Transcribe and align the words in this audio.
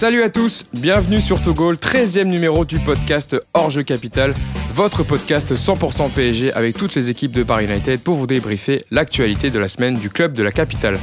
Salut 0.00 0.22
à 0.22 0.30
tous, 0.30 0.64
bienvenue 0.72 1.20
sur 1.20 1.42
Togo, 1.42 1.74
13e 1.74 2.24
numéro 2.24 2.64
du 2.64 2.78
podcast 2.78 3.36
Hors 3.52 3.68
Jeu 3.68 3.82
Capital, 3.82 4.34
votre 4.72 5.02
podcast 5.02 5.54
100% 5.54 6.10
PSG 6.10 6.54
avec 6.54 6.74
toutes 6.74 6.94
les 6.94 7.10
équipes 7.10 7.32
de 7.32 7.42
Paris 7.42 7.66
United 7.66 8.00
pour 8.02 8.14
vous 8.14 8.26
débriefer 8.26 8.82
l'actualité 8.90 9.50
de 9.50 9.58
la 9.58 9.68
semaine 9.68 9.96
du 9.96 10.08
club 10.08 10.32
de 10.32 10.42
la 10.42 10.52
capitale. 10.52 10.98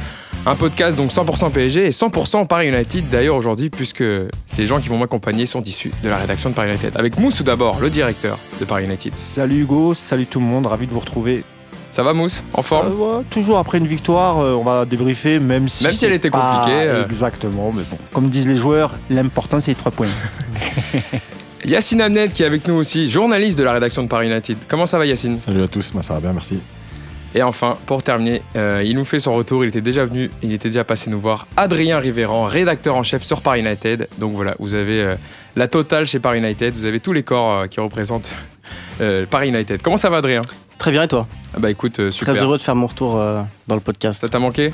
Un 0.46 0.56
podcast 0.56 0.96
donc 0.96 1.12
100% 1.12 1.52
PSG 1.52 1.86
et 1.86 1.90
100% 1.90 2.48
Paris 2.48 2.70
United 2.70 3.08
d'ailleurs 3.08 3.36
aujourd'hui 3.36 3.70
puisque 3.70 4.02
les 4.02 4.66
gens 4.66 4.80
qui 4.80 4.88
vont 4.88 4.98
m'accompagner 4.98 5.46
sont 5.46 5.62
issus 5.62 5.92
de 6.02 6.08
la 6.08 6.16
rédaction 6.16 6.50
de 6.50 6.56
Paris 6.56 6.70
United. 6.70 6.96
Avec 6.96 7.20
Moussou 7.20 7.44
d'abord, 7.44 7.78
le 7.78 7.90
directeur 7.90 8.36
de 8.58 8.64
Paris 8.64 8.86
United. 8.86 9.14
Salut 9.14 9.60
Hugo, 9.60 9.94
salut 9.94 10.26
tout 10.26 10.40
le 10.40 10.46
monde, 10.46 10.66
ravi 10.66 10.88
de 10.88 10.92
vous 10.92 10.98
retrouver. 10.98 11.44
Ça 11.90 12.02
va 12.02 12.12
Mousse 12.12 12.42
En 12.52 12.62
forme 12.62 12.92
ouais, 13.00 13.24
Toujours 13.30 13.58
après 13.58 13.78
une 13.78 13.86
victoire, 13.86 14.38
euh, 14.38 14.52
on 14.52 14.62
va 14.62 14.84
débriefer, 14.84 15.38
même 15.40 15.68
si. 15.68 15.84
Même 15.84 15.92
si 15.92 16.04
elle 16.04 16.12
était 16.12 16.30
compliquée, 16.30 16.70
euh. 16.72 17.04
Exactement, 17.04 17.72
mais 17.74 17.82
bon. 17.90 17.98
Comme 18.12 18.28
disent 18.28 18.48
les 18.48 18.56
joueurs, 18.56 18.92
l'important 19.10 19.60
c'est 19.60 19.72
les 19.72 19.74
trois 19.74 19.92
points. 19.92 20.08
Yacine 21.64 22.00
Amned 22.00 22.32
qui 22.32 22.42
est 22.42 22.46
avec 22.46 22.68
nous 22.68 22.74
aussi, 22.74 23.08
journaliste 23.08 23.58
de 23.58 23.64
la 23.64 23.72
rédaction 23.72 24.02
de 24.02 24.08
Paris 24.08 24.28
United. 24.28 24.56
Comment 24.68 24.86
ça 24.86 24.98
va 24.98 25.06
Yacine 25.06 25.34
Salut 25.36 25.62
à 25.62 25.68
tous, 25.68 25.92
moi 25.94 26.02
ça 26.02 26.14
va 26.14 26.20
bien, 26.20 26.32
merci. 26.32 26.58
Et 27.34 27.42
enfin, 27.42 27.76
pour 27.86 28.02
terminer, 28.02 28.42
euh, 28.56 28.82
il 28.84 28.96
nous 28.96 29.04
fait 29.04 29.20
son 29.20 29.34
retour. 29.34 29.64
Il 29.64 29.68
était 29.68 29.82
déjà 29.82 30.04
venu, 30.04 30.30
il 30.42 30.52
était 30.52 30.70
déjà 30.70 30.84
passé 30.84 31.10
nous 31.10 31.20
voir. 31.20 31.46
Adrien 31.56 31.98
Rivéran, 31.98 32.44
rédacteur 32.44 32.96
en 32.96 33.02
chef 33.02 33.22
sur 33.22 33.42
Paris 33.42 33.60
United. 33.60 34.08
Donc 34.18 34.32
voilà, 34.32 34.54
vous 34.58 34.74
avez 34.74 35.02
euh, 35.02 35.16
la 35.54 35.68
totale 35.68 36.06
chez 36.06 36.20
Paris 36.20 36.38
United. 36.38 36.72
Vous 36.74 36.86
avez 36.86 37.00
tous 37.00 37.12
les 37.12 37.22
corps 37.22 37.52
euh, 37.52 37.66
qui 37.66 37.80
représentent 37.80 38.30
euh, 39.00 39.26
Paris 39.26 39.48
United. 39.48 39.82
Comment 39.82 39.98
ça 39.98 40.08
va, 40.08 40.18
Adrien? 40.18 40.40
Très 40.78 40.90
bien 40.92 41.02
et 41.02 41.08
toi 41.08 41.26
Ah 41.54 41.58
Bah 41.60 41.70
écoute, 41.70 41.98
euh, 42.00 42.10
super. 42.10 42.34
Très 42.34 42.42
heureux 42.42 42.56
de 42.56 42.62
faire 42.62 42.76
mon 42.76 42.86
retour 42.86 43.16
euh, 43.16 43.42
dans 43.66 43.74
le 43.74 43.80
podcast. 43.80 44.20
Ça 44.20 44.28
t'a 44.28 44.38
manqué 44.38 44.72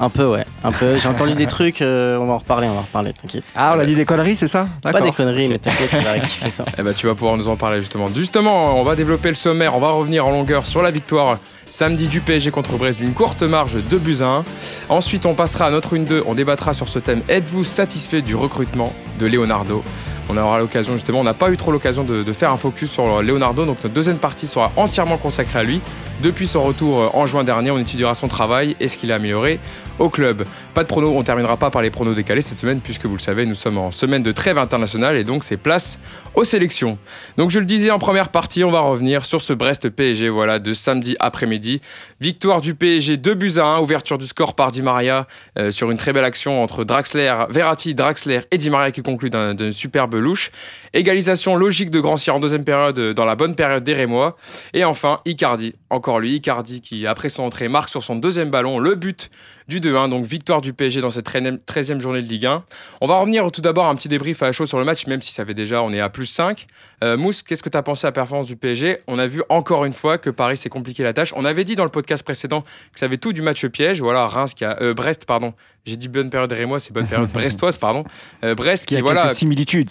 Un 0.00 0.08
peu 0.08 0.26
ouais, 0.26 0.44
un 0.64 0.72
peu. 0.72 0.98
J'ai 0.98 1.08
entendu 1.08 1.34
des 1.34 1.46
trucs, 1.56 1.80
euh, 1.80 2.18
on 2.18 2.26
va 2.26 2.32
en 2.34 2.38
reparler, 2.38 2.66
on 2.66 2.74
va 2.74 2.80
en 2.80 2.82
reparler, 2.82 3.12
t'inquiète. 3.12 3.44
Ah, 3.54 3.74
on 3.76 3.80
a 3.80 3.84
dit 3.84 3.94
des 3.94 4.04
conneries, 4.04 4.34
c'est 4.36 4.48
ça? 4.48 4.66
Pas 4.82 5.00
des 5.00 5.12
conneries, 5.12 5.48
mais 5.48 5.58
t'inquiète, 5.58 5.90
on 5.94 6.02
va 6.02 6.12
rectifier 6.12 6.50
ça. 6.50 6.64
Eh 6.76 6.82
bah 6.82 6.92
tu 6.92 7.06
vas 7.06 7.14
pouvoir 7.14 7.36
nous 7.36 7.48
en 7.48 7.56
parler 7.56 7.80
justement. 7.80 8.08
Justement, 8.08 8.78
on 8.78 8.82
va 8.82 8.96
développer 8.96 9.28
le 9.28 9.34
sommaire. 9.36 9.76
On 9.76 9.80
va 9.80 9.90
revenir 9.90 10.26
en 10.26 10.30
longueur 10.32 10.66
sur 10.66 10.82
la 10.82 10.90
victoire 10.90 11.38
samedi 11.66 12.08
du 12.08 12.20
PSG 12.20 12.50
contre 12.50 12.76
Brest 12.76 12.98
d'une 12.98 13.14
courte 13.14 13.42
marge 13.42 13.72
de 13.74 13.98
buts 13.98 14.18
à 14.20 14.26
1. 14.26 14.44
Ensuite, 14.88 15.26
on 15.26 15.34
passera 15.34 15.66
à 15.66 15.70
notre 15.70 15.96
1-2. 15.96 16.22
On 16.26 16.34
débattra 16.34 16.72
sur 16.72 16.88
ce 16.88 16.98
thème. 16.98 17.22
Êtes-vous 17.28 17.64
satisfait 17.64 18.22
du 18.22 18.34
recrutement 18.36 18.92
de 19.18 19.26
Leonardo? 19.26 19.82
On 20.28 20.36
aura 20.36 20.58
l'occasion 20.58 20.94
justement, 20.94 21.20
on 21.20 21.24
n'a 21.24 21.34
pas 21.34 21.50
eu 21.50 21.56
trop 21.56 21.72
l'occasion 21.72 22.04
de, 22.04 22.32
faire 22.32 22.50
un 22.50 22.56
focus 22.56 22.90
sur 22.90 23.22
Leonardo, 23.22 23.64
donc 23.64 23.82
notre 23.82 23.94
deuxième 23.94 24.18
partie 24.18 24.46
sera 24.46 24.72
entièrement 24.76 25.18
consacrée 25.18 25.58
à 25.58 25.62
lui. 25.62 25.80
Depuis 26.22 26.46
son 26.46 26.62
retour 26.62 27.00
euh, 27.00 27.08
en 27.12 27.26
juin 27.26 27.44
dernier, 27.44 27.70
on 27.70 27.78
étudiera 27.78 28.14
son 28.14 28.28
travail 28.28 28.76
et 28.80 28.88
ce 28.88 28.96
qu'il 28.96 29.10
a 29.10 29.16
amélioré 29.16 29.58
au 29.98 30.08
club. 30.08 30.44
Pas 30.72 30.82
de 30.82 30.88
pronos, 30.88 31.12
on 31.16 31.22
terminera 31.22 31.56
pas 31.56 31.70
par 31.70 31.82
les 31.82 31.90
pronos 31.90 32.14
décalés 32.14 32.40
cette 32.40 32.58
semaine 32.58 32.80
puisque 32.80 33.06
vous 33.06 33.14
le 33.14 33.20
savez, 33.20 33.46
nous 33.46 33.54
sommes 33.54 33.78
en 33.78 33.90
semaine 33.90 34.22
de 34.22 34.32
trêve 34.32 34.58
internationale 34.58 35.16
et 35.16 35.24
donc 35.24 35.44
c'est 35.44 35.56
place 35.56 35.98
aux 36.34 36.44
sélections. 36.44 36.98
Donc 37.36 37.50
je 37.50 37.60
le 37.60 37.64
disais 37.64 37.90
en 37.90 37.98
première 37.98 38.30
partie, 38.30 38.64
on 38.64 38.70
va 38.70 38.80
revenir 38.80 39.24
sur 39.24 39.40
ce 39.40 39.52
Brest 39.52 39.88
PSG 39.88 40.28
voilà 40.28 40.58
de 40.58 40.72
samedi 40.72 41.16
après-midi. 41.20 41.80
Victoire 42.20 42.60
du 42.60 42.74
PSG 42.74 43.16
2 43.16 43.34
buts 43.34 43.52
à 43.58 43.64
1, 43.64 43.80
ouverture 43.80 44.18
du 44.18 44.26
score 44.26 44.54
par 44.54 44.70
Di 44.70 44.82
Maria 44.82 45.26
euh, 45.58 45.70
sur 45.70 45.90
une 45.90 45.96
très 45.96 46.12
belle 46.12 46.24
action 46.24 46.62
entre 46.62 46.84
Draxler, 46.84 47.32
Verratti, 47.50 47.94
Draxler 47.94 48.40
et 48.50 48.58
Di 48.58 48.70
Maria 48.70 48.90
qui 48.90 49.02
conclut 49.02 49.30
d'un 49.30 49.54
d'un 49.54 49.70
louche. 50.18 50.50
Égalisation 50.92 51.56
logique 51.56 51.90
de 51.90 52.00
Grand 52.00 52.16
en 52.28 52.40
deuxième 52.40 52.64
période 52.64 52.98
euh, 52.98 53.14
dans 53.14 53.24
la 53.24 53.36
bonne 53.36 53.54
période 53.54 53.84
des 53.84 53.92
Rémois. 53.92 54.36
Et 54.72 54.84
enfin 54.84 55.20
Icardi, 55.24 55.74
encore 55.90 56.20
lui, 56.20 56.34
Icardi 56.34 56.80
qui 56.80 57.06
après 57.06 57.28
son 57.28 57.42
entrée 57.42 57.68
marque 57.68 57.88
sur 57.88 58.02
son 58.02 58.16
deuxième 58.16 58.50
ballon 58.50 58.78
le 58.78 58.94
but 58.94 59.30
du 59.68 59.80
2-1, 59.80 60.10
donc 60.10 60.24
victoire 60.26 60.60
du 60.60 60.72
PSG 60.72 61.00
dans 61.00 61.10
cette 61.10 61.28
13e 61.28 62.00
journée 62.00 62.20
de 62.20 62.26
Ligue 62.26 62.46
1. 62.46 62.64
On 63.00 63.06
va 63.06 63.18
revenir 63.18 63.50
tout 63.50 63.60
d'abord 63.60 63.86
un 63.86 63.94
petit 63.94 64.08
débrief 64.08 64.42
à 64.42 64.52
chaud 64.52 64.66
sur 64.66 64.78
le 64.78 64.84
match, 64.84 65.06
même 65.06 65.22
si 65.22 65.32
ça 65.32 65.44
fait 65.46 65.54
déjà, 65.54 65.82
on 65.82 65.92
est 65.92 66.00
à 66.00 66.10
plus 66.10 66.26
5. 66.26 66.66
Euh, 67.02 67.16
Mousse, 67.16 67.42
qu'est-ce 67.42 67.62
que 67.62 67.68
tu 67.68 67.76
as 67.78 67.82
pensé 67.82 68.06
à 68.06 68.08
la 68.08 68.12
performance 68.12 68.46
du 68.46 68.56
PSG 68.56 68.98
On 69.06 69.18
a 69.18 69.26
vu 69.26 69.42
encore 69.48 69.84
une 69.84 69.92
fois 69.92 70.18
que 70.18 70.30
Paris 70.30 70.56
s'est 70.56 70.68
compliqué 70.68 71.02
la 71.02 71.12
tâche. 71.12 71.32
On 71.36 71.44
avait 71.44 71.64
dit 71.64 71.76
dans 71.76 71.84
le 71.84 71.90
podcast 71.90 72.22
précédent 72.22 72.62
que 72.92 72.98
ça 72.98 73.06
avait 73.06 73.16
tout 73.16 73.32
du 73.32 73.42
match 73.42 73.64
piège. 73.66 74.00
Voilà, 74.00 74.26
Reims 74.26 74.54
qui 74.54 74.64
a. 74.64 74.80
euh, 74.82 74.94
Brest, 74.94 75.24
pardon. 75.24 75.54
J'ai 75.86 75.96
dit 75.96 76.08
bonne 76.08 76.30
période 76.30 76.50
Rémois, 76.50 76.80
c'est 76.80 76.92
bonne 76.92 77.06
période 77.06 77.30
brestoise, 77.32 77.76
pardon. 77.78 78.04
Euh, 78.42 78.54
Brest 78.54 78.86
Qui 78.86 78.94
qui, 78.94 78.98
a 79.00 79.02
voilà. 79.02 79.28
c'est 79.28 79.34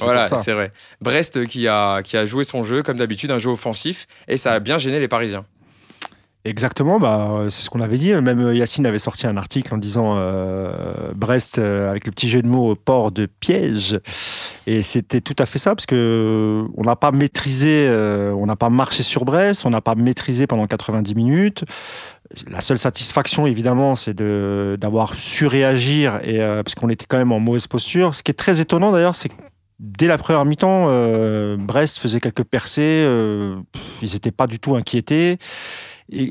Voilà, 0.06 0.26
c'est 0.26 0.54
vrai. 0.54 0.72
Brest 1.02 1.46
qui 1.46 1.68
a, 1.68 2.02
qui 2.02 2.18
a 2.18 2.26
joué 2.26 2.44
son 2.44 2.64
jeu, 2.64 2.82
comme 2.82 2.98
d'habitude, 2.98 3.30
un 3.32 3.38
jeu 3.38 3.50
offensif, 3.52 4.08
et 4.28 4.38
ça 4.38 4.54
a 4.54 4.60
bien 4.60 4.78
gêné 4.78 5.00
les 5.00 5.08
Parisiens. 5.08 5.46
Exactement, 6.46 7.00
bah, 7.00 7.30
euh, 7.32 7.50
c'est 7.50 7.64
ce 7.64 7.70
qu'on 7.70 7.80
avait 7.80 7.98
dit. 7.98 8.14
Même 8.14 8.42
euh, 8.42 8.54
Yacine 8.54 8.86
avait 8.86 9.00
sorti 9.00 9.28
un 9.28 9.38
article 9.38 9.74
en 9.74 9.78
disant 9.78 10.16
euh, 10.18 11.14
Brest, 11.16 11.58
avec 11.58 12.06
le 12.06 12.12
petit 12.12 12.28
jeu 12.28 12.42
de 12.42 12.48
mots, 12.48 12.76
port 12.76 13.14
de 13.14 13.28
piège. 13.28 13.98
Et 14.68 14.82
c'était 14.82 15.22
tout 15.22 15.36
à 15.40 15.46
fait 15.46 15.58
ça, 15.58 15.74
parce 15.74 15.86
que 15.86 16.66
on 16.76 16.84
n'a 16.84 16.98
pas 16.98 17.12
maîtrisé, 17.12 17.88
on 17.90 18.46
n'a 18.46 18.58
pas 18.58 18.70
marché 18.70 19.04
sur 19.04 19.24
Brest, 19.24 19.66
on 19.66 19.70
n'a 19.70 19.82
pas 19.82 19.96
maîtrisé 19.96 20.46
pendant 20.46 20.68
90 20.68 21.16
minutes. 21.16 21.64
La 22.50 22.62
seule 22.62 22.78
satisfaction, 22.78 23.46
évidemment, 23.46 23.96
c'est 23.96 24.16
d'avoir 24.16 25.14
su 25.16 25.48
réagir, 25.48 26.20
et, 26.24 26.40
parce 26.40 26.76
qu'on 26.76 26.90
était 26.90 27.06
quand 27.08 27.18
même 27.18 27.32
en 27.32 27.40
mauvaise 27.40 27.68
posture. 27.68 28.16
Ce 28.16 28.24
qui 28.24 28.32
est 28.32 28.36
très 28.36 28.60
étonnant 28.60 28.92
d'ailleurs, 28.92 29.16
c'est 29.16 29.30
que 29.30 29.36
dès 29.80 30.08
la 30.08 30.18
première 30.18 30.46
mi-temps, 30.46 30.88
Brest 31.58 32.00
faisait 32.00 32.20
quelques 32.20 32.44
percées, 32.44 33.06
ils 34.02 34.14
n'étaient 34.14 34.32
pas 34.32 34.48
du 34.48 34.60
tout 34.60 34.76
inquiétés. 34.76 35.40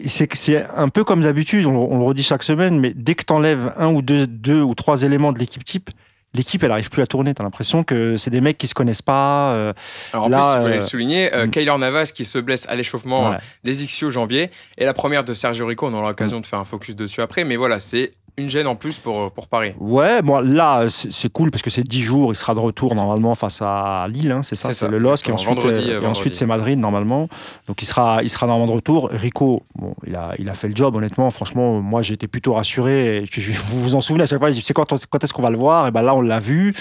C'est 0.07 0.27
que 0.27 0.37
c'est 0.37 0.65
un 0.77 0.89
peu 0.89 1.03
comme 1.05 1.23
d'habitude, 1.23 1.67
on, 1.67 1.75
on 1.75 1.99
le 1.99 2.05
redit 2.05 2.23
chaque 2.23 2.43
semaine, 2.43 2.79
mais 2.79 2.93
dès 2.95 3.15
que 3.15 3.25
tu 3.25 3.33
enlèves 3.33 3.73
un 3.77 3.89
ou 3.89 4.03
deux, 4.03 4.27
deux 4.27 4.61
ou 4.63 4.75
trois 4.75 5.03
éléments 5.03 5.33
de 5.33 5.39
l'équipe 5.39 5.65
type, 5.65 5.91
l'équipe, 6.35 6.63
elle 6.65 6.71
arrive 6.71 6.89
plus 6.89 7.03
à 7.03 7.07
tourner. 7.07 7.35
Tu 7.35 7.43
as 7.43 7.45
l'impression 7.45 7.83
que 7.83 8.17
c'est 8.17 8.31
des 8.31 8.41
mecs 8.41 8.57
qui 8.59 8.67
se 8.67 8.75
connaissent 8.75 9.03
pas. 9.03 9.53
euh, 9.55 9.73
Alors 10.13 10.27
en 10.27 10.29
Là, 10.29 10.39
plus, 10.39 10.47
il 10.47 10.63
fallait 10.63 10.75
euh, 10.77 10.79
le 10.79 10.85
souligner, 10.85 11.35
euh, 11.35 11.47
mm. 11.47 11.51
Keylor 11.51 11.79
Navas 11.79 12.13
qui 12.15 12.25
se 12.25 12.39
blesse 12.39 12.67
à 12.69 12.75
l'échauffement 12.75 13.31
ouais. 13.31 13.37
euh, 13.37 13.41
des 13.65 13.85
ischio-jambiers, 13.85 14.51
et 14.79 14.85
la 14.85 14.95
première 14.95 15.25
de 15.25 15.35
Sergio 15.35 15.67
Rico, 15.67 15.87
on 15.87 15.93
aura 15.95 16.09
l'occasion 16.09 16.41
de 16.41 16.47
faire 16.47 16.59
un 16.59 16.65
focus 16.65 16.97
dessus 16.97 17.21
après, 17.21 17.45
mais 17.45 17.57
voilà, 17.57 17.79
c'est 17.81 18.13
une 18.39 18.49
gêne 18.49 18.67
en 18.67 18.75
plus 18.77 18.99
pour, 18.99 19.31
pour 19.33 19.47
Paris. 19.49 19.75
Ouais, 19.79 20.23
bon, 20.23 20.41
là, 20.41 20.87
c'est 20.89 21.31
cool 21.33 21.51
parce 21.51 21.63
que 21.63 21.69
c'est 21.71 21.83
10 21.83 22.01
jours, 22.01 22.33
il 22.33 22.37
sera 22.37 22.55
de 22.55 22.61
retour 22.61 22.95
normalement 22.95 23.35
face 23.35 23.61
à 23.61 24.07
Lille, 24.09 24.31
hein, 24.31 24.41
c'est 24.43 24.57
ça, 24.57 24.73
C'est 24.73 24.89
le 24.89 24.99
LOSC, 24.99 25.29
et 25.29 25.33
ensuite, 25.33 25.55
Vendredi, 25.57 25.81
euh, 25.81 25.83
euh, 25.83 25.87
et 25.89 25.93
vendredi. 25.95 26.11
ensuite 26.11 26.35
c'est 26.37 26.47
Madrid 26.47 26.79
normalement. 26.79 27.29
Donc 27.69 27.83
il 27.83 27.87
sera, 27.87 28.23
il 28.23 28.31
sera 28.31 28.47
normalement 28.47 28.71
de 28.73 28.77
retour. 28.77 29.09
Rico, 29.11 29.63
bon, 29.75 29.95
il 30.07 30.17
a, 30.17 30.31
il 30.39 30.49
a 30.49 30.55
fait 30.55 30.69
le 30.69 30.77
job, 30.77 30.97
honnêtement, 30.97 31.31
franchement, 31.31 31.81
moi 31.83 32.01
été 32.15 32.27
plutôt 32.29 32.55
rassuré. 32.55 33.19
Et 33.19 33.25
je- 33.27 33.41
je- 33.41 33.53
vous 33.69 33.83
vous 33.83 33.95
en 33.95 34.01
souvenez 34.01 34.23
à 34.25 34.27
chaque 34.27 34.39
fois, 34.39 34.51
je 34.51 34.73
quand, 34.73 34.87
quand 35.11 35.25
est-ce 35.25 35.33
qu'on 35.33 35.43
va 35.43 35.51
le 35.51 35.57
voir? 35.59 35.87
Et 35.87 35.91
ben 35.91 36.03
là, 36.03 36.15
on 36.15 36.21
l'a 36.23 36.41
vu. 36.41 36.75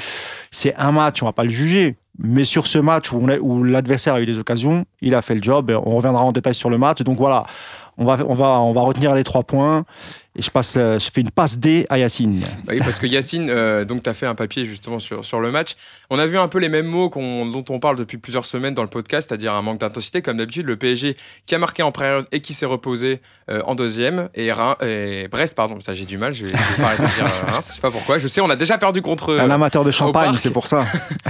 C'est 0.52 0.76
un 0.76 0.92
match, 0.92 1.22
on 1.22 1.26
va 1.26 1.32
pas 1.34 1.44
le 1.44 1.50
juger. 1.50 1.96
Mais 2.20 2.44
sur 2.44 2.68
ce 2.68 2.78
match 2.78 3.12
où, 3.12 3.20
on 3.22 3.30
où 3.40 3.64
l'adversaire 3.64 4.16
a 4.16 4.22
eu 4.22 4.26
des 4.26 4.38
occasions, 4.38 4.86
il 5.02 5.16
a 5.16 5.22
fait 5.22 5.34
le 5.36 5.42
job. 5.42 5.72
On 5.86 5.96
reviendra 5.96 6.24
en 6.24 6.32
détail 6.32 6.54
sur 6.54 6.70
le 6.70 6.78
match. 6.78 7.02
Donc 7.04 7.18
voilà, 7.18 7.46
on 7.98 8.06
va, 8.06 8.18
on 8.28 8.36
va, 8.36 8.60
on 8.60 8.72
va 8.74 8.82
retenir 8.82 9.16
les 9.16 9.24
trois 9.24 9.44
points. 9.44 9.86
Et 10.34 10.42
je 10.42 10.50
passe, 10.50 10.76
euh, 10.78 10.98
je 10.98 11.10
fais 11.12 11.20
une 11.20 11.30
passe 11.32 11.58
D 11.58 11.86
à 11.90 11.98
Yacine. 11.98 12.40
Bah 12.64 12.72
oui, 12.74 12.80
parce 12.80 13.00
que 13.00 13.06
Yacine, 13.06 13.50
euh, 13.50 13.84
donc 13.84 14.04
tu 14.04 14.10
as 14.10 14.14
fait 14.14 14.26
un 14.26 14.36
papier 14.36 14.64
justement 14.64 14.98
sur, 15.00 15.26
sur 15.26 15.42
le 15.42 15.52
match. 15.52 15.76
On 16.10 16.20
a 16.20 16.26
vu 16.26 16.38
un 16.38 16.48
peu 16.48 16.60
les 16.60 16.70
mêmes 16.70 16.86
mots 16.86 17.10
dont 17.10 17.66
on 17.68 17.80
parle 17.80 17.98
depuis 17.98 18.18
plusieurs 18.18 18.46
semaines 18.46 18.74
dans 18.74 18.82
le 18.82 18.88
podcast, 18.88 19.28
c'est-à-dire 19.28 19.54
un 19.54 19.62
manque 19.62 19.80
d'intensité, 19.80 20.22
comme 20.22 20.38
d'habitude. 20.38 20.66
Le 20.68 20.78
PSG 20.78 21.18
qui 21.46 21.54
a 21.54 21.58
marqué 21.58 21.84
en 21.84 21.92
première 21.92 22.24
et 22.32 22.40
qui 22.40 22.54
s'est 22.54 22.66
reposé 22.66 23.20
euh, 23.50 23.62
en 23.66 23.76
deuxième. 23.76 24.30
Et, 24.34 24.50
Brest, 25.30 25.56
pardon, 25.56 25.82
ça 25.82 25.92
j'ai 25.92 26.06
du 26.06 26.18
mal, 26.18 26.34
je 26.34 26.46
vais, 26.46 26.52
je 26.52 26.76
vais 26.76 26.82
pas 26.82 26.88
arrêter 26.88 27.04
de 27.04 27.08
dire 27.10 27.26
Reims, 27.48 27.68
je 27.68 27.76
sais 27.76 27.82
pas 27.82 27.92
pourquoi. 27.92 28.18
Je 28.18 28.30
sais, 28.30 28.40
on 28.40 28.50
a 28.50 28.56
déjà 28.56 28.78
perdu 28.78 29.02
contre 29.02 29.38
un 29.38 29.50
amateur 29.50 29.84
de 29.84 29.92
champagne, 29.92 30.38
c'est 30.38 30.52
pour 30.52 30.68
ça. 30.68 30.86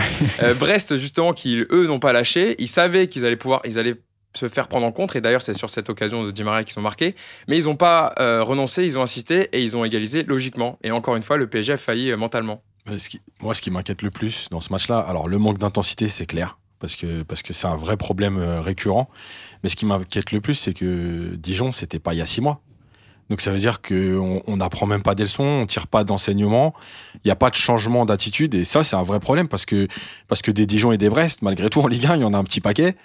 Brest, 0.59 0.95
justement, 0.97 1.33
qui 1.33 1.65
eux 1.71 1.87
n'ont 1.87 1.99
pas 1.99 2.13
lâché. 2.13 2.55
Ils 2.59 2.67
savaient 2.67 3.07
qu'ils 3.07 3.25
allaient 3.25 3.35
pouvoir, 3.35 3.61
ils 3.65 3.79
allaient 3.79 3.97
se 4.33 4.47
faire 4.47 4.67
prendre 4.67 4.85
en 4.85 4.91
compte. 4.91 5.15
Et 5.15 5.21
d'ailleurs, 5.21 5.41
c'est 5.41 5.53
sur 5.53 5.69
cette 5.69 5.89
occasion 5.89 6.23
de 6.23 6.31
Di 6.31 6.43
Maria 6.43 6.63
qu'ils 6.63 6.73
sont 6.73 6.81
marqués. 6.81 7.15
Mais 7.47 7.57
ils 7.57 7.65
n'ont 7.65 7.75
pas 7.75 8.13
euh, 8.19 8.43
renoncé, 8.43 8.85
ils 8.85 8.97
ont 8.97 9.01
insisté 9.01 9.49
et 9.53 9.63
ils 9.63 9.75
ont 9.75 9.85
égalisé 9.85 10.23
logiquement. 10.23 10.77
Et 10.83 10.91
encore 10.91 11.15
une 11.15 11.23
fois, 11.23 11.37
le 11.37 11.47
PSG 11.47 11.73
a 11.73 11.77
failli 11.77 12.11
euh, 12.11 12.17
mentalement. 12.17 12.61
Euh, 12.89 12.97
moi, 13.41 13.53
ce 13.53 13.61
qui 13.61 13.71
m'inquiète 13.71 14.01
le 14.01 14.11
plus 14.11 14.47
dans 14.49 14.61
ce 14.61 14.71
match-là, 14.71 14.99
alors 14.99 15.27
le 15.27 15.37
manque 15.37 15.59
d'intensité, 15.59 16.09
c'est 16.09 16.25
clair, 16.25 16.57
parce 16.79 16.95
que 16.95 17.21
parce 17.21 17.43
que 17.43 17.53
c'est 17.53 17.67
un 17.67 17.75
vrai 17.75 17.95
problème 17.95 18.39
récurrent. 18.39 19.09
Mais 19.63 19.69
ce 19.69 19.75
qui 19.75 19.85
m'inquiète 19.85 20.31
le 20.31 20.41
plus, 20.41 20.55
c'est 20.55 20.73
que 20.73 21.35
Dijon, 21.35 21.71
c'était 21.71 21.99
pas 21.99 22.13
il 22.13 22.17
y 22.17 22.21
a 22.21 22.25
six 22.25 22.41
mois. 22.41 22.61
Donc 23.29 23.39
ça 23.39 23.51
veut 23.51 23.59
dire 23.59 23.81
qu'on 23.81 24.43
on 24.45 24.57
n'apprend 24.57 24.87
même 24.87 25.03
pas 25.03 25.15
des 25.15 25.23
leçons, 25.23 25.43
on 25.43 25.65
tire 25.65 25.87
pas 25.87 26.03
d'enseignement, 26.03 26.73
il 27.15 27.21
n'y 27.27 27.31
a 27.31 27.35
pas 27.37 27.49
de 27.49 27.55
changement 27.55 28.05
d'attitude. 28.05 28.55
Et 28.55 28.65
ça, 28.65 28.83
c'est 28.83 28.97
un 28.97 29.03
vrai 29.03 29.21
problème 29.21 29.47
parce 29.47 29.65
que, 29.65 29.87
parce 30.27 30.41
que 30.41 30.51
des 30.51 30.65
Dijon 30.65 30.91
et 30.91 30.97
des 30.97 31.09
Brest, 31.09 31.41
malgré 31.41 31.69
tout, 31.69 31.79
en 31.79 31.87
Ligue 31.87 32.07
1, 32.07 32.15
il 32.17 32.21
y 32.23 32.25
en 32.25 32.33
a 32.33 32.37
un 32.37 32.43
petit 32.43 32.59
paquet. 32.59 32.97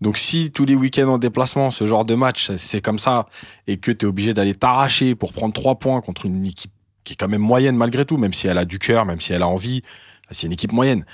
Donc 0.00 0.18
si 0.18 0.50
tous 0.50 0.64
les 0.64 0.74
week-ends 0.74 1.08
en 1.08 1.18
déplacement, 1.18 1.70
ce 1.70 1.86
genre 1.86 2.04
de 2.04 2.14
match, 2.14 2.50
c'est 2.56 2.80
comme 2.80 2.98
ça, 2.98 3.26
et 3.66 3.76
que 3.76 3.90
tu 3.90 4.06
es 4.06 4.08
obligé 4.08 4.34
d'aller 4.34 4.54
t'arracher 4.54 5.14
pour 5.14 5.32
prendre 5.32 5.52
trois 5.52 5.78
points 5.78 6.00
contre 6.00 6.26
une 6.26 6.44
équipe 6.46 6.72
qui 7.04 7.14
est 7.14 7.16
quand 7.16 7.28
même 7.28 7.40
moyenne 7.40 7.76
malgré 7.76 8.04
tout, 8.04 8.16
même 8.16 8.32
si 8.32 8.46
elle 8.46 8.58
a 8.58 8.64
du 8.64 8.78
cœur, 8.78 9.04
même 9.04 9.20
si 9.20 9.32
elle 9.32 9.42
a 9.42 9.48
envie, 9.48 9.82
c'est 10.30 10.46
une 10.46 10.52
équipe 10.52 10.72
moyenne, 10.72 11.04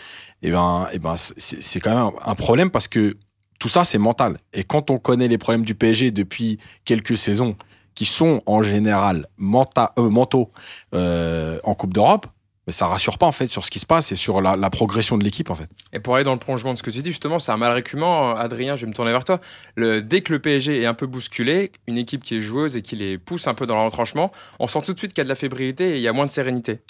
et 0.42 0.50
ben, 0.50 0.88
et 0.92 0.98
ben 0.98 1.14
c'est 1.16 1.80
quand 1.80 1.94
même 1.94 2.14
un 2.24 2.34
problème 2.34 2.70
parce 2.70 2.88
que 2.88 3.14
tout 3.58 3.68
ça, 3.68 3.84
c'est 3.84 3.98
mental. 3.98 4.38
Et 4.52 4.64
quand 4.64 4.90
on 4.90 4.98
connaît 4.98 5.28
les 5.28 5.38
problèmes 5.38 5.64
du 5.64 5.74
PSG 5.74 6.10
depuis 6.10 6.58
quelques 6.84 7.16
saisons, 7.16 7.56
qui 7.96 8.04
sont 8.04 8.38
en 8.46 8.62
général 8.62 9.26
euh, 9.40 10.10
mentaux 10.10 10.52
euh, 10.94 11.58
en 11.64 11.74
Coupe 11.74 11.94
d'Europe, 11.94 12.26
mais 12.66 12.72
ça 12.72 12.86
rassure 12.86 13.18
pas 13.18 13.26
en 13.26 13.32
fait 13.32 13.48
sur 13.48 13.64
ce 13.64 13.70
qui 13.70 13.78
se 13.78 13.86
passe 13.86 14.12
et 14.12 14.16
sur 14.16 14.40
la, 14.40 14.56
la 14.56 14.70
progression 14.70 15.16
de 15.18 15.24
l'équipe 15.24 15.50
en 15.50 15.54
fait. 15.54 15.68
Et 15.92 16.00
pour 16.00 16.14
aller 16.16 16.24
dans 16.24 16.32
le 16.32 16.38
prolongement 16.38 16.72
de 16.72 16.78
ce 16.78 16.82
que 16.82 16.90
tu 16.90 17.02
dis, 17.02 17.10
justement, 17.10 17.38
c'est 17.38 17.52
un 17.52 17.56
mal 17.56 17.72
récurrent. 17.72 18.34
Adrien, 18.34 18.76
je 18.76 18.82
vais 18.82 18.88
me 18.88 18.94
tourner 18.94 19.12
vers 19.12 19.24
toi. 19.24 19.40
Le, 19.76 20.02
dès 20.02 20.20
que 20.20 20.32
le 20.32 20.40
PSG 20.40 20.82
est 20.82 20.86
un 20.86 20.94
peu 20.94 21.06
bousculé, 21.06 21.72
une 21.86 21.98
équipe 21.98 22.24
qui 22.24 22.36
est 22.36 22.40
joueuse 22.40 22.76
et 22.76 22.82
qui 22.82 22.96
les 22.96 23.18
pousse 23.18 23.46
un 23.46 23.54
peu 23.54 23.66
dans 23.66 23.76
le 23.76 23.84
retranchement, 23.84 24.32
on 24.58 24.66
sent 24.66 24.80
tout 24.84 24.92
de 24.92 24.98
suite 24.98 25.12
qu'il 25.12 25.18
y 25.18 25.22
a 25.22 25.24
de 25.24 25.28
la 25.28 25.34
fébrilité 25.34 25.92
et 25.92 25.96
il 25.96 26.02
y 26.02 26.08
a 26.08 26.12
moins 26.12 26.26
de 26.26 26.30
sérénité. 26.30 26.80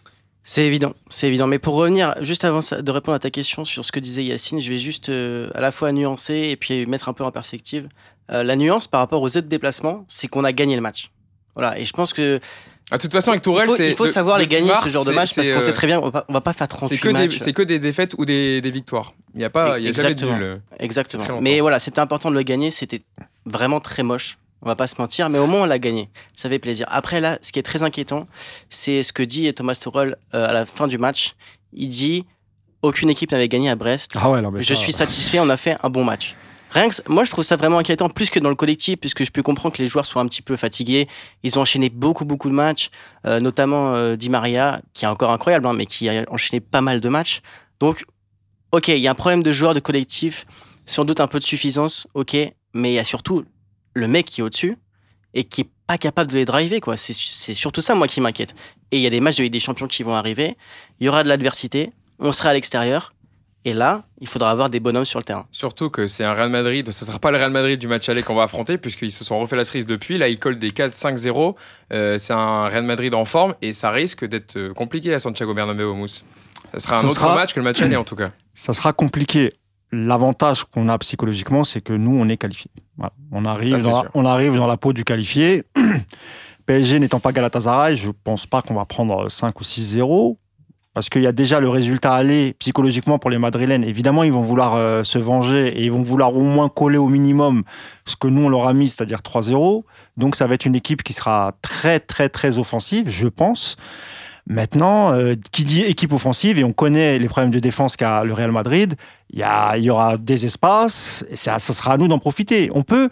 C'est 0.48 0.64
évident, 0.64 0.94
c'est 1.08 1.26
évident. 1.26 1.48
Mais 1.48 1.58
pour 1.58 1.74
revenir, 1.74 2.14
juste 2.20 2.44
avant 2.44 2.60
de 2.60 2.90
répondre 2.92 3.16
à 3.16 3.18
ta 3.18 3.30
question 3.30 3.64
sur 3.64 3.84
ce 3.84 3.90
que 3.90 3.98
disait 3.98 4.22
Yacine, 4.22 4.60
je 4.60 4.70
vais 4.70 4.78
juste 4.78 5.08
euh, 5.08 5.50
à 5.56 5.60
la 5.60 5.72
fois 5.72 5.90
nuancer 5.90 6.34
et 6.34 6.56
puis 6.56 6.86
mettre 6.86 7.08
un 7.08 7.12
peu 7.12 7.24
en 7.24 7.32
perspective. 7.32 7.88
Euh, 8.30 8.44
la 8.44 8.54
nuance 8.54 8.86
par 8.86 9.00
rapport 9.00 9.22
aux 9.22 9.36
autres 9.36 9.48
déplacements, 9.48 10.04
c'est 10.08 10.28
qu'on 10.28 10.44
a 10.44 10.52
gagné 10.52 10.76
le 10.76 10.82
match. 10.82 11.10
Voilà, 11.56 11.78
et 11.78 11.84
je 11.84 11.92
pense 11.92 12.12
que 12.12 12.38
Ah, 12.92 12.96
De 12.98 13.02
toute 13.02 13.12
façon, 13.12 13.30
avec 13.30 13.42
Tourelle, 13.42 13.66
il 13.66 13.70
faut, 13.70 13.76
c'est. 13.76 13.90
il 13.90 13.96
faut 13.96 14.06
de- 14.06 14.10
savoir 14.10 14.38
les 14.38 14.46
gagner 14.46 14.68
mars, 14.68 14.86
ce 14.86 14.92
genre 14.92 15.04
de 15.04 15.10
c'est- 15.10 15.14
match 15.16 15.34
parce 15.34 15.48
qu'on 15.50 15.60
sait 15.60 15.70
euh, 15.70 15.74
très 15.74 15.88
bien, 15.88 15.98
on 16.00 16.08
va, 16.10 16.24
on 16.28 16.32
va 16.32 16.40
pas 16.40 16.52
faire 16.52 16.68
38 16.68 16.94
C'est 16.96 17.00
que, 17.02 17.08
des, 17.08 17.12
matchs. 17.14 17.36
c'est 17.38 17.52
que 17.52 17.62
des 17.62 17.78
défaites 17.80 18.14
ou 18.16 18.24
des, 18.24 18.60
des 18.60 18.70
victoires. 18.70 19.12
Il 19.34 19.38
n'y 19.38 19.44
a 19.44 19.50
pas, 19.50 19.78
il 19.80 19.84
y 19.84 19.88
a 19.88 19.92
jamais 19.92 20.08
de 20.08 20.12
Exactement. 20.12 20.38
nul. 20.38 20.60
Exactement. 20.78 21.22
Très 21.22 21.32
longtemps. 21.32 21.42
Mais 21.42 21.60
voilà, 21.60 21.80
c'était 21.80 21.98
important 21.98 22.30
de 22.30 22.36
le 22.36 22.42
gagner. 22.42 22.70
C'était 22.70 23.00
vraiment 23.44 23.80
très 23.80 24.04
moche. 24.04 24.38
On 24.62 24.66
va 24.66 24.76
pas 24.76 24.86
se 24.86 24.94
mentir, 24.98 25.28
mais 25.30 25.38
au 25.38 25.46
moins 25.48 25.62
on 25.62 25.66
l'a 25.66 25.78
gagné. 25.80 26.08
Ça 26.34 26.48
fait 26.48 26.58
plaisir. 26.60 26.86
Après 26.90 27.20
là, 27.20 27.38
ce 27.42 27.50
qui 27.52 27.58
est 27.58 27.62
très 27.64 27.82
inquiétant, 27.82 28.26
c'est 28.70 29.02
ce 29.02 29.12
que 29.12 29.22
dit 29.24 29.52
Thomas 29.52 29.74
Tuchel 29.74 30.16
euh, 30.34 30.48
à 30.48 30.52
la 30.52 30.64
fin 30.64 30.86
du 30.86 30.96
match. 30.96 31.34
Il 31.72 31.88
dit 31.88 32.24
aucune 32.82 33.10
équipe 33.10 33.32
n'avait 33.32 33.48
gagné 33.48 33.68
à 33.68 33.74
Brest. 33.74 34.12
Ah 34.20 34.30
ouais, 34.30 34.40
non, 34.40 34.50
mais 34.52 34.62
Je 34.62 34.74
ça- 34.74 34.80
suis 34.80 34.92
satisfait, 34.92 35.40
on 35.40 35.48
a 35.50 35.56
fait 35.56 35.76
un 35.82 35.90
bon 35.90 36.04
match. 36.04 36.36
Rien 36.70 36.88
que 36.88 36.94
moi, 37.08 37.24
je 37.24 37.30
trouve 37.30 37.44
ça 37.44 37.56
vraiment 37.56 37.78
inquiétant, 37.78 38.08
plus 38.08 38.28
que 38.30 38.38
dans 38.38 38.48
le 38.48 38.54
collectif, 38.54 38.96
puisque 38.98 39.24
je 39.24 39.30
peux 39.30 39.42
comprendre 39.42 39.74
que 39.74 39.82
les 39.82 39.88
joueurs 39.88 40.04
soient 40.04 40.22
un 40.22 40.26
petit 40.26 40.42
peu 40.42 40.56
fatigués. 40.56 41.08
Ils 41.42 41.58
ont 41.58 41.62
enchaîné 41.62 41.90
beaucoup, 41.90 42.24
beaucoup 42.24 42.48
de 42.48 42.54
matchs, 42.54 42.90
euh, 43.26 43.40
notamment 43.40 43.94
euh, 43.94 44.16
Di 44.16 44.28
Maria, 44.28 44.80
qui 44.92 45.04
est 45.04 45.08
encore 45.08 45.30
incroyable, 45.30 45.66
hein, 45.66 45.72
mais 45.72 45.86
qui 45.86 46.08
a 46.08 46.24
enchaîné 46.30 46.60
pas 46.60 46.80
mal 46.80 47.00
de 47.00 47.08
matchs. 47.08 47.40
Donc, 47.80 48.04
ok, 48.72 48.88
il 48.88 48.98
y 48.98 49.08
a 49.08 49.12
un 49.12 49.14
problème 49.14 49.42
de 49.42 49.52
joueurs, 49.52 49.74
de 49.74 49.80
collectif, 49.80 50.46
sans 50.84 51.04
doute 51.04 51.20
un 51.20 51.28
peu 51.28 51.38
de 51.38 51.44
suffisance, 51.44 52.06
ok, 52.14 52.36
mais 52.74 52.92
il 52.92 52.94
y 52.94 52.98
a 52.98 53.04
surtout 53.04 53.44
le 53.94 54.08
mec 54.08 54.26
qui 54.26 54.40
est 54.40 54.44
au-dessus 54.44 54.76
et 55.34 55.44
qui 55.44 55.62
est 55.62 55.70
pas 55.86 55.98
capable 55.98 56.30
de 56.30 56.36
les 56.36 56.44
driver, 56.44 56.80
quoi. 56.80 56.96
C'est 56.96 57.12
surtout 57.54 57.80
ça, 57.80 57.94
moi, 57.94 58.08
qui 58.08 58.20
m'inquiète. 58.20 58.54
Et 58.90 58.96
il 58.96 59.02
y 59.02 59.06
a 59.06 59.10
des 59.10 59.20
matchs 59.20 59.36
de 59.36 59.44
Ligue 59.44 59.52
des 59.52 59.60
Champions 59.60 59.86
qui 59.86 60.02
vont 60.02 60.14
arriver, 60.14 60.56
il 61.00 61.06
y 61.06 61.08
aura 61.08 61.22
de 61.22 61.28
l'adversité, 61.28 61.92
on 62.18 62.32
sera 62.32 62.50
à 62.50 62.54
l'extérieur, 62.54 63.12
et 63.66 63.72
là, 63.72 64.04
il 64.20 64.28
faudra 64.28 64.52
avoir 64.52 64.70
des 64.70 64.78
bonhommes 64.78 65.04
sur 65.04 65.18
le 65.18 65.24
terrain. 65.24 65.44
Surtout 65.50 65.90
que 65.90 66.06
c'est 66.06 66.22
un 66.22 66.34
Real 66.34 66.50
Madrid, 66.50 66.88
ce 66.88 67.04
ne 67.04 67.06
sera 67.08 67.18
pas 67.18 67.32
le 67.32 67.36
Real 67.36 67.50
Madrid 67.50 67.80
du 67.80 67.88
match 67.88 68.08
aller 68.08 68.22
qu'on 68.22 68.36
va 68.36 68.44
affronter, 68.44 68.78
puisqu'ils 68.78 69.10
se 69.10 69.24
sont 69.24 69.40
refait 69.40 69.56
la 69.56 69.64
cerise 69.64 69.86
depuis. 69.86 70.18
Là, 70.18 70.28
ils 70.28 70.38
collent 70.38 70.60
des 70.60 70.70
4-5-0. 70.70 71.56
Euh, 71.92 72.16
c'est 72.16 72.32
un 72.32 72.68
Real 72.68 72.84
Madrid 72.84 73.12
en 73.12 73.24
forme 73.24 73.56
et 73.62 73.72
ça 73.72 73.90
risque 73.90 74.24
d'être 74.24 74.56
euh, 74.56 74.72
compliqué 74.72 75.12
à 75.12 75.18
Santiago 75.18 75.52
Bernabéu, 75.52 75.92
Mousse. 75.94 76.24
Ça 76.74 76.78
sera 76.78 77.00
un 77.00 77.04
autre 77.06 77.16
sera- 77.16 77.34
match 77.34 77.54
que 77.54 77.58
le 77.58 77.64
match 77.64 77.82
aller, 77.82 77.96
en 77.96 78.04
tout 78.04 78.14
cas. 78.14 78.30
ça 78.54 78.72
sera 78.72 78.92
compliqué. 78.92 79.52
L'avantage 79.90 80.62
qu'on 80.62 80.88
a 80.88 80.96
psychologiquement, 80.98 81.64
c'est 81.64 81.80
que 81.80 81.92
nous, 81.92 82.16
on 82.16 82.28
est 82.28 82.36
qualifié. 82.36 82.70
Voilà. 82.96 83.12
On, 83.32 83.44
arrive 83.44 83.78
Ça, 83.78 83.90
dans 83.90 84.02
la, 84.04 84.10
on 84.14 84.24
arrive 84.24 84.54
dans 84.54 84.68
la 84.68 84.76
peau 84.76 84.92
du 84.92 85.02
qualifié. 85.02 85.64
PSG 86.66 87.00
n'étant 87.00 87.18
pas 87.18 87.32
Galatasaray, 87.32 87.96
je 87.96 88.12
pense 88.12 88.46
pas 88.46 88.62
qu'on 88.62 88.74
va 88.74 88.84
prendre 88.84 89.28
5 89.28 89.60
ou 89.60 89.64
6-0. 89.64 90.36
Parce 90.96 91.10
qu'il 91.10 91.20
y 91.20 91.26
a 91.26 91.32
déjà 91.32 91.60
le 91.60 91.68
résultat 91.68 92.14
aller 92.14 92.54
psychologiquement 92.58 93.18
pour 93.18 93.28
les 93.28 93.36
Madrilènes. 93.36 93.84
Évidemment, 93.84 94.22
ils 94.22 94.32
vont 94.32 94.40
vouloir 94.40 94.76
euh, 94.76 95.02
se 95.02 95.18
venger 95.18 95.68
et 95.68 95.84
ils 95.84 95.92
vont 95.92 96.02
vouloir 96.02 96.34
au 96.34 96.40
moins 96.40 96.70
coller 96.70 96.96
au 96.96 97.08
minimum 97.08 97.64
ce 98.06 98.16
que 98.16 98.28
nous, 98.28 98.46
on 98.46 98.48
leur 98.48 98.66
a 98.66 98.72
mis, 98.72 98.88
c'est-à-dire 98.88 99.18
3-0. 99.18 99.82
Donc, 100.16 100.36
ça 100.36 100.46
va 100.46 100.54
être 100.54 100.64
une 100.64 100.74
équipe 100.74 101.02
qui 101.02 101.12
sera 101.12 101.52
très, 101.60 102.00
très, 102.00 102.30
très 102.30 102.56
offensive, 102.56 103.10
je 103.10 103.28
pense. 103.28 103.76
Maintenant, 104.46 105.12
euh, 105.12 105.34
qui 105.52 105.64
dit 105.64 105.82
équipe 105.82 106.14
offensive, 106.14 106.58
et 106.58 106.64
on 106.64 106.72
connaît 106.72 107.18
les 107.18 107.28
problèmes 107.28 107.50
de 107.50 107.58
défense 107.58 107.98
qu'a 107.98 108.24
le 108.24 108.32
Real 108.32 108.52
Madrid, 108.52 108.94
il 109.34 109.40
y, 109.40 109.90
aura 109.90 110.16
des 110.16 110.46
espaces, 110.46 111.26
et 111.28 111.36
ça, 111.36 111.58
ça 111.58 111.74
sera 111.74 111.92
à 111.92 111.96
nous 111.98 112.08
d'en 112.08 112.18
profiter. 112.18 112.70
On 112.74 112.82
peut, 112.82 113.10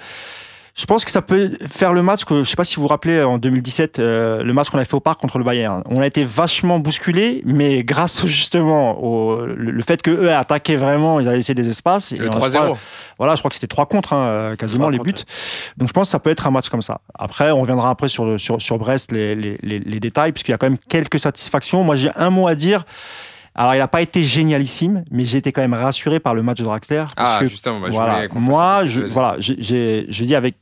je 0.77 0.87
pense 0.87 1.05
que 1.05 1.11
ça 1.13 1.23
peut 1.23 1.51
faire 1.69 1.93
le 1.93 2.03
match 2.03 2.25
que, 2.25 2.43
je 2.43 2.49
sais 2.51 2.57
pas 2.57 2.65
si 2.65 2.77
vous 2.77 2.83
vous 2.83 2.89
rappelez, 2.89 3.23
en 3.23 3.39
2017, 3.39 3.99
euh, 4.01 4.43
le 4.43 4.53
match 4.53 4.71
qu'on 4.71 4.79
a 4.79 4.85
fait 4.85 4.95
au 4.95 5.01
parc 5.01 5.21
contre 5.21 5.39
le 5.39 5.45
Bayern. 5.45 5.83
On 5.87 6.01
a 6.03 6.07
été 6.07 6.25
vachement 6.25 6.81
bousculé, 6.81 7.43
mais 7.45 7.85
grâce 7.85 8.27
justement 8.27 8.99
au 9.01 9.47
le, 9.47 9.83
fait 9.83 10.03
que 10.03 10.11
eux 10.11 10.33
attaquaient 10.35 10.75
vraiment, 10.75 11.21
ils 11.21 11.29
avaient 11.29 11.37
laissé 11.37 11.55
des 11.55 11.69
espaces. 11.69 12.11
et 12.11 12.17
Le 12.17 12.25
on 12.27 12.31
a- 12.31 12.33
je 12.33 12.39
crois- 12.39 12.49
3-0. 12.49 12.77
voilà, 13.19 13.35
je 13.37 13.41
crois 13.41 13.51
que 13.51 13.55
c'était 13.55 13.69
3 13.69 13.87
contre, 13.87 14.15
hein, 14.15 14.27
euh, 14.27 14.57
quasiment 14.57 14.89
les 14.89 14.99
contre, 14.99 15.11
buts. 15.13 15.23
Donc 15.77 15.87
je 15.89 15.93
pense 15.93 16.09
que 16.09 16.11
ça 16.11 16.19
peut 16.19 16.31
être 16.31 16.47
un 16.49 16.51
match 16.51 16.69
comme 16.71 16.83
ça. 16.83 17.01
Après, 17.17 17.53
on 17.53 17.61
reviendra 17.61 17.91
après 17.91 18.09
sur, 18.09 18.39
sur, 18.41 18.61
sur 18.61 18.77
Brest, 18.79 19.13
les, 19.13 19.37
les, 19.37 19.59
les, 19.63 19.79
les 19.79 20.01
détails, 20.01 20.33
puisqu'il 20.33 20.51
y 20.51 20.55
a 20.55 20.59
quand 20.59 20.67
même 20.69 20.79
quelques 20.89 21.21
satisfactions. 21.21 21.85
Moi, 21.85 21.95
j'ai 21.95 22.11
un 22.17 22.31
mot 22.31 22.49
à 22.49 22.57
dire. 22.57 22.85
Alors, 23.57 23.77
il 23.77 23.79
n'a 23.79 23.87
pas 23.87 24.03
été 24.03 24.21
génialissime, 24.25 25.05
mais 25.13 25.25
j'ai 25.25 25.39
été 25.39 25.53
quand 25.53 25.61
même 25.63 25.75
rassuré 25.75 26.19
par 26.19 26.35
le 26.35 26.43
match 26.43 26.59
de 26.59 26.65
Draxler. 26.65 27.05
parce 27.17 27.37
Ah, 27.37 27.39
que, 27.39 27.47
justement, 27.47 27.79
bah, 27.79 27.87
je 27.89 27.93
voilà, 27.93 28.27
moi, 28.35 28.85
je, 28.87 29.03
voilà, 29.03 29.37
j'ai- 29.39 29.55
j'ai 29.61 30.07
je 30.09 30.25
dis 30.25 30.35
avec. 30.35 30.57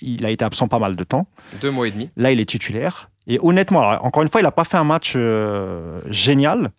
Il 0.00 0.24
a 0.24 0.30
été 0.30 0.44
absent 0.44 0.68
pas 0.68 0.78
mal 0.78 0.96
de 0.96 1.04
temps. 1.04 1.26
Deux 1.60 1.70
mois 1.70 1.88
et 1.88 1.90
demi. 1.90 2.10
Là, 2.16 2.32
il 2.32 2.40
est 2.40 2.48
titulaire. 2.48 3.10
Et 3.26 3.38
honnêtement, 3.42 3.80
alors, 3.80 4.04
encore 4.04 4.22
une 4.22 4.28
fois, 4.28 4.40
il 4.40 4.44
n'a 4.44 4.50
pas 4.50 4.64
fait 4.64 4.78
un 4.78 4.84
match 4.84 5.12
euh, 5.16 6.00
génial, 6.06 6.70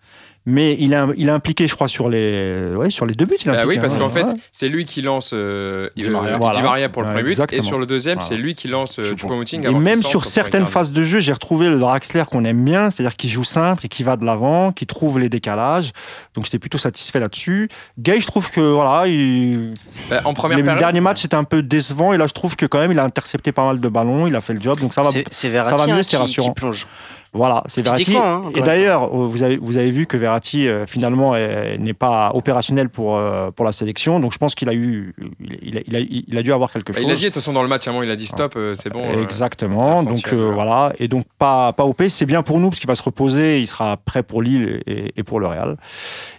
mais 0.49 0.75
il 0.79 0.93
a, 0.93 1.07
il 1.15 1.29
a 1.29 1.33
impliqué, 1.33 1.67
je 1.67 1.75
crois, 1.75 1.87
sur 1.87 2.09
les, 2.09 2.71
ouais, 2.75 2.89
sur 2.89 3.05
les 3.05 3.13
deux 3.13 3.25
buts. 3.25 3.35
il 3.43 3.49
a 3.49 3.53
Bah 3.53 3.57
impliqué, 3.59 3.75
oui, 3.75 3.79
parce 3.81 3.95
hein, 3.95 3.99
qu'en 3.99 4.09
fait, 4.09 4.25
c'est 4.51 4.67
lui 4.67 4.85
qui 4.85 5.01
lance 5.01 5.31
euh, 5.33 5.89
Di 5.95 6.07
euh, 6.07 6.11
Maria. 6.11 6.31
Di 6.33 6.37
Voilà. 6.39 6.61
Maria 6.61 6.89
pour 6.89 7.01
le 7.03 7.07
Ouais, 7.09 7.13
premier 7.23 7.35
but. 7.35 7.53
Et 7.53 7.61
sur 7.61 7.79
le 7.79 7.85
deuxième, 7.85 8.17
Voilà. 8.17 8.29
c'est 8.29 8.35
lui 8.41 8.55
qui 8.55 8.67
lance 8.67 8.99
euh, 8.99 9.03
Choupo. 9.03 9.27
Choupo-Moting. 9.27 9.67
Et 9.69 9.73
même 9.73 10.01
sur 10.03 10.25
certaines 10.25 10.65
phases 10.65 10.91
de 10.91 11.03
jeu, 11.03 11.19
j'ai 11.19 11.33
retrouvé 11.33 11.69
le 11.69 11.77
Draxler 11.77 12.23
qu'on 12.29 12.43
aime 12.45 12.63
bien, 12.65 12.89
c'est-à-dire 12.89 13.15
qui 13.15 13.29
joue 13.29 13.43
simple 13.43 13.85
et 13.85 13.89
qui 13.89 14.03
va 14.03 14.17
de 14.17 14.25
l'avant, 14.25 14.71
qui 14.71 14.85
trouve 14.85 15.19
les 15.19 15.29
décalages. 15.29 15.91
Donc 16.33 16.45
j'étais 16.45 16.59
plutôt 16.59 16.77
satisfait 16.77 17.19
là-dessus. 17.19 17.69
Gay, 17.99 18.19
je 18.19 18.27
trouve 18.27 18.49
que 18.51 18.61
voilà, 18.61 19.07
il... 19.07 19.73
Bah, 20.09 20.21
en 20.25 20.33
première 20.33 20.57
les 20.57 20.63
période. 20.63 20.79
derniers 20.79 21.01
matchs 21.01 21.21
c'était 21.21 21.35
un 21.35 21.43
peu 21.43 21.61
décevant 21.61 22.13
et 22.13 22.17
là 22.17 22.25
je 22.27 22.33
trouve 22.33 22.55
que 22.55 22.65
quand 22.65 22.79
même 22.79 22.91
il 22.91 22.99
a 22.99 23.03
intercepté 23.03 23.51
pas 23.51 23.65
mal 23.65 23.79
de 23.79 23.87
ballons, 23.89 24.27
il 24.27 24.35
a 24.35 24.41
fait 24.41 24.53
le 24.53 24.61
job, 24.61 24.79
donc 24.79 24.93
ça 24.93 25.01
va. 25.01 25.09
Ça 25.11 25.75
va 25.75 25.87
mieux, 25.87 25.94
hein, 25.94 26.03
c'est 26.03 26.18
rassurant. 26.18 26.47
qui 26.49 26.53
plonge. 26.53 26.87
Voilà, 27.33 27.64
c'est 27.68 27.81
Verratti. 27.83 28.18
Hein, 28.18 28.44
et 28.56 28.62
d'ailleurs, 28.62 29.04
euh, 29.04 29.28
vous 29.28 29.44
avez, 29.44 29.57
vous 29.57 29.78
avez 29.78 29.92
vu 29.92 30.07
que 30.07 30.18
Verratti 30.18 30.68
euh, 30.68 30.86
finalement 30.88 31.36
est- 31.36 31.78
n'est 31.78 31.94
pas 31.94 32.31
opérationnel 32.33 32.90
pour, 32.90 33.18
euh, 33.18 33.52
pour 33.52 33.66
la 33.66 33.71
sélection, 33.71 34.19
donc 34.19 34.33
je 34.33 34.38
pense 34.40 34.56
qu'il 34.56 34.68
a 34.68 34.74
eu, 34.74 35.14
il, 35.62 35.78
a, 35.78 35.81
il 35.86 35.95
a- 35.95 36.00
il 36.00 36.38
a 36.38 36.42
dû 36.42 36.52
avoir 36.52 36.71
quelque 36.71 36.92
Bah, 36.92 37.00
chose. 37.00 37.07
il 37.07 37.12
a 37.12 37.16
dit, 37.16 37.21
de 37.24 37.28
toute 37.28 37.36
façon, 37.36 37.54
dans 37.54 37.62
le 37.62 37.68
match, 37.68 37.88
à 37.88 37.92
un 37.92 37.94
moment, 37.94 38.04
il 38.04 38.09
a 38.09 38.16
dit 38.16 38.26
stop, 38.26 38.54
euh, 38.56 38.74
c'est 38.76 38.90
bon. 38.90 39.04
Exactement. 39.21 40.02
Donc 40.04 40.33
euh, 40.33 40.52
voilà. 40.54 40.92
Et 41.00 41.07
donc 41.07 41.26
pas 41.38 41.71
pas 41.74 41.86
OP, 41.86 42.02
c'est 42.09 42.26
bien 42.26 42.42
pour 42.42 42.59
nous 42.59 42.69
parce 42.69 42.80
qu'il 42.80 42.88
va 42.88 42.95
se 42.95 43.04
reposer, 43.04 43.59
il 43.59 43.68
sera 43.68 43.98
prêt 43.98 44.24
pour 44.24 44.42
Lille 44.42 44.81
et, 44.88 45.14
et 45.16 45.24
pour 45.24 45.40
le 45.40 45.45
Real. 45.48 45.78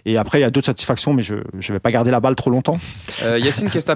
Et 0.05 0.17
après 0.17 0.39
il 0.39 0.41
y 0.41 0.45
a 0.45 0.49
d'autres 0.49 0.65
satisfactions, 0.67 1.13
mais 1.13 1.23
je 1.23 1.35
je 1.59 1.73
vais 1.73 1.79
pas 1.79 1.91
garder 1.91 2.11
la 2.11 2.19
balle 2.19 2.35
trop 2.35 2.49
longtemps. 2.49 2.75
Euh, 3.23 3.39
Yacine, 3.39 3.69
qu'est-ce 3.69 3.85
que 3.85 3.91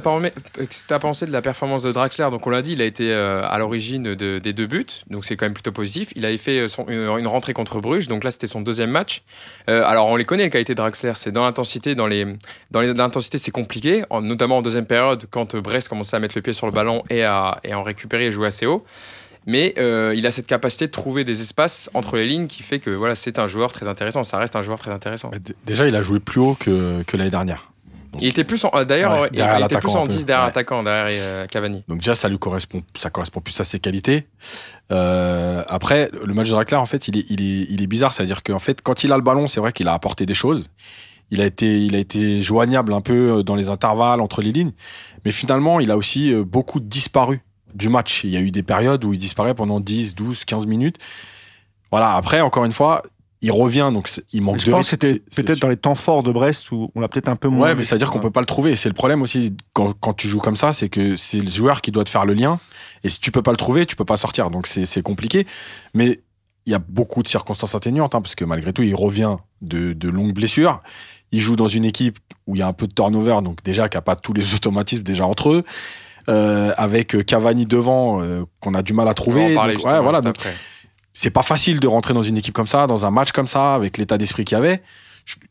tu 0.88 0.94
as, 0.94 1.00
pensé 1.00 1.26
de 1.26 1.32
la 1.32 1.42
performance 1.42 1.84
de 1.84 1.92
Draxler? 1.92 2.28
Donc, 2.32 2.46
on 2.48 2.50
l'a 2.50 2.62
dit, 2.62 2.74
il 2.74 2.82
a 2.82 2.86
été 2.86 3.12
euh, 3.12 3.42
à 3.46 3.58
l'origine 3.60 4.16
de- 4.16 4.40
des 4.40 4.54
deux 4.54 4.68
buts, 4.68 4.86
donc 5.10 5.26
c'est 5.26 5.36
quand 5.36 5.46
même 5.46 5.54
plutôt 5.54 5.72
positif. 5.72 6.12
Il 6.16 6.26
avait 6.26 6.38
fait 6.38 6.68
son- 6.68 6.85
une, 6.90 7.28
rentrée 7.28 7.54
contre 7.54 7.80
Bruges, 7.80 8.08
donc 8.08 8.24
là, 8.24 8.32
c'était 8.32 8.48
son 8.48 8.62
deuxième 8.62 8.92
match. 8.92 9.24
Euh, 9.70 9.84
alors, 9.86 10.08
on 10.08 10.16
les 10.16 10.26
connaît, 10.26 10.44
les 10.44 10.50
qualités 10.50 10.74
de 10.74 10.78
Draxler, 10.78 11.14
c'est 11.16 11.32
dans 11.32 11.44
l'intensité, 11.44 11.96
dans 11.96 12.08
les, 12.08 12.26
dans 12.72 13.10
c'est 13.20 13.52
compliqué, 13.52 14.04
en- 14.10 14.22
notamment 14.22 14.58
en 14.58 14.62
deuxième 14.62 14.86
période, 14.86 15.26
quand 15.30 15.56
euh, 15.56 15.62
Brest 15.62 15.90
commençait 15.90 16.16
à 16.16 16.20
mettre 16.20 16.38
le 16.38 16.42
pied 16.42 16.54
sur 16.54 16.66
le 16.68 16.72
ballon 16.72 17.04
et 17.10 17.24
à, 17.24 17.60
et 17.64 17.72
à 17.72 17.80
en 17.80 17.84
récupérer 17.84 18.28
et 18.28 18.32
jouer 18.32 18.48
assez 18.48 18.66
haut. 18.66 18.84
Mais 19.48 19.76
euh, 19.78 20.14
il 20.16 20.26
a 20.26 20.32
cette 20.32 20.48
capacité 20.48 20.88
de 20.88 20.92
trouver 20.92 21.24
des 21.24 21.42
espaces 21.42 21.90
entre 21.94 22.18
les 22.18 22.26
lignes 22.26 22.48
qui 22.48 22.64
fait 22.64 22.80
que 22.80 22.90
voilà, 22.90 23.14
c'est 23.14 23.38
un 23.38 23.46
joueur 23.48 23.72
très 23.72 23.88
intéressant. 23.88 24.24
Ça 24.24 24.38
reste 24.38 24.56
un 24.56 24.62
joueur 24.64 24.80
très 24.80 24.92
intéressant. 24.92 25.30
Déjà, 25.66 25.88
il 25.88 25.96
a 25.96 26.02
joué 26.02 26.20
plus 26.20 26.42
haut 26.42 26.58
que, 26.60 27.04
que 27.04 27.16
l'année 27.16 27.30
dernière. 27.30 27.72
Donc, 28.16 28.24
Il 28.24 28.30
était 28.30 28.44
plus 28.46 28.64
en, 28.64 28.72
euh, 28.74 28.86
d'ailleurs, 28.86 29.20
Ouais, 29.22 29.30
il, 29.34 29.40
était 29.40 29.78
plus 29.78 29.90
en 29.96 30.04
un 30.04 30.08
peu. 30.08 30.14
10 30.14 30.26
derrière 30.26 30.44
Ouais. 30.44 30.50
l'attaquant, 30.50 30.84
derrière 30.84 31.08
euh, 31.12 31.48
Cavani. 31.48 31.84
donc 31.88 32.00
déjà, 32.00 32.16
ça 32.16 32.30
lui 32.30 32.40
correspond, 32.40 32.82
ça 32.96 33.10
correspond 33.10 33.42
plus 33.42 33.60
à 33.60 33.66
ses 33.66 33.80
qualités. 33.80 34.28
Euh, 34.92 35.64
après, 35.68 36.10
le 36.24 36.34
match 36.34 36.48
de 36.48 36.54
Draxler, 36.54 36.78
en 36.78 36.86
fait, 36.86 37.08
il 37.10 37.18
est, 37.18 37.26
il 37.30 37.42
est, 37.42 37.68
il 37.70 37.82
est 37.82 37.88
bizarre. 37.88 38.14
C'est-à-dire 38.14 38.42
qu'en 38.42 38.60
fait, 38.60 38.82
quand 38.82 39.04
il 39.04 39.12
a 39.12 39.18
le 39.18 39.24
ballon, 39.24 39.48
c'est 39.50 39.60
vrai 39.60 39.72
qu'il 39.74 39.88
a 39.90 39.94
apporté 39.94 40.26
des 40.26 40.34
choses. 40.34 40.70
Il 41.32 41.42
a 41.42 41.46
été, 41.46 41.82
il 41.84 41.96
a 41.96 42.00
été 42.00 42.42
joignable 42.42 42.94
un 42.94 43.02
peu 43.02 43.44
dans 43.44 43.56
les 43.56 43.70
intervalles 43.70 44.22
entre 44.22 44.42
les 44.42 44.52
lignes, 44.52 44.72
mais 45.26 45.32
finalement, 45.32 45.80
il 45.80 45.90
a 45.92 45.98
aussi 45.98 46.34
beaucoup 46.36 46.80
disparu 46.80 47.42
du 47.74 47.90
match. 47.90 48.24
Il 48.24 48.30
y 48.30 48.38
a 48.38 48.40
eu 48.40 48.52
des 48.52 48.64
périodes 48.64 49.04
où 49.04 49.12
il 49.12 49.20
disparaît 49.20 49.56
pendant 49.56 49.80
10, 49.80 50.16
12, 50.16 50.46
15 50.46 50.68
minutes. 50.68 50.98
Voilà. 51.92 52.14
Après, 52.14 52.42
encore 52.42 52.64
une 52.64 52.72
fois, 52.72 53.02
il 53.46 53.52
revient, 53.52 53.92
donc 53.94 54.10
il 54.34 54.42
manque 54.42 54.60
Je 54.60 54.66
de 54.66 54.72
pense 54.72 54.90
rythme. 54.90 55.08
c'était 55.08 55.44
peut-être 55.44 55.60
dans 55.60 55.70
les 55.70 55.78
temps 55.78 55.94
forts 55.94 56.24
de 56.24 56.32
Brest 56.32 56.72
où 56.72 56.90
on 56.96 57.00
l'a 57.00 57.08
peut-être 57.08 57.28
un 57.30 57.36
peu 57.36 57.48
moins. 57.48 57.68
Ouais, 57.70 57.76
mais 57.76 57.84
c'est 57.84 57.94
à 57.94 57.98
dire 58.00 58.10
qu'on 58.10 58.20
peut 58.20 58.32
pas 58.32 58.40
le 58.40 58.48
trouver. 58.48 58.76
C'est 58.76 58.90
le 58.90 58.96
problème 58.96 59.22
aussi 59.22 59.54
quand, 59.74 59.94
quand 60.00 60.14
tu 60.14 60.28
joues 60.28 60.40
comme 60.40 60.56
ça, 60.56 60.74
c'est 60.74 60.90
que 60.90 61.16
c'est 61.16 61.40
le 61.40 61.50
joueur 61.50 61.82
qui 61.82 61.92
doit 61.92 62.04
te 62.04 62.10
faire 62.10 62.26
le 62.26 62.34
lien. 62.34 62.60
Et 63.04 63.10
si 63.10 63.20
tu 63.20 63.32
peux 63.32 63.44
pas 63.44 63.52
le 63.52 63.58
trouver, 63.58 63.86
tu 63.86 63.96
peux 63.96 64.04
pas 64.06 64.18
sortir. 64.18 64.50
Donc 64.50 64.66
c'est 64.66 64.86
c'est 64.86 65.04
compliqué. 65.04 65.46
Mais 65.94 66.22
il 66.66 66.72
y 66.72 66.76
a 66.76 66.80
beaucoup 66.80 67.22
de 67.22 67.28
circonstances 67.28 67.76
atténuantes, 67.76 68.16
hein, 68.16 68.22
parce 68.22 68.34
que 68.34 68.44
malgré 68.46 68.74
tout, 68.74 68.82
il 68.82 68.96
revient 68.96 69.36
de, 69.62 69.94
de 69.94 70.10
longues 70.10 70.34
blessures. 70.34 70.80
Il 71.32 71.40
joue 71.40 71.56
dans 71.56 71.68
une 71.68 71.86
équipe 71.86 72.18
où 72.48 72.56
il 72.56 72.60
y 72.60 72.62
a 72.64 72.68
un 72.68 72.74
peu 72.74 72.88
de 72.88 72.94
turnover, 72.94 73.40
donc 73.44 73.64
déjà 73.64 73.90
qui 73.90 73.98
a 73.98 74.02
pas 74.02 74.16
tous 74.16 74.34
les 74.34 74.56
automatismes 74.56 75.04
déjà 75.04 75.28
entre 75.28 75.52
eux. 75.52 75.64
Euh, 76.28 76.74
avec 76.78 77.24
Cavani 77.28 77.68
devant, 77.68 78.20
euh, 78.24 78.46
qu'on 78.60 78.74
a 78.74 78.82
du 78.82 78.94
mal 78.94 79.06
à 79.06 79.10
On 79.10 79.12
va 79.12 79.14
trouver. 79.14 79.52
en 79.52 79.56
parler 79.56 79.76
Donc, 79.76 79.86
ouais, 79.86 80.00
voilà, 80.02 80.18
juste 80.18 80.24
donc 80.24 80.36
après. 80.38 80.56
C'est 81.16 81.32
pas 81.32 81.42
facile 81.42 81.80
de 81.80 81.88
rentrer 81.88 82.14
dans 82.14 82.22
une 82.22 82.38
équipe 82.38 82.54
comme 82.54 82.68
ça, 82.68 82.86
dans 82.86 83.06
un 83.06 83.10
match 83.10 83.32
comme 83.32 83.48
ça, 83.48 83.74
avec 83.74 83.98
l'état 83.98 84.18
d'esprit 84.20 84.46
qu'il 84.46 84.58
y 84.58 84.60
avait. 84.60 84.84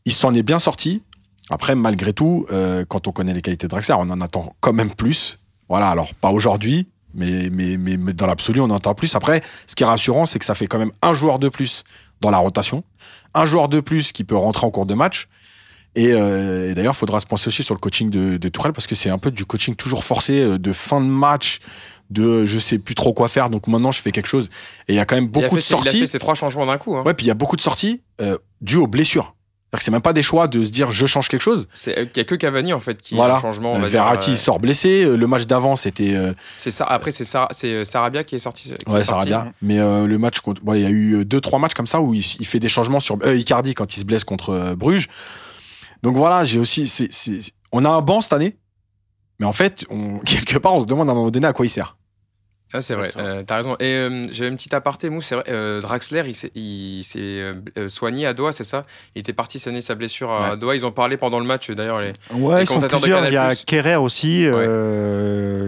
Il 0.04 0.12
s'en 0.12 0.32
est 0.34 0.44
bien 0.44 0.60
sorti. 0.60 1.02
Après, 1.50 1.74
malgré 1.74 2.12
tout, 2.12 2.46
euh, 2.52 2.84
quand 2.86 3.08
on 3.08 3.12
connaît 3.12 3.32
les 3.32 3.42
qualités 3.42 3.66
de 3.66 3.70
Draxler, 3.70 3.96
on 3.98 4.10
en 4.10 4.20
attend 4.20 4.54
quand 4.60 4.74
même 4.74 4.94
plus. 4.94 5.38
Voilà, 5.68 5.88
alors 5.88 6.14
pas 6.14 6.30
aujourd'hui, 6.30 6.86
mais, 7.14 7.48
mais, 7.50 7.78
mais, 7.78 7.96
mais 7.96 8.12
dans 8.12 8.26
l'absolu, 8.26 8.60
on 8.60 8.64
en 8.64 8.76
attend 8.76 8.94
plus. 8.94 9.14
Après, 9.14 9.42
ce 9.66 9.74
qui 9.74 9.82
est 9.82 9.86
rassurant, 9.86 10.26
c'est 10.26 10.38
que 10.38 10.44
ça 10.44 10.54
fait 10.54 10.66
quand 10.66 10.78
même 10.78 10.92
un 11.00 11.14
joueur 11.14 11.38
de 11.38 11.48
plus 11.48 11.84
dans 12.20 12.30
la 12.30 12.38
rotation, 12.38 12.84
un 13.32 13.46
joueur 13.46 13.68
de 13.68 13.80
plus 13.80 14.12
qui 14.12 14.22
peut 14.22 14.36
rentrer 14.36 14.66
en 14.66 14.70
cours 14.70 14.86
de 14.86 14.94
match. 14.94 15.28
Et, 15.94 16.12
euh, 16.12 16.74
d'ailleurs, 16.74 16.94
il 16.94 16.98
faudra 16.98 17.20
se 17.20 17.26
penser 17.26 17.48
aussi 17.48 17.62
sur 17.62 17.74
le 17.74 17.80
coaching 17.80 18.10
de, 18.10 18.36
de 18.36 18.48
Tourelle 18.48 18.72
parce 18.72 18.86
que 18.86 18.94
c'est 18.94 19.10
un 19.10 19.18
peu 19.18 19.30
du 19.30 19.46
coaching 19.46 19.76
toujours 19.76 20.04
forcé, 20.04 20.40
euh, 20.40 20.58
de 20.58 20.72
fin 20.72 21.00
de 21.00 21.06
match, 21.06 21.60
de 22.10 22.44
je 22.44 22.58
sais 22.58 22.78
plus 22.78 22.94
trop 22.94 23.12
quoi 23.12 23.28
faire, 23.28 23.50
donc 23.50 23.66
maintenant 23.66 23.92
je 23.92 24.00
fais 24.00 24.12
quelque 24.12 24.26
chose. 24.28 24.50
Et 24.88 24.92
il 24.92 24.96
y 24.96 25.00
a 25.00 25.04
quand 25.04 25.16
même 25.16 25.28
beaucoup 25.28 25.48
fait 25.50 25.56
de 25.56 25.60
ses- 25.60 25.72
Il 25.74 25.76
a 25.76 25.82
sorties. 25.82 26.00
fait 26.00 26.06
ces 26.06 26.18
trois 26.18 26.34
changements 26.34 26.66
d'un 26.66 26.78
coup. 26.78 26.96
hein. 26.96 27.02
Ouais, 27.04 27.14
puis 27.14 27.24
il 27.26 27.28
y 27.28 27.32
a 27.32 27.34
beaucoup 27.34 27.56
de 27.56 27.60
sorties 27.62 28.02
euh, 28.20 28.36
dues 28.60 28.76
aux 28.76 28.86
blessures. 28.86 29.34
C'est-à-dire 29.72 29.78
que 29.80 29.84
c'est 29.86 29.90
même 29.90 30.02
pas 30.02 30.12
des 30.12 30.22
choix 30.22 30.46
de 30.46 30.62
se 30.64 30.70
dire 30.70 30.92
je 30.92 31.04
change 31.04 31.26
quelque 31.28 31.40
chose. 31.42 31.66
C'est 31.74 31.92
il 32.14 32.16
y 32.16 32.20
a 32.20 32.24
que 32.24 32.36
Cavani 32.36 32.72
en 32.72 32.78
fait 32.78 33.00
qui 33.02 33.16
Voilà. 33.16 33.34
a 33.34 33.38
un 33.38 33.40
changement. 33.40 33.72
On 33.72 33.78
Euh, 33.78 33.80
va 33.80 33.88
Verratti 33.88 34.26
dire, 34.30 34.34
euh, 34.38 34.42
sort 34.42 34.60
blessé. 34.60 35.04
Euh, 35.04 35.16
Le 35.16 35.26
match 35.26 35.46
d'avant, 35.46 35.74
c'était 35.74 36.14
euh, 36.14 36.32
c'est 36.58 36.70
ça. 36.70 36.84
Après 36.84 37.10
c'est 37.10 37.24
Sar- 37.24 37.48
c'est 37.50 37.72
euh, 37.72 37.82
Sarabia 37.84 38.22
qui 38.22 38.36
est 38.36 38.38
sorti. 38.38 38.64
qui 38.68 38.70
est 38.70 38.88
ouais, 38.88 39.02
sorti. 39.02 39.30
Sarabia. 39.30 39.52
Mais 39.62 39.80
euh, 39.80 40.06
le 40.06 40.16
match 40.18 40.38
contre, 40.38 40.60
il 40.74 40.80
y 40.80 40.86
a 40.86 40.90
eu 40.90 41.14
euh, 41.16 41.24
deux 41.24 41.40
trois 41.40 41.58
matchs 41.58 41.74
comme 41.74 41.88
ça 41.88 42.00
où 42.00 42.14
il, 42.14 42.20
il 42.38 42.46
fait 42.46 42.60
des 42.60 42.68
changements 42.68 43.00
sur 43.00 43.18
euh, 43.24 43.34
Icardi 43.36 43.74
quand 43.74 43.96
il 43.96 43.98
se 43.98 44.04
blesse 44.04 44.22
contre 44.22 44.50
euh, 44.50 44.76
Bruges. 44.76 45.08
Donc 46.04 46.16
voilà, 46.16 46.44
j'ai 46.44 46.60
aussi, 46.60 46.92
on 47.72 47.84
a 47.84 47.88
un 47.88 48.00
banc 48.02 48.20
cette 48.20 48.34
année, 48.34 48.56
mais 49.38 49.46
en 49.46 49.52
fait, 49.52 49.84
quelque 50.24 50.58
part, 50.58 50.74
on 50.74 50.80
se 50.80 50.86
demande 50.86 51.08
à 51.08 51.12
un 51.12 51.14
moment 51.14 51.30
donné 51.30 51.46
à 51.46 51.52
quoi 51.52 51.66
il 51.66 51.70
sert. 51.70 51.96
Ah, 52.76 52.80
c'est 52.80 52.94
vrai, 52.94 53.10
euh, 53.18 53.42
t'as 53.46 53.56
raison. 53.56 53.76
Et 53.78 53.84
euh, 53.94 54.24
j'avais 54.32 54.50
une 54.50 54.56
petite 54.56 54.74
aparté, 54.74 55.08
Mou, 55.08 55.20
c'est 55.20 55.36
vrai, 55.36 55.44
euh, 55.48 55.80
Draxler, 55.80 56.24
il 56.56 57.04
s'est 57.04 57.16
euh, 57.16 57.54
euh, 57.78 57.86
soigné 57.88 58.26
à 58.26 58.34
Doha, 58.34 58.50
c'est 58.52 58.64
ça? 58.64 58.84
Il 59.14 59.20
était 59.20 59.32
parti 59.32 59.58
saigner 59.60 59.80
sa 59.80 59.94
blessure 59.94 60.30
à 60.32 60.50
Ouais. 60.50 60.56
Doha. 60.56 60.74
Ils 60.74 60.84
ont 60.84 60.90
parlé 60.90 61.16
pendant 61.16 61.38
le 61.38 61.46
match, 61.46 61.70
d'ailleurs. 61.70 62.00
Les... 62.00 62.12
Ouais, 62.32 62.56
Les 62.56 62.62
ils 62.62 62.66
sont 62.66 62.74
commentateurs 62.74 62.98
de 62.98 63.04
plusieurs. 63.04 63.26
Il 63.28 63.32
y 63.32 63.36
a. 63.36 63.54
Kerrer 63.54 63.96
aussi, 63.96 64.46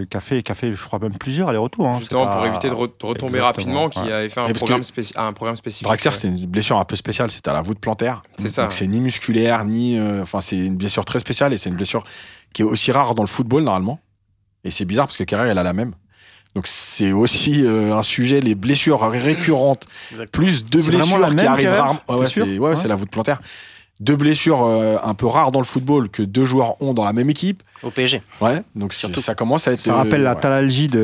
qui, 0.09 0.17
a 0.17 0.19
fait, 0.19 0.43
qui 0.43 0.51
a 0.51 0.55
fait, 0.55 0.73
je 0.73 0.83
crois, 0.83 0.99
même 0.99 1.17
plusieurs 1.17 1.49
allers-retours. 1.49 1.87
hein. 1.87 1.99
Justement, 1.99 2.25
C'est 2.25 2.29
pour 2.31 2.39
pas- 2.41 2.47
éviter 2.47 2.69
de, 2.69 2.73
re- 2.75 2.91
de 2.99 3.05
retomber 3.05 3.35
Exactement, 3.37 3.45
rapidement, 3.45 3.89
qui 3.89 3.99
avait 3.99 4.29
fait 4.29 4.39
un 4.41 4.51
programme, 4.53 4.81
un 5.15 5.33
programme 5.33 5.55
spécifique. 5.55 5.85
Draxler, 5.87 6.11
c'était 6.11 6.27
une 6.27 6.45
blessure 6.45 6.77
un 6.79 6.85
peu 6.85 6.95
spéciale. 6.95 7.31
C'était 7.31 7.49
à 7.49 7.53
la 7.53 7.61
voûte 7.61 7.79
plantaire. 7.79 8.21
C'est 8.37 8.49
ça. 8.49 8.63
Donc 8.63 8.71
c'est 8.73 8.87
ni 8.87 8.99
musculaire, 9.01 9.63
ni. 9.65 9.99
Enfin, 10.21 10.41
c'est 10.41 10.57
une 10.57 10.75
blessure 10.77 11.05
très 11.05 11.19
spéciale 11.19 11.53
et 11.53 11.57
c'est 11.57 11.69
une 11.69 11.75
blessure 11.75 12.03
qui 12.53 12.61
est 12.63 12.65
aussi 12.65 12.91
rare 12.91 13.15
dans 13.15 13.23
le 13.23 13.27
football 13.27 13.63
normalement. 13.63 13.99
Et 14.63 14.71
c'est 14.71 14.85
bizarre 14.85 15.05
parce 15.05 15.17
que 15.17 15.23
Carrère, 15.23 15.47
elle 15.49 15.57
a 15.57 15.63
la 15.63 15.73
même. 15.73 15.93
Donc 16.57 16.65
c'est 16.65 17.11
aussi 17.11 17.63
euh, 17.63 17.93
un 17.95 18.01
sujet, 18.01 18.39
les 18.39 18.55
blessures 18.55 19.07
récurrentes, 19.07 19.85
plus 20.31 20.65
deux 20.65 20.81
blessures 20.81 21.19
la 21.19 21.29
qui 21.31 21.45
arrivent 21.45 21.69
rarement. 21.69 21.99
Ouais, 22.09 22.15
T'es 22.15 22.21
ouais, 22.21 22.25
sûr 22.29 22.45
c'est 22.47 22.57
ouais, 22.57 22.69
Ouais. 22.71 22.75
c'est 22.75 22.87
la 22.87 22.95
voûte 22.95 23.11
plantaire. 23.11 23.39
Deux 23.99 24.15
blessures 24.15 24.63
euh, 24.63 24.97
un 25.03 25.13
peu 25.13 25.27
rares 25.27 25.51
dans 25.51 25.59
le 25.59 25.67
football 25.67 26.09
que 26.09 26.23
deux 26.23 26.45
joueurs 26.45 26.81
ont 26.81 26.95
dans 26.95 27.05
la 27.05 27.13
même 27.13 27.29
équipe. 27.29 27.61
Au 27.83 27.91
PSG. 27.91 28.21
Ouais, 28.41 28.63
donc 28.75 28.91
c'est- 28.93 29.07
Surtout. 29.07 29.21
ça 29.21 29.35
commence 29.35 29.67
à 29.67 29.73
être. 29.73 29.79
Ça 29.79 29.93
rappelle 29.93 30.21
euh, 30.21 30.23
la 30.25 30.33
ouais. 30.33 30.39
talalgie 30.41 30.87
de- 30.87 30.97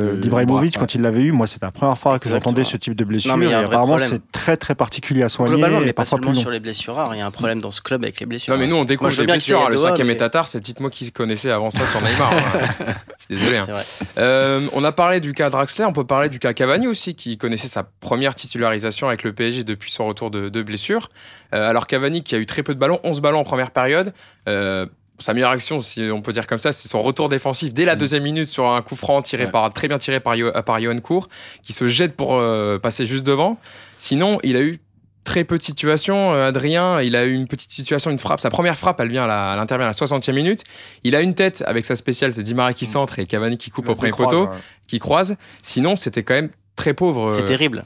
Ouais, 0.00 0.06
de- 0.12 0.16
d'Ibrahimovic 0.20 0.78
quand 0.78 0.94
il 0.94 1.00
l'avait 1.00 1.22
eu. 1.22 1.32
Moi, 1.32 1.46
c'était 1.46 1.64
la 1.66 1.72
première 1.72 1.96
fois 1.96 2.18
que 2.18 2.28
j'entendais 2.28 2.64
ce 2.64 2.76
type 2.76 2.94
de 2.94 3.04
blessure. 3.04 3.30
Non, 3.30 3.36
mais 3.38 3.46
il 3.46 3.50
y 3.50 3.54
a 3.54 3.58
un 3.58 3.62
et 3.62 3.64
vrai 3.64 3.76
apparemment, 3.76 3.98
c'est 3.98 4.20
très 4.32 4.56
très 4.56 4.74
particulier 4.74 5.22
à 5.22 5.28
soigner. 5.28 5.54
Globalement, 5.54 5.80
mais 5.80 5.88
et 5.88 5.92
pas 5.92 6.04
seulement 6.04 6.34
sur 6.34 6.50
les 6.50 6.60
blessures 6.60 6.94
rares. 6.94 7.14
Il 7.14 7.18
y 7.18 7.22
a 7.22 7.26
un 7.26 7.30
problème 7.30 7.60
dans 7.60 7.70
ce 7.70 7.80
club 7.80 8.02
avec 8.04 8.20
les 8.20 8.26
blessures. 8.26 8.52
Non, 8.54 8.60
mais 8.60 8.66
nous, 8.66 8.76
on 8.76 8.84
découvre 8.84 9.10
qu'il 9.10 9.24
blessures. 9.24 9.68
Le 9.70 9.76
cinquième 9.78 10.08
mais- 10.08 10.12
étatar, 10.14 10.46
c'est 10.46 10.60
dites-moi 10.60 10.90
qui 10.90 11.10
connaissait 11.12 11.50
avant 11.50 11.70
ça 11.70 11.86
sur 11.86 12.00
Neymar. 12.02 12.32
hein. 12.32 12.84
Je 13.18 13.24
suis 13.36 13.42
désolé. 13.42 13.58
hein. 13.58 13.66
C'est. 13.82 14.06
Euh, 14.18 14.66
on 14.72 14.84
a 14.84 14.92
parlé 14.92 15.20
du 15.20 15.32
cas 15.32 15.48
Draxler, 15.50 15.84
on 15.84 15.92
peut 15.92 16.04
parler 16.04 16.28
du 16.28 16.38
cas 16.38 16.52
Cavani 16.52 16.86
aussi, 16.86 17.14
qui 17.14 17.38
connaissait 17.38 17.68
sa 17.68 17.82
première 17.82 18.34
titularisation 18.34 19.08
avec 19.08 19.22
le 19.22 19.32
PSG 19.32 19.64
depuis 19.64 19.90
son 19.90 20.06
retour 20.06 20.30
de, 20.30 20.48
de 20.48 20.62
blessure. 20.62 21.08
Euh, 21.54 21.68
alors 21.68 21.86
Cavani, 21.86 22.22
qui 22.22 22.34
a 22.34 22.38
eu 22.38 22.46
très 22.46 22.62
peu 22.62 22.74
de 22.74 22.78
ballons, 22.78 23.00
11 23.04 23.20
ballons 23.20 23.40
en 23.40 23.44
première 23.44 23.70
période. 23.70 24.12
Euh, 24.48 24.86
sa 25.22 25.34
meilleure 25.34 25.50
action, 25.50 25.80
si 25.80 26.02
on 26.12 26.22
peut 26.22 26.32
dire 26.32 26.46
comme 26.46 26.58
ça, 26.58 26.72
c'est 26.72 26.88
son 26.88 27.02
retour 27.02 27.28
défensif 27.28 27.72
dès 27.74 27.84
la 27.84 27.96
deuxième 27.96 28.22
minute 28.22 28.46
sur 28.46 28.66
un 28.70 28.82
coup 28.82 28.96
franc 28.96 29.22
tiré 29.22 29.44
Ouais. 29.46 29.50
par, 29.50 29.72
très 29.72 29.88
bien 29.88 29.98
tiré 29.98 30.20
par, 30.20 30.34
Yo- 30.36 30.52
par 30.64 30.80
Johan 30.80 30.96
Cour, 30.98 31.28
qui 31.62 31.72
se 31.72 31.86
jette 31.88 32.16
pour 32.16 32.34
euh, 32.36 32.78
passer 32.78 33.06
juste 33.06 33.24
devant. 33.24 33.56
Sinon, 33.98 34.38
il 34.42 34.56
a 34.56 34.60
eu 34.60 34.78
très 35.24 35.44
peu 35.44 35.58
de 35.58 35.62
situations. 35.62 36.32
Euh, 36.32 36.48
Adrien, 36.48 37.00
il 37.02 37.14
a 37.14 37.24
eu 37.24 37.34
une 37.34 37.46
petite 37.46 37.70
situation, 37.70 38.10
une 38.10 38.18
frappe. 38.18 38.40
Sa 38.40 38.50
première 38.50 38.76
frappe, 38.76 38.98
elle 39.00 39.08
vient 39.10 39.24
à 39.24 39.26
la- 39.26 39.52
elle 39.54 39.60
intervient 39.60 39.84
à 39.86 39.90
la 39.90 39.94
60e 39.94 40.34
minute. 40.34 40.64
Il 41.04 41.14
a 41.14 41.20
une 41.20 41.34
tête 41.34 41.62
avec 41.66 41.84
sa 41.86 41.94
spéciale, 41.96 42.32
c'est 42.34 42.42
Di 42.42 42.54
Maria 42.54 42.72
qui 42.74 42.86
centre 42.86 43.18
et 43.18 43.26
Cavani 43.26 43.58
qui 43.58 43.70
coupe 43.70 43.88
au 43.88 43.94
premier 43.94 44.12
poteau 44.12 44.48
qui 44.86 44.98
croisent. 44.98 45.36
Sinon, 45.62 45.96
c'était 45.96 46.22
quand 46.22 46.34
même 46.34 46.48
très 46.76 46.94
pauvre. 46.94 47.28
C'est 47.32 47.42
euh, 47.42 47.44
terrible. 47.44 47.84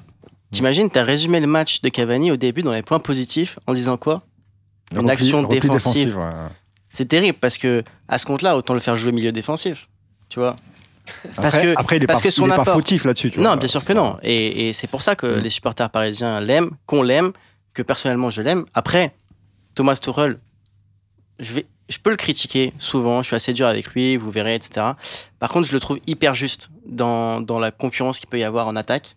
T'imagines, 0.52 0.88
t'as 0.88 1.02
résumé 1.02 1.40
le 1.40 1.48
match 1.48 1.80
de 1.82 1.88
Cavani 1.88 2.30
au 2.30 2.36
début 2.36 2.62
dans 2.62 2.70
les 2.70 2.82
points 2.82 3.00
positifs 3.00 3.58
en 3.66 3.72
disant 3.72 3.96
quoi? 3.96 4.22
Une 4.94 5.10
action 5.10 5.42
défensive. 5.42 6.16
ouais. 6.16 6.24
C'est 6.94 7.06
terrible 7.06 7.38
parce 7.40 7.58
que 7.58 7.82
à 8.08 8.18
ce 8.18 8.24
compte-là, 8.26 8.56
autant 8.56 8.72
le 8.74 8.80
faire 8.80 8.94
jouer 8.96 9.10
milieu 9.10 9.32
défensif. 9.32 9.88
Tu 10.28 10.38
vois 10.38 10.54
Parce 11.36 11.56
Après, 11.56 11.66
que- 11.74 11.74
après, 11.80 11.96
il 11.96 12.02
est 12.04 12.06
parce 12.06 12.20
pas, 12.20 12.24
que 12.28 12.30
son 12.30 12.44
il 12.46 12.52
est 12.52 12.56
pas 12.56 12.62
apport- 12.62 12.74
fautif 12.74 13.04
là-dessus. 13.04 13.30
tu 13.32 13.38
Non, 13.40 13.46
vois. 13.50 13.56
bien 13.56 13.68
sûr 13.68 13.84
que 13.84 13.92
non. 13.92 14.16
Et, 14.22 14.68
et 14.68 14.72
c'est 14.72 14.86
pour 14.86 15.02
ça 15.02 15.16
que 15.16 15.26
Mm. 15.26 15.40
les 15.40 15.50
supporters 15.50 15.90
parisiens 15.90 16.40
l'aiment, 16.40 16.70
qu'on 16.86 17.02
l'aime, 17.02 17.32
que 17.74 17.82
personnellement 17.82 18.30
je 18.30 18.42
l'aime. 18.42 18.64
Après, 18.74 19.12
Thomas 19.74 19.96
Tuchel, 19.96 20.38
je, 21.40 21.54
vais, 21.54 21.66
je 21.88 21.98
peux 21.98 22.10
le 22.10 22.16
critiquer 22.16 22.72
souvent, 22.78 23.22
je 23.22 23.26
suis 23.26 23.36
assez 23.36 23.52
dur 23.52 23.66
avec 23.66 23.88
lui, 23.88 24.16
vous 24.16 24.30
verrez, 24.30 24.54
etc. 24.54 24.86
Par 25.40 25.48
contre, 25.50 25.66
je 25.66 25.72
le 25.72 25.80
trouve 25.80 25.98
hyper 26.06 26.34
juste 26.36 26.70
dans, 26.86 27.40
dans 27.40 27.58
la 27.58 27.72
concurrence 27.72 28.20
qu'il 28.20 28.28
peut 28.28 28.38
y 28.38 28.44
avoir 28.44 28.68
en 28.68 28.76
attaque. 28.76 29.16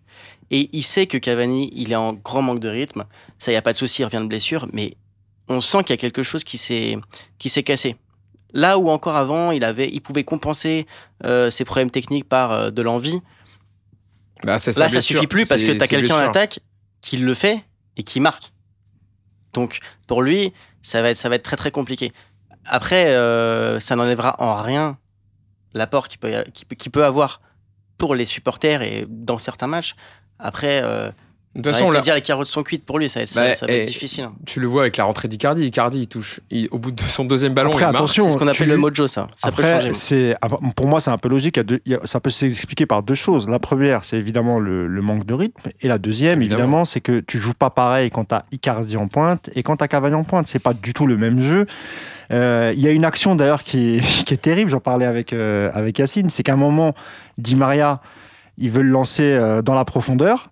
Et 0.49 0.69
il 0.73 0.81
sait 0.83 1.05
que 1.05 1.17
Cavani, 1.19 1.71
il 1.75 1.91
est 1.91 1.95
en 1.95 2.13
grand 2.13 2.41
manque 2.41 2.59
de 2.59 2.69
rythme. 2.69 3.03
Ça, 3.37 3.51
il 3.51 3.53
n'y 3.53 3.57
a 3.59 3.61
pas 3.61 3.73
de 3.73 3.77
souci, 3.77 4.01
il 4.01 4.05
revient 4.05 4.21
de 4.21 4.27
blessure. 4.27 4.67
Mais 4.73 4.95
on 5.47 5.61
sent 5.61 5.79
qu'il 5.83 5.91
y 5.91 5.93
a 5.93 5.97
quelque 5.97 6.23
chose 6.23 6.43
qui 6.43 6.57
s'est 6.57 6.97
qui 7.37 7.49
s'est 7.49 7.63
cassé. 7.63 7.95
Là 8.53 8.77
où 8.77 8.89
encore 8.89 9.15
avant, 9.15 9.51
il, 9.51 9.63
avait, 9.63 9.89
il 9.89 10.01
pouvait 10.01 10.23
compenser 10.23 10.87
euh, 11.25 11.49
ses 11.49 11.65
problèmes 11.65 11.91
techniques 11.91 12.27
par 12.27 12.51
euh, 12.51 12.71
de 12.71 12.81
l'envie. 12.81 13.21
bah, 14.43 14.53
Là, 14.53 14.57
ça 14.57 14.71
blessure. 14.71 15.01
suffit 15.01 15.27
plus 15.27 15.45
parce 15.45 15.63
que 15.63 15.71
tu 15.71 15.81
as 15.81 15.87
quelqu'un 15.87 16.15
en 16.15 16.29
attaque 16.29 16.59
qui 17.01 17.17
le 17.17 17.33
fait 17.33 17.61
et 17.97 18.03
qui 18.03 18.19
marque. 18.19 18.53
Donc, 19.53 19.79
pour 20.07 20.21
lui, 20.21 20.53
ça 20.81 21.01
va 21.01 21.09
être, 21.09 21.17
ça 21.17 21.29
va 21.29 21.35
être 21.35 21.43
très 21.43 21.57
très 21.57 21.71
compliqué. 21.71 22.13
Après, 22.65 23.07
euh, 23.07 23.79
ça 23.79 23.95
n'enlèvera 23.95 24.35
en 24.39 24.55
rien 24.55 24.97
l'apport 25.73 26.07
qu'il 26.07 26.19
peut, 26.19 26.43
peut, 26.91 27.05
avoir 27.05 27.41
pour 27.97 28.15
les 28.15 28.25
supporters 28.25 28.81
et 28.81 29.05
dans 29.09 29.37
certains 29.37 29.67
matchs. 29.67 29.95
Après, 30.39 30.81
De 31.57 31.63
toute 31.63 31.73
façon, 31.73 31.89
de 31.89 31.95
là, 31.95 32.01
dire 32.01 32.13
les 32.15 32.21
carottes 32.21 32.47
sont 32.47 32.61
cuites 32.63 32.85
pour 32.85 32.99
lui, 32.99 33.09
ça, 33.09 33.19
va 33.19 33.23
être- 33.23 33.29
ça- 33.29 33.41
Bah, 33.41 33.55
ça 33.55 33.65
va 33.65 33.73
être 33.73 33.87
difficile. 33.87 34.25
hein. 34.25 34.33
tu 34.45 34.59
le 34.59 34.67
vois 34.67 34.83
avec 34.83 34.95
la 34.95 35.05
rentrée 35.05 35.27
d'Icardi. 35.27 35.63
Icardi, 35.65 36.01
il 36.01 36.07
touche. 36.07 36.39
il- 36.51 36.67
au 36.71 36.77
bout 36.77 36.91
de 36.91 37.01
son 37.01 37.25
deuxième 37.25 37.53
ballon, 37.55 37.69
Après, 37.71 37.81
il 37.81 37.85
marque. 37.85 37.95
attention, 37.95 38.25
C'est 38.25 38.31
ce 38.31 38.37
qu'on 38.37 38.47
appelle 38.47 38.67
le 38.69 38.77
mojo, 38.77 39.07
ça. 39.07 39.27
Ça 39.35 39.47
peut 39.51 39.63
Après, 39.63 39.81
changer. 39.81 39.93
c'est, 39.95 40.35
pour 40.75 40.85
moi, 40.87 41.01
c'est 41.01 41.09
un 41.09 41.17
peu 41.17 41.29
logique. 41.29 41.57
Il 41.57 41.59
y 41.59 41.61
a 41.61 41.63
deux- 41.63 41.79
il 41.85 41.91
y 41.93 41.95
a- 41.95 41.99
ça 42.05 42.19
peut 42.19 42.29
s'expliquer 42.29 42.85
par 42.85 43.01
deux 43.03 43.15
choses. 43.15 43.49
La 43.49 43.57
première, 43.59 44.03
c'est 44.03 44.17
évidemment 44.17 44.59
le, 44.59 44.87
le 44.87 45.01
manque 45.01 45.25
de 45.25 45.33
rythme. 45.33 45.59
Et 45.81 45.87
la 45.87 45.97
deuxième, 45.97 46.39
Évidemment. 46.41 46.61
évidemment, 46.63 46.85
c'est 46.85 47.01
que 47.01 47.19
tu 47.21 47.39
joues 47.39 47.53
pas 47.55 47.71
pareil 47.71 48.11
quand 48.11 48.25
tu 48.25 48.35
as 48.35 48.45
Icardi 48.51 48.95
en 48.97 49.07
pointe 49.07 49.49
et 49.55 49.63
quand 49.63 49.77
tu 49.77 49.83
as 49.83 49.87
Cavani 49.87 50.13
en 50.15 50.23
pointe. 50.23 50.47
C'est 50.47 50.59
pas 50.59 50.73
du 50.75 50.93
tout 50.93 51.07
le 51.07 51.17
même 51.17 51.39
jeu. 51.39 51.65
Euh, 52.31 52.71
Il 52.75 52.81
y 52.81 52.87
a 52.87 52.91
une 52.91 53.05
action 53.05 53.35
d'ailleurs 53.35 53.63
qui 53.63 53.95
est, 53.95 53.99
qui 54.25 54.33
est 54.33 54.37
terrible. 54.37 54.69
J'en 54.69 54.79
parlais 54.79 55.05
avec, 55.05 55.33
euh, 55.33 55.71
avec 55.73 55.97
Yacine. 55.97 56.29
C'est 56.29 56.43
qu'à 56.43 56.53
un 56.53 56.57
moment, 56.57 56.93
Di 57.37 57.55
Maria, 57.55 57.99
il 58.57 58.69
veut 58.69 58.81
le 58.83 58.89
lancer 58.89 59.23
euh, 59.23 59.61
dans 59.61 59.75
la 59.75 59.85
profondeur. 59.85 60.51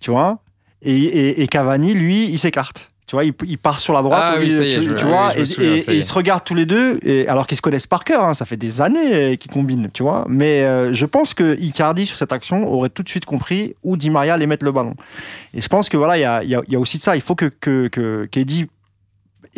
Tu 0.00 0.10
vois 0.10 0.38
et, 0.82 0.94
et, 0.94 1.42
et 1.42 1.46
Cavani, 1.48 1.94
lui, 1.94 2.24
il 2.30 2.38
s'écarte. 2.38 2.90
Tu 3.06 3.16
vois, 3.16 3.24
il, 3.24 3.32
il 3.46 3.56
part 3.56 3.80
sur 3.80 3.94
la 3.94 4.02
droite, 4.02 4.22
Ah 4.22 4.36
oui, 4.38 4.52
est, 4.52 4.74
tu, 4.76 4.82
je- 4.82 4.90
tu 4.94 5.04
oui, 5.06 5.10
vois, 5.10 5.36
et, 5.36 5.46
souviens, 5.46 5.76
ils 5.94 6.04
se 6.04 6.12
regardent 6.12 6.44
tous 6.44 6.54
les 6.54 6.66
deux, 6.66 6.98
et, 7.02 7.26
alors 7.26 7.46
qu'ils 7.46 7.56
se 7.56 7.62
connaissent 7.62 7.86
par 7.86 8.04
cœur, 8.04 8.22
hein, 8.22 8.34
ça 8.34 8.44
fait 8.44 8.58
des 8.58 8.82
années 8.82 9.14
euh, 9.14 9.34
qu'ils 9.36 9.50
combinent, 9.50 9.88
tu 9.94 10.02
vois. 10.02 10.26
Mais 10.28 10.60
euh, 10.62 10.92
je 10.92 11.06
pense 11.06 11.32
que 11.32 11.58
Icardi, 11.58 12.04
sur 12.04 12.16
cette 12.18 12.34
action, 12.34 12.70
aurait 12.70 12.90
tout 12.90 13.02
de 13.02 13.08
suite 13.08 13.24
compris 13.24 13.74
où 13.82 13.96
Di 13.96 14.10
Maria 14.10 14.34
allait 14.34 14.46
mettre 14.46 14.64
le 14.66 14.72
ballon. 14.72 14.94
Et 15.54 15.62
je 15.62 15.68
pense 15.68 15.88
que 15.88 15.96
voilà, 15.96 16.18
il 16.18 16.20
y 16.20 16.24
a, 16.24 16.44
y 16.44 16.54
a- 16.54 16.62
il 16.68 16.72
y 16.74 16.76
a 16.76 16.78
aussi 16.78 16.98
de 16.98 17.02
ça. 17.02 17.16
Il 17.16 17.22
faut 17.22 17.34
que, 17.34 17.46
que, 17.46 17.88
que 17.88 18.28
qu'Eddie 18.30 18.66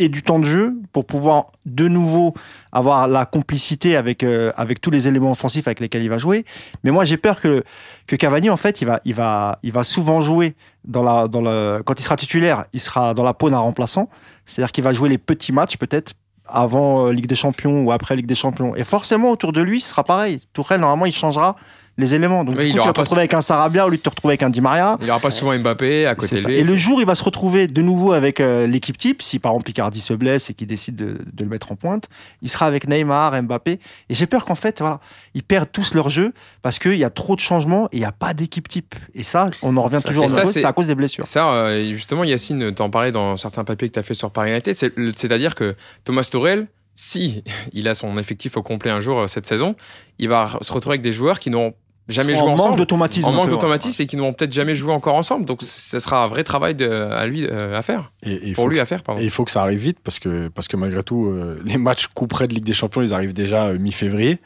ait 0.00 0.08
du 0.08 0.22
temps 0.22 0.38
de 0.38 0.44
jeu 0.44 0.74
pour 0.92 1.04
pouvoir 1.06 1.52
de 1.66 1.88
nouveau 1.88 2.34
avoir 2.72 3.06
la 3.06 3.26
complicité 3.26 3.96
avec, 3.96 4.22
euh, 4.22 4.52
avec 4.56 4.80
tous 4.80 4.90
les 4.90 5.08
éléments 5.08 5.32
offensifs 5.32 5.66
avec 5.68 5.80
lesquels 5.80 6.02
il 6.02 6.10
va 6.10 6.18
jouer. 6.18 6.44
Mais 6.84 6.90
moi, 6.90 7.04
j'ai 7.04 7.16
peur 7.16 7.40
que, 7.40 7.62
que 8.06 8.16
Cavani, 8.16 8.50
en 8.50 8.56
fait, 8.56 8.80
il 8.80 8.86
va, 8.86 9.00
il 9.04 9.14
va, 9.14 9.58
il 9.62 9.72
va 9.72 9.84
souvent 9.84 10.20
jouer 10.20 10.54
dans 10.84 11.02
la, 11.02 11.28
dans 11.28 11.42
le, 11.42 11.82
quand 11.84 11.98
il 11.98 12.02
sera 12.02 12.16
titulaire, 12.16 12.64
il 12.72 12.80
sera 12.80 13.14
dans 13.14 13.24
la 13.24 13.34
peau 13.34 13.50
d'un 13.50 13.58
remplaçant. 13.58 14.08
C'est-à-dire 14.44 14.72
qu'il 14.72 14.84
va 14.84 14.92
jouer 14.92 15.08
les 15.08 15.18
petits 15.18 15.52
matchs, 15.52 15.76
peut-être 15.76 16.14
avant 16.46 17.06
euh, 17.06 17.12
Ligue 17.12 17.26
des 17.26 17.34
Champions 17.34 17.82
ou 17.82 17.92
après 17.92 18.16
Ligue 18.16 18.26
des 18.26 18.34
Champions. 18.34 18.74
Et 18.74 18.84
forcément, 18.84 19.30
autour 19.30 19.52
de 19.52 19.60
lui, 19.60 19.80
ce 19.80 19.90
sera 19.90 20.04
pareil. 20.04 20.40
Tourelle, 20.52 20.80
normalement, 20.80 21.06
il 21.06 21.12
changera 21.12 21.56
les 21.98 22.14
éléments. 22.14 22.44
Donc 22.44 22.56
Oui, 22.56 22.66
du 22.66 22.72
coup, 22.72 22.80
tu 22.80 22.86
vas 22.86 22.92
te 22.92 23.00
retrouver 23.00 23.20
avec 23.20 23.34
un 23.34 23.40
Sarabia 23.40 23.86
au 23.86 23.90
lieu 23.90 23.96
de 23.96 24.02
te 24.02 24.08
retrouver 24.08 24.32
avec 24.32 24.42
un 24.42 24.50
Di 24.50 24.60
Maria. 24.60 24.96
Il 25.00 25.04
n'y 25.04 25.10
aura 25.10 25.20
pas 25.20 25.30
souvent 25.30 25.56
Mbappé 25.58 26.06
à 26.06 26.14
côté 26.14 26.36
de 26.36 26.46
lui. 26.46 26.54
Et 26.56 26.64
le 26.64 26.74
jour 26.76 27.00
il 27.00 27.06
va 27.06 27.14
se 27.14 27.22
retrouver 27.24 27.66
de 27.66 27.82
nouveau 27.82 28.12
avec 28.12 28.40
euh, 28.40 28.66
l'équipe 28.66 28.96
type, 28.96 29.20
si 29.22 29.38
par 29.38 29.52
exemple 29.52 29.70
Icardi 29.70 30.00
se 30.00 30.14
blesse 30.14 30.48
et 30.50 30.54
qu'il 30.54 30.66
décide 30.66 30.96
de, 30.96 31.18
de 31.32 31.44
le 31.44 31.50
mettre 31.50 31.72
en 31.72 31.76
pointe, 31.76 32.08
il 32.42 32.48
sera 32.48 32.66
avec 32.66 32.88
Neymar, 32.88 33.42
Mbappé. 33.42 33.72
Et 34.08 34.14
j'ai 34.14 34.26
peur 34.26 34.44
qu'en 34.44 34.54
fait, 34.54 34.80
voilà, 34.80 35.00
ils 35.34 35.42
perdent 35.42 35.70
tous 35.72 35.94
leur 35.94 36.08
jeu 36.08 36.32
parce 36.62 36.78
qu'il 36.78 36.96
y 36.96 37.04
a 37.04 37.10
trop 37.10 37.34
de 37.36 37.40
changements 37.40 37.86
et 37.92 37.96
il 37.96 38.00
n'y 38.00 38.04
a 38.06 38.12
pas 38.12 38.32
d'équipe 38.34 38.68
type. 38.68 38.94
Et 39.14 39.22
ça, 39.22 39.50
on 39.62 39.76
en 39.76 39.82
revient 39.82 39.98
Ça, 40.00 40.08
toujours 40.08 40.24
en 40.24 40.28
c'est- 40.28 40.46
ça, 40.46 40.46
c'est- 40.46 40.64
à 40.64 40.72
cause 40.72 40.86
des 40.86 40.94
blessures. 40.94 41.26
Ça, 41.26 41.48
euh, 41.52 41.90
justement, 41.92 42.24
Yacine 42.24 42.72
t'en 42.74 42.88
parlait 42.90 43.12
dans 43.12 43.36
certains 43.36 43.64
papiers 43.64 43.88
que 43.88 43.94
tu 43.94 43.98
as 43.98 44.02
fait 44.02 44.14
sur 44.14 44.30
Paris 44.30 44.50
United. 44.52 44.76
C'est- 44.76 44.92
C'est-à-dire 45.16 45.54
que 45.54 45.74
Thomas 46.04 46.26
Torel, 46.30 46.66
si 47.02 47.42
il 47.72 47.88
a 47.88 47.94
son 47.94 48.18
effectif 48.18 48.58
au 48.58 48.62
complet 48.62 48.90
un 48.90 49.00
jour 49.00 49.20
euh, 49.20 49.26
cette 49.26 49.46
saison, 49.46 49.74
il 50.18 50.28
va 50.28 50.58
se 50.60 50.70
retrouver 50.72 50.94
avec 50.94 51.02
des 51.02 51.12
joueurs 51.12 51.38
qui 51.38 51.48
n'ont 51.48 51.72
jamais 52.08 52.34
en 52.34 52.40
joué 52.40 52.48
manque 52.48 52.58
ensemble. 52.60 52.76
d'automatisme. 52.76 53.28
En 53.28 53.32
manque 53.32 53.48
d'automatisme 53.48 54.02
et 54.02 54.06
qui 54.06 54.16
n'ont 54.16 54.32
peut-être 54.34 54.52
jamais 54.52 54.74
joué 54.74 54.92
encore 54.92 55.14
ensemble. 55.14 55.46
Donc, 55.46 55.62
ce 55.62 55.98
sera 55.98 56.24
un 56.24 56.26
vrai 56.26 56.44
travail 56.44 56.74
de- 56.74 56.86
à 56.88 57.24
lui 57.26 57.46
euh, 57.46 57.78
à 57.78 57.80
faire. 57.82 58.12
Et, 58.22 58.52
Pour 58.52 58.64
faut 58.64 58.68
lui 58.68 58.76
que- 58.76 58.82
à 58.82 58.84
faire, 58.84 59.02
pardon. 59.02 59.20
Et 59.20 59.24
il 59.24 59.30
faut 59.30 59.44
que 59.46 59.50
ça 59.50 59.62
arrive 59.62 59.78
vite 59.80 59.98
parce 60.04 60.18
que, 60.18 60.48
parce 60.48 60.68
que 60.68 60.76
malgré 60.76 61.02
tout, 61.02 61.26
euh, 61.26 61.58
les 61.64 61.78
matchs 61.78 62.08
couperets 62.08 62.48
de 62.48 62.54
Ligue 62.54 62.64
des 62.64 62.74
Champions, 62.74 63.00
ils 63.00 63.14
arrivent 63.14 63.32
déjà 63.32 63.66
euh, 63.68 63.78
mi-février. 63.78 64.38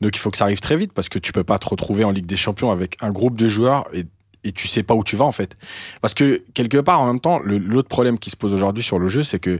Donc 0.00 0.14
il 0.14 0.20
faut 0.20 0.30
que 0.30 0.36
ça 0.36 0.44
arrive 0.44 0.60
très 0.60 0.76
vite 0.76 0.92
parce 0.92 1.08
que 1.08 1.18
tu 1.18 1.32
peux 1.32 1.44
pas 1.44 1.58
te 1.58 1.68
retrouver 1.68 2.04
en 2.04 2.10
Ligue 2.12 2.26
des 2.26 2.36
Champions 2.36 2.70
avec 2.70 2.96
un 3.00 3.10
groupe 3.10 3.36
de 3.36 3.48
joueurs 3.48 3.84
et, 3.92 4.04
et 4.44 4.52
tu 4.52 4.68
sais 4.68 4.82
pas 4.82 4.94
où 4.94 5.02
tu 5.02 5.16
vas 5.16 5.24
en 5.26 5.32
fait. 5.32 5.56
Parce 6.02 6.14
que 6.14 6.42
quelque 6.54 6.78
part, 6.78 7.00
en 7.00 7.06
même 7.06 7.20
temps, 7.20 7.40
l'autre 7.42 7.88
problème 7.88 8.18
qui 8.18 8.30
se 8.30 8.36
pose 8.36 8.54
aujourd'hui 8.54 8.84
sur 8.84 8.98
le 8.98 9.08
jeu, 9.08 9.22
c'est 9.22 9.38
que 9.40 9.58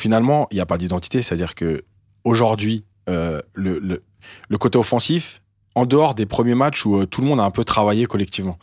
finalement, 0.00 0.48
il 0.50 0.54
n'y 0.56 0.60
a 0.60 0.66
pas 0.66 0.78
d'identité. 0.78 1.22
C'est-à-dire 1.22 1.54
que 1.54 1.84
aujourd'hui, 2.24 2.84
euh, 3.08 3.40
le, 3.54 3.78
le- 3.78 4.02
le 4.48 4.58
côté 4.58 4.78
offensif, 4.78 5.42
en 5.74 5.86
dehors 5.86 6.14
des 6.14 6.26
premiers 6.26 6.54
matchs 6.54 6.84
où 6.86 6.96
euh, 6.98 7.06
tout 7.06 7.20
le 7.20 7.26
monde 7.28 7.40
a 7.40 7.44
un 7.44 7.50
peu 7.50 7.64
travaillé 7.64 8.06
collectivement, 8.06 8.58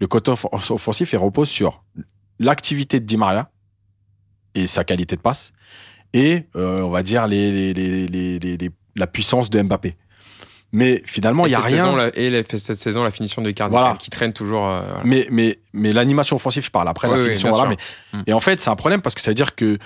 le 0.00 0.06
côté 0.06 0.30
off- 0.30 0.46
offensif, 0.70 1.12
il 1.12 1.16
repose 1.18 1.48
sur 1.48 1.82
l'activité 2.38 3.00
de 3.00 3.04
Di 3.04 3.16
Maria 3.16 3.50
et 4.54 4.66
sa 4.66 4.84
qualité 4.84 5.16
de 5.16 5.20
passe, 5.20 5.52
et 6.12 6.44
euh, 6.56 6.82
on 6.82 6.90
va 6.90 7.02
dire 7.02 7.26
les, 7.26 7.50
les- 7.74 8.06
les- 8.06 8.70
la 8.96 9.06
puissance 9.06 9.50
de 9.50 9.60
Mbappé. 9.60 9.96
Mais 10.72 11.02
finalement, 11.06 11.46
il 11.46 11.50
n'y 11.50 11.54
a 11.54 11.60
rien. 11.60 11.68
saison, 11.84 12.10
et 12.14 12.28
la- 12.30 12.42
cette 12.44 12.74
saison, 12.76 13.04
la 13.04 13.10
finition 13.10 13.40
de 13.40 13.48
Icardi 13.50 13.72
Voilà. 13.72 13.96
qui 13.98 14.10
traîne 14.10 14.32
toujours. 14.32 14.66
euh, 14.68 14.82
voilà. 14.82 15.02
Mais, 15.04 15.26
mais, 15.30 15.56
mais 15.72 15.92
l'animation 15.92 16.36
offensive, 16.36 16.64
je 16.64 16.70
parle 16.70 16.88
après 16.88 17.06
Oui, 17.08 17.14
la 17.14 17.20
oui, 17.20 17.26
finition. 17.28 17.48
bien 17.50 17.58
voilà, 17.58 17.70
mais, 18.12 18.18
Mm. 18.18 18.22
Et 18.26 18.32
en 18.32 18.40
fait, 18.40 18.58
c'est 18.60 18.70
un 18.70 18.76
problème 18.76 19.00
parce 19.00 19.14
que 19.14 19.20
ça 19.20 19.30
veut 19.30 19.34
dire 19.34 19.54
que 19.54 19.78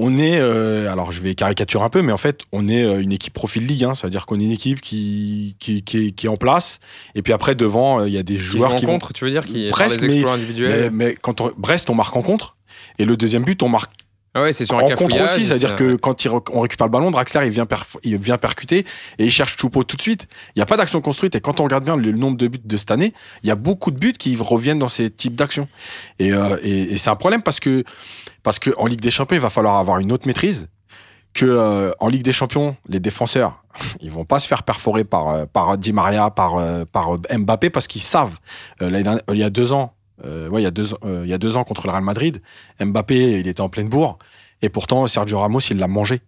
on 0.00 0.16
est, 0.16 0.38
euh, 0.38 0.90
alors 0.92 1.10
je 1.10 1.20
vais 1.20 1.34
caricaturer 1.34 1.82
un 1.82 1.88
peu, 1.88 2.02
mais 2.02 2.12
en 2.12 2.16
fait, 2.16 2.42
on 2.52 2.68
est 2.68 2.84
euh, 2.84 3.02
une 3.02 3.10
équipe 3.10 3.32
profil 3.34 3.66
Ligue 3.66 3.82
1. 3.84 3.94
Ça 3.96 4.06
veut 4.06 4.10
dire 4.12 4.26
qu'on 4.26 4.38
est 4.38 4.44
une 4.44 4.52
équipe 4.52 4.80
qui, 4.80 5.56
qui, 5.58 5.82
qui, 5.82 6.06
est, 6.06 6.10
qui 6.12 6.26
est 6.26 6.28
en 6.28 6.36
place. 6.36 6.78
Et 7.16 7.22
puis 7.22 7.32
après, 7.32 7.56
devant, 7.56 8.00
euh, 8.00 8.08
il 8.08 8.14
y 8.14 8.18
a 8.18 8.22
des 8.22 8.38
joueurs 8.38 8.70
qui 8.76 8.86
vont. 8.86 8.92
contre, 8.92 9.12
tu 9.12 9.24
veux 9.24 9.30
dire, 9.32 9.44
qui 9.44 9.66
individuels. 10.30 10.90
Mais, 10.92 11.06
mais 11.08 11.14
quand 11.20 11.40
on- 11.40 11.52
Brest, 11.56 11.90
on 11.90 11.94
marque 11.94 12.14
en 12.16 12.22
contre. 12.22 12.56
Et 13.00 13.04
le 13.04 13.16
deuxième 13.16 13.42
but, 13.44 13.60
on 13.64 13.68
marque 13.68 13.90
Ah 14.34 14.42
ouais, 14.42 14.52
c'est 14.52 14.66
sur 14.66 14.76
un 14.78 14.82
en 14.82 14.88
contre 14.94 15.16
aussi, 15.24 15.46
c'est-à-dire 15.46 15.70
c'est- 15.70 15.74
que 15.74 15.96
quand 15.96 16.24
il 16.24 16.30
on 16.52 16.60
récupère 16.60 16.86
le 16.86 16.92
ballon, 16.92 17.10
Draxler 17.10 17.46
il 17.46 17.50
vient, 17.50 17.66
il 18.04 18.18
vient 18.18 18.38
percuter 18.38 18.84
et 19.18 19.24
il 19.24 19.30
cherche 19.32 19.56
Choupo 19.56 19.82
tout 19.82 19.96
de 19.96 20.02
suite. 20.02 20.28
Il 20.54 20.58
n'y 20.58 20.62
a 20.62 20.66
pas 20.66 20.76
d'action 20.76 21.00
construite 21.00 21.34
et 21.34 21.40
quand 21.40 21.58
on 21.60 21.64
regarde 21.64 21.82
bien 21.84 21.96
le 21.96 22.12
nombre 22.12 22.36
de 22.36 22.46
buts 22.46 22.60
de 22.62 22.76
cette 22.76 22.90
année, 22.92 23.14
il 23.42 23.48
y 23.48 23.50
a 23.50 23.56
beaucoup 23.56 23.90
de 23.90 23.98
buts 23.98 24.12
qui 24.16 24.36
reviennent 24.38 24.78
dans 24.78 24.86
ces 24.88 25.10
types 25.10 25.34
d'actions. 25.34 25.66
Et, 26.20 26.32
euh, 26.32 26.56
et- 26.62 26.92
et 26.92 26.96
c'est 26.98 27.10
un 27.10 27.16
problème 27.16 27.42
parce 27.42 27.58
que 27.58 27.82
parce 28.42 28.58
que 28.58 28.70
en 28.78 28.86
Ligue 28.86 29.00
des 29.00 29.10
Champions, 29.10 29.36
il 29.36 29.40
va 29.40 29.50
falloir 29.50 29.76
avoir 29.76 29.98
une 29.98 30.12
autre 30.12 30.26
maîtrise. 30.26 30.68
Que 31.34 31.44
euh, 31.44 31.92
en 32.00 32.08
Ligue 32.08 32.22
des 32.22 32.32
Champions, 32.32 32.76
les 32.88 33.00
défenseurs, 33.00 33.62
ils 34.00 34.10
vont 34.10 34.24
pas 34.24 34.38
se 34.38 34.46
faire 34.46 34.62
perforer 34.62 35.04
par 35.04 35.28
euh, 35.28 35.76
Di 35.76 35.92
Maria, 35.92 36.30
par 36.30 36.56
euh, 36.56 36.84
Mbappé 37.30 37.70
parce 37.70 37.86
qu'ils 37.86 38.02
savent. 38.02 38.38
Il 38.80 39.38
y 39.38 39.42
a 39.42 39.50
deux 39.50 39.72
ans, 39.72 39.92
ouais, 40.24 40.60
il 40.60 40.62
y 40.62 40.66
a 40.66 40.70
deux 40.70 40.88
il 41.04 41.28
y 41.28 41.34
a 41.34 41.38
deux 41.38 41.56
ans 41.56 41.64
contre 41.64 41.86
le 41.86 41.92
Real 41.92 42.02
Madrid, 42.02 42.40
Mbappé, 42.80 43.40
il 43.40 43.46
était 43.46 43.60
en 43.60 43.68
pleine 43.68 43.88
bourre. 43.88 44.18
Et 44.62 44.68
pourtant, 44.70 45.06
Sergio 45.06 45.38
Ramos, 45.38 45.60
il 45.70 45.78
l'a 45.78 45.86
mangé. 45.86 46.20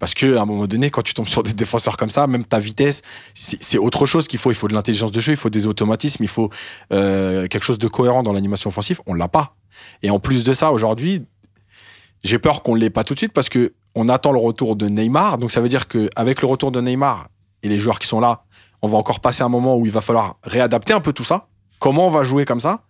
Parce 0.00 0.12
que 0.12 0.36
à 0.36 0.42
un 0.42 0.44
moment 0.44 0.66
donné, 0.66 0.90
quand 0.90 1.02
tu 1.02 1.14
tombes 1.14 1.28
sur 1.34 1.42
des 1.42 1.52
défenseurs 1.52 1.96
comme 1.96 2.10
ça, 2.10 2.26
même 2.26 2.44
ta 2.44 2.58
vitesse, 2.58 3.02
c'est 3.34 3.78
autre 3.78 4.06
chose 4.06 4.26
qu'il 4.26 4.38
faut. 4.38 4.50
Il 4.50 4.56
faut 4.56 4.68
de 4.68 4.74
l'intelligence 4.74 5.12
de 5.12 5.20
jeu, 5.20 5.32
il 5.34 5.36
faut 5.36 5.50
des 5.50 5.66
automatismes, 5.66 6.24
il 6.24 6.28
faut 6.28 6.50
quelque 6.88 7.62
chose 7.62 7.78
de 7.78 7.88
cohérent 7.88 8.22
dans 8.22 8.32
l'animation 8.32 8.68
offensive. 8.68 9.00
On 9.06 9.14
l'a 9.14 9.28
pas. 9.28 9.54
Et 10.02 10.10
en 10.10 10.18
plus 10.18 10.44
de 10.44 10.52
ça, 10.52 10.72
aujourd'hui, 10.72 11.26
j'ai 12.22 12.38
peur 12.38 12.62
qu'on 12.62 12.74
ne 12.74 12.80
l'ait 12.80 12.90
pas 12.90 13.04
tout 13.04 13.14
de 13.14 13.18
suite 13.18 13.32
parce 13.32 13.48
que 13.48 13.74
on 13.94 14.08
attend 14.08 14.32
le 14.32 14.40
retour 14.40 14.76
de 14.76 14.88
Neymar. 14.88 15.38
Donc 15.38 15.50
ça 15.50 15.60
veut 15.60 15.68
dire 15.68 15.88
qu'avec 15.88 16.42
le 16.42 16.48
retour 16.48 16.72
de 16.72 16.80
Neymar 16.80 17.28
et 17.62 17.68
les 17.68 17.78
joueurs 17.78 17.98
qui 17.98 18.08
sont 18.08 18.20
là, 18.20 18.44
on 18.82 18.88
va 18.88 18.98
encore 18.98 19.20
passer 19.20 19.42
un 19.42 19.48
moment 19.48 19.76
où 19.76 19.86
il 19.86 19.92
va 19.92 20.00
falloir 20.00 20.36
réadapter 20.42 20.92
un 20.92 21.00
peu 21.00 21.12
tout 21.12 21.24
ça. 21.24 21.48
Comment 21.78 22.06
on 22.06 22.10
va 22.10 22.24
jouer 22.24 22.44
comme 22.44 22.60
ça? 22.60 22.84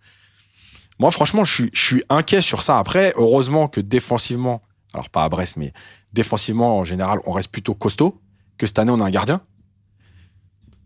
Moi, 0.98 1.10
franchement, 1.10 1.44
je 1.44 1.52
suis, 1.52 1.70
je 1.72 1.84
suis 1.84 2.04
inquiet 2.08 2.40
sur 2.40 2.62
ça. 2.62 2.78
Après, 2.78 3.12
heureusement 3.16 3.68
que 3.68 3.80
défensivement, 3.80 4.62
alors 4.92 5.10
pas 5.10 5.24
à 5.24 5.28
Brest, 5.28 5.56
mais 5.56 5.72
défensivement, 6.12 6.78
en 6.78 6.84
général, 6.84 7.18
on 7.26 7.32
reste 7.32 7.50
plutôt 7.50 7.74
costaud, 7.74 8.20
que 8.58 8.66
cette 8.66 8.78
année, 8.78 8.92
on 8.92 9.00
a 9.00 9.04
un 9.04 9.10
gardien. 9.10 9.40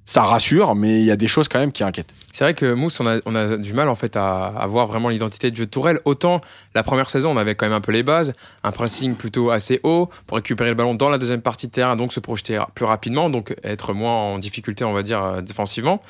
Ça 0.09 0.23
rassure, 0.23 0.75
mais 0.75 1.01
il 1.01 1.05
y 1.05 1.11
a 1.11 1.17
des 1.17 1.29
choses 1.29 1.49
quand 1.49 1.59
même 1.59 1.71
qui 1.71 1.85
inquiètent. 1.85 2.15
C'est 2.33 2.43
vrai 2.43 2.55
que 2.55 2.73
Mousse, 2.73 2.99
on 2.99 3.07
a, 3.07 3.57
du 3.59 3.75
mal 3.75 3.91
en 3.91 3.95
fait 3.95 4.17
à, 4.17 4.47
à 4.47 4.67
voir 4.67 4.87
vraiment 4.87 5.11
l'identité 5.11 5.51
de 5.51 5.57
jeu 5.57 5.67
de 5.67 5.71
Tourelle. 5.71 6.01
Autant 6.07 6.41
la 6.75 6.83
première 6.83 7.11
saison, 7.11 7.31
on 7.31 7.37
avait 7.37 7.55
quand 7.55 7.67
même 7.67 7.75
un 7.75 7.83
peu 7.83 7.93
les 7.93 8.03
bases, 8.03 8.33
un 8.65 8.73
pressing 8.73 9.17
plutôt 9.17 9.51
assez 9.51 9.81
haut 9.83 10.09
pour 10.27 10.39
récupérer 10.39 10.71
le 10.71 10.75
ballon 10.77 10.95
dans 10.95 11.11
la 11.11 11.19
deuxième 11.19 11.43
partie 11.43 11.67
de 11.67 11.73
terrain, 11.73 11.95
donc 11.95 12.15
se 12.15 12.21
projeter 12.21 12.59
plus 12.75 12.87
rapidement, 12.87 13.29
donc 13.29 13.55
être 13.63 13.93
moins 13.93 14.15
en 14.15 14.39
difficulté, 14.39 14.83
on 14.83 14.95
va 14.95 15.03
dire, 15.03 15.23
euh, 15.23 15.41
défensivement. 15.43 16.01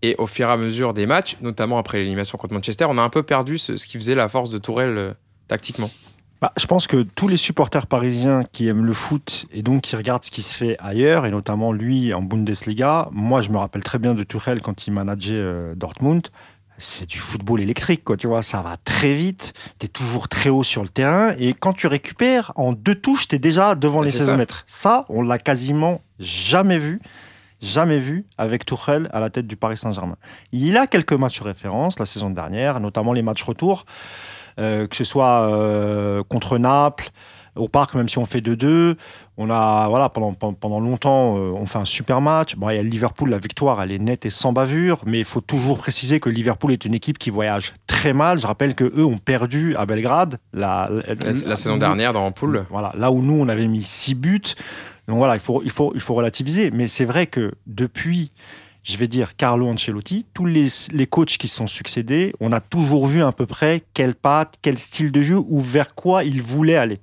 Et 0.00 0.14
au 0.16 0.24
fur 0.24 0.48
et 0.48 0.50
à 0.50 0.56
mesure 0.56 0.94
des 0.94 1.04
matchs, 1.04 1.36
notamment 1.42 1.76
après 1.76 1.98
l'élimination 1.98 2.38
contre 2.38 2.54
Manchester, 2.54 2.86
on 2.88 2.96
a 2.96 3.02
un 3.02 3.10
peu 3.10 3.24
perdu 3.24 3.58
ce, 3.58 3.76
ce 3.76 3.86
qui 3.86 3.98
faisait 3.98 4.14
la 4.14 4.30
force 4.30 4.48
de 4.48 4.56
Tourelle 4.56 4.96
euh, 4.96 5.12
tactiquement. 5.48 5.90
Bah, 6.44 6.52
je 6.58 6.66
pense 6.66 6.86
que 6.86 7.00
tous 7.00 7.26
les 7.26 7.38
supporters 7.38 7.86
parisiens 7.86 8.44
qui 8.52 8.68
aiment 8.68 8.84
le 8.84 8.92
foot 8.92 9.46
et 9.50 9.62
donc 9.62 9.80
qui 9.80 9.96
regardent 9.96 10.24
ce 10.24 10.30
qui 10.30 10.42
se 10.42 10.54
fait 10.54 10.76
ailleurs, 10.78 11.24
et 11.24 11.30
notamment 11.30 11.72
lui 11.72 12.12
en 12.12 12.20
Bundesliga, 12.20 13.08
moi 13.12 13.40
je 13.40 13.48
me 13.48 13.56
rappelle 13.56 13.82
très 13.82 13.98
bien 13.98 14.12
de 14.12 14.22
Tuchel 14.24 14.60
quand 14.60 14.86
il 14.86 14.90
manageait 14.90 15.32
euh, 15.32 15.74
Dortmund. 15.74 16.28
C'est 16.76 17.08
du 17.08 17.16
football 17.16 17.62
électrique, 17.62 18.04
quoi, 18.04 18.18
tu 18.18 18.26
vois, 18.26 18.42
ça 18.42 18.60
va 18.60 18.76
très 18.76 19.14
vite, 19.14 19.54
tu 19.78 19.86
es 19.86 19.88
toujours 19.88 20.28
très 20.28 20.50
haut 20.50 20.62
sur 20.62 20.82
le 20.82 20.90
terrain, 20.90 21.32
et 21.38 21.54
quand 21.54 21.72
tu 21.72 21.86
récupères, 21.86 22.52
en 22.56 22.74
deux 22.74 22.94
touches, 22.94 23.26
tu 23.26 23.36
es 23.36 23.38
déjà 23.38 23.74
devant 23.74 24.02
les 24.02 24.10
c'est 24.10 24.18
16 24.18 24.26
ça. 24.26 24.36
mètres. 24.36 24.64
Ça, 24.66 25.06
on 25.08 25.22
l'a 25.22 25.38
quasiment 25.38 26.02
jamais 26.18 26.78
vu, 26.78 27.00
jamais 27.62 28.00
vu 28.00 28.26
avec 28.36 28.66
Tuchel 28.66 29.08
à 29.14 29.20
la 29.20 29.30
tête 29.30 29.46
du 29.46 29.56
Paris 29.56 29.78
Saint-Germain. 29.78 30.16
Il 30.52 30.76
a 30.76 30.86
quelques 30.86 31.14
matchs 31.14 31.38
de 31.38 31.44
référence 31.44 31.98
la 31.98 32.04
saison 32.04 32.28
dernière, 32.28 32.80
notamment 32.80 33.14
les 33.14 33.22
matchs 33.22 33.44
retour, 33.44 33.86
que 34.56 34.96
ce 34.96 35.04
soit 35.04 35.48
euh, 35.50 36.22
contre 36.28 36.58
Naples, 36.58 37.10
au 37.56 37.68
parc, 37.68 37.94
même 37.94 38.08
si 38.08 38.18
on 38.18 38.26
fait 38.26 38.40
2-2. 38.40 38.96
On 39.36 39.48
a, 39.50 39.86
voilà, 39.88 40.08
pendant, 40.08 40.32
pendant 40.32 40.80
longtemps, 40.80 41.36
euh, 41.36 41.50
on 41.54 41.66
fait 41.66 41.78
un 41.78 41.84
super 41.84 42.20
match. 42.20 42.56
Bon, 42.56 42.68
il 42.70 42.76
y 42.76 42.78
a 42.78 42.82
Liverpool, 42.82 43.30
la 43.30 43.38
victoire, 43.38 43.80
elle 43.82 43.92
est 43.92 43.98
nette 43.98 44.26
et 44.26 44.30
sans 44.30 44.52
bavure, 44.52 45.02
mais 45.06 45.18
il 45.20 45.24
faut 45.24 45.40
toujours 45.40 45.78
préciser 45.78 46.18
que 46.20 46.28
Liverpool 46.30 46.72
est 46.72 46.84
une 46.84 46.94
équipe 46.94 47.18
qui 47.18 47.30
voyage 47.30 47.72
très 47.86 48.12
mal. 48.12 48.38
Je 48.38 48.46
rappelle 48.46 48.74
que 48.74 48.84
eux 48.84 49.04
ont 49.04 49.18
perdu 49.18 49.74
à 49.76 49.86
Belgrade 49.86 50.38
la, 50.52 50.88
la- 50.90 51.14
La, 51.14 51.32
la 51.46 51.56
saison 51.56 51.76
dernière 51.76 52.12
dans 52.12 52.30
Poule. 52.32 52.66
voilà, 52.70 52.92
là 52.96 53.10
où 53.12 53.22
nous, 53.22 53.40
on 53.40 53.48
avait 53.48 53.66
mis 53.68 53.82
six 53.84 54.14
buts. 54.16 54.40
Donc 55.06 55.18
voilà, 55.18 55.34
il 55.34 55.40
faut, 55.40 55.60
il 55.64 55.70
faut, 55.70 55.92
il 55.94 56.00
faut 56.00 56.14
relativiser. 56.14 56.70
Mais 56.72 56.86
c'est 56.88 57.04
vrai 57.04 57.26
que 57.26 57.52
depuis, 57.66 58.30
je 58.84 58.98
vais 58.98 59.08
dire, 59.08 59.34
Carlo 59.36 59.66
Ancelotti, 59.66 60.26
tous 60.34 60.44
les, 60.44 60.68
les 60.92 61.06
coachs 61.06 61.38
qui 61.38 61.48
sont 61.48 61.66
succédés, 61.66 62.34
on 62.38 62.52
a 62.52 62.60
toujours 62.60 63.06
vu 63.06 63.22
à 63.22 63.32
peu 63.32 63.46
près 63.46 63.82
quelle 63.94 64.14
patte, 64.14 64.56
quel 64.60 64.78
style 64.78 65.10
de 65.10 65.22
jeu 65.22 65.38
ou 65.38 65.58
vers 65.58 65.94
quoi 65.94 66.22
il 66.22 66.42
voulait 66.42 66.76
aller. 66.76 67.00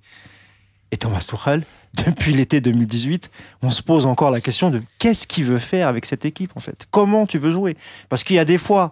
Et 0.92 0.98
Thomas 0.98 1.26
Tuchel, 1.28 1.64
depuis 2.06 2.34
l'été 2.34 2.62
2018, 2.62 3.32
on 3.64 3.72
se 3.72 3.82
pose 3.82 4.06
encore 4.06 4.30
la 4.30 4.42
question 4.42 4.70
de 4.70 4.82
qu'est-ce 5.00 5.26
qu'il 5.26 5.46
veut 5.46 5.58
faire 5.58 5.88
avec 5.88 6.06
cette 6.06 6.24
équipe 6.24 6.52
en 6.56 6.60
fait? 6.60 6.86
Comment 6.92 7.26
tu 7.26 7.40
veux 7.40 7.52
jouer? 7.52 7.76
Parce 8.10 8.24
qu'il 8.24 8.36
y 8.36 8.40
a 8.40 8.46
des 8.46 8.60
fois, 8.60 8.92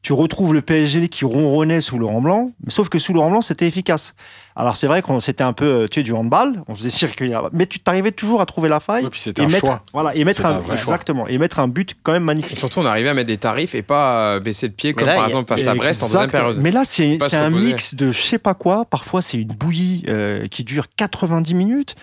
tu 0.00 0.14
retrouves 0.14 0.54
le 0.54 0.62
PSG 0.62 1.08
qui 1.08 1.26
ronronnait 1.26 1.82
sous 1.82 1.98
Laurent 1.98 2.22
Blanc, 2.22 2.52
sauf 2.68 2.88
que 2.88 2.98
sous 2.98 3.12
Laurent 3.12 3.30
Blanc, 3.30 3.42
c'était 3.42 3.68
efficace. 3.68 4.14
Alors 4.54 4.76
c'est 4.76 4.86
vrai 4.86 5.00
qu'on 5.02 5.18
c'était 5.20 5.44
un 5.44 5.52
peu 5.54 5.64
euh, 5.64 5.88
tu 5.88 6.00
sais, 6.00 6.02
du 6.02 6.12
handball, 6.12 6.62
on 6.68 6.74
faisait 6.74 6.90
circuler, 6.90 7.38
mais 7.52 7.66
tu 7.66 7.78
t'arrivais 7.80 8.12
toujours 8.12 8.40
à 8.40 8.46
trouver 8.46 8.68
la 8.68 8.80
faille 8.80 9.04
Ouais, 9.04 9.10
puis 9.10 9.20
c'était 9.20 9.42
et 9.42 9.44
un 9.46 9.48
mettre, 9.48 9.60
choix. 9.66 9.82
voilà, 9.94 10.14
et 10.14 10.24
mettre 10.24 10.44
un, 10.44 10.50
un 10.50 10.58
vrai 10.58 10.76
choix. 10.76 10.94
exactement, 10.94 11.26
et 11.26 11.38
mettre 11.38 11.58
un 11.60 11.68
but 11.68 11.94
quand 12.02 12.12
même 12.12 12.22
Et 12.24 12.26
magnifique. 12.26 12.58
surtout, 12.58 12.80
on 12.80 12.84
arrivait 12.86 13.08
à 13.08 13.14
mettre 13.14 13.28
des 13.28 13.38
tarifs 13.38 13.74
et 13.74 13.82
pas 13.82 14.34
euh, 14.34 14.40
baisser 14.40 14.66
le 14.66 14.72
pied 14.74 14.92
comme 14.92 15.06
là, 15.06 15.14
par 15.14 15.24
exemple 15.26 15.48
face 15.54 15.66
à 15.66 15.74
Brest 15.74 16.02
en 16.02 16.06
deuxième 16.06 16.30
période. 16.30 16.58
Mais 16.60 16.70
là, 16.70 16.82
c'est 16.84 17.18
c'est 17.20 17.36
un 17.36 17.46
reposer. 17.46 17.64
mix 17.64 17.94
de 17.94 18.10
je 18.12 18.20
sais 18.20 18.38
pas 18.38 18.54
quoi. 18.54 18.84
Parfois, 18.84 19.22
c'est 19.22 19.38
une 19.38 19.48
bouillie 19.48 20.04
euh, 20.08 20.46
qui 20.48 20.64
dure 20.64 20.86
90 20.96 21.54
minutes. 21.54 21.94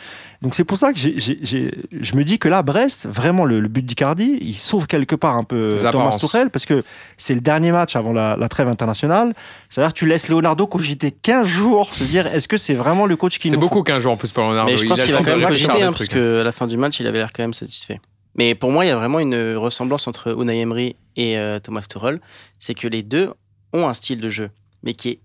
Donc, 0.42 0.56
c'est 0.56 0.64
pour 0.64 0.78
ça 0.78 0.94
que 0.94 0.98
j'ai- 0.98 1.20
j'ai- 1.20 1.38
j'ai- 1.42 1.72
je 2.00 2.16
me 2.16 2.24
dis 2.24 2.40
que 2.40 2.48
là, 2.48 2.62
Brest, 2.64 3.06
vraiment, 3.10 3.44
le, 3.44 3.60
le 3.60 3.68
but 3.68 3.84
d'Icardi, 3.86 4.38
il 4.40 4.54
sauve 4.54 4.88
quelque 4.88 5.16
part 5.16 5.36
un 5.36 5.44
peu 5.44 5.76
Les 5.76 5.92
Thomas. 5.92 6.16
Tuchel 6.18 6.50
parce 6.50 6.66
que 6.66 6.84
c'est 7.18 7.34
le 7.36 7.42
dernier 7.42 7.74
match 7.74 7.98
avant 7.98 8.14
la, 8.14 8.38
la 8.38 8.48
trêve 8.48 8.70
internationale. 8.70 9.34
C'est-à-dire 9.70 9.92
tu 9.92 10.06
laisses 10.08 10.30
Leonardo 10.30 10.66
cogiter 10.66 11.12
15 11.12 11.46
jours, 11.46 11.94
se 11.94 12.06
dire 12.06 12.26
est-ce 12.40 12.48
que 12.48 12.58
c'est 12.58 12.74
vraiment 12.74 13.06
le 13.06 13.18
coach 13.18 13.38
qui 13.38 13.50
C'est 13.50 13.58
beaucoup 13.58 13.84
qu'un 13.84 14.00
jour 14.00 14.14
en 14.14 14.18
plus 14.18 14.32
pour 14.32 14.44
Leonardo. 14.44 14.72
Mais 14.72 14.78
je 14.78 14.86
pense 14.88 15.00
Il 15.00 15.02
a 15.02 15.06
qu'il 15.06 15.14
temps 15.14 15.24
quand 15.26 15.36
de 15.36 15.42
même 15.42 15.54
des 15.54 15.84
hein, 15.84 15.92
parce 15.92 16.08
qu'à 16.08 16.44
la 16.44 16.52
fin 16.54 16.68
du 16.68 16.78
match, 16.78 16.98
il 17.02 17.06
avait 17.06 17.18
l'air 17.18 17.34
quand 17.34 17.44
même 17.44 17.54
satisfait. 17.54 18.00
Mais 18.36 18.56
pour 18.56 18.72
moi, 18.72 18.86
il 18.86 18.88
y 18.88 18.92
a 18.92 18.96
vraiment 18.96 19.20
une 19.20 19.58
ressemblance 19.58 20.08
entre 20.08 20.40
Unai 20.40 20.62
Emery 20.62 20.96
et 21.18 21.38
euh, 21.38 21.60
Thomas 21.60 21.82
Tuchel. 21.82 22.22
C'est 22.58 22.76
que 22.76 22.88
les 22.88 23.04
deux 23.04 23.34
ont 23.74 23.90
un 23.90 23.94
style 23.94 24.22
de 24.22 24.30
jeu, 24.30 24.52
mais 24.84 24.94
qui 24.94 25.10
est 25.10 25.20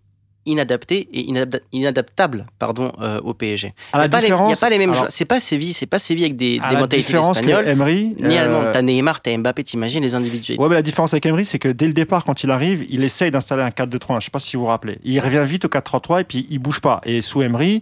inadapté 0.47 1.09
et 1.13 1.23
inadapta- 1.31 1.61
inadaptable 1.73 2.47
pardon, 2.59 2.93
euh, 3.01 3.21
au 3.23 3.35
PSG. 3.35 3.73
Il 3.95 3.99
n'y 3.99 4.05
a, 4.05 4.09
pas 4.09 4.21
les- 4.21 4.31
a 4.33 4.37
pas 4.57 4.71
mêmes 4.71 4.95
joueurs. 4.95 5.07
C'est 5.11 5.25
pas 5.25 5.41
Séville, 5.41 5.73
c'est 5.73 5.87
pas 5.87 5.99
Séville 5.99 6.25
avec 6.25 6.37
des, 6.37 6.59
À 6.63 6.69
des 6.69 6.75
la 6.75 6.81
mentalités 6.83 7.17
espagnoles. 7.17 7.67
Emery, 7.69 8.15
Ni 8.21 8.37
euh, 8.37 8.43
allemand. 8.45 8.63
T'as 8.73 8.83
Neymar, 8.83 9.21
t'as 9.21 9.37
Mbappé, 9.37 9.65
t'imagines 9.65 10.03
les 10.03 10.15
individuels. 10.15 10.59
Ouais, 10.61 10.69
mais 10.69 10.75
la 10.75 10.83
différence 10.83 11.15
avec 11.15 11.27
Emery, 11.27 11.45
c'est 11.45 11.59
que 11.59 11.69
dès 11.69 11.87
le 11.87 11.93
départ, 11.93 12.25
quand 12.25 12.43
il 12.45 12.51
arrive, 12.51 12.85
il 12.89 13.03
essaye 13.05 13.31
d'installer 13.31 13.63
un 13.63 13.71
4-2-3-1. 13.71 14.21
Je 14.21 14.25
sais 14.27 14.31
pas 14.31 14.39
si 14.39 14.57
vous 14.57 14.63
vous 14.65 14.69
rappelez. 14.69 14.99
Il 15.05 15.19
revient 15.21 15.45
vite 15.47 15.65
au 15.65 15.69
4-3-3 15.69 16.21
et 16.21 16.25
puis 16.25 16.47
il 16.51 16.59
bouge 16.59 16.81
pas. 16.81 17.01
Et 17.05 17.21
sous 17.23 17.43
Emery, 17.43 17.81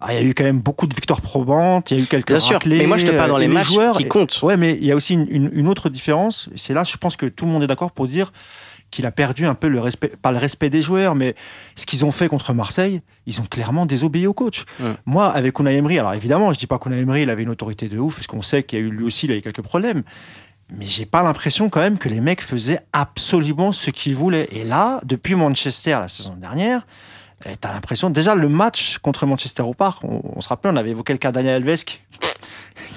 ah, 0.00 0.14
il 0.14 0.22
y 0.22 0.24
a 0.24 0.26
eu 0.26 0.32
quand 0.32 0.44
même 0.44 0.60
beaucoup 0.62 0.86
de 0.86 0.94
victoires 0.94 1.20
probantes. 1.20 1.90
Il 1.90 1.98
y 1.98 2.00
a 2.00 2.04
eu 2.04 2.06
quelques 2.06 2.28
Bien 2.28 2.40
sûr, 2.40 2.54
raclés, 2.54 2.78
mais 2.78 2.86
moi 2.86 2.96
je 2.96 3.04
te 3.04 3.10
parle 3.10 3.28
dans 3.30 3.36
euh, 3.36 3.40
les 3.40 3.48
matchs 3.48 3.66
joueurs, 3.72 3.96
qui 3.98 4.06
comptent. 4.08 4.40
Ouais, 4.42 4.56
mais 4.56 4.72
il 4.80 4.86
y 4.86 4.92
a 4.92 4.96
aussi 4.96 5.12
une, 5.12 5.26
une- 5.28 5.50
une 5.52 5.68
autre 5.68 5.90
différence. 5.90 6.48
C'est 6.56 6.72
là, 6.72 6.84
je 6.84 6.96
pense 6.96 7.16
que 7.18 7.26
tout 7.26 7.44
le 7.44 7.50
monde 7.52 7.62
est 7.62 7.66
d'accord 7.66 7.90
pour 7.92 8.06
dire 8.06 8.32
qu'il 8.90 9.06
a 9.06 9.12
perdu 9.12 9.46
un 9.46 9.54
peu 9.54 9.68
le 9.68 9.80
respect, 9.80 10.12
pas 10.20 10.32
le 10.32 10.38
respect 10.38 10.70
des 10.70 10.82
joueurs, 10.82 11.14
mais 11.14 11.34
ce 11.76 11.86
qu'ils 11.86 12.04
ont 12.04 12.10
fait 12.10 12.28
contre 12.28 12.52
Marseille, 12.52 13.02
ils 13.26 13.40
ont 13.40 13.44
clairement 13.44 13.86
désobéi 13.86 14.26
au 14.26 14.32
coach. 14.32 14.64
Ouais. 14.80 14.92
Moi, 15.06 15.30
avec 15.30 15.58
Unai 15.58 15.76
Emery, 15.76 15.98
alors 15.98 16.14
évidemment, 16.14 16.52
je 16.52 16.58
dis 16.58 16.66
pas 16.66 16.78
qu'Unai 16.78 17.00
Emery, 17.00 17.22
il 17.22 17.30
avait 17.30 17.42
une 17.42 17.50
autorité 17.50 17.88
de 17.88 17.98
ouf, 17.98 18.16
parce 18.16 18.26
qu'on 18.26 18.42
sait 18.42 18.62
qu'il 18.62 18.78
y 18.78 18.82
a 18.82 18.84
eu 18.84 18.90
lui 18.90 19.04
aussi, 19.04 19.26
il 19.26 19.32
a 19.32 19.36
eu 19.36 19.42
quelques 19.42 19.62
problèmes. 19.62 20.02
Mais 20.72 20.86
j'ai 20.86 21.06
pas 21.06 21.22
l'impression 21.22 21.68
quand 21.68 21.80
même 21.80 21.98
que 21.98 22.08
les 22.08 22.20
mecs 22.20 22.42
faisaient 22.42 22.80
absolument 22.92 23.72
ce 23.72 23.90
qu'ils 23.90 24.14
voulaient. 24.14 24.48
Et 24.52 24.64
là, 24.64 25.00
depuis 25.04 25.34
Manchester 25.34 25.98
la 26.00 26.08
saison 26.08 26.34
dernière, 26.34 26.86
t'as 27.60 27.72
l'impression. 27.72 28.10
Déjà, 28.10 28.34
le 28.34 28.48
match 28.48 28.98
contre 28.98 29.26
Manchester 29.26 29.62
au 29.62 29.74
parc, 29.74 30.04
on, 30.04 30.22
on 30.36 30.40
se 30.40 30.48
rappelle, 30.48 30.72
on 30.72 30.76
avait 30.76 30.90
évoqué 30.90 31.12
le 31.12 31.18
cas 31.18 31.32
Daniel 31.32 31.56
Alves 31.66 31.84
qui, 31.84 31.98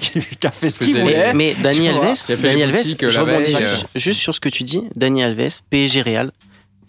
qui- 0.00 0.20
qui 0.20 0.46
a 0.46 0.50
fait 0.50 0.70
ce 0.70 0.78
qu'il 0.78 0.98
voulait. 1.00 1.32
Mais 1.34 1.54
Dani 1.54 1.86
tu 1.86 1.92
vois, 1.92 2.06
Alves, 2.06 2.18
il 2.28 2.32
a 2.32 2.36
fait 2.36 2.42
Dani 2.42 2.56
les 2.56 2.62
Alves, 2.64 2.76
boutiques, 2.76 3.08
je 3.08 3.20
la 3.20 3.24
rebondis 3.24 3.56
juste, 3.56 3.86
juste 3.94 4.20
sur 4.20 4.34
ce 4.34 4.40
que 4.40 4.48
tu 4.48 4.62
dis. 4.64 4.82
Dani 4.96 5.22
Alves, 5.22 5.60
PSG 5.70 6.02
Real, 6.02 6.30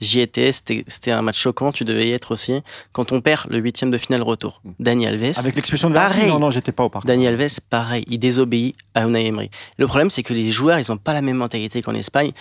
j'y 0.02 0.20
étais, 0.20 0.52
c'était 0.52 1.12
un 1.12 1.22
match 1.22 1.40
choquant, 1.40 1.72
tu 1.72 1.86
devais 1.86 2.10
y 2.10 2.12
être 2.12 2.32
aussi. 2.32 2.62
Quand 2.92 3.12
on 3.14 3.22
perd 3.22 3.48
le 3.50 3.60
huitième 3.60 3.92
de 3.92 3.98
finale 3.98 4.22
retour, 4.22 4.62
Dani 4.80 5.08
Alves, 5.08 5.32
Avec 5.38 5.56
l'expulsion 5.56 5.90
de 5.90 5.96
Pareil. 5.96 6.28
non, 6.28 6.40
non, 6.40 6.52
j'étais 6.52 6.74
pas 6.74 6.84
au 6.84 6.90
parc. 6.90 7.06
Dani 7.06 7.28
Alves, 7.28 7.60
pareil, 7.70 8.04
il 8.08 8.20
désobéit 8.20 8.76
à 8.94 9.06
Unai 9.06 9.26
Emery. 9.28 9.50
Le 9.78 9.88
problème, 9.88 10.10
c'est 10.10 10.24
que 10.24 10.34
les 10.34 10.52
joueurs, 10.52 10.80
ils 10.80 10.86
n'ont 10.92 10.98
pas 10.98 11.14
la 11.14 11.22
même 11.22 11.38
mentalité 11.38 11.82
qu'en 11.82 11.94
Espagne 11.96 12.32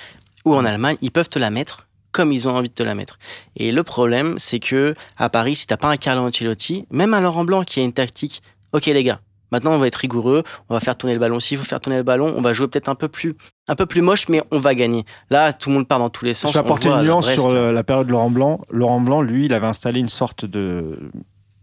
ou 0.45 0.55
en 0.55 0.65
Allemagne. 0.65 0.97
Ils 1.01 1.11
peuvent 1.13 1.29
te 1.29 1.39
la 1.39 1.51
mettre 1.51 1.84
comme 2.15 2.33
ils 2.33 2.49
ont 2.49 2.57
envie 2.57 2.69
de 2.71 2.75
te 2.75 2.83
la 2.83 2.95
mettre. 2.95 3.19
Et 3.57 3.73
le 3.73 3.83
problème, 3.83 4.37
c'est 4.39 4.61
que 4.61 4.95
à 5.19 5.29
Paris, 5.29 5.57
si 5.57 5.67
t'as 5.67 5.77
pas 5.77 5.89
un 5.91 5.97
Carlo 5.99 6.23
Ancelotti, 6.23 6.87
même 6.91 7.13
un 7.13 7.21
Laurent 7.21 7.45
Blanc 7.45 7.63
qui 7.65 7.81
a 7.81 7.83
une 7.83 7.93
tactique, 7.93 8.41
ok 8.73 8.87
les 8.87 9.03
gars, 9.05 9.21
maintenant 9.51 9.73
on 9.73 9.79
va 9.79 9.87
être 9.89 9.97
rigoureux, 9.97 10.43
on 10.69 10.75
va 10.75 10.81
faire 10.81 10.97
tourner 10.97 11.15
le 11.15 11.21
ballon. 11.21 11.41
S'il 11.41 11.59
faut 11.59 11.65
faire 11.65 11.81
tourner 11.81 11.97
le 11.99 12.03
ballon, 12.05 12.33
on 12.37 12.41
va 12.41 12.53
jouer 12.53 12.69
peut-être 12.69 12.89
un 12.89 12.95
peu 12.95 13.09
plus, 13.09 13.35
un 13.69 13.75
peu 13.75 13.85
plus 13.87 14.01
moche, 14.01 14.29
mais 14.29 14.43
on 14.53 14.59
va 14.61 14.75
gagner. 14.75 15.05
Là, 15.31 15.53
tout 15.53 15.69
le 15.71 15.75
monde 15.75 15.89
part 15.89 15.99
dans 15.99 16.09
tous 16.09 16.25
les 16.25 16.35
Je 16.35 16.39
sens. 16.39 16.53
vais 16.55 16.61
on 16.61 16.63
apporter 16.63 16.89
une 16.89 17.03
nuance 17.03 17.29
sur 17.31 17.49
la 17.53 17.83
période 17.85 18.07
de 18.07 18.13
Laurent 18.13 18.31
Blanc. 18.31 18.61
Laurent 18.71 19.01
Blanc, 19.01 19.21
lui, 19.21 19.47
il 19.47 19.53
avait 19.53 19.67
installé 19.67 19.99
une 20.01 20.09
sorte 20.09 20.45
de 20.45 20.99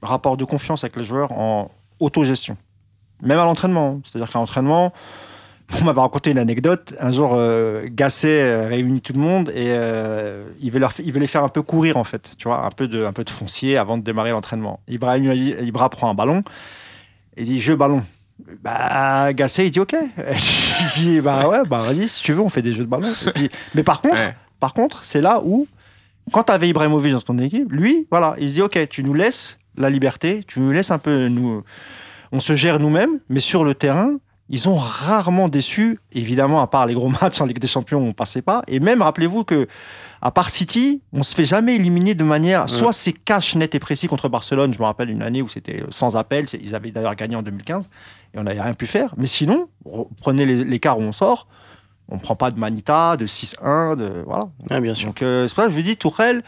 rapport 0.02 0.36
de 0.38 0.44
confiance 0.46 0.84
avec 0.84 0.98
les 0.98 1.04
joueurs 1.06 1.32
en 1.32 1.72
autogestion. 2.00 2.58
Même 3.22 3.40
à 3.40 3.46
l'entraînement. 3.46 3.98
hein. 3.98 4.02
C'est-à-dire 4.04 4.32
qu'à 4.32 4.40
l'entraînement, 4.40 4.92
on 5.82 5.86
m'avait 5.86 6.02
raconté 6.02 6.32
une 6.32 6.38
anecdote. 6.38 6.94
Un 7.00 7.12
jour, 7.12 7.32
euh, 7.36 7.84
Gasset 7.90 8.42
euh, 8.42 8.68
réunit 8.68 9.02
tout 9.02 9.14
le 9.14 9.20
monde 9.20 9.50
et 9.50 9.68
euh, 9.70 10.46
il, 10.60 10.72
veut 10.72 10.80
leur, 10.80 10.92
il 11.04 11.12
veut 11.12 11.20
les 11.20 11.28
faire 11.28 11.44
un 11.44 11.50
peu 11.50 11.62
courir, 11.62 11.98
en 11.98 12.04
fait. 12.04 12.32
Tu 12.38 12.48
vois, 12.48 12.66
un 12.66 12.72
peu 12.72 12.88
de, 12.88 13.06
un 13.06 13.14
peu 13.14 13.24
de 13.24 13.30
foncier 13.30 13.78
avant 13.78 13.98
de 13.98 14.04
démarrer 14.04 14.32
l'entraînement. 14.32 14.80
Ibra, 14.88 15.18
Ibra 15.18 15.90
prend 15.90 16.10
un 16.10 16.14
ballon 16.14 16.44
et 17.38 17.44
dit 17.44 17.60
Jeu 17.60 17.76
ballon. 17.76 18.04
Bah, 18.62 19.32
Gasset, 19.34 19.68
il 19.68 19.72
dit 19.72 19.80
OK. 19.80 19.94
il 20.18 21.02
dit 21.02 21.22
Bah 21.22 21.48
ouais, 21.48 21.60
bah 21.68 21.80
vas-y, 21.82 22.08
si 22.08 22.24
tu 22.24 22.34
veux, 22.34 22.42
on 22.42 22.50
fait 22.50 22.62
des 22.64 22.74
jeux 22.74 22.84
de 22.84 22.90
ballon. 22.90 23.08
Puis- 23.36 23.50
mais 23.76 23.84
par 23.84 24.02
contre, 24.02 24.16
Ouais. 24.16 24.36
par 24.60 24.74
contre, 24.74 25.04
c'est 25.04 25.22
là 25.22 25.42
où, 25.44 25.68
quand 26.34 26.44
tu 26.44 26.52
avais 26.52 26.68
Ibrahimovic 26.70 27.14
dans 27.14 27.22
ton 27.22 27.38
équipe, 27.38 27.72
lui, 27.72 28.08
voilà, 28.10 28.36
il 28.40 28.50
se 28.50 28.54
dit 28.56 28.62
Ok, 28.62 28.80
tu 28.90 29.04
nous 29.04 29.14
laisses 29.14 29.60
la 29.78 29.90
liberté, 29.90 30.44
tu 30.46 30.60
nous 30.60 30.72
laisses 30.72 30.92
un 30.92 30.98
peu 30.98 31.28
nous. 31.28 31.64
On 32.34 32.40
se 32.40 32.56
gère 32.56 32.80
nous-mêmes, 32.80 33.20
mais 33.30 33.40
sur 33.42 33.64
le 33.64 33.76
terrain, 33.76 34.16
ils 34.52 34.70
ont 34.70 34.76
rarement 34.76 35.48
déçu. 35.50 36.00
Évidemment, 36.12 36.62
à 36.62 36.68
part 36.68 36.86
les 36.86 36.94
gros 36.94 37.10
matchs 37.22 37.42
en 37.42 37.46
Ligue 37.46 37.58
des 37.60 37.68
Champions, 37.68 38.00
on 38.00 38.14
passait 38.14 38.42
pas. 38.44 38.62
Et 38.68 38.80
même, 38.80 39.02
rappelez-vous 39.02 39.44
que, 39.44 39.68
à 40.22 40.30
part 40.30 40.50
City, 40.52 41.02
on 41.14 41.24
se 41.24 41.34
fait 41.34 41.46
jamais 41.46 41.76
éliminer 41.78 42.14
de 42.14 42.24
manière. 42.24 42.70
Soit 42.70 42.94
c'est 42.94 43.14
cash 43.14 43.56
net 43.56 43.74
et 43.74 43.80
précis 43.80 44.08
contre 44.08 44.30
Barcelone. 44.30 44.74
Je 44.74 44.80
me 44.80 44.84
rappelle 44.84 45.10
une 45.10 45.24
année 45.24 45.42
où 45.42 45.48
c'était 45.48 45.84
sans 45.90 46.18
appel. 46.18 46.46
Ils 46.62 46.76
avaient 46.76 46.92
d'ailleurs 46.92 47.16
gagné 47.16 47.36
en 47.36 47.42
2015 47.42 47.90
et 48.36 48.38
on 48.40 48.44
n'avait 48.44 48.62
rien 48.62 48.74
pu 48.76 48.86
faire. 48.86 49.14
Mais 49.18 49.26
sinon, 49.26 49.68
re- 49.86 50.08
prenez 50.22 50.46
les- 50.46 50.64
l'écart 50.64 51.00
où 51.00 51.02
on 51.02 51.12
sort. 51.12 51.48
On 52.10 52.18
prend 52.20 52.36
pas 52.36 52.52
de 52.52 52.60
Manita, 52.60 53.16
de 53.16 53.26
6-1, 53.26 53.96
de 53.96 54.24
voilà. 54.28 54.50
Ah, 54.70 54.82
bien 54.82 54.94
sûr. 54.94 55.08
Donc 55.08 55.22
euh, 55.22 55.48
c'est 55.48 55.56
pour 55.56 55.64
ça 55.64 55.68
que 55.70 55.74
je 55.74 55.78
vous 55.80 55.84
dis, 55.84 55.96
Tourelle, 55.96 56.44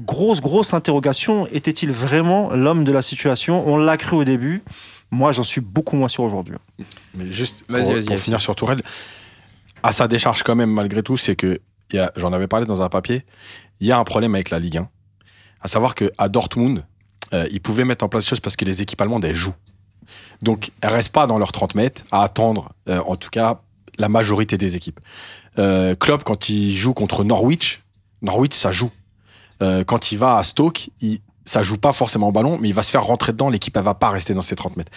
grosse, 0.00 0.40
grosse 0.40 0.74
interrogation. 0.74 1.48
Était-il 1.48 1.90
vraiment 1.90 2.50
l'homme 2.50 2.84
de 2.84 2.92
la 2.92 3.02
situation? 3.02 3.64
On 3.66 3.78
l'a 3.78 3.96
cru 3.96 4.16
au 4.16 4.24
début. 4.24 4.62
Moi, 5.12 5.30
j'en 5.32 5.42
suis 5.44 5.60
beaucoup 5.60 5.94
moins 5.96 6.08
sûr 6.08 6.24
aujourd'hui. 6.24 6.56
Mais 7.14 7.30
juste 7.30 7.64
Vas-y, 7.68 7.82
pour, 7.82 7.92
vas-y, 7.92 8.04
pour 8.06 8.14
vas-y. 8.16 8.18
finir 8.24 8.40
sur 8.40 8.56
Tourelle, 8.56 8.82
à 9.84 9.92
sa 9.92 10.08
décharge 10.08 10.42
quand 10.42 10.56
même, 10.56 10.70
malgré 10.72 11.02
tout, 11.02 11.16
c'est 11.16 11.36
que, 11.36 11.60
il 11.92 11.96
y 11.96 11.98
a- 12.00 12.10
j'en 12.16 12.32
avais 12.32 12.46
parlé 12.48 12.66
dans 12.66 12.80
un 12.82 12.88
papier, 12.88 13.24
il 13.80 13.86
y 13.86 13.92
a 13.92 13.98
un 13.98 14.04
problème 14.04 14.34
avec 14.34 14.50
la 14.50 14.58
Ligue 14.58 14.78
1. 14.78 14.88
À 15.60 15.68
savoir 15.68 15.94
qu'à 15.94 16.28
Dortmund, 16.28 16.84
euh, 17.34 17.46
ils 17.52 17.60
pouvaient 17.60 17.84
mettre 17.84 18.04
en 18.04 18.08
place 18.08 18.24
des 18.24 18.28
choses 18.30 18.40
parce 18.40 18.56
que 18.56 18.64
les 18.64 18.80
équipes 18.82 19.00
allemandes, 19.02 19.24
elles 19.24 19.34
jouent. 19.36 19.54
Donc, 20.40 20.70
elles 20.80 20.90
restent 20.90 21.12
pas 21.12 21.26
dans 21.26 21.38
leurs 21.38 21.52
30 21.52 21.74
mètres 21.74 22.02
à 22.10 22.22
attendre, 22.24 22.72
euh, 22.88 23.00
en 23.06 23.16
tout 23.16 23.30
cas, 23.30 23.60
la 23.98 24.08
majorité 24.08 24.56
des 24.58 24.74
équipes. 24.76 24.98
Euh, 25.58 25.94
Klopp, 25.94 26.24
quand 26.24 26.48
il 26.48 26.74
joue 26.74 26.94
contre 26.94 27.22
Norwich, 27.22 27.82
Norwich, 28.22 28.54
ça 28.54 28.72
joue. 28.72 28.90
Euh, 29.62 29.84
quand 29.84 30.10
il 30.10 30.18
va 30.18 30.38
à 30.38 30.42
Stoke, 30.42 30.88
il, 31.00 31.20
ça 31.44 31.62
joue 31.62 31.76
pas 31.78 31.92
forcément 31.92 32.28
au 32.28 32.32
ballon, 32.32 32.58
mais 32.60 32.68
il 32.68 32.74
va 32.74 32.82
se 32.82 32.90
faire 32.90 33.04
rentrer 33.04 33.32
dedans, 33.32 33.48
l'équipe, 33.50 33.76
elle 33.76 33.82
va 33.82 33.94
pas 33.94 34.10
rester 34.10 34.34
dans 34.34 34.42
ses 34.42 34.56
30 34.56 34.76
mètres. 34.76 34.92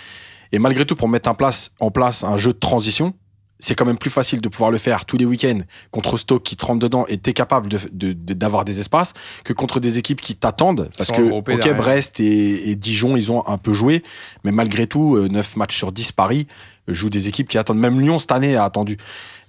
Et 0.52 0.60
malgré 0.60 0.86
tout, 0.86 0.96
pour 0.96 1.10
mettre 1.10 1.30
en 1.30 1.34
place, 1.36 1.72
en 1.80 1.92
place 1.92 2.24
un 2.24 2.38
jeu 2.38 2.54
de 2.54 2.60
transition, 2.60 3.14
c'est 3.60 3.74
quand 3.74 3.86
même 3.86 3.98
plus 3.98 4.10
facile 4.10 4.42
de 4.42 4.50
pouvoir 4.50 4.70
le 4.70 4.78
faire 4.78 5.06
tous 5.06 5.18
les 5.18 5.24
week-ends 5.26 5.60
contre 5.90 6.18
Stoke 6.18 6.44
qui 6.44 6.58
te 6.58 6.66
rentre 6.66 6.80
dedans 6.80 7.06
et 7.08 7.18
t'es 7.18 7.32
capable 7.32 7.70
de- 7.70 7.80
de- 7.92 8.12
de- 8.14 8.34
d'avoir 8.34 8.66
des 8.66 8.82
espaces 8.82 9.14
que 9.46 9.54
contre 9.54 9.80
des 9.80 9.98
équipes 9.98 10.20
qui 10.20 10.36
t'attendent. 10.36 10.90
Parce 10.98 11.10
que, 11.12 11.22
ok, 11.32 11.46
derrière. 11.56 11.76
Brest 11.78 12.20
et, 12.20 12.70
et 12.70 12.76
Dijon, 12.76 13.16
ils 13.16 13.32
ont 13.32 13.48
un 13.48 13.58
peu 13.58 13.72
joué, 13.72 14.04
mais 14.44 14.52
malgré 14.52 14.88
tout, 14.88 15.18
9 15.30 15.56
matchs 15.56 15.78
sur 15.78 15.94
10, 15.94 16.12
Paris 16.12 16.48
euh, 16.90 16.94
joue 16.94 17.10
des 17.10 17.30
équipes 17.30 17.48
qui 17.48 17.58
attendent. 17.58 17.80
Même 17.80 18.00
Lyon, 18.02 18.20
cette 18.20 18.34
année, 18.34 18.58
a 18.58 18.66
attendu. 18.66 18.98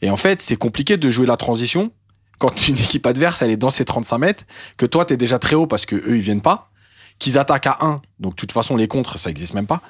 Et 0.03 0.09
en 0.11 0.17
fait, 0.17 0.41
c'est 0.41 0.57
compliqué 0.57 0.97
de 0.97 1.11
jouer 1.11 1.27
la 1.27 1.37
transition 1.37 1.91
quand 2.39 2.69
une 2.69 2.77
équipe 2.79 3.07
adverse, 3.07 3.43
elle 3.43 3.51
est 3.51 3.57
dans 3.57 3.71
ses 3.71 3.85
35 3.85 4.19
mètres, 4.19 4.45
que 4.77 4.87
toi, 4.87 5.05
t'es 5.05 5.17
déjà 5.17 5.39
très 5.41 5.57
haut 5.57 5.67
parce 5.67 5.85
que 5.85 5.97
eux, 5.97 6.17
ils 6.17 6.23
viennent 6.23 6.43
pas, 6.43 6.71
qu'ils 7.19 7.39
attaquent 7.39 7.67
à 7.67 7.79
1. 7.81 8.01
Donc, 8.19 8.33
de 8.33 8.37
toute 8.37 8.53
façon, 8.53 8.77
les 8.77 8.89
contres, 8.89 9.19
ça 9.19 9.31
existe 9.31 9.55
même 9.55 9.67
pas. 9.67 9.83